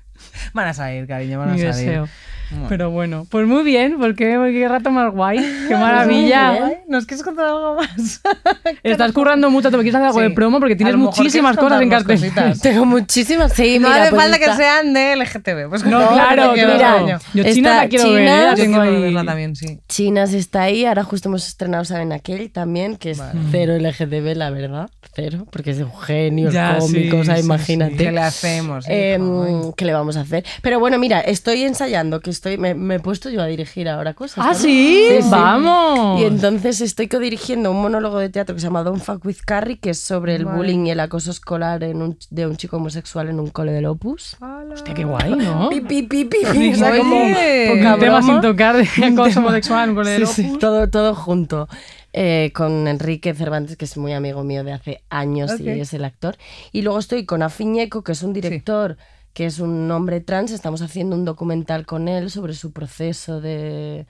Van 0.54 0.68
a 0.68 0.74
salir, 0.74 1.06
cariño, 1.06 1.38
van 1.40 1.50
a 1.50 1.54
Mi 1.54 1.60
salir. 1.60 1.74
deseo. 1.76 2.08
Bueno. 2.52 2.66
Pero 2.70 2.90
bueno, 2.90 3.28
pues 3.30 3.48
muy 3.48 3.64
bien, 3.64 3.98
porque 4.00 4.26
qué 4.52 4.68
rato 4.68 4.90
más 4.92 5.12
guay, 5.14 5.38
qué 5.68 5.76
maravilla. 5.76 6.52
bien. 6.52 6.64
Ay, 6.64 6.74
¿Nos 6.88 7.06
quieres 7.06 7.24
contar 7.24 7.46
algo 7.48 7.76
más? 7.76 8.22
Estás 8.84 9.12
currando 9.12 9.50
mucho, 9.50 9.70
te 9.70 9.76
quieres 9.78 9.96
hacer 9.96 10.08
algo 10.08 10.20
Sí. 10.20 10.26
de 10.26 10.32
promo 10.32 10.60
porque 10.60 10.76
tienes 10.76 10.96
muchísimas 10.96 11.56
cosas 11.58 11.82
en 11.82 11.90
contarnos 11.90 12.08
cartel. 12.08 12.32
cositas. 12.32 12.60
Tengo 12.62 12.86
muchísimas. 12.86 13.54
Sí, 13.54 13.78
no 13.80 13.88
mira, 13.90 14.02
hace 14.04 14.10
pues 14.12 14.22
falta 14.24 14.40
que 14.40 14.56
sean 14.56 14.94
de 14.94 15.16
LGTB. 15.16 15.70
Pues 15.70 15.84
No, 15.86 16.08
claro, 16.10 16.54
claro. 16.54 16.80
cariño. 16.80 17.20
Yo 17.34 17.44
Está 17.44 17.54
China 17.54 17.76
la 17.76 17.88
quiero 17.90 18.12
ver, 18.12 18.22
¿eh? 18.24 18.26
China, 18.26 18.46
la 18.50 18.56
tengo 18.56 18.82
ahí. 18.82 19.02
verla 19.02 19.24
también, 19.26 19.56
sí. 19.56 19.80
Chinas 19.88 20.34
está 20.34 20.64
ahí, 20.64 20.86
ahora 20.86 21.04
justo 21.04 21.30
hemos 21.30 21.48
estrenado, 21.48 21.86
¿saben? 21.86 22.12
Aquel 22.14 22.52
también, 22.52 22.96
que 22.98 23.12
es 23.12 23.18
Vale. 23.20 23.40
cero 23.52 23.76
LGTB, 23.78 24.36
la 24.36 24.50
verdad. 24.50 24.90
Cero, 25.14 25.46
porque 25.52 25.72
es 25.72 25.80
un 25.80 25.96
genio, 26.00 26.50
Ya, 26.52 26.74
el 26.74 26.80
cómico, 26.80 27.16
sí, 27.16 27.22
o 27.22 27.24
sea, 27.26 27.38
sí, 27.38 27.44
imagínate. 27.44 27.96
¿Qué 27.98 28.12
le 28.12 28.22
hacemos? 28.22 28.86
Em. 28.88 29.72
¿Qué 29.76 29.86
le 29.86 29.94
vamos 29.94 30.18
a 30.18 30.22
hacer? 30.22 30.44
Pero 30.62 30.80
bueno, 30.80 30.98
mira, 31.00 31.20
estoy 31.20 31.64
ensayando, 31.64 32.20
que 32.22 32.30
estoy, 32.40 32.58
me, 32.58 32.74
me 32.74 32.96
he 32.96 33.00
puesto 33.00 33.30
yo 33.30 33.42
a 33.42 33.46
dirigir 33.46 33.90
ahora 33.90 34.14
cosas. 34.14 34.46
Ah, 34.48 34.54
sí, 34.54 35.08
Sí, 35.10 35.22
sí. 35.22 35.28
vamos. 35.30 36.22
Y 36.22 36.24
entonces 36.24 36.80
estoy 36.82 37.08
codirigiendo 37.10 37.70
un 37.72 37.82
monólogo 37.82 38.18
de 38.18 38.30
teatro 38.30 38.56
que 38.56 38.62
se 38.62 38.68
llama 38.68 38.84
Don't 38.84 39.02
Fuck 39.04 39.26
with 39.26 39.38
Carrie, 39.46 39.78
que 39.78 39.90
es 39.92 40.00
sobre 40.00 40.36
el 40.36 40.46
Vale. 40.46 40.58
bullying 40.58 40.86
y 40.88 40.92
el 40.92 41.00
acoso 41.02 41.32
escolar 41.32 41.84
en 41.84 42.02
un- 42.02 42.18
de 42.30 42.48
un 42.48 42.56
chico 42.58 42.78
homosexual 42.78 43.28
en 43.30 43.40
un 43.40 43.50
cole 43.50 43.72
del 43.74 43.86
Opus. 43.88 44.38
Hostia, 44.72 44.94
qué 44.94 45.04
guay, 45.04 45.36
¿no? 45.36 45.70
Pi, 45.70 45.82
pi, 45.82 46.04
pi, 46.04 46.26
pi, 46.26 46.38
O 46.72 46.76
sea, 46.76 46.98
como 46.98 47.16
poca 47.20 47.94
Un 47.96 48.00
tema 48.00 48.22
sin 48.22 48.42
tocar 48.42 48.78
de 48.78 48.88
acoso 49.06 49.40
homosexual 49.40 49.94
con 49.94 50.08
el 50.08 50.26
Sí, 50.28 50.34
sí, 50.44 50.48
Opus. 50.48 50.60
todo, 50.60 50.90
todo 50.90 51.14
junto. 51.16 51.68
Eh, 52.12 52.52
con 52.56 52.88
Enrique 52.88 53.36
Cervantes, 53.36 53.78
que 53.78 53.86
es 53.86 53.96
muy 53.96 54.14
amigo 54.14 54.44
mío 54.44 54.64
de 54.64 54.72
hace 54.74 55.04
años 55.12 55.52
Ok. 55.52 55.60
y 55.60 55.70
es 55.80 55.94
el 55.94 56.04
actor. 56.06 56.38
Y 56.72 56.82
luego 56.82 56.98
estoy 56.98 57.24
con 57.26 57.44
Afiñeco, 57.44 58.04
que 58.04 58.14
es 58.14 58.24
un 58.24 58.34
director, 58.34 58.98
que 59.40 59.46
es 59.46 59.60
un 59.60 59.90
hombre 59.90 60.20
trans. 60.20 60.52
Estamos 60.52 60.82
haciendo 60.82 61.16
un 61.16 61.24
documental 61.24 61.86
con 61.86 62.10
él 62.10 62.30
sobre 62.30 62.54
su 62.54 62.74
proceso 62.74 63.40
de, 63.40 64.06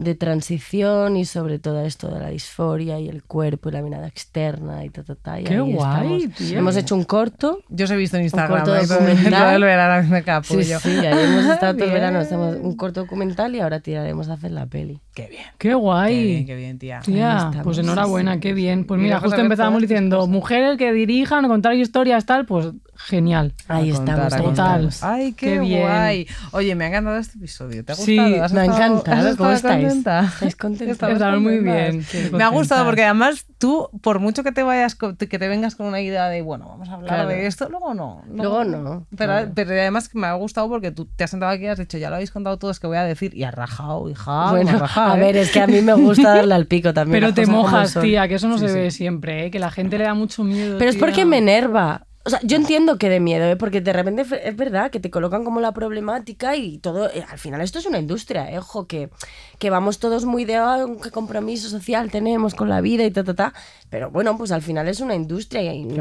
de 0.00 0.14
transición 0.14 1.16
y 1.16 1.24
sobre 1.26 1.58
todo 1.58 1.84
esto 1.84 2.08
de 2.08 2.20
la 2.20 2.28
disforia 2.30 2.98
y 2.98 3.08
el 3.08 3.22
cuerpo 3.22 3.68
y 3.68 3.72
la 3.72 3.82
mirada 3.82 4.06
externa 4.08 4.84
y 4.84 4.88
ta, 4.90 5.02
ta, 5.02 5.14
ta, 5.14 5.40
y 5.40 5.44
Qué 5.44 5.54
ahí 5.54 5.60
guay, 5.72 6.28
tía. 6.28 6.58
Hemos 6.58 6.74
hecho 6.76 6.94
un 6.94 7.04
corto. 7.04 7.60
Yo 7.68 7.84
os 7.84 7.90
he 7.90 7.96
visto 7.96 8.16
en 8.16 8.22
Instagram. 8.24 8.58
corto 8.64 8.76
¿eh? 8.76 8.86
Todo- 8.86 8.98
documental. 8.98 9.32
todo 9.42 9.50
el 9.56 9.62
verano 9.62 10.08
me 10.08 10.22
capullo. 10.22 10.78
Sí, 10.80 10.90
sí, 10.90 11.06
ahí 11.06 11.24
hemos 11.24 11.44
estado 11.44 11.74
todo 11.74 11.84
el 11.84 11.90
Bien. 11.90 11.92
verano. 11.92 12.20
Estamos 12.20 12.56
un 12.56 12.76
corto 12.76 13.00
documental 13.00 13.54
y 13.54 13.60
ahora 13.60 13.80
tiraremos 13.80 14.28
a 14.28 14.34
hacer 14.34 14.52
la 14.52 14.66
peli. 14.66 15.00
Qué 15.14 15.26
bien. 15.28 15.42
Qué 15.58 15.68
Qué 15.68 15.74
guay. 15.74 16.24
bien, 16.26 16.46
qué 16.46 16.54
bien, 16.56 16.78
tía. 16.78 17.00
Tía, 17.00 17.50
pues 17.62 17.76
sí, 17.76 17.82
enhorabuena, 17.82 18.34
sí. 18.34 18.40
qué 18.40 18.54
bien. 18.54 18.84
Pues 18.84 19.00
mira, 19.00 19.16
vamos 19.16 19.24
a 19.24 19.28
justo 19.28 19.42
empezábamos 19.42 19.82
diciendo, 19.82 20.16
cosas. 20.18 20.30
mujeres 20.30 20.78
que 20.78 20.92
dirijan, 20.92 21.46
contar 21.46 21.74
historias, 21.74 22.24
tal, 22.26 22.46
pues 22.46 22.68
genial. 22.96 23.54
Ahí 23.68 23.90
contar, 23.92 24.26
estamos, 24.28 24.50
estamos. 24.50 25.02
Ay, 25.02 25.32
qué, 25.32 25.46
Qué 25.54 25.60
bien. 25.60 25.82
guay. 25.82 26.26
Oye, 26.52 26.74
me 26.74 26.84
ha 26.84 26.88
encantado 26.88 27.16
este 27.18 27.38
episodio. 27.38 27.84
¿Te 27.84 27.92
ha 27.92 27.94
Sí, 27.94 28.16
gustado? 28.16 28.44
¿Has 28.44 28.52
Me 28.52 28.60
ha 28.60 28.64
encantado. 28.64 29.36
¿Cómo 29.36 29.50
estáis? 29.50 29.89
Contenta? 29.90 30.24
¿Estáis 30.24 30.56
contentas? 30.56 30.92
Estamos 30.94 31.14
Estamos 31.16 31.40
muy 31.42 31.58
bien. 31.58 32.04
Me 32.32 32.42
ha 32.44 32.48
gustado 32.48 32.84
porque 32.84 33.04
además 33.04 33.46
tú, 33.58 33.88
por 34.02 34.18
mucho 34.20 34.42
que 34.42 34.52
te 34.52 34.62
vayas, 34.62 34.94
que 34.94 35.14
te 35.38 35.48
vengas 35.48 35.74
con 35.74 35.86
una 35.86 36.00
idea 36.00 36.28
de, 36.28 36.42
bueno, 36.42 36.66
vamos 36.68 36.88
a 36.88 36.94
hablar 36.94 37.08
Claro. 37.08 37.28
de 37.28 37.46
esto, 37.46 37.68
luego 37.68 37.94
no. 37.94 38.22
Luego 38.32 38.64
no, 38.64 39.06
Pero, 39.16 39.32
claro. 39.32 39.52
pero 39.54 39.70
además 39.72 40.10
me 40.14 40.26
ha 40.26 40.34
gustado 40.34 40.68
porque 40.68 40.90
tú 40.90 41.06
te 41.06 41.24
has 41.24 41.30
sentado 41.30 41.52
aquí 41.52 41.64
y 41.64 41.68
has 41.68 41.78
dicho, 41.78 41.98
ya 41.98 42.08
lo 42.10 42.16
habéis 42.16 42.30
contado 42.30 42.58
todo, 42.58 42.70
es 42.70 42.80
que 42.80 42.86
voy 42.86 42.96
a 42.96 43.04
decir, 43.04 43.34
y 43.34 43.44
has 43.44 43.54
rajado, 43.54 44.08
hija. 44.08 44.50
bueno, 44.50 44.78
a 44.96 45.16
¿eh? 45.16 45.20
ver, 45.20 45.36
es 45.36 45.50
que 45.50 45.60
a 45.60 45.66
mí 45.66 45.80
me 45.80 45.94
gusta 45.94 46.34
darle 46.36 46.54
al 46.54 46.66
pico 46.66 46.94
también. 46.94 47.20
Pero 47.20 47.34
te 47.34 47.46
mojas, 47.46 47.98
tía, 48.00 48.26
que 48.28 48.34
eso 48.36 48.48
no 48.48 48.58
Sí, 48.58 48.66
se 48.66 48.72
sí. 48.74 48.78
ve 48.78 48.90
siempre, 48.90 49.46
¿eh? 49.46 49.50
que 49.50 49.58
la 49.58 49.70
gente 49.70 49.98
le 49.98 50.04
da 50.04 50.14
mucho 50.14 50.44
miedo. 50.44 50.78
Pero 50.78 50.90
es 50.90 50.96
porque 50.96 51.24
me 51.24 51.38
enerva. 51.38 52.06
O 52.30 52.38
sea, 52.38 52.40
yo 52.44 52.56
entiendo 52.56 52.96
que 52.96 53.08
de 53.08 53.18
miedo, 53.18 53.44
¿eh? 53.44 53.56
porque 53.56 53.80
de 53.80 53.92
repente 53.92 54.24
es 54.44 54.54
verdad 54.56 54.92
que 54.92 55.00
te 55.00 55.10
colocan 55.10 55.42
como 55.42 55.58
la 55.60 55.72
problemática 55.72 56.54
y 56.54 56.78
todo. 56.78 57.10
eh, 57.10 57.24
al 57.28 57.38
final, 57.40 57.60
esto 57.60 57.80
es 57.80 57.86
una 57.86 57.98
industria, 57.98 58.48
¿eh? 58.52 58.58
ojo, 58.58 58.86
que, 58.86 59.10
que 59.58 59.68
vamos 59.68 59.98
todos 59.98 60.24
muy 60.26 60.44
de 60.44 60.54
"Ah, 60.54 60.86
qué 61.02 61.10
compromiso 61.10 61.68
social 61.68 62.08
tenemos 62.08 62.54
con 62.54 62.68
la 62.68 62.80
vida 62.80 63.04
y 63.04 63.10
ta, 63.10 63.24
ta, 63.24 63.34
ta. 63.34 63.52
Pero 63.88 64.12
bueno, 64.12 64.38
pues 64.38 64.52
al 64.52 64.62
final 64.62 64.86
es 64.86 65.00
una 65.00 65.16
industria 65.16 65.60
y 65.60 66.00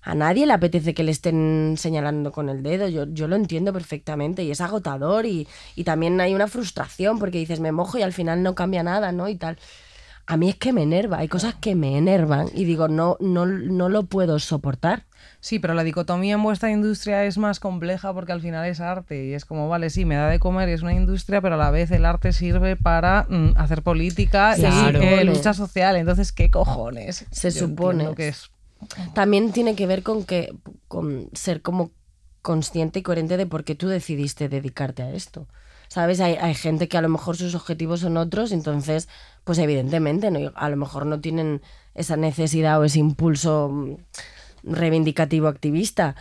a 0.00 0.14
nadie 0.14 0.46
le 0.46 0.54
apetece 0.54 0.94
que 0.94 1.04
le 1.04 1.10
estén 1.10 1.74
señalando 1.76 2.32
con 2.32 2.48
el 2.48 2.62
dedo. 2.62 2.88
Yo, 2.88 3.04
yo 3.04 3.28
lo 3.28 3.36
entiendo 3.36 3.70
perfectamente 3.74 4.42
y 4.44 4.50
es 4.50 4.62
agotador 4.62 5.26
y, 5.26 5.46
y 5.76 5.84
también 5.84 6.18
hay 6.22 6.34
una 6.34 6.46
frustración 6.48 7.18
porque 7.18 7.36
dices, 7.36 7.60
me 7.60 7.72
mojo 7.72 7.98
y 7.98 8.02
al 8.02 8.14
final 8.14 8.42
no 8.42 8.54
cambia 8.54 8.82
nada, 8.82 9.12
¿no? 9.12 9.28
Y 9.28 9.36
tal. 9.36 9.58
A 10.26 10.36
mí 10.36 10.50
es 10.50 10.56
que 10.56 10.72
me 10.72 10.82
enerva, 10.82 11.18
hay 11.18 11.28
cosas 11.28 11.54
que 11.54 11.74
me 11.74 11.96
enervan 11.98 12.48
y 12.54 12.64
digo, 12.64 12.88
no, 12.88 13.16
no, 13.20 13.46
no 13.46 13.88
lo 13.88 14.04
puedo 14.04 14.38
soportar. 14.38 15.04
Sí, 15.40 15.60
pero 15.60 15.74
la 15.74 15.84
dicotomía 15.84 16.34
en 16.34 16.42
vuestra 16.42 16.70
industria 16.70 17.24
es 17.24 17.38
más 17.38 17.60
compleja 17.60 18.12
porque 18.12 18.32
al 18.32 18.40
final 18.40 18.66
es 18.66 18.80
arte 18.80 19.24
y 19.26 19.34
es 19.34 19.44
como, 19.44 19.68
vale, 19.68 19.88
sí, 19.88 20.04
me 20.04 20.16
da 20.16 20.28
de 20.28 20.40
comer 20.40 20.68
y 20.68 20.72
es 20.72 20.82
una 20.82 20.94
industria, 20.94 21.40
pero 21.40 21.54
a 21.54 21.58
la 21.58 21.70
vez 21.70 21.90
el 21.92 22.04
arte 22.04 22.32
sirve 22.32 22.74
para 22.74 23.24
mm, 23.28 23.52
hacer 23.56 23.82
política 23.82 24.54
Claro. 24.56 25.00
y 25.02 25.06
eh, 25.06 25.24
lucha 25.24 25.54
social. 25.54 25.96
Entonces, 25.96 26.32
¿qué 26.32 26.50
cojones? 26.50 27.24
Se 27.30 27.50
Yo 27.52 27.66
supone. 27.68 28.14
que 28.16 28.28
es 28.28 28.50
También 29.14 29.52
tiene 29.52 29.76
que 29.76 29.86
ver 29.86 30.02
con 30.02 30.24
que 30.24 30.52
con 30.88 31.28
ser 31.34 31.62
como 31.62 31.92
consciente 32.42 32.98
y 32.98 33.02
coherente 33.02 33.36
de 33.36 33.46
por 33.46 33.62
qué 33.62 33.74
tú 33.76 33.86
decidiste 33.88 34.48
dedicarte 34.48 35.02
a 35.04 35.10
esto. 35.12 35.46
¿Sabes? 35.86 36.20
Hay, 36.20 36.34
hay 36.34 36.54
gente 36.54 36.86
que 36.88 36.98
a 36.98 37.02
lo 37.02 37.08
mejor 37.08 37.36
sus 37.36 37.54
objetivos 37.54 38.00
son 38.00 38.16
otros, 38.18 38.52
entonces, 38.52 39.08
pues 39.44 39.58
evidentemente, 39.58 40.30
¿no? 40.30 40.52
a 40.54 40.68
lo 40.68 40.76
mejor 40.76 41.06
no 41.06 41.20
tienen 41.20 41.62
esa 41.94 42.16
necesidad 42.16 42.78
o 42.80 42.84
ese 42.84 42.98
impulso 42.98 43.70
mm, 43.72 43.94
reivindicativo 44.70 45.48
activista. 45.48 46.14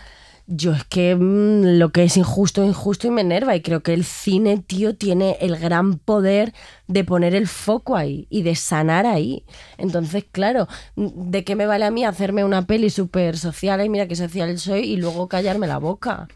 Yo 0.49 0.73
es 0.73 0.85
que 0.85 1.13
mm, 1.15 1.77
lo 1.77 1.91
que 1.91 2.03
es 2.03 2.15
injusto, 2.15 2.63
injusto 2.63 3.07
y 3.07 3.11
me 3.11 3.21
enerva. 3.21 3.55
Y 3.55 3.61
creo 3.61 3.83
que 3.83 3.93
el 3.93 4.05
cine, 4.05 4.57
tío, 4.57 4.95
tiene 4.95 5.37
el 5.41 5.57
gran 5.57 5.99
poder 5.99 6.53
de 6.87 7.03
poner 7.03 7.35
el 7.35 7.47
foco 7.47 7.97
ahí 7.97 8.27
y 8.29 8.43
de 8.43 8.55
sanar 8.55 9.05
ahí. 9.05 9.43
Entonces, 9.77 10.25
claro, 10.31 10.67
mm, 10.95 11.31
¿de 11.31 11.43
qué 11.43 11.55
me 11.55 11.65
vale 11.65 11.85
a 11.85 11.91
mí 11.91 12.05
hacerme 12.05 12.45
una 12.45 12.65
peli 12.65 12.89
súper 12.89 13.37
social? 13.37 13.83
Y 13.83 13.89
mira 13.89 14.07
qué 14.07 14.15
social 14.15 14.57
soy 14.57 14.81
y 14.81 14.97
luego 14.97 15.27
callarme 15.27 15.67
la 15.67 15.79
boca. 15.79 16.27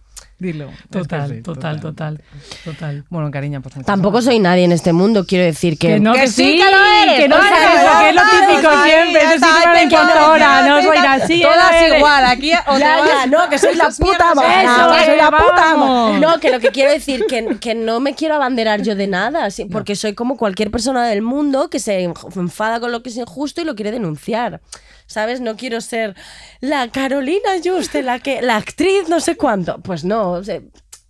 Dilo. 0.41 0.69
Es 0.69 0.75
que 0.79 0.87
Total, 0.89 1.29
sí, 1.29 1.41
total, 1.43 1.79
total, 1.79 2.21
total. 2.65 3.03
Bueno, 3.11 3.29
cariño, 3.29 3.61
pues 3.61 3.75
Tampoco 3.85 4.23
soy 4.23 4.39
nadie 4.39 4.63
en 4.63 4.71
este 4.71 4.91
mundo, 4.91 5.23
quiero 5.23 5.45
decir 5.45 5.77
que. 5.77 5.89
Que 5.89 5.99
no, 5.99 6.13
que, 6.13 6.21
Que 6.21 6.27
sí, 6.29 6.57
que 6.57 6.71
lo 6.71 6.83
eres. 6.83 7.19
que 7.19 7.27
no 7.27 7.37
eres 7.37 7.51
eso, 7.51 7.99
que 7.99 8.09
es 8.09 8.15
lo 8.15 8.21
típico 8.23 8.69
ahí, 8.69 8.91
siempre. 8.91 9.21
Eso 9.21 9.45
sí 9.45 9.69
que 9.71 9.83
impostora, 9.83 10.39
ya 10.39 10.67
no 10.67 10.81
soy 10.81 10.97
así. 10.97 11.41
Todas 11.43 11.95
igual, 11.95 12.25
aquí 12.25 12.51
o 12.67 12.79
Ya, 12.79 13.27
no, 13.27 13.49
que 13.49 13.59
soy 13.59 13.75
la 13.75 13.89
puta 13.89 14.33
no, 14.33 14.41
que 14.41 15.05
soy 15.05 15.17
la 15.17 15.29
puta. 15.29 16.19
No, 16.19 16.39
que 16.39 16.49
lo 16.49 16.59
que 16.59 16.69
quiero 16.69 16.91
decir 16.91 17.25
que, 17.27 17.59
que 17.59 17.75
no 17.75 17.99
me 17.99 18.15
quiero 18.15 18.33
abanderar 18.33 18.81
yo 18.81 18.95
de 18.95 19.05
nada, 19.05 19.47
porque 19.71 19.95
soy 19.95 20.15
como 20.15 20.37
cualquier 20.37 20.71
persona 20.71 21.05
del 21.05 21.21
mundo 21.21 21.69
que 21.69 21.79
se 21.79 22.01
enfada 22.35 22.79
con 22.79 22.91
lo 22.91 23.03
que 23.03 23.09
es 23.09 23.17
injusto 23.17 23.61
y 23.61 23.63
lo 23.63 23.75
quiere 23.75 23.91
denunciar. 23.91 24.59
¿Sabes? 25.11 25.41
No 25.41 25.55
quiero 25.55 25.81
ser 25.81 26.15
la 26.59 26.87
Carolina 26.89 27.49
Juste, 27.63 28.01
la 28.03 28.19
que 28.19 28.41
la 28.41 28.57
actriz 28.57 29.09
no 29.09 29.19
sé 29.19 29.35
cuánto. 29.35 29.79
Pues 29.81 30.03
no, 30.03 30.31
o 30.31 30.43
sea, 30.43 30.61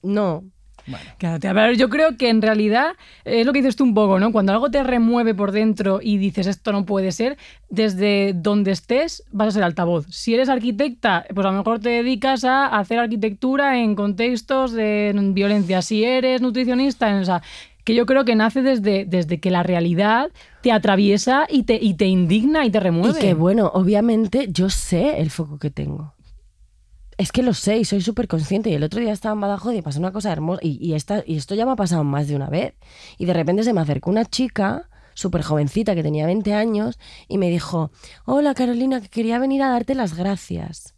no. 0.02 0.44
Claro, 1.18 1.40
tía, 1.40 1.54
pero 1.54 1.74
yo 1.74 1.90
creo 1.90 2.18
que 2.18 2.30
en 2.30 2.42
realidad 2.42 2.94
es 3.24 3.46
lo 3.46 3.54
que 3.54 3.60
dices 3.60 3.76
tú 3.76 3.84
un 3.84 3.94
poco, 3.94 4.20
¿no? 4.20 4.32
Cuando 4.32 4.52
algo 4.52 4.72
te 4.72 4.84
remueve 4.84 5.34
por 5.36 5.52
dentro 5.52 6.00
y 6.02 6.18
dices 6.18 6.48
esto 6.48 6.72
no 6.72 6.86
puede 6.86 7.12
ser, 7.12 7.38
desde 7.70 8.34
donde 8.36 8.72
estés 8.72 9.24
vas 9.32 9.50
a 9.50 9.52
ser 9.52 9.64
altavoz. 9.64 10.08
Si 10.10 10.34
eres 10.34 10.50
arquitecta, 10.50 11.26
pues 11.34 11.46
a 11.46 11.52
lo 11.52 11.58
mejor 11.58 11.80
te 11.80 11.90
dedicas 11.90 12.44
a 12.44 12.66
hacer 12.66 13.00
arquitectura 13.00 13.80
en 13.80 13.96
contextos 13.96 14.72
de 14.72 15.14
violencia. 15.34 15.82
Si 15.82 16.04
eres 16.04 16.42
nutricionista, 16.42 17.16
o 17.16 17.26
sea, 17.26 17.42
que 17.84 17.96
yo 17.96 18.06
creo 18.06 18.26
que 18.26 18.36
nace 18.36 18.62
desde, 18.62 19.06
desde 19.06 19.40
que 19.40 19.52
la 19.52 19.64
realidad 19.64 20.32
te 20.62 20.72
atraviesa 20.72 21.48
y 21.50 21.64
te, 21.64 21.76
y 21.82 21.96
te 21.96 22.06
indigna 22.06 22.66
y 22.66 22.72
te 22.72 22.80
remueve. 22.80 23.30
Y 23.30 23.34
bueno, 23.34 23.72
obviamente 23.74 24.48
yo 24.52 24.70
sé 24.70 25.20
el 25.20 25.30
foco 25.30 25.58
que 25.58 25.72
tengo. 25.72 26.14
Es 27.18 27.32
que 27.32 27.44
lo 27.44 27.54
sé 27.54 27.78
y 27.78 27.86
soy 27.86 28.02
súper 28.02 28.28
consciente. 28.28 28.70
Y 28.70 28.74
el 28.74 28.84
otro 28.84 29.00
día 29.00 29.14
estaba 29.14 29.34
en 29.34 29.42
Badajoz 29.42 29.76
y 29.76 29.82
pasó 29.82 30.00
una 30.00 30.12
cosa 30.12 30.32
hermosa. 30.32 30.62
Y, 30.64 30.78
y, 30.82 30.94
esta, 30.94 31.24
y 31.26 31.38
esto 31.38 31.56
ya 31.56 31.66
me 31.66 31.72
ha 31.72 31.76
pasado 31.76 32.04
más 32.04 32.28
de 32.28 32.36
una 32.36 32.50
vez. 32.50 32.74
Y 33.18 33.26
de 33.26 33.34
repente 33.34 33.64
se 33.64 33.74
me 33.74 33.82
acercó 33.82 34.10
una 34.10 34.26
chica 34.26 34.90
súper 35.14 35.44
jovencita 35.44 35.96
que 35.96 36.04
tenía 36.04 36.26
20 36.26 36.54
años 36.54 36.98
y 37.28 37.38
me 37.38 37.50
dijo, 37.50 37.92
hola 38.26 38.54
Carolina, 38.54 39.02
que 39.02 39.10
quería 39.10 39.40
venir 39.40 39.62
a 39.62 39.70
darte 39.70 39.96
las 39.96 40.16
gracias. 40.16 40.96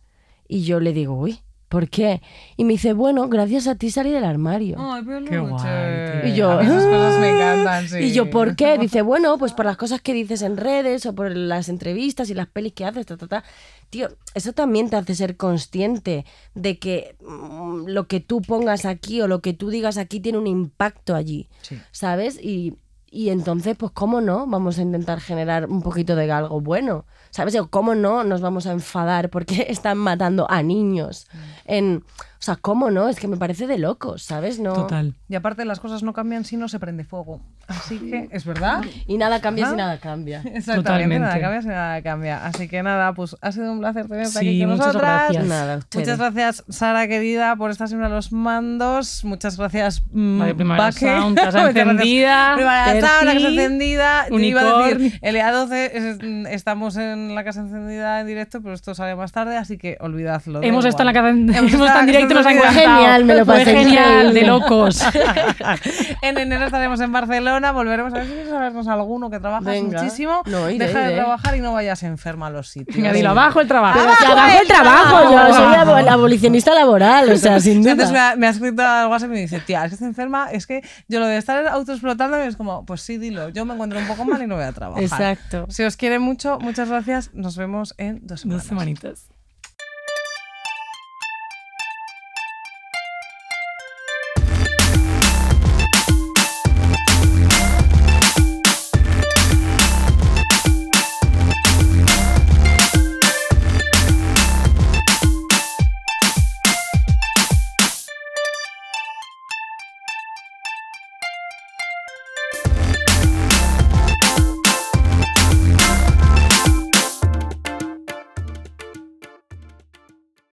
Y 0.48 0.64
yo 0.64 0.80
le 0.80 0.94
digo, 0.94 1.14
uy, 1.14 1.40
¿por 1.74 1.90
qué? 1.90 2.22
Y 2.56 2.66
me 2.66 2.74
dice, 2.74 2.94
bueno, 2.94 3.28
gracias 3.28 3.66
a 3.66 3.74
ti 3.74 3.90
salí 3.90 4.12
del 4.12 4.24
armario. 4.26 4.76
Ay, 4.80 5.02
peluche. 5.04 5.32
Qué 5.32 5.40
guay, 5.40 6.22
tío. 6.22 6.30
Y 6.30 6.36
yo, 6.36 6.52
A 6.52 6.60
mí 6.62 6.66
esas 6.68 6.86
cosas 6.86 7.20
me 7.20 7.30
encantan, 7.32 7.90
sí. 7.90 7.98
Y 7.98 8.12
yo, 8.14 8.30
¿por 8.30 8.56
qué? 8.56 8.78
Dice, 8.80 9.02
bueno, 9.02 9.40
pues 9.40 9.54
por 9.54 9.66
las 9.66 9.76
cosas 9.76 10.00
que 10.00 10.14
dices 10.14 10.44
en 10.44 10.58
redes 10.58 11.08
o 11.08 11.16
por 11.16 11.36
las 11.36 11.70
entrevistas 11.70 12.30
y 12.30 12.36
las 12.36 12.46
pelis 12.46 12.74
que 12.74 12.86
haces, 12.86 13.08
ta, 13.08 13.18
ta, 13.18 13.26
ta. 13.28 13.44
Tío, 13.90 14.10
eso 14.36 14.54
también 14.54 14.92
te 14.92 14.98
hace 14.98 15.16
ser 15.16 15.36
consciente 15.36 16.26
de 16.54 16.78
que 16.78 17.16
mm, 17.26 17.88
lo 17.88 18.08
que 18.08 18.20
tú 18.20 18.44
pongas 18.44 18.86
aquí 18.86 19.20
o 19.22 19.28
lo 19.28 19.42
que 19.42 19.54
tú 19.54 19.70
digas 19.72 19.98
aquí 19.98 20.20
tiene 20.20 20.38
un 20.38 20.46
impacto 20.46 21.16
allí, 21.16 21.50
Sí. 21.64 21.80
¿sabes? 21.92 22.40
Y, 22.40 22.76
y 23.10 23.30
entonces, 23.30 23.76
pues, 23.78 23.92
¿cómo 23.94 24.22
no? 24.22 24.46
Vamos 24.46 24.78
a 24.78 24.84
intentar 24.84 25.20
generar 25.22 25.66
un 25.68 25.82
poquito 25.82 26.16
de 26.16 26.32
algo 26.32 26.62
bueno, 26.62 27.06
¿sabes? 27.34 27.58
¿cómo 27.72 27.96
no 27.96 28.24
nos 28.24 28.42
vamos 28.42 28.68
a 28.68 28.72
enfadar 28.72 29.30
porque 29.30 29.66
están 29.70 29.98
matando 29.98 30.46
a 30.50 30.62
niños? 30.62 31.28
En, 31.66 32.04
o 32.44 32.46
sea, 32.46 32.58
¿cómo 32.58 32.92
no? 32.92 33.08
Es 33.08 33.22
que 33.22 33.30
me 33.30 33.38
parece 33.38 33.68
de 33.68 33.78
locos, 33.78 34.24
¿sabes? 34.24 34.60
No, 34.60 34.74
Total. 34.74 35.14
Y 35.30 35.36
aparte 35.36 35.64
las 35.64 35.80
cosas 35.80 36.04
no 36.04 36.12
cambian 36.12 36.44
si 36.44 36.58
no 36.58 36.68
se 36.68 36.78
prende 36.78 37.06
fuego. 37.06 37.40
Así 37.70 37.98
que, 38.00 38.28
¿es 38.32 38.44
verdad? 38.44 38.84
Y 39.08 39.18
nada 39.18 39.40
cambia 39.40 39.70
si 39.70 39.76
nada 39.78 39.98
cambia. 39.98 40.40
Exactamente, 40.46 40.76
Totalmente. 40.84 41.20
nada 41.20 41.40
cambia 41.40 41.62
si 41.62 41.68
nada 41.70 42.02
cambia. 42.02 42.46
Así 42.46 42.68
que 42.68 42.84
nada, 42.84 43.14
pues 43.14 43.38
ha 43.40 43.54
sido 43.54 43.72
un 43.72 43.80
placer 43.80 44.08
tenerte 44.10 44.30
Sí, 44.32 44.38
aquí 44.40 44.60
con 44.60 44.72
muchas 44.72 44.88
nosotras. 44.88 45.22
gracias. 45.32 45.46
Nada. 45.46 45.80
Muchas 45.96 46.18
gracias, 46.20 46.64
Sara 46.68 47.08
querida, 47.08 47.56
por 47.56 47.72
estar 47.72 47.88
siempre 47.88 48.08
a 48.08 48.10
los 48.10 48.34
mandos. 48.34 49.24
Muchas 49.24 49.58
gracias, 49.58 50.04
mm, 50.12 50.42
Primavera. 50.58 50.92
Sound, 50.92 51.38
casa 51.40 51.70
encendida, 51.70 52.56
Primavera 52.56 53.08
Sound, 53.08 53.24
la 53.26 53.34
casa 53.36 53.48
encendida. 53.48 54.26
Te 54.28 54.46
Iba 54.46 54.62
a 54.62 54.88
decir, 54.90 55.20
el 55.22 55.36
EA12 55.38 55.72
es- 55.94 56.18
mm, 56.22 56.48
estamos 56.48 56.98
en 56.98 57.34
la 57.36 57.46
casa 57.46 57.62
encendida 57.62 58.20
en 58.20 58.28
directo, 58.28 58.62
pero 58.62 58.74
esto 58.76 58.94
sale 58.94 59.16
más 59.16 59.32
tarde, 59.32 59.56
así 59.56 59.78
que 59.78 59.96
olvidadlo. 60.02 60.60
da 60.60 60.68
Hemos 60.68 60.84
estado 60.84 61.10
en 61.10 61.16
la 61.16 61.22
casa 61.22 61.30
en, 61.30 61.56
hemos 61.56 61.72
estado 61.74 62.00
en 62.02 62.06
directo 62.08 62.33
y 62.34 62.38
nos 62.38 62.46
ha 62.46 62.52
encantado. 62.52 62.74
Genial, 62.96 63.26
me 63.26 63.36
lo 63.36 63.46
Fue 63.46 63.54
pasé 63.60 63.66
genial, 63.78 64.28
increíble. 64.28 64.40
de 64.42 64.46
locos. 64.48 65.02
en 66.22 66.38
enero 66.38 66.66
estaremos 66.66 67.00
en 67.02 67.12
Barcelona, 67.12 67.72
volveremos 67.72 68.14
a 68.14 68.18
ver 68.18 68.26
si 68.28 68.34
quieres 68.34 68.52
vernos 68.52 68.88
alguno 68.88 69.30
que 69.30 69.40
trabajas 69.40 69.66
Venga. 69.66 70.02
muchísimo. 70.02 70.42
No, 70.46 70.70
iré, 70.70 70.88
Deja 70.88 71.00
de 71.00 71.06
iré. 71.14 71.16
trabajar 71.16 71.56
y 71.56 71.60
no 71.62 71.74
vayas 71.74 72.04
enferma 72.04 72.48
a 72.48 72.50
los 72.50 72.70
sitios. 72.70 72.96
Venga, 72.96 73.14
dilo 73.14 73.30
abajo 73.32 73.62
el 73.62 73.68
trabajo. 73.68 74.00
Pero 74.02 74.16
si 74.16 74.26
abajo 74.26 74.60
el 74.62 74.68
trabajo, 74.68 75.32
yo 75.32 75.54
soy 75.56 75.74
abo- 75.76 76.10
abolicionista 76.10 76.74
laboral, 76.74 77.32
o 77.32 77.38
sea, 77.38 77.60
sin 77.62 77.88
Antes 77.88 78.08
me 78.12 78.18
duda. 78.18 78.32
ha, 78.32 78.36
me 78.36 78.48
ha 78.48 78.50
escrito 78.50 78.82
al 78.84 79.08
WhatsApp 79.10 79.30
y 79.30 79.34
me 79.34 79.40
dice, 79.40 79.60
tía, 79.60 79.84
es 79.86 79.90
que 79.90 79.96
estoy 79.96 80.08
enferma, 80.08 80.48
es 80.52 80.68
que 80.68 80.82
yo 81.08 81.20
lo 81.20 81.28
de 81.28 81.38
estar 81.38 81.66
autoexplotando 81.68 82.38
es 82.38 82.56
como, 82.56 82.86
pues 82.86 83.02
sí, 83.02 83.18
dilo, 83.18 83.50
yo 83.50 83.66
me 83.66 83.74
encuentro 83.74 84.00
un 84.00 84.08
poco 84.08 84.26
mal 84.26 84.42
y 84.42 84.48
no 84.48 84.56
voy 84.56 84.64
a 84.66 84.72
trabajar. 84.72 85.04
Exacto. 85.04 85.66
Si 85.70 85.84
os 85.84 85.98
quiere 85.98 86.20
mucho, 86.20 86.60
muchas 86.60 86.90
gracias, 86.90 87.32
nos 87.34 87.58
vemos 87.58 87.94
en 87.98 88.20
dos 88.26 88.42
semanas. 88.42 88.64
Dos 88.64 88.68
semanitas. 88.70 89.26